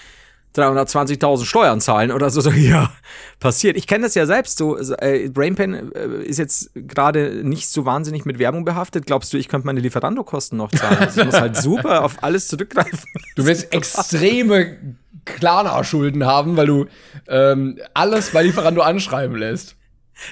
320.000 0.54 1.46
Steuern 1.46 1.80
zahlen 1.80 2.12
oder 2.12 2.28
so, 2.28 2.42
so 2.42 2.50
ja, 2.50 2.92
passiert. 3.40 3.76
Ich 3.78 3.86
kenne 3.86 4.04
das 4.04 4.14
ja 4.14 4.26
selbst 4.26 4.58
so, 4.58 4.76
äh, 4.78 5.30
Brainpan 5.30 5.92
äh, 5.92 6.22
ist 6.22 6.38
jetzt 6.38 6.70
gerade 6.74 7.42
nicht 7.42 7.68
so 7.70 7.86
wahnsinnig 7.86 8.26
mit 8.26 8.38
Werbung 8.38 8.64
behaftet. 8.66 9.06
Glaubst 9.06 9.32
du, 9.32 9.38
ich 9.38 9.48
könnte 9.48 9.66
meine 9.66 9.80
Lieferando-Kosten 9.80 10.58
noch 10.58 10.70
zahlen? 10.70 10.98
Also 10.98 11.20
ich 11.20 11.26
muss 11.26 11.40
halt 11.40 11.56
super 11.62 12.04
auf 12.04 12.22
alles 12.22 12.48
zurückgreifen. 12.48 12.98
Du 13.36 13.46
wirst 13.46 13.72
extreme 13.72 14.76
Klarna-Schulden 15.24 16.26
haben, 16.26 16.56
weil 16.58 16.66
du 16.66 16.86
ähm, 17.28 17.78
alles 17.94 18.30
bei 18.30 18.42
Lieferando 18.42 18.82
anschreiben 18.82 19.36
lässt. 19.36 19.76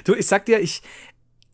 Du, 0.05 0.15
ich 0.15 0.27
sag 0.27 0.47
dir, 0.47 0.61
ich, 0.61 0.83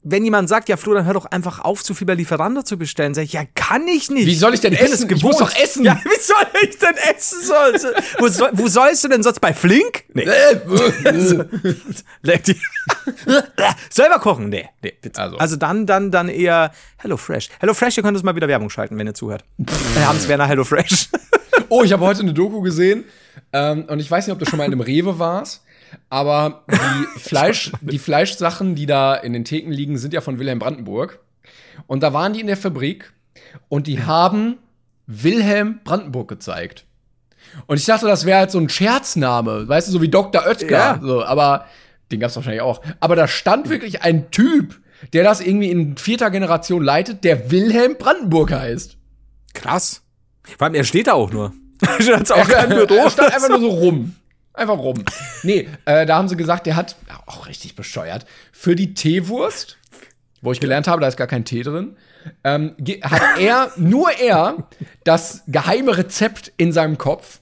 wenn 0.09 0.25
jemand 0.25 0.49
sagt, 0.49 0.69
ja, 0.69 0.77
Flo, 0.77 0.95
dann 0.95 1.05
hör 1.05 1.15
doch 1.15 1.27
einfach 1.27 1.59
auf, 1.59 1.83
zu 1.83 1.93
viel 1.93 2.07
bei 2.07 2.15
Lieferando 2.15 2.63
zu 2.63 2.79
bestellen, 2.79 3.13
sag 3.13 3.25
ich, 3.25 3.33
ja, 3.33 3.43
kann 3.57 3.89
ich 3.89 4.09
nicht. 4.09 4.27
Wie 4.27 4.37
soll 4.37 4.55
ich 4.55 4.61
denn 4.61 4.71
bin 4.71 4.81
essen? 4.81 5.11
es 5.11 5.17
Ich 5.17 5.23
muss 5.25 5.39
doch 5.39 5.53
essen. 5.57 5.85
Ja, 5.85 6.01
wie 6.05 6.21
soll 6.21 6.47
ich 6.63 6.79
denn 6.79 6.95
essen? 7.13 7.43
Soll, 7.43 7.95
wo, 8.19 8.29
soll, 8.29 8.51
wo 8.53 8.69
sollst 8.69 9.03
du 9.03 9.09
denn 9.09 9.25
sonst 9.25 9.41
bei 9.41 9.53
Flink? 9.53 10.05
Nee. 10.15 10.23
Äh, 10.23 10.61
Leck 12.23 12.45
die. 12.45 12.57
Selber 13.91 14.21
kochen? 14.21 14.49
Nee, 14.49 14.69
nee, 14.81 14.93
bitte. 15.03 15.21
Also. 15.21 15.39
Also. 15.39 15.57
dann, 15.57 15.87
dann, 15.87 16.13
dann 16.13 16.29
eher 16.29 16.71
Hello 16.99 17.17
Fresh. 17.17 17.49
Hello 17.59 17.75
Fresh, 17.75 17.97
ihr 17.97 18.05
könnt 18.05 18.17
uns 18.17 18.25
mal 18.25 18.37
wieder 18.37 18.47
Werbung 18.47 18.71
schalten, 18.71 18.97
wenn 18.99 19.09
ihr 19.09 19.15
zuhört. 19.15 19.45
Hans 20.07 20.29
Werner 20.29 20.47
Hello 20.47 20.63
Fresh. 20.65 21.09
Oh, 21.69 21.83
ich 21.83 21.93
habe 21.93 22.05
heute 22.05 22.21
eine 22.21 22.33
Doku 22.33 22.61
gesehen 22.61 23.05
ähm, 23.53 23.87
und 23.89 23.99
ich 23.99 24.09
weiß 24.09 24.27
nicht, 24.27 24.33
ob 24.33 24.39
du 24.39 24.47
schon 24.47 24.57
mal 24.59 24.67
in 24.67 24.73
einem 24.73 24.83
Rewe 24.83 25.19
warst, 25.19 25.65
aber 26.09 26.65
die 26.71 27.19
Fleisch, 27.21 27.73
die 27.81 27.99
Fleischsachen, 27.99 28.75
die 28.75 28.87
da 28.87 29.15
in 29.15 29.33
den 29.33 29.45
Theken 29.45 29.73
liegen, 29.73 29.99
sind 29.99 30.13
ja 30.13 30.21
von 30.21 30.39
Wilhelm 30.39 30.59
Brandenburg. 30.59 31.21
Und 31.87 32.03
da 32.03 32.13
waren 32.13 32.33
die 32.33 32.41
in 32.41 32.47
der 32.47 32.57
Fabrik 32.57 33.13
und 33.69 33.87
die 33.87 34.03
haben 34.03 34.59
Wilhelm 35.07 35.81
Brandenburg 35.85 36.29
gezeigt. 36.29 36.85
Und 37.67 37.79
ich 37.79 37.85
dachte, 37.85 38.07
das 38.07 38.25
wäre 38.25 38.39
halt 38.39 38.51
so 38.51 38.59
ein 38.59 38.69
Scherzname, 38.69 39.69
weißt 39.69 39.89
du, 39.89 39.93
so 39.93 40.03
wie 40.03 40.09
Dr. 40.09 40.47
Oetker. 40.47 40.71
Ja. 40.71 41.01
So, 41.01 41.25
aber 41.25 41.67
den 42.11 42.21
gab's 42.21 42.37
wahrscheinlich 42.37 42.63
auch. 42.63 42.83
Aber 43.01 43.17
da 43.17 43.29
stand 43.29 43.69
wirklich 43.69 44.03
ein 44.03 44.31
Typ, 44.31 44.81
der 45.13 45.25
das 45.25 45.41
irgendwie 45.41 45.71
in 45.71 45.97
vierter 45.97 46.31
Generation 46.31 46.83
leitet, 46.83 47.25
der 47.25 47.51
Wilhelm 47.51 47.97
Brandenburg 47.99 48.53
heißt. 48.53 48.97
Krass. 49.55 50.03
Vor 50.59 50.67
allem, 50.67 50.75
er 50.75 50.85
steht 50.85 51.07
da 51.07 51.15
auch 51.15 51.33
nur. 51.33 51.53
Er 51.83 52.21
hat 52.21 52.33
auch 52.33 52.49
kein 52.49 52.71
Er 52.73 53.11
stand 53.11 53.35
einfach 53.35 53.51
nur 53.51 53.61
so 53.61 53.69
rum. 53.69 54.15
Einfach 54.57 54.79
rum. 54.79 55.05
Nee, 55.43 55.69
äh, 55.85 56.07
da 56.07 56.17
haben 56.17 56.29
sie 56.29 56.37
gesagt, 56.37 56.67
der 56.67 56.77
hat, 56.77 56.97
auch 57.27 57.47
richtig 57.47 57.77
bescheuert, 57.77 58.25
für 58.53 58.75
die 58.75 58.95
Teewurst, 58.95 59.77
wo 60.41 60.51
ich 60.51 60.61
gelernt 60.61 60.89
habe, 60.89 61.01
da 61.01 61.09
ist 61.09 61.17
gar 61.17 61.27
kein 61.27 61.45
Tee 61.45 61.63
drin, 61.63 61.97
ähm, 62.43 62.75
hat 63.03 63.39
er, 63.39 63.73
nur 63.77 64.11
er, 64.13 64.69
das 65.05 65.43
geheime 65.47 65.97
Rezept 65.97 66.53
in 66.57 66.73
seinem 66.73 66.99
Kopf. 66.99 67.41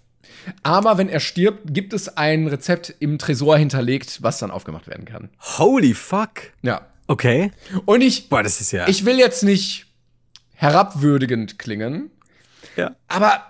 Aber 0.62 0.98
wenn 0.98 1.08
er 1.08 1.20
stirbt, 1.20 1.72
gibt 1.72 1.92
es 1.94 2.16
ein 2.16 2.48
Rezept 2.48 2.94
im 2.98 3.18
Tresor 3.18 3.56
hinterlegt, 3.56 4.22
was 4.22 4.38
dann 4.38 4.50
aufgemacht 4.50 4.88
werden 4.88 5.06
kann. 5.06 5.30
Holy 5.40 5.94
fuck. 5.94 6.52
Ja. 6.62 6.86
Okay. 7.06 7.50
Und 7.86 8.02
ich, 8.02 8.28
Boah, 8.28 8.42
das 8.42 8.60
ist 8.60 8.72
ja. 8.72 8.88
ich 8.88 9.04
will 9.04 9.18
jetzt 9.18 9.42
nicht 9.42 9.86
herabwürdigend 10.54 11.58
klingen, 11.58 12.10
ja. 12.76 12.96
Aber, 13.08 13.42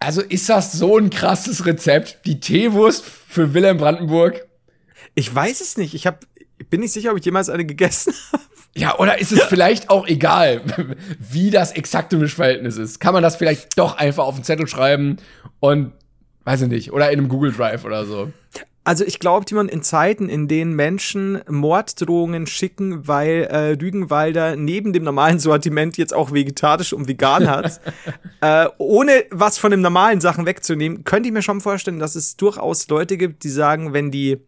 also 0.00 0.22
ist 0.22 0.48
das 0.48 0.72
so 0.72 0.96
ein 0.96 1.10
krasses 1.10 1.66
Rezept? 1.66 2.18
Die 2.24 2.40
Teewurst 2.40 3.04
für 3.04 3.54
Wilhelm 3.54 3.78
Brandenburg? 3.78 4.46
Ich 5.14 5.34
weiß 5.34 5.60
es 5.60 5.76
nicht. 5.76 5.94
Ich 5.94 6.06
hab, 6.06 6.24
ich 6.58 6.68
bin 6.68 6.80
nicht 6.80 6.92
sicher, 6.92 7.10
ob 7.10 7.18
ich 7.18 7.24
jemals 7.24 7.48
eine 7.48 7.64
gegessen 7.64 8.12
habe. 8.32 8.42
Ja, 8.74 8.96
oder 8.98 9.18
ist 9.18 9.32
es 9.32 9.42
vielleicht 9.42 9.90
auch 9.90 10.06
egal, 10.06 10.62
wie 11.18 11.50
das 11.50 11.72
exakte 11.72 12.16
Mischverhältnis 12.16 12.76
ist? 12.76 13.00
Kann 13.00 13.12
man 13.12 13.22
das 13.22 13.34
vielleicht 13.34 13.76
doch 13.76 13.96
einfach 13.96 14.24
auf 14.24 14.36
den 14.36 14.44
Zettel 14.44 14.68
schreiben 14.68 15.16
und, 15.58 15.92
weiß 16.44 16.62
ich 16.62 16.68
nicht, 16.68 16.92
oder 16.92 17.10
in 17.10 17.18
einem 17.18 17.28
Google 17.28 17.52
Drive 17.52 17.84
oder 17.84 18.04
so? 18.06 18.30
Also 18.88 19.04
ich 19.04 19.18
glaube, 19.18 19.44
Timon, 19.44 19.68
in 19.68 19.82
Zeiten, 19.82 20.30
in 20.30 20.48
denen 20.48 20.72
Menschen 20.72 21.42
Morddrohungen 21.46 22.46
schicken, 22.46 23.06
weil 23.06 23.42
äh, 23.42 23.76
Rügenwalder 23.78 24.56
neben 24.56 24.94
dem 24.94 25.04
normalen 25.04 25.38
Sortiment 25.38 25.98
jetzt 25.98 26.14
auch 26.14 26.32
vegetarisch 26.32 26.94
und 26.94 27.06
vegan 27.06 27.50
hat, 27.50 27.82
äh, 28.40 28.66
ohne 28.78 29.26
was 29.30 29.58
von 29.58 29.72
den 29.72 29.82
normalen 29.82 30.22
Sachen 30.22 30.46
wegzunehmen, 30.46 31.04
könnte 31.04 31.28
ich 31.28 31.34
mir 31.34 31.42
schon 31.42 31.60
vorstellen, 31.60 31.98
dass 31.98 32.14
es 32.14 32.38
durchaus 32.38 32.88
Leute 32.88 33.18
gibt, 33.18 33.44
die 33.44 33.50
sagen, 33.50 33.92
wenn 33.92 34.10
die 34.10 34.38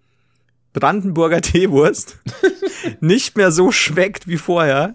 Brandenburger 0.73 1.43
Teewurst 1.43 2.17
nicht 3.01 3.37
mehr 3.37 3.53
so 3.53 3.71
schmeckt 3.71 4.27
wie 4.27 4.39
vorher, 4.39 4.95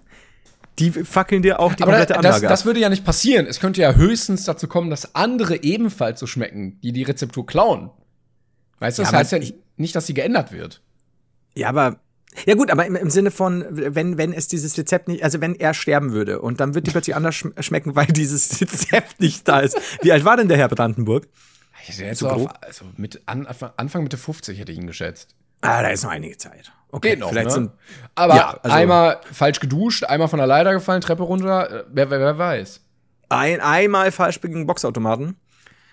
die 0.80 0.90
fackeln 0.90 1.44
dir 1.44 1.60
auch 1.60 1.76
die 1.76 1.84
Aber 1.84 1.92
komplette 1.92 2.14
das, 2.14 2.26
Anlage 2.26 2.48
ab. 2.48 2.50
das 2.52 2.66
würde 2.66 2.80
ja 2.80 2.90
nicht 2.90 3.06
passieren. 3.06 3.46
Es 3.46 3.60
könnte 3.60 3.80
ja 3.80 3.94
höchstens 3.94 4.46
dazu 4.46 4.68
kommen, 4.68 4.90
dass 4.90 5.14
andere 5.14 5.62
ebenfalls 5.62 6.20
so 6.20 6.26
schmecken, 6.26 6.80
die 6.82 6.94
die 6.94 7.04
Rezeptur 7.04 7.46
klauen. 7.46 7.92
Weißt 8.80 8.98
du, 8.98 9.04
Ja, 9.04 9.12
das 9.12 9.20
heißt 9.20 9.32
ja 9.34 9.38
ich- 9.40 9.56
nicht, 9.78 9.96
dass 9.96 10.08
sie 10.08 10.14
geändert 10.14 10.52
wird. 10.52 10.82
Ja, 11.56 11.70
aber 11.70 12.00
ja 12.46 12.56
gut, 12.56 12.70
aber 12.72 12.86
im, 12.86 12.96
im 12.96 13.10
Sinne 13.10 13.32
von, 13.32 13.66
wenn, 13.70 14.18
wenn 14.18 14.34
es 14.34 14.48
dieses 14.48 14.78
Rezept 14.78 15.08
nicht, 15.08 15.24
also 15.24 15.40
wenn 15.42 15.56
er 15.56 15.74
sterben 15.74 16.12
würde 16.12 16.42
und 16.42 16.60
dann 16.60 16.74
wird 16.76 16.86
die 16.88 16.92
plötzlich 16.92 17.16
anders 17.16 17.36
schm 17.36 17.54
schmecken, 17.60 17.96
weil 17.96 18.08
dieses 18.08 18.60
Rezept 18.62 19.20
nicht 19.22 19.48
da 19.48 19.60
ist. 19.62 19.78
Wie 20.02 20.12
alt 20.12 20.26
war 20.26 20.36
denn 20.38 20.48
der 20.50 20.58
Herr 20.58 20.68
Brandenburg? 20.68 21.28
Ich 21.88 22.00
hätte 22.00 22.16
so 22.16 22.28
auf, 22.30 22.48
also 22.64 22.86
mit 22.98 23.22
an, 23.28 23.48
Anfang 23.78 24.04
Mitte 24.04 24.18
50 24.18 24.60
hätte 24.60 24.72
ich 24.72 24.78
ihn 24.78 24.88
geschätzt. 24.88 25.36
Ah, 25.62 25.82
da 25.82 25.90
ist 25.90 26.04
noch 26.04 26.12
einige 26.12 26.36
Zeit. 26.38 26.72
Okay, 26.92 27.12
Geht 27.12 27.20
noch, 27.20 27.30
vielleicht 27.30 27.48
ne? 27.48 27.54
sind 27.54 27.72
Aber 28.16 28.36
Ja, 28.36 28.60
also- 28.64 28.76
einmal 28.76 29.22
falsch 29.32 29.60
geduscht, 29.60 30.04
einmal 30.04 30.28
von 30.28 30.38
der 30.38 30.48
Leiter 30.48 30.74
gefallen, 30.74 31.02
Treppe 31.02 31.24
runter, 31.24 31.70
äh, 31.72 31.84
wer, 31.92 32.10
wer, 32.10 32.20
wer 32.20 32.38
weiß. 32.38 32.82
ein, 33.30 33.62
einmal 33.62 34.12
falsch 34.12 34.42
gegen 34.42 34.66
Boxautomaten. 34.66 35.36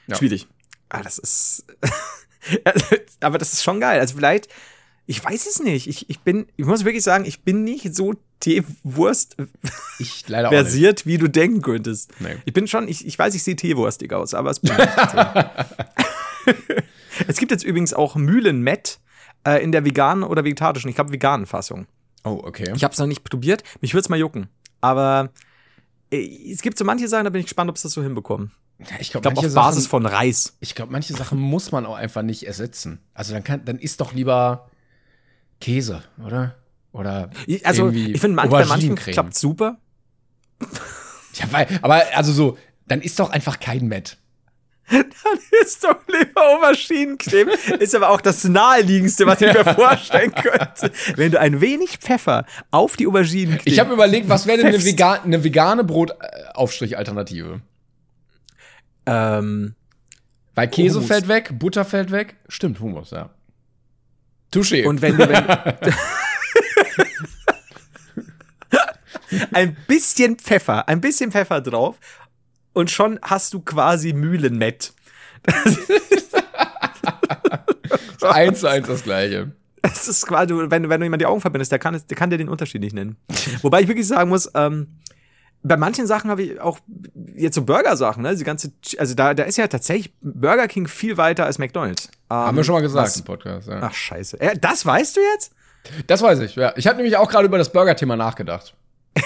Ja. 0.08 0.16
Schwierig. 0.16 0.48
Ah, 0.88 1.02
das 1.02 1.18
ist. 1.18 1.64
aber 3.20 3.38
das 3.38 3.52
ist 3.52 3.62
schon 3.62 3.80
geil. 3.80 4.00
Also 4.00 4.16
vielleicht, 4.16 4.48
ich 5.06 5.24
weiß 5.24 5.46
es 5.46 5.62
nicht. 5.62 5.86
Ich, 5.86 6.08
ich 6.10 6.20
bin, 6.20 6.46
ich 6.56 6.64
muss 6.64 6.84
wirklich 6.84 7.02
sagen, 7.02 7.24
ich 7.24 7.42
bin 7.42 7.64
nicht 7.64 7.94
so 7.94 8.14
Teewurst 8.40 9.36
Ich 10.00 10.28
leider 10.28 10.48
versiert, 10.48 11.06
wie 11.06 11.16
du 11.16 11.28
denken 11.28 11.62
könntest. 11.62 12.10
Nee. 12.18 12.36
Ich 12.44 12.52
bin 12.52 12.66
schon, 12.66 12.88
ich, 12.88 13.06
ich 13.06 13.16
weiß, 13.16 13.34
ich 13.36 13.44
sehe 13.44 13.54
teewurstig 13.54 14.12
aus, 14.12 14.34
aber 14.34 14.50
es 14.50 14.60
bin 14.60 14.72
ich. 14.72 14.78
Es 17.26 17.36
gibt 17.38 17.50
jetzt 17.50 17.64
übrigens 17.64 17.94
auch 17.94 18.16
Mühlenmett 18.16 18.98
äh, 19.46 19.62
in 19.62 19.72
der 19.72 19.84
veganen 19.84 20.24
oder 20.24 20.44
vegetarischen, 20.44 20.88
ich 20.88 20.96
glaube 20.96 21.12
veganen 21.12 21.46
Fassung. 21.46 21.86
Oh, 22.24 22.40
okay. 22.42 22.72
Ich 22.74 22.84
habe 22.84 22.92
es 22.92 22.98
noch 22.98 23.06
nicht 23.06 23.24
probiert, 23.24 23.62
mich 23.80 23.94
würde 23.94 24.02
es 24.02 24.08
mal 24.08 24.18
jucken. 24.18 24.48
Aber 24.80 25.30
äh, 26.10 26.50
es 26.50 26.62
gibt 26.62 26.78
so 26.78 26.84
manche 26.84 27.08
Sachen, 27.08 27.24
da 27.24 27.30
bin 27.30 27.40
ich 27.40 27.46
gespannt, 27.46 27.70
ob 27.70 27.78
sie 27.78 27.84
das 27.84 27.92
so 27.92 28.02
hinbekommen. 28.02 28.52
Ich 29.00 29.10
glaube, 29.10 29.22
glaube, 29.22 29.34
manche, 29.36 29.48
auf 29.48 29.54
Basis 29.54 29.84
Sachen- 29.84 29.90
von 29.90 30.06
Reis. 30.06 30.56
ich 30.60 30.74
glaub, 30.74 30.90
manche 30.90 31.12
Sachen 31.14 31.38
muss 31.38 31.72
man 31.72 31.86
auch 31.86 31.96
einfach 31.96 32.22
nicht 32.22 32.46
ersetzen. 32.46 33.00
Also 33.14 33.32
dann 33.32 33.44
kann, 33.44 33.64
dann 33.64 33.78
isst 33.78 34.00
doch 34.00 34.12
lieber 34.12 34.68
Käse, 35.60 36.02
oder? 36.24 36.56
Oder 36.92 37.30
Also, 37.64 37.84
irgendwie 37.86 38.12
ich 38.12 38.20
finde, 38.20 38.36
manch, 38.36 38.50
bei 38.50 38.64
manchen 38.66 38.94
klappt 38.96 39.34
super. 39.34 39.78
Ja, 41.34 41.46
weil, 41.50 41.66
aber 41.80 42.02
also 42.14 42.30
so, 42.30 42.58
dann 42.86 43.00
ist 43.00 43.18
doch 43.18 43.30
einfach 43.30 43.58
kein 43.58 43.86
Met. 43.88 44.18
Ist 45.62 45.82
doch 45.82 45.96
lieber 46.08 46.46
Auberginencreme. 46.56 47.48
Ist 47.78 47.94
aber 47.94 48.10
auch 48.10 48.20
das 48.20 48.44
naheliegendste, 48.44 49.24
was 49.26 49.40
ich 49.40 49.50
mir 49.54 49.64
vorstellen 49.64 50.32
könnte. 50.34 50.92
Wenn 51.16 51.32
du 51.32 51.40
ein 51.40 51.62
wenig 51.62 51.96
Pfeffer 51.98 52.44
auf 52.70 52.96
die 52.98 53.06
Auberginencreme. 53.06 53.62
Ich 53.64 53.78
habe 53.80 53.94
überlegt, 53.94 54.28
was 54.28 54.46
wäre 54.46 54.58
denn 54.58 54.66
eine, 54.66 54.84
vegan, 54.84 55.20
eine 55.24 55.42
vegane 55.42 55.84
Brotaufstrich-Alternative? 55.84 57.60
Ähm, 59.06 59.74
Weil 60.54 60.68
Käse 60.68 60.94
Hummus. 60.96 61.08
fällt 61.08 61.28
weg, 61.28 61.58
Butter 61.58 61.84
fällt 61.84 62.10
weg. 62.10 62.36
Stimmt, 62.48 62.80
Hummus, 62.80 63.10
ja. 63.10 63.30
Touché. 64.52 64.86
Und 64.86 65.00
wenn 65.02 65.16
du, 65.16 65.28
wenn, 65.28 65.44
ein 69.52 69.76
bisschen 69.86 70.36
Pfeffer, 70.38 70.88
ein 70.88 71.00
bisschen 71.00 71.30
Pfeffer 71.32 71.60
drauf 71.60 71.96
und 72.72 72.90
schon 72.90 73.18
hast 73.22 73.52
du 73.54 73.60
quasi 73.60 74.12
Mühlenmett. 74.12 74.92
eins 78.22 78.60
zu 78.60 78.68
eins 78.68 78.86
das 78.86 79.02
gleiche. 79.02 79.52
Das 79.82 80.06
ist 80.06 80.26
quasi, 80.26 80.54
wenn, 80.54 80.88
wenn 80.88 81.00
du 81.00 81.04
jemand 81.04 81.20
die 81.22 81.26
Augen 81.26 81.40
verbindest, 81.40 81.72
der 81.72 81.78
kann, 81.78 81.94
es- 81.94 82.06
der 82.06 82.16
kann 82.16 82.30
dir 82.30 82.38
den 82.38 82.48
Unterschied 82.48 82.80
nicht 82.80 82.94
nennen. 82.94 83.16
Wobei 83.62 83.80
ich 83.82 83.88
wirklich 83.88 84.06
sagen 84.06 84.30
muss, 84.30 84.48
ähm, 84.54 84.88
bei 85.62 85.76
manchen 85.76 86.06
Sachen 86.06 86.30
habe 86.30 86.42
ich 86.42 86.60
auch 86.60 86.78
jetzt 87.36 87.54
so 87.54 87.62
Burger-Sachen, 87.62 88.22
ne? 88.22 88.34
Die 88.34 88.44
ganze, 88.44 88.72
also 88.98 89.14
da, 89.14 89.32
da 89.34 89.44
ist 89.44 89.58
ja 89.58 89.66
tatsächlich 89.68 90.12
Burger 90.20 90.66
King 90.68 90.88
viel 90.88 91.16
weiter 91.16 91.46
als 91.46 91.58
McDonald's. 91.58 92.06
Ähm, 92.30 92.36
Haben 92.36 92.56
wir 92.56 92.64
schon 92.64 92.74
mal 92.74 92.80
gesagt 92.82 93.06
was- 93.08 93.16
im 93.16 93.24
Podcast. 93.24 93.68
Ja. 93.68 93.80
Ach, 93.82 93.94
scheiße. 93.94 94.40
Äh, 94.40 94.58
das 94.58 94.84
weißt 94.84 95.16
du 95.16 95.20
jetzt? 95.34 95.52
Das 96.06 96.22
weiß 96.22 96.38
ich, 96.40 96.56
ja. 96.56 96.72
Ich 96.76 96.86
habe 96.86 96.96
nämlich 96.96 97.16
auch 97.16 97.28
gerade 97.30 97.46
über 97.46 97.58
das 97.58 97.72
Burger-Thema 97.72 98.16
nachgedacht. 98.16 98.74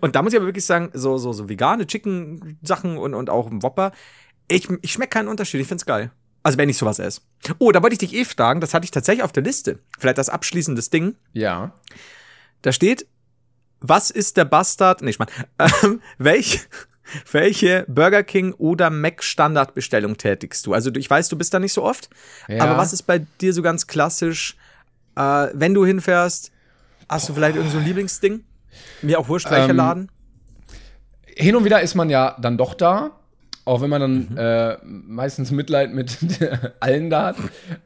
Und 0.00 0.14
da 0.14 0.22
muss 0.22 0.32
ich 0.32 0.38
aber 0.38 0.46
wirklich 0.46 0.64
sagen, 0.66 0.90
so, 0.92 1.18
so, 1.18 1.32
so 1.32 1.48
vegane 1.48 1.86
Chicken-Sachen 1.86 2.96
und, 2.98 3.14
und 3.14 3.30
auch 3.30 3.50
ein 3.50 3.62
Whopper, 3.64 3.90
ich, 4.48 4.68
ich 4.80 4.92
schmecke 4.92 5.10
keinen 5.10 5.26
Unterschied. 5.28 5.60
Ich 5.60 5.66
find's 5.66 5.86
geil. 5.86 6.12
Also 6.44 6.56
wenn 6.58 6.68
ich 6.68 6.76
sowas 6.78 6.98
esse. 7.00 7.20
Oh, 7.58 7.72
da 7.72 7.82
wollte 7.82 7.94
ich 7.94 7.98
dich 7.98 8.14
eh 8.14 8.24
fragen, 8.24 8.60
das 8.60 8.74
hatte 8.74 8.84
ich 8.84 8.90
tatsächlich 8.92 9.24
auf 9.24 9.32
der 9.32 9.42
Liste. 9.42 9.80
Vielleicht 9.98 10.18
das 10.18 10.28
abschließendes 10.28 10.90
Ding. 10.90 11.16
Ja. 11.32 11.72
Da 12.62 12.70
steht, 12.72 13.06
was 13.82 14.10
ist 14.10 14.36
der 14.36 14.44
Bastard? 14.44 15.02
Nee, 15.02 15.10
ich 15.10 15.18
mein, 15.18 15.28
ähm, 15.58 16.00
welch, 16.18 16.60
welche 17.30 17.84
Burger 17.88 18.22
King 18.22 18.52
oder 18.54 18.90
Mac 18.90 19.22
Standardbestellung 19.22 20.16
tätigst 20.16 20.66
du? 20.66 20.72
Also 20.74 20.90
ich 20.94 21.08
weiß, 21.10 21.28
du 21.28 21.36
bist 21.36 21.52
da 21.52 21.58
nicht 21.58 21.72
so 21.72 21.82
oft, 21.84 22.08
Ja. 22.48 22.64
aber 22.64 22.78
was 22.78 22.92
ist 22.92 23.02
bei 23.02 23.18
dir 23.40 23.52
so 23.52 23.62
ganz 23.62 23.86
klassisch, 23.86 24.56
äh, 25.16 25.48
wenn 25.52 25.74
du 25.74 25.84
hinfährst, 25.84 26.50
hast 27.08 27.28
du 27.28 27.34
vielleicht 27.34 27.56
irgend 27.56 27.72
so 27.72 27.78
ein 27.78 27.84
Lieblingsding? 27.84 28.44
Mir 29.02 29.18
auch 29.18 29.28
wurscht, 29.28 29.50
welcher 29.50 29.70
Ähm, 29.70 29.76
Laden? 29.76 30.10
Hin 31.26 31.56
und 31.56 31.64
wieder 31.64 31.80
ist 31.82 31.94
man 31.94 32.08
ja 32.10 32.36
dann 32.40 32.56
doch 32.56 32.74
da. 32.74 33.10
Auch 33.64 33.80
wenn 33.80 33.90
man 33.90 34.00
dann 34.00 34.28
Mhm. 34.30 34.36
äh, 34.38 34.76
meistens 34.84 35.50
Mitleid 35.50 35.92
mit 35.92 36.16
allen 36.80 37.10
da 37.10 37.26
hat. 37.26 37.36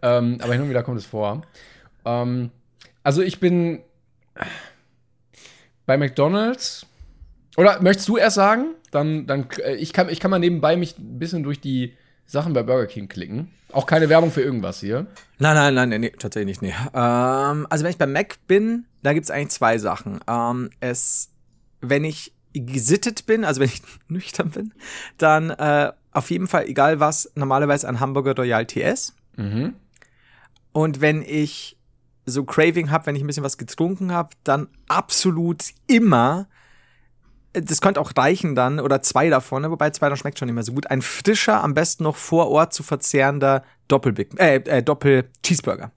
Ähm, 0.02 0.38
aber 0.40 0.52
hin 0.52 0.62
und 0.62 0.68
wieder 0.70 0.82
kommt 0.82 0.98
es 0.98 1.04
vor. 1.06 1.42
Ähm, 2.04 2.50
also 3.02 3.20
ich 3.22 3.40
bin 3.40 3.80
bei 5.86 5.96
McDonalds. 5.96 6.86
Oder 7.56 7.80
möchtest 7.80 8.08
du 8.08 8.16
erst 8.16 8.36
sagen? 8.36 8.74
Dann, 8.90 9.26
dann 9.26 9.48
äh, 9.64 9.76
ich 9.76 9.92
kann, 9.92 10.08
ich 10.08 10.20
kann 10.20 10.30
mal 10.30 10.38
nebenbei 10.38 10.76
mich 10.76 10.98
ein 10.98 11.18
bisschen 11.18 11.42
durch 11.42 11.60
die 11.60 11.94
Sachen 12.26 12.52
bei 12.52 12.62
Burger 12.62 12.86
King 12.86 13.08
klicken. 13.08 13.50
Auch 13.72 13.86
keine 13.86 14.08
Werbung 14.08 14.30
für 14.30 14.42
irgendwas 14.42 14.80
hier. 14.80 15.06
Nein, 15.38 15.54
nein, 15.54 15.74
nein, 15.74 15.88
nee, 15.88 15.98
nee 15.98 16.10
tatsächlich 16.10 16.60
nicht. 16.60 16.76
Nee. 16.76 16.88
Ähm, 16.94 17.66
also 17.70 17.84
wenn 17.84 17.90
ich 17.90 17.98
bei 17.98 18.06
Mac 18.06 18.36
bin, 18.46 18.84
da 19.02 19.12
gibt's 19.12 19.30
eigentlich 19.30 19.50
zwei 19.50 19.78
Sachen. 19.78 20.20
Ähm, 20.28 20.70
es, 20.80 21.30
wenn 21.80 22.04
ich 22.04 22.32
gesittet 22.52 23.26
bin, 23.26 23.44
also 23.44 23.60
wenn 23.60 23.68
ich 23.68 23.82
nüchtern 24.08 24.50
bin, 24.50 24.74
dann 25.18 25.50
äh, 25.50 25.92
auf 26.12 26.30
jeden 26.30 26.46
Fall, 26.46 26.66
egal 26.66 27.00
was, 27.00 27.30
normalerweise 27.34 27.88
ein 27.88 28.00
Hamburger 28.00 28.34
Royal 28.34 28.66
TS. 28.66 29.14
Mhm. 29.36 29.74
Und 30.72 31.00
wenn 31.00 31.22
ich 31.22 31.75
so 32.26 32.44
Craving 32.44 32.90
habe, 32.90 33.06
wenn 33.06 33.16
ich 33.16 33.22
ein 33.22 33.26
bisschen 33.26 33.44
was 33.44 33.56
getrunken 33.56 34.12
habe, 34.12 34.30
dann 34.44 34.68
absolut 34.88 35.62
immer, 35.86 36.48
äh, 37.52 37.62
das 37.62 37.80
könnte 37.80 38.00
auch 38.00 38.12
reichen 38.16 38.54
dann, 38.54 38.80
oder 38.80 39.00
zwei 39.00 39.30
davon, 39.30 39.62
ne, 39.62 39.70
wobei 39.70 39.90
zwei, 39.90 40.08
das 40.08 40.18
schmeckt 40.18 40.38
schon 40.38 40.46
nicht 40.46 40.54
mehr 40.54 40.64
so 40.64 40.72
gut, 40.72 40.90
ein 40.90 41.02
frischer, 41.02 41.62
am 41.62 41.74
besten 41.74 42.02
noch 42.02 42.16
vor 42.16 42.50
Ort 42.50 42.74
zu 42.74 42.82
verzehrender 42.82 43.62
Doppel-Big, 43.88 44.38
äh, 44.38 44.56
äh, 44.56 44.82
Doppel-Cheeseburger. 44.82 45.92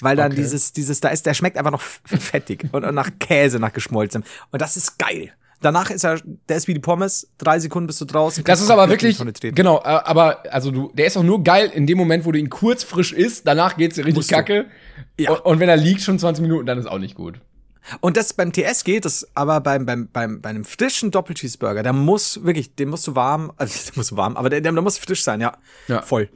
Weil 0.00 0.16
dann 0.16 0.32
Okay. 0.32 0.40
dieses, 0.40 0.72
dieses, 0.72 1.00
da 1.00 1.10
ist, 1.10 1.26
der 1.26 1.34
schmeckt 1.34 1.58
einfach 1.58 1.70
noch 1.70 1.82
fettig 1.82 2.66
und, 2.72 2.84
und 2.84 2.94
nach 2.94 3.10
Käse, 3.18 3.58
nach 3.60 3.74
geschmolzenem. 3.74 4.26
Und 4.50 4.62
das 4.62 4.78
ist 4.78 4.98
geil. 4.98 5.32
Danach 5.62 5.90
ist 5.90 6.04
er, 6.04 6.20
der 6.48 6.56
ist 6.56 6.68
wie 6.68 6.74
die 6.74 6.80
Pommes, 6.80 7.28
drei 7.38 7.58
Sekunden 7.58 7.86
bist 7.86 8.00
du 8.00 8.04
draußen. 8.04 8.44
Das 8.44 8.60
ist 8.60 8.70
aber 8.70 8.88
wirklich, 8.88 9.18
genau, 9.54 9.78
äh, 9.78 9.84
aber 9.84 10.42
also 10.52 10.70
du, 10.70 10.92
der 10.94 11.06
ist 11.06 11.16
auch 11.16 11.22
nur 11.22 11.42
geil 11.42 11.70
in 11.74 11.86
dem 11.86 11.96
Moment, 11.96 12.26
wo 12.26 12.32
du 12.32 12.38
ihn 12.38 12.50
kurz 12.50 12.84
frisch 12.84 13.12
isst, 13.12 13.46
danach 13.46 13.76
geht's 13.76 13.94
dir 13.94 14.04
richtig 14.04 14.16
Musst 14.16 14.30
du. 14.30 14.34
kacke. 14.34 14.66
Ja. 15.18 15.30
Und, 15.32 15.40
und 15.46 15.60
wenn 15.60 15.68
er 15.68 15.76
liegt 15.76 16.02
schon 16.02 16.18
20 16.18 16.42
Minuten, 16.42 16.66
dann 16.66 16.78
ist 16.78 16.86
auch 16.86 16.98
nicht 16.98 17.14
gut. 17.14 17.40
Und 18.00 18.16
das 18.16 18.32
beim 18.32 18.52
TS 18.52 18.84
geht, 18.84 19.04
das 19.04 19.28
aber 19.34 19.60
beim, 19.60 19.86
beim, 19.86 20.08
beim, 20.12 20.40
bei 20.40 20.50
einem 20.50 20.64
frischen 20.64 21.10
Doppelcheeseburger, 21.10 21.82
der 21.82 21.92
muss 21.92 22.44
wirklich, 22.44 22.74
den 22.74 22.88
musst 22.88 23.06
du 23.06 23.14
warm, 23.14 23.52
also 23.56 23.74
der 23.86 23.96
muss 23.96 24.16
warm, 24.16 24.36
aber 24.36 24.50
der, 24.50 24.60
der, 24.60 24.72
der 24.72 24.82
muss 24.82 24.98
frisch 24.98 25.22
sein, 25.22 25.40
ja. 25.40 25.56
Ja. 25.88 26.02
Voll. 26.02 26.28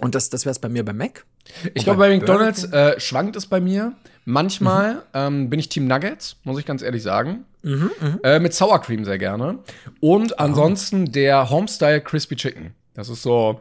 Und 0.00 0.14
das, 0.14 0.28
das 0.28 0.44
wäre 0.44 0.52
es 0.52 0.58
bei 0.58 0.68
mir 0.68 0.84
beim 0.84 0.96
Mac. 0.96 1.24
Ich 1.74 1.84
glaube, 1.84 1.98
bei 1.98 2.16
McDonalds 2.16 2.64
äh, 2.64 2.98
schwankt 3.00 3.36
es 3.36 3.46
bei 3.46 3.60
mir. 3.60 3.92
Manchmal 4.24 4.94
Mhm. 4.94 5.00
ähm, 5.12 5.50
bin 5.50 5.60
ich 5.60 5.68
Team 5.68 5.86
Nuggets, 5.86 6.36
muss 6.44 6.58
ich 6.58 6.64
ganz 6.66 6.82
ehrlich 6.82 7.02
sagen. 7.02 7.44
Mhm, 7.62 7.90
Äh, 8.22 8.38
mit 8.40 8.54
Sour 8.54 8.80
Cream 8.80 9.04
sehr 9.04 9.18
gerne. 9.18 9.58
Und 10.00 10.32
Oh. 10.32 10.36
ansonsten 10.38 11.12
der 11.12 11.50
Homestyle 11.50 12.00
Crispy 12.00 12.36
Chicken. 12.36 12.74
Das 12.94 13.08
ist 13.08 13.22
so, 13.22 13.60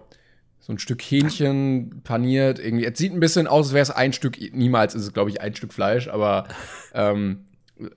so 0.60 0.72
ein 0.74 0.80
Stück 0.80 1.02
Hähnchen 1.02 2.02
paniert. 2.04 2.60
Irgendwie. 2.60 2.86
Es 2.86 2.98
sieht 2.98 3.14
ein 3.14 3.20
bisschen 3.20 3.48
aus, 3.48 3.68
als 3.68 3.74
wäre 3.74 3.82
es 3.84 3.92
ein 3.92 4.14
Stück, 4.14 4.38
niemals 4.54 4.96
ist 4.96 5.04
es, 5.04 5.14
glaube 5.14 5.30
ich, 5.30 5.42
ein 5.42 5.56
Stück 5.56 5.74
Fleisch, 5.74 6.08
aber 6.08 6.46
ähm, 6.94 7.46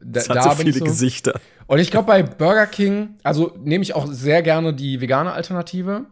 da, 0.00 0.22
da 0.22 0.54
bin 0.54 0.66
ich 0.66 0.76
so. 0.78 0.84
Gesichter. 0.84 1.38
Und 1.68 1.78
ich 1.78 1.90
glaube, 1.90 2.06
bei 2.08 2.22
Burger 2.22 2.66
King, 2.66 3.10
also 3.22 3.52
nehme 3.62 3.82
ich 3.82 3.94
auch 3.94 4.06
sehr 4.10 4.42
gerne 4.42 4.72
die 4.74 5.00
vegane 5.00 5.32
Alternative. 5.32 6.06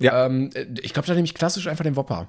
Ja. 0.00 0.26
Ähm, 0.26 0.50
ich 0.82 0.92
glaube, 0.92 1.06
da 1.08 1.14
nehme 1.14 1.24
ich 1.24 1.34
klassisch 1.34 1.66
einfach 1.68 1.84
den 1.84 1.96
Whopper. 1.96 2.28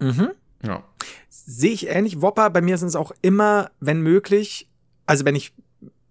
Mhm. 0.00 0.30
Ja. 0.62 0.82
Sehe 1.28 1.72
ich 1.72 1.88
ähnlich. 1.88 2.22
Whopper, 2.22 2.50
bei 2.50 2.60
mir 2.60 2.78
sind 2.78 2.88
es 2.88 2.96
auch 2.96 3.12
immer, 3.22 3.70
wenn 3.80 4.00
möglich, 4.00 4.68
also 5.06 5.24
wenn 5.24 5.36
ich, 5.36 5.52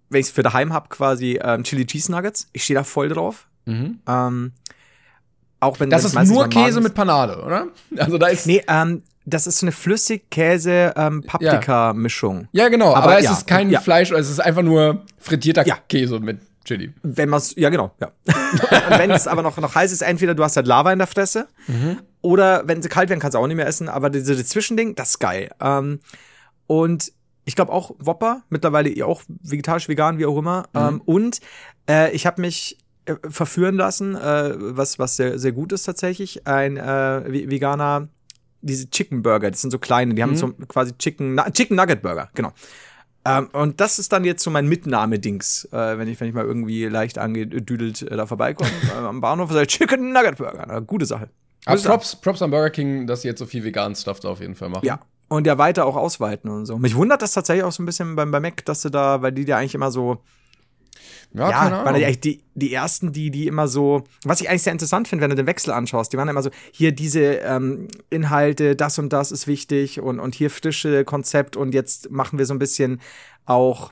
wenn 0.10 0.22
ich 0.22 0.28
es 0.28 0.32
für 0.32 0.44
daheim 0.44 0.72
habe, 0.74 0.88
quasi 0.90 1.40
ähm, 1.44 1.64
Chili 1.64 1.86
Cheese 1.86 2.12
Nuggets. 2.12 2.48
Ich 2.54 2.64
stehe 2.64 2.78
da 2.80 2.84
voll 2.84 3.10
drauf. 3.10 3.48
Mhm. 3.66 4.00
Ähm, 4.08 4.52
auch 5.60 5.80
wenn 5.80 5.90
Das 5.90 6.06
ist 6.06 6.16
nur 6.28 6.48
Käse 6.48 6.82
mit 6.82 6.94
Panade, 6.94 7.42
oder? 7.42 7.68
Also 7.98 8.18
da 8.18 8.28
ist. 8.28 8.46
Nee, 8.46 8.64
ähm, 8.68 9.02
das 9.26 9.48
ist 9.48 9.58
so 9.58 9.66
eine 9.66 9.72
Flüssig-Käse-Paprika-Mischung. 9.72 12.48
Ja, 12.52 12.70
genau, 12.70 12.94
aber, 12.94 13.04
Aber 13.04 13.18
es 13.18 13.26
ja, 13.26 13.32
ist 13.32 13.48
kein 13.48 13.72
ja. 13.72 13.82
Fleisch, 13.82 14.12
es 14.12 14.30
ist 14.30 14.40
einfach 14.40 14.62
nur 14.62 15.04
frittierter 15.18 15.66
Ja. 15.66 15.80
Käse 15.90 16.20
mit 16.20 16.38
Chili. 16.66 16.94
Wenn 17.04 17.30
man 17.30 17.42
ja 17.56 17.70
genau, 17.70 17.92
ja. 18.02 18.12
wenn 18.98 19.12
es 19.12 19.28
aber 19.28 19.42
noch, 19.42 19.56
noch 19.58 19.76
heiß 19.76 19.92
ist, 19.92 20.02
entweder 20.02 20.36
du 20.36 20.44
hast 20.44 20.58
halt 20.58 20.68
Lava 20.68 20.92
in 20.92 21.00
der 21.00 21.08
Fresse 21.08 21.48
oder 22.22 22.68
wenn 22.68 22.82
sie 22.82 22.90
kalt 22.90 23.10
werden, 23.10 23.20
kannst 23.20 23.36
du 23.36 23.40
auch 23.40 23.48
nicht 23.48 23.56
mehr 23.58 23.68
essen, 23.68 23.88
aber 23.88 24.10
diese 24.10 24.36
das 24.36 24.48
Zwischending, 24.48 24.96
das 24.96 25.12
ist 25.12 25.20
geil. 25.20 25.52
Ähm, 25.62 26.00
und 26.68 27.12
ich 27.46 27.56
glaube 27.56 27.72
auch 27.72 27.92
Whopper, 28.00 28.42
mittlerweile 28.50 28.90
eh 28.90 29.04
auch 29.04 29.22
vegetarisch, 29.28 29.88
vegan, 29.88 30.18
wie 30.18 30.26
auch 30.26 30.38
immer. 30.38 30.66
Ähm, 30.74 31.02
und 31.06 31.40
äh, 31.88 32.12
ich 32.12 32.26
habe 32.26 32.42
mich 32.42 32.80
äh, 33.06 33.14
verführen 33.30 33.76
lassen, 33.76 34.16
äh, 34.16 34.54
was, 34.58 34.98
was 34.98 35.16
sehr, 35.16 35.38
sehr 35.38 35.52
gut 35.52 35.72
ist 35.72 35.84
tatsächlich. 35.84 36.48
Ein 36.48 36.78
äh, 36.78 36.82
ve- 36.82 37.52
veganer, 37.52 38.08
diese 38.62 38.90
Chicken 38.90 39.22
Burger, 39.22 39.52
das 39.52 39.62
sind 39.62 39.70
so 39.70 39.78
kleine, 39.78 40.16
die 40.16 40.24
haben 40.24 40.36
so 40.36 40.48
quasi 40.68 40.94
Chicken, 40.98 41.40
Chicken 41.54 41.76
Nugget 41.78 42.02
Burger, 42.02 42.30
genau. 42.34 42.52
Ähm, 43.26 43.50
und 43.54 43.82
das 43.82 43.98
ist 43.98 44.14
dann 44.14 44.24
jetzt 44.24 44.44
so 44.44 44.52
mein 44.52 44.68
Mitnahmedings, 44.68 45.68
äh, 45.72 45.98
wenn 45.98 46.08
ich 46.08 46.20
wenn 46.20 46.28
ich 46.28 46.36
mal 46.36 46.46
irgendwie 46.46 46.86
leicht 46.86 47.18
angedüdelt 47.18 48.04
äh, 48.04 48.16
da 48.16 48.28
vorbeikomme 48.28 48.70
äh, 48.96 48.98
am 48.98 49.20
Bahnhof, 49.20 49.52
sage 49.52 49.64
ich 49.64 49.70
Chicken 49.70 50.14
Nugget 50.14 50.38
Burger, 50.38 50.66
na, 50.68 50.80
gute 50.80 51.06
Sache. 51.06 51.30
Aber. 51.66 51.82
Props, 51.82 52.16
Props 52.16 52.42
an 52.44 52.52
Burger 52.52 52.70
King, 52.70 53.08
dass 53.08 53.24
sie 53.24 53.28
jetzt 53.28 53.40
so 53.40 53.48
viel 53.48 53.64
veganen 53.64 53.96
Stuff 53.96 54.20
da 54.20 54.30
auf 54.30 54.40
jeden 54.40 54.56
Fall 54.56 54.70
machen. 54.70 54.86
Ja. 54.86 55.00
Und 55.28 55.48
ja 55.48 55.58
weiter 55.58 55.88
auch 55.88 55.96
ausweiten 55.96 56.52
und 56.52 56.68
so. 56.68 56.78
Mich 56.78 56.96
wundert 56.96 57.24
das 57.24 57.34
tatsächlich 57.34 57.64
auch 57.64 57.72
so 57.72 57.82
ein 57.82 57.88
bisschen 57.88 58.16
beim, 58.16 58.30
beim 58.30 58.44
Mac, 58.44 58.64
dass 58.66 58.84
du 58.84 58.90
da, 58.90 59.24
weil 59.24 59.32
die 59.32 59.42
ja 59.42 59.58
eigentlich 59.58 59.74
immer 59.74 59.90
so, 59.90 60.20
ja, 61.36 61.50
ja, 61.50 61.60
keine 61.60 61.76
waren 61.76 61.88
Ahnung. 61.88 62.04
eigentlich 62.04 62.20
die, 62.22 62.44
die 62.54 62.74
ersten, 62.74 63.12
die, 63.12 63.30
die 63.30 63.48
immer 63.48 63.68
so, 63.68 64.04
was 64.24 64.42
ich 64.42 64.50
eigentlich 64.50 64.64
sehr 64.64 64.74
interessant 64.74 65.08
finde, 65.08 65.24
wenn 65.24 65.30
du 65.30 65.36
den 65.36 65.48
Wechsel 65.48 65.72
anschaust, 65.72 66.14
die 66.14 66.18
waren 66.18 66.30
immer 66.30 66.42
so, 66.42 66.50
hier 66.72 66.92
diese 66.94 67.22
ähm, 67.22 67.88
Inhalte, 68.10 68.76
das 68.76 68.98
und 69.00 69.12
das 69.12 69.32
ist 69.32 69.46
wichtig 69.46 70.00
und, 70.00 70.20
und 70.20 70.34
hier 70.34 70.50
frische 70.50 71.04
Konzept 71.04 71.58
und 71.58 71.74
jetzt 71.74 72.10
machen 72.10 72.40
wir 72.40 72.46
so 72.46 72.54
ein 72.54 72.60
bisschen 72.60 73.02
auch, 73.46 73.92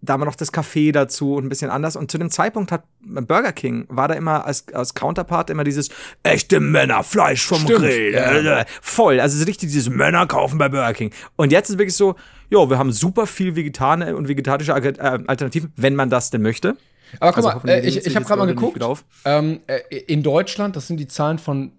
da 0.00 0.12
haben 0.12 0.20
wir 0.20 0.26
noch 0.26 0.36
das 0.36 0.52
Café 0.52 0.92
dazu 0.92 1.34
und 1.34 1.46
ein 1.46 1.48
bisschen 1.48 1.70
anders. 1.70 1.96
Und 1.96 2.10
zu 2.10 2.18
dem 2.18 2.30
Zeitpunkt 2.30 2.70
hat 2.70 2.84
Burger 3.00 3.52
King, 3.52 3.86
war 3.88 4.06
da 4.08 4.14
immer 4.14 4.44
als, 4.46 4.66
als 4.72 4.94
Counterpart 4.94 5.50
immer 5.50 5.64
dieses 5.64 5.88
echte 6.22 6.60
Männer, 6.60 7.02
Fleisch 7.02 7.44
vom 7.46 7.58
Stimmt, 7.62 7.80
Grill. 7.80 8.12
ja. 8.14 8.60
Äh, 8.60 8.64
voll. 8.80 9.18
Also 9.20 9.36
so 9.38 9.44
richtig 9.44 9.70
dieses 9.70 9.90
Männer 9.90 10.26
kaufen 10.26 10.58
bei 10.58 10.68
Burger 10.68 10.92
King. 10.94 11.10
Und 11.36 11.50
jetzt 11.52 11.68
ist 11.70 11.78
wirklich 11.78 11.96
so, 11.96 12.14
jo, 12.50 12.70
wir 12.70 12.78
haben 12.78 12.92
super 12.92 13.26
viel 13.26 13.56
vegetane 13.56 14.14
und 14.16 14.28
vegetarische 14.28 14.72
äh, 14.72 15.18
Alternativen, 15.26 15.72
wenn 15.76 15.94
man 15.96 16.10
das 16.10 16.30
denn 16.30 16.42
möchte. 16.42 16.76
Aber 17.20 17.32
guck 17.32 17.44
Also 17.46 17.66
mal, 17.66 17.68
äh, 17.68 17.80
ich, 17.86 18.06
ich 18.06 18.14
habe 18.14 18.24
gerade 18.24 18.38
mal 18.38 18.46
geguckt. 18.46 18.80
Ähm, 19.24 19.60
äh, 19.66 19.78
in 20.06 20.22
Deutschland, 20.22 20.76
das 20.76 20.86
sind 20.86 20.98
die 20.98 21.08
Zahlen 21.08 21.38
von 21.38 21.72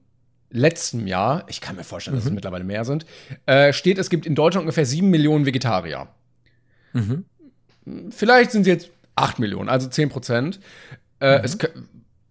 letztem 0.51 1.05
Jahr, 1.07 1.43
ich 1.47 1.61
kann 1.61 1.75
mir 1.75 1.83
vorstellen, 1.83 2.15
Mhm. 2.15 2.19
dass 2.19 2.25
es 2.25 2.31
mittlerweile 2.33 2.63
mehr 2.63 2.83
sind, 2.83 3.05
äh, 3.45 3.71
steht, 3.71 3.99
es 3.99 4.09
gibt 4.09 4.25
in 4.25 4.33
Deutschland 4.35 4.63
ungefähr 4.63 4.85
7 4.85 5.07
Millionen 5.09 5.45
Vegetarier. 5.45 6.07
Mhm. 6.93 7.25
Vielleicht 8.11 8.51
sind 8.51 8.61
es 8.61 8.67
jetzt 8.67 8.89
8 9.15 9.39
Millionen, 9.39 9.69
also 9.69 9.87
10 9.87 10.09
Prozent. 10.09 10.59
Äh, 11.19 11.39
Mhm. 11.39 11.45
Es 11.45 11.59
kö- 11.59 11.69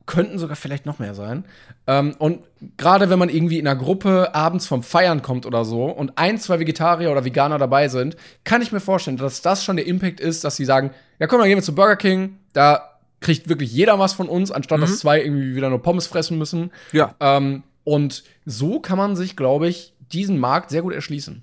könnten 0.07 0.39
sogar 0.39 0.57
vielleicht 0.57 0.87
noch 0.87 0.99
mehr 0.99 1.15
sein. 1.15 1.45
Ähm, 1.87 2.15
und 2.19 2.41
gerade 2.79 3.11
wenn 3.11 3.19
man 3.19 3.29
irgendwie 3.29 3.59
in 3.59 3.67
einer 3.67 3.79
Gruppe 3.79 4.35
abends 4.35 4.67
vom 4.67 4.83
Feiern 4.83 5.21
kommt 5.21 5.45
oder 5.45 5.67
so 5.67 5.85
und 5.85 6.17
ein, 6.17 6.39
zwei 6.39 6.59
Vegetarier 6.61 7.11
oder 7.13 7.25
Veganer 7.27 7.59
dabei 7.59 7.89
sind, 7.89 8.17
kann 8.45 8.63
ich 8.63 8.73
mir 8.73 8.81
vorstellen, 8.81 9.19
dass 9.19 9.43
das 9.43 9.63
schon 9.65 9.77
der 9.77 9.87
Impact 9.87 10.21
ist, 10.21 10.45
dass 10.45 10.57
sie 10.57 10.65
sagen, 10.65 10.93
ja 11.19 11.27
komm, 11.27 11.41
dann 11.41 11.49
gehen 11.49 11.59
wir 11.59 11.63
zu 11.63 11.75
Burger 11.75 11.97
King, 11.97 12.39
da 12.55 12.99
kriegt 13.21 13.49
wirklich 13.51 13.71
jeder 13.73 13.99
was 13.99 14.15
von 14.15 14.29
uns, 14.31 14.51
anstatt 14.51 14.81
dass 14.81 14.99
zwei 15.01 15.21
irgendwie 15.23 15.55
wieder 15.55 15.69
nur 15.69 15.83
Pommes 15.83 16.07
fressen 16.07 16.39
müssen. 16.39 16.61
Mhm. 16.63 16.71
Ja. 16.93 17.15
Ähm, 17.21 17.63
und 17.85 18.25
so 18.47 18.81
kann 18.81 18.97
man 18.97 19.15
sich, 19.17 19.37
glaube 19.37 19.69
ich, 19.69 19.93
diesen 20.13 20.39
Markt 20.39 20.71
sehr 20.71 20.81
gut 20.83 20.95
erschließen. 20.95 21.43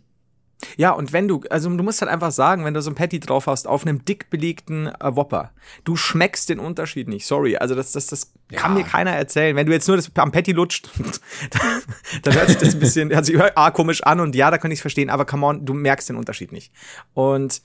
Ja, 0.77 0.91
und 0.91 1.13
wenn 1.13 1.27
du, 1.27 1.41
also 1.49 1.69
du 1.69 1.83
musst 1.83 2.01
halt 2.01 2.11
einfach 2.11 2.31
sagen, 2.31 2.65
wenn 2.65 2.73
du 2.73 2.81
so 2.81 2.91
ein 2.91 2.95
Patty 2.95 3.19
drauf 3.19 3.47
hast 3.47 3.67
auf 3.67 3.85
einem 3.85 4.03
dick 4.05 4.29
belegten 4.29 4.87
äh, 4.87 5.15
Whopper, 5.15 5.51
du 5.83 5.95
schmeckst 5.95 6.49
den 6.49 6.59
Unterschied 6.59 7.07
nicht. 7.07 7.25
Sorry, 7.25 7.57
also 7.57 7.75
das, 7.75 7.91
das, 7.91 8.07
das 8.07 8.33
kann 8.51 8.73
mir 8.73 8.83
keiner 8.83 9.11
erzählen. 9.11 9.55
Wenn 9.55 9.65
du 9.65 9.73
jetzt 9.73 9.87
nur 9.87 9.97
das 9.97 10.11
am 10.15 10.31
Patty 10.31 10.51
lutscht, 10.51 10.89
dann, 11.51 11.81
dann 12.23 12.33
hört 12.33 12.47
sich 12.47 12.57
das 12.57 12.73
ein 12.73 12.79
bisschen, 12.79 13.09
hört 13.11 13.25
sich 13.25 13.39
A, 13.39 13.71
komisch 13.71 14.03
an 14.03 14.19
und 14.19 14.35
ja, 14.35 14.51
da 14.51 14.57
kann 14.57 14.71
ich 14.71 14.77
es 14.77 14.81
verstehen, 14.81 15.09
aber 15.09 15.25
come 15.25 15.45
on, 15.45 15.65
du 15.65 15.73
merkst 15.73 16.09
den 16.09 16.15
Unterschied 16.15 16.51
nicht. 16.51 16.71
Und 17.13 17.61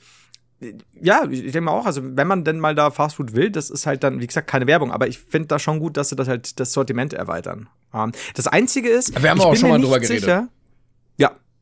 ja, 1.01 1.27
ich 1.31 1.41
denke 1.41 1.63
mal 1.63 1.73
auch, 1.73 1.87
also 1.87 2.03
wenn 2.05 2.27
man 2.27 2.45
denn 2.45 2.61
mal 2.61 2.75
da 2.75 2.91
Fastfood 2.91 3.35
will, 3.35 3.51
das 3.51 3.71
ist 3.71 3.87
halt 3.87 4.03
dann, 4.03 4.21
wie 4.21 4.27
gesagt, 4.27 4.47
keine 4.47 4.67
Werbung, 4.67 4.93
aber 4.93 5.09
ich 5.09 5.19
finde 5.19 5.49
da 5.49 5.59
schon 5.59 5.79
gut, 5.79 5.97
dass 5.97 6.11
sie 6.11 6.17
das 6.17 6.29
halt 6.29 6.61
das 6.61 6.73
Sortiment 6.73 7.13
erweitern. 7.15 7.69
Ähm, 7.95 8.13
das 8.35 8.47
Einzige 8.47 8.91
ist, 8.91 9.21
Wir 9.21 9.31
haben 9.31 9.41
auch 9.41 9.57
schon 9.57 9.71
mal 9.71 9.81
drüber 9.81 10.01
geredet. 10.01 10.21
Sicher, 10.21 10.33
ja, 10.33 10.49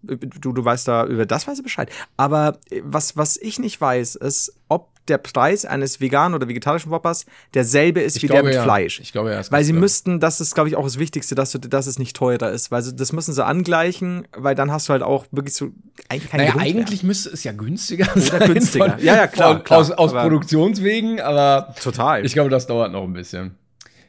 du, 0.02 0.52
du 0.52 0.64
weißt 0.64 0.86
da, 0.88 1.06
über 1.06 1.26
das 1.26 1.46
weiß 1.46 1.58
ich 1.58 1.64
Bescheid. 1.64 1.90
Aber 2.16 2.58
äh, 2.70 2.80
was, 2.84 3.16
was 3.16 3.36
ich 3.36 3.58
nicht 3.58 3.80
weiß, 3.80 4.16
ist, 4.16 4.54
ob 4.68 4.88
der 5.08 5.16
Preis 5.16 5.64
eines 5.64 6.02
veganen 6.02 6.34
oder 6.34 6.48
vegetarischen 6.48 6.90
Whoppers 6.90 7.24
derselbe 7.54 8.00
ist 8.02 8.16
Ich 8.16 8.22
wie 8.24 8.26
glaube, 8.26 8.42
der 8.42 8.48
mit 8.50 8.54
ja. 8.56 8.62
Fleisch. 8.62 9.00
Ich 9.00 9.10
glaube, 9.12 9.30
ja, 9.32 9.40
Weil 9.50 9.64
sie 9.64 9.72
klar. 9.72 9.80
müssten, 9.80 10.20
das 10.20 10.38
ist, 10.42 10.54
glaube 10.54 10.68
ich, 10.68 10.76
auch 10.76 10.84
das 10.84 10.98
Wichtigste, 10.98 11.34
dass, 11.34 11.50
du, 11.52 11.58
dass 11.58 11.86
es 11.86 11.98
nicht 11.98 12.14
teurer 12.14 12.50
ist. 12.50 12.70
Weil 12.70 12.82
sie, 12.82 12.94
das 12.94 13.14
müssen 13.14 13.32
sie 13.32 13.42
angleichen, 13.42 14.28
weil 14.36 14.54
dann 14.54 14.70
hast 14.70 14.86
du 14.88 14.92
halt 14.92 15.02
auch 15.02 15.24
wirklich 15.30 15.54
so 15.54 15.70
eigentlich 16.10 16.30
keinen 16.30 16.40
Naja, 16.40 16.50
Grund 16.52 16.64
mehr. 16.66 16.74
eigentlich 16.74 17.02
müsste 17.04 17.30
es 17.30 17.42
ja 17.42 17.52
günstiger 17.52 18.06
sein. 18.16 18.52
günstiger. 18.52 18.90
Von, 18.96 18.98
Ja, 19.02 19.16
ja, 19.16 19.26
klar, 19.28 19.52
Von, 19.54 19.64
klar. 19.64 19.78
aus 19.80 19.90
aus 19.92 20.10
Aber- 20.10 20.22
Produktionswegen, 20.24 21.22
aber 21.22 21.74
Total. 21.82 22.26
ich 22.26 22.34
glaube, 22.34 22.50
das 22.50 22.66
dauert 22.66 22.92
noch 22.92 23.04
ein 23.04 23.12
bisschen. 23.14 23.54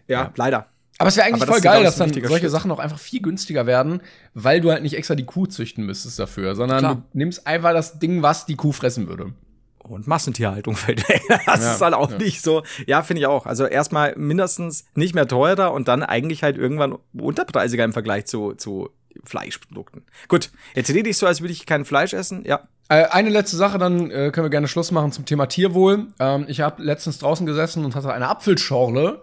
ja, 0.10 0.34
leider. 0.36 0.68
Aber 1.00 1.08
es 1.08 1.16
wäre 1.16 1.28
eigentlich 1.28 1.46
voll 1.46 1.62
geil, 1.62 1.84
dass 1.84 1.96
dann 1.96 2.14
solche 2.14 2.28
Schritt. 2.28 2.52
Sachen 2.52 2.70
auch 2.72 2.78
einfach 2.80 3.00
viel 3.00 3.22
günstiger 3.22 3.66
werden, 3.66 4.02
weil 4.34 4.60
du 4.62 4.70
halt 4.72 4.84
nicht 4.84 4.96
extra 4.96 5.16
die 5.16 5.26
Kuh 5.26 5.48
züchten 5.48 5.86
müsstest 5.86 6.20
dafür, 6.20 6.56
sondern 6.56 6.80
Klar. 6.80 6.96
du 6.96 7.18
nimmst 7.18 7.48
einfach 7.48 7.72
das 7.72 8.00
Ding, 8.00 8.22
was 8.22 8.46
die 8.46 8.56
Kuh 8.56 8.74
fressen 8.74 9.08
würde. 9.08 9.34
Und 9.82 10.08
Massentierhaltung 10.08 10.76
fällt 10.76 11.08
weg. 11.10 11.22
Das 11.46 11.62
Ja, 11.64 11.74
ist 11.74 11.82
halt 11.82 11.94
auch 11.94 12.12
ja. 12.12 12.18
nicht 12.18 12.42
so. 12.42 12.64
Ja, 12.86 13.02
finde 13.02 13.22
ich 13.22 13.28
auch. 13.28 13.46
Also 13.46 13.66
erstmal 13.66 14.14
mindestens 14.18 14.84
nicht 14.94 15.16
mehr 15.16 15.28
teurer 15.28 15.72
und 15.74 15.88
dann 15.88 16.04
eigentlich 16.04 16.44
halt 16.44 16.58
irgendwann 16.58 16.98
unterpreisiger 17.14 17.86
im 17.86 17.94
Vergleich 17.94 18.26
zu, 18.26 18.54
zu 18.54 18.90
Fleischprodukten. 19.24 20.04
Gut, 20.28 20.52
jetzt 20.76 20.90
rede 20.94 21.10
ich 21.10 21.18
so, 21.18 21.26
als 21.26 21.42
würde 21.42 21.54
ich 21.54 21.66
kein 21.66 21.86
Fleisch 21.86 22.14
essen. 22.14 22.44
Ja. 22.46 22.68
Äh, 22.92 23.06
eine 23.06 23.30
letzte 23.30 23.56
Sache, 23.56 23.78
dann 23.78 24.10
äh, 24.10 24.32
können 24.32 24.46
wir 24.46 24.50
gerne 24.50 24.68
Schluss 24.68 24.92
machen 24.92 25.12
zum 25.12 25.26
Thema 25.26 25.46
Tierwohl. 25.46 26.08
Ähm, 26.20 26.46
ich 26.48 26.62
habe 26.62 26.82
letztens 26.82 27.20
draußen 27.20 27.46
gesessen 27.46 27.86
und 27.86 27.96
hatte 27.96 28.12
eine 28.12 28.28
Apfelschorle 28.28 29.22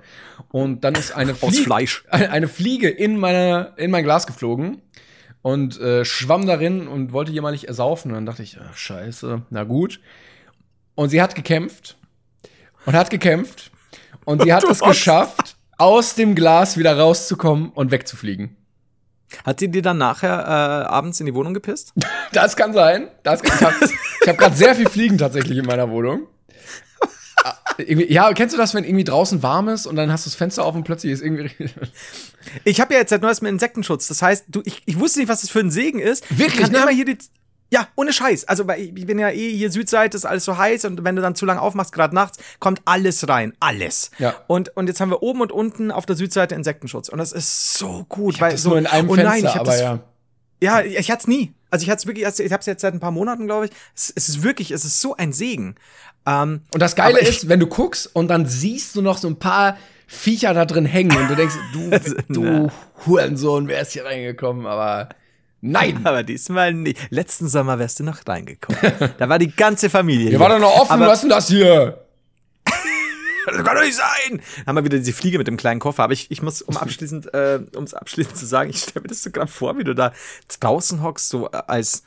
und 0.52 0.84
dann 0.84 0.94
ist 0.94 1.10
eine, 1.12 1.32
Aus 1.32 1.54
Flie- 1.56 1.64
Fleisch. 1.64 2.04
eine, 2.08 2.30
eine 2.30 2.48
Fliege 2.48 2.88
in, 2.88 3.16
meine, 3.18 3.72
in 3.76 3.90
mein 3.90 4.04
Glas 4.04 4.26
geflogen 4.28 4.82
und 5.42 5.80
äh, 5.80 6.04
schwamm 6.04 6.46
darin 6.46 6.86
und 6.86 7.12
wollte 7.12 7.32
jemals 7.32 7.64
ersaufen. 7.64 8.12
Und 8.12 8.14
dann 8.16 8.26
dachte 8.26 8.44
ich, 8.44 8.56
ach, 8.60 8.76
scheiße, 8.76 9.42
na 9.50 9.64
gut. 9.64 10.00
Und 10.94 11.08
sie 11.08 11.20
hat 11.20 11.34
gekämpft 11.34 11.96
und 12.86 12.94
hat 12.94 13.10
gekämpft 13.10 13.72
und 14.24 14.42
sie 14.42 14.52
hat 14.54 14.62
es 14.70 14.78
geschafft, 14.80 15.56
aus 15.76 16.14
dem 16.14 16.36
Glas 16.36 16.78
wieder 16.78 16.96
rauszukommen 16.96 17.70
und 17.70 17.90
wegzufliegen. 17.90 18.56
Hat 19.44 19.60
sie 19.60 19.68
dir 19.68 19.82
dann 19.82 19.98
nachher 19.98 20.28
äh, 20.30 20.86
abends 20.88 21.20
in 21.20 21.26
die 21.26 21.34
Wohnung 21.34 21.54
gepisst? 21.54 21.92
Das 22.32 22.56
kann 22.56 22.72
sein. 22.72 23.08
Das 23.22 23.42
kann, 23.42 23.56
ich 23.56 23.64
habe 23.64 23.86
hab 24.26 24.38
gerade 24.38 24.56
sehr 24.56 24.74
viel 24.74 24.88
Fliegen 24.88 25.16
tatsächlich 25.16 25.56
in 25.58 25.64
meiner 25.64 25.88
Wohnung. 25.90 26.26
Ah, 27.44 27.54
Ja, 27.86 28.32
kennst 28.32 28.54
du 28.54 28.58
das, 28.58 28.74
wenn 28.74 28.84
irgendwie 28.84 29.04
draußen 29.04 29.42
warm 29.42 29.68
ist 29.68 29.86
und 29.86 29.96
dann 29.96 30.10
hast 30.12 30.26
du 30.26 30.30
das 30.30 30.34
Fenster 30.34 30.64
auf 30.64 30.74
und 30.74 30.84
plötzlich 30.84 31.12
ist 31.12 31.22
irgendwie. 31.22 31.50
Ich 32.64 32.80
habe 32.80 32.94
ja 32.94 33.00
jetzt 33.00 33.10
seit 33.10 33.22
neuestem 33.22 33.48
Insektenschutz. 33.48 34.08
Das 34.08 34.22
heißt, 34.22 34.46
du, 34.48 34.62
ich, 34.64 34.82
ich 34.86 34.98
wusste 34.98 35.20
nicht, 35.20 35.28
was 35.28 35.40
das 35.42 35.50
für 35.50 35.60
ein 35.60 35.70
Segen 35.70 35.98
ist. 36.00 36.24
Wirklich, 36.36 36.54
Ich 36.56 36.60
kann 36.62 36.72
ne? 36.72 36.78
immer 36.78 36.90
hier 36.90 37.04
die. 37.04 37.18
Ja, 37.72 37.88
ohne 37.96 38.12
Scheiß. 38.12 38.46
Also, 38.46 38.68
ich 38.70 38.96
ich 38.96 39.06
bin 39.06 39.18
ja 39.18 39.30
eh 39.30 39.52
hier 39.56 39.70
Südseite, 39.72 40.16
ist 40.16 40.24
alles 40.24 40.44
so 40.44 40.56
heiß 40.56 40.84
und 40.84 41.02
wenn 41.04 41.16
du 41.16 41.22
dann 41.22 41.34
zu 41.34 41.46
lange 41.46 41.60
aufmachst, 41.60 41.92
gerade 41.92 42.14
nachts, 42.14 42.38
kommt 42.60 42.80
alles 42.84 43.28
rein. 43.28 43.54
Alles. 43.58 44.12
Ja. 44.18 44.34
Und, 44.46 44.76
und 44.76 44.86
jetzt 44.86 45.00
haben 45.00 45.10
wir 45.10 45.22
oben 45.22 45.40
und 45.40 45.50
unten 45.50 45.90
auf 45.90 46.06
der 46.06 46.14
Südseite 46.16 46.54
Insektenschutz. 46.54 47.08
Und 47.08 47.18
das 47.18 47.32
ist 47.32 47.74
so 47.74 48.04
gut. 48.08 48.34
Ich 48.36 48.40
weil 48.40 48.52
das 48.52 48.62
so, 48.62 48.70
nur 48.70 48.78
in 48.78 48.86
einem 48.86 49.08
oh 49.10 49.14
Fenster, 49.14 49.30
nein, 49.30 49.44
ich 49.44 49.50
hab 49.54 49.60
aber 49.62 49.70
das, 49.72 49.80
ja. 49.80 49.98
Ja, 50.62 50.80
ich, 50.80 50.96
ich 50.96 51.10
hatte 51.10 51.22
es 51.22 51.26
nie. 51.26 51.52
Also 51.70 51.82
ich 51.82 51.90
hatte 51.90 51.98
es 52.00 52.06
wirklich, 52.06 52.24
ich 52.24 52.52
habe 52.52 52.60
es 52.60 52.66
jetzt 52.66 52.80
seit 52.82 52.94
ein 52.94 53.00
paar 53.00 53.10
Monaten, 53.10 53.46
glaube 53.46 53.66
ich. 53.66 53.72
Es, 53.94 54.12
es 54.14 54.28
ist 54.28 54.42
wirklich, 54.44 54.70
es 54.70 54.84
ist 54.84 55.00
so 55.00 55.16
ein 55.16 55.32
Segen. 55.32 55.74
Ähm, 56.24 56.62
Und 56.72 56.80
das 56.80 56.94
Geile 56.96 57.20
ich- 57.20 57.28
ist, 57.28 57.48
wenn 57.48 57.60
du 57.60 57.66
guckst 57.66 58.08
und 58.14 58.28
dann 58.28 58.46
siehst 58.46 58.94
du 58.94 59.02
noch 59.02 59.18
so 59.18 59.28
ein 59.28 59.38
paar 59.38 59.76
Viecher 60.06 60.54
da 60.54 60.64
drin 60.64 60.86
hängen 60.86 61.16
und 61.16 61.28
du 61.28 61.34
denkst, 61.34 61.56
du, 61.72 61.90
du 62.28 62.70
Hurensohn, 63.04 63.66
wer 63.66 63.80
ist 63.82 63.92
hier 63.92 64.04
reingekommen? 64.04 64.66
Aber 64.66 65.08
nein. 65.70 66.00
aber 66.04 66.22
diesmal 66.22 66.72
nicht. 66.72 66.98
Letzten 67.10 67.48
Sommer 67.48 67.78
wärst 67.78 68.00
du 68.00 68.04
noch 68.04 68.18
reingekommen. 68.26 68.80
da 69.18 69.28
war 69.28 69.38
die 69.38 69.50
ganze 69.54 69.90
Familie. 69.90 70.30
Hier 70.30 70.40
war 70.40 70.48
doch 70.48 70.58
noch 70.58 70.74
offen, 70.80 70.92
Aber- 70.92 71.06
was 71.06 71.14
ist 71.18 71.22
denn 71.22 71.30
das 71.30 71.48
hier? 71.48 72.02
Das 73.46 73.64
kann 73.64 73.76
doch 73.76 73.84
nicht 73.84 73.94
sein! 73.96 74.40
Dann 74.56 74.66
haben 74.66 74.76
wir 74.76 74.84
wieder 74.84 74.98
diese 74.98 75.12
Fliege 75.12 75.38
mit 75.38 75.46
dem 75.46 75.56
kleinen 75.56 75.78
Koffer. 75.78 76.02
Aber 76.02 76.12
ich, 76.12 76.32
ich 76.32 76.42
muss, 76.42 76.62
um 76.62 76.76
abschließend, 76.76 77.32
äh, 77.32 77.60
um 77.76 77.84
es 77.84 77.94
abschließend 77.94 78.36
zu 78.36 78.44
sagen, 78.44 78.70
ich 78.70 78.78
stelle 78.80 79.02
mir 79.02 79.08
das 79.08 79.22
so 79.22 79.30
gerade 79.30 79.46
vor, 79.50 79.78
wie 79.78 79.84
du 79.84 79.94
da 79.94 80.12
draußen 80.58 81.00
hockst, 81.00 81.28
so 81.28 81.46
äh, 81.52 81.62
als, 81.68 82.02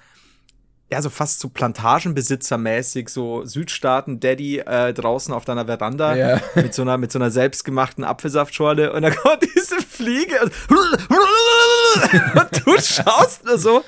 ja, 0.92 1.02
so 1.02 1.10
fast 1.10 1.40
so 1.40 1.50
Plantagenbesitzer-mäßig, 1.50 3.10
so 3.10 3.46
Südstaaten-Daddy 3.46 4.60
äh, 4.60 4.94
draußen 4.94 5.34
auf 5.34 5.46
deiner 5.46 5.66
Veranda 5.66 6.16
Ja. 6.16 6.42
mit 6.56 6.74
so 6.74 6.82
einer, 6.82 6.98
mit 6.98 7.12
so 7.12 7.20
einer 7.20 7.30
selbstgemachten 7.32 8.04
Apfelsaftschorle 8.04 8.92
und 8.94 9.04
dann 9.04 9.16
kommt 9.16 9.44
diese 9.56 9.78
Fliege 9.82 10.36
und, 10.42 10.52
und 12.36 12.66
du 12.66 12.80
schaust 12.82 13.46
nur 13.46 13.58
so, 13.58 13.84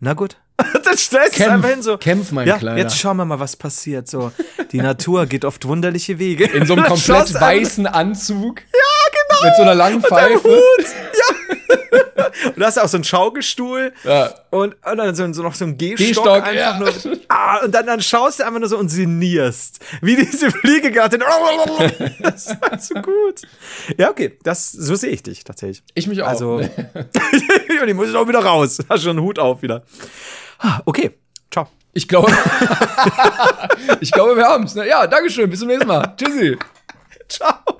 na 0.00 0.14
gut. 0.14 0.36
Und 0.74 0.84
dann 0.86 0.96
stellst 0.96 1.38
du 1.38 1.42
es 1.42 1.48
einfach 1.48 1.68
hin 1.70 1.82
so. 1.82 1.96
kämpf, 1.96 2.32
mein 2.32 2.46
ja, 2.46 2.58
Kleiner. 2.58 2.78
jetzt 2.78 2.98
schauen 2.98 3.16
wir 3.16 3.24
mal, 3.24 3.40
was 3.40 3.56
passiert. 3.56 4.08
So, 4.08 4.30
die 4.72 4.78
Natur 4.82 5.26
geht 5.26 5.44
oft 5.46 5.64
wunderliche 5.66 6.18
Wege. 6.18 6.44
In 6.44 6.66
so 6.66 6.74
einem 6.74 6.84
komplett 6.86 7.32
weißen 7.32 7.86
Anzug. 7.86 8.60
Ja, 8.60 9.38
genau. 9.38 9.44
Mit 9.48 9.56
so 9.56 9.62
einer 9.62 9.74
langen 9.74 10.02
Pfeife. 10.02 10.48
Und 10.48 10.86
du 12.56 12.64
hast 12.64 12.78
auch 12.78 12.88
so 12.88 12.96
einen 12.96 13.04
Schaukelstuhl 13.04 13.92
Ja. 14.04 14.32
und, 14.50 14.74
und 14.84 14.96
dann 14.96 15.14
so, 15.14 15.32
so 15.32 15.42
noch 15.42 15.54
so 15.54 15.64
ein 15.64 15.76
Gehstock, 15.76 16.06
Gehstock, 16.06 16.42
einfach 16.46 16.54
ja. 16.54 16.78
nur. 16.78 16.92
Ah, 17.28 17.64
und 17.64 17.74
dann, 17.74 17.86
dann 17.86 18.00
schaust 18.00 18.40
du 18.40 18.46
einfach 18.46 18.60
nur 18.60 18.68
so 18.68 18.78
und 18.78 18.88
sinnierst. 18.88 19.80
Wie 20.02 20.16
diese 20.16 20.50
Fliege 20.50 20.90
gerade. 20.90 21.18
Das 22.20 22.46
ist 22.46 22.56
halt 22.60 22.82
so 22.82 22.94
gut. 22.94 23.42
Ja, 23.96 24.10
okay. 24.10 24.38
Das, 24.42 24.72
so 24.72 24.94
sehe 24.94 25.10
ich 25.10 25.22
dich 25.22 25.44
tatsächlich. 25.44 25.82
Ich 25.94 26.06
mich 26.06 26.22
auch. 26.22 26.28
Also. 26.28 26.54
und 26.56 27.88
ich 27.88 27.94
muss 27.94 28.06
jetzt 28.06 28.16
auch 28.16 28.28
wieder 28.28 28.44
raus. 28.44 28.78
Hast 28.88 29.02
schon 29.02 29.18
einen 29.18 29.26
Hut 29.26 29.38
auf 29.38 29.62
wieder. 29.62 29.82
Ah, 30.58 30.80
Okay. 30.84 31.12
Ciao. 31.50 31.68
Ich 31.92 32.06
glaube, 32.06 32.32
ich 34.00 34.12
glaube, 34.12 34.36
wir 34.36 34.44
haben's. 34.44 34.74
Ne? 34.76 34.86
Ja, 34.86 35.06
Dankeschön. 35.06 35.50
Bis 35.50 35.58
zum 35.58 35.68
nächsten 35.68 35.88
Mal. 35.88 36.14
Tschüssi. 36.16 36.56
Ciao. 37.28 37.79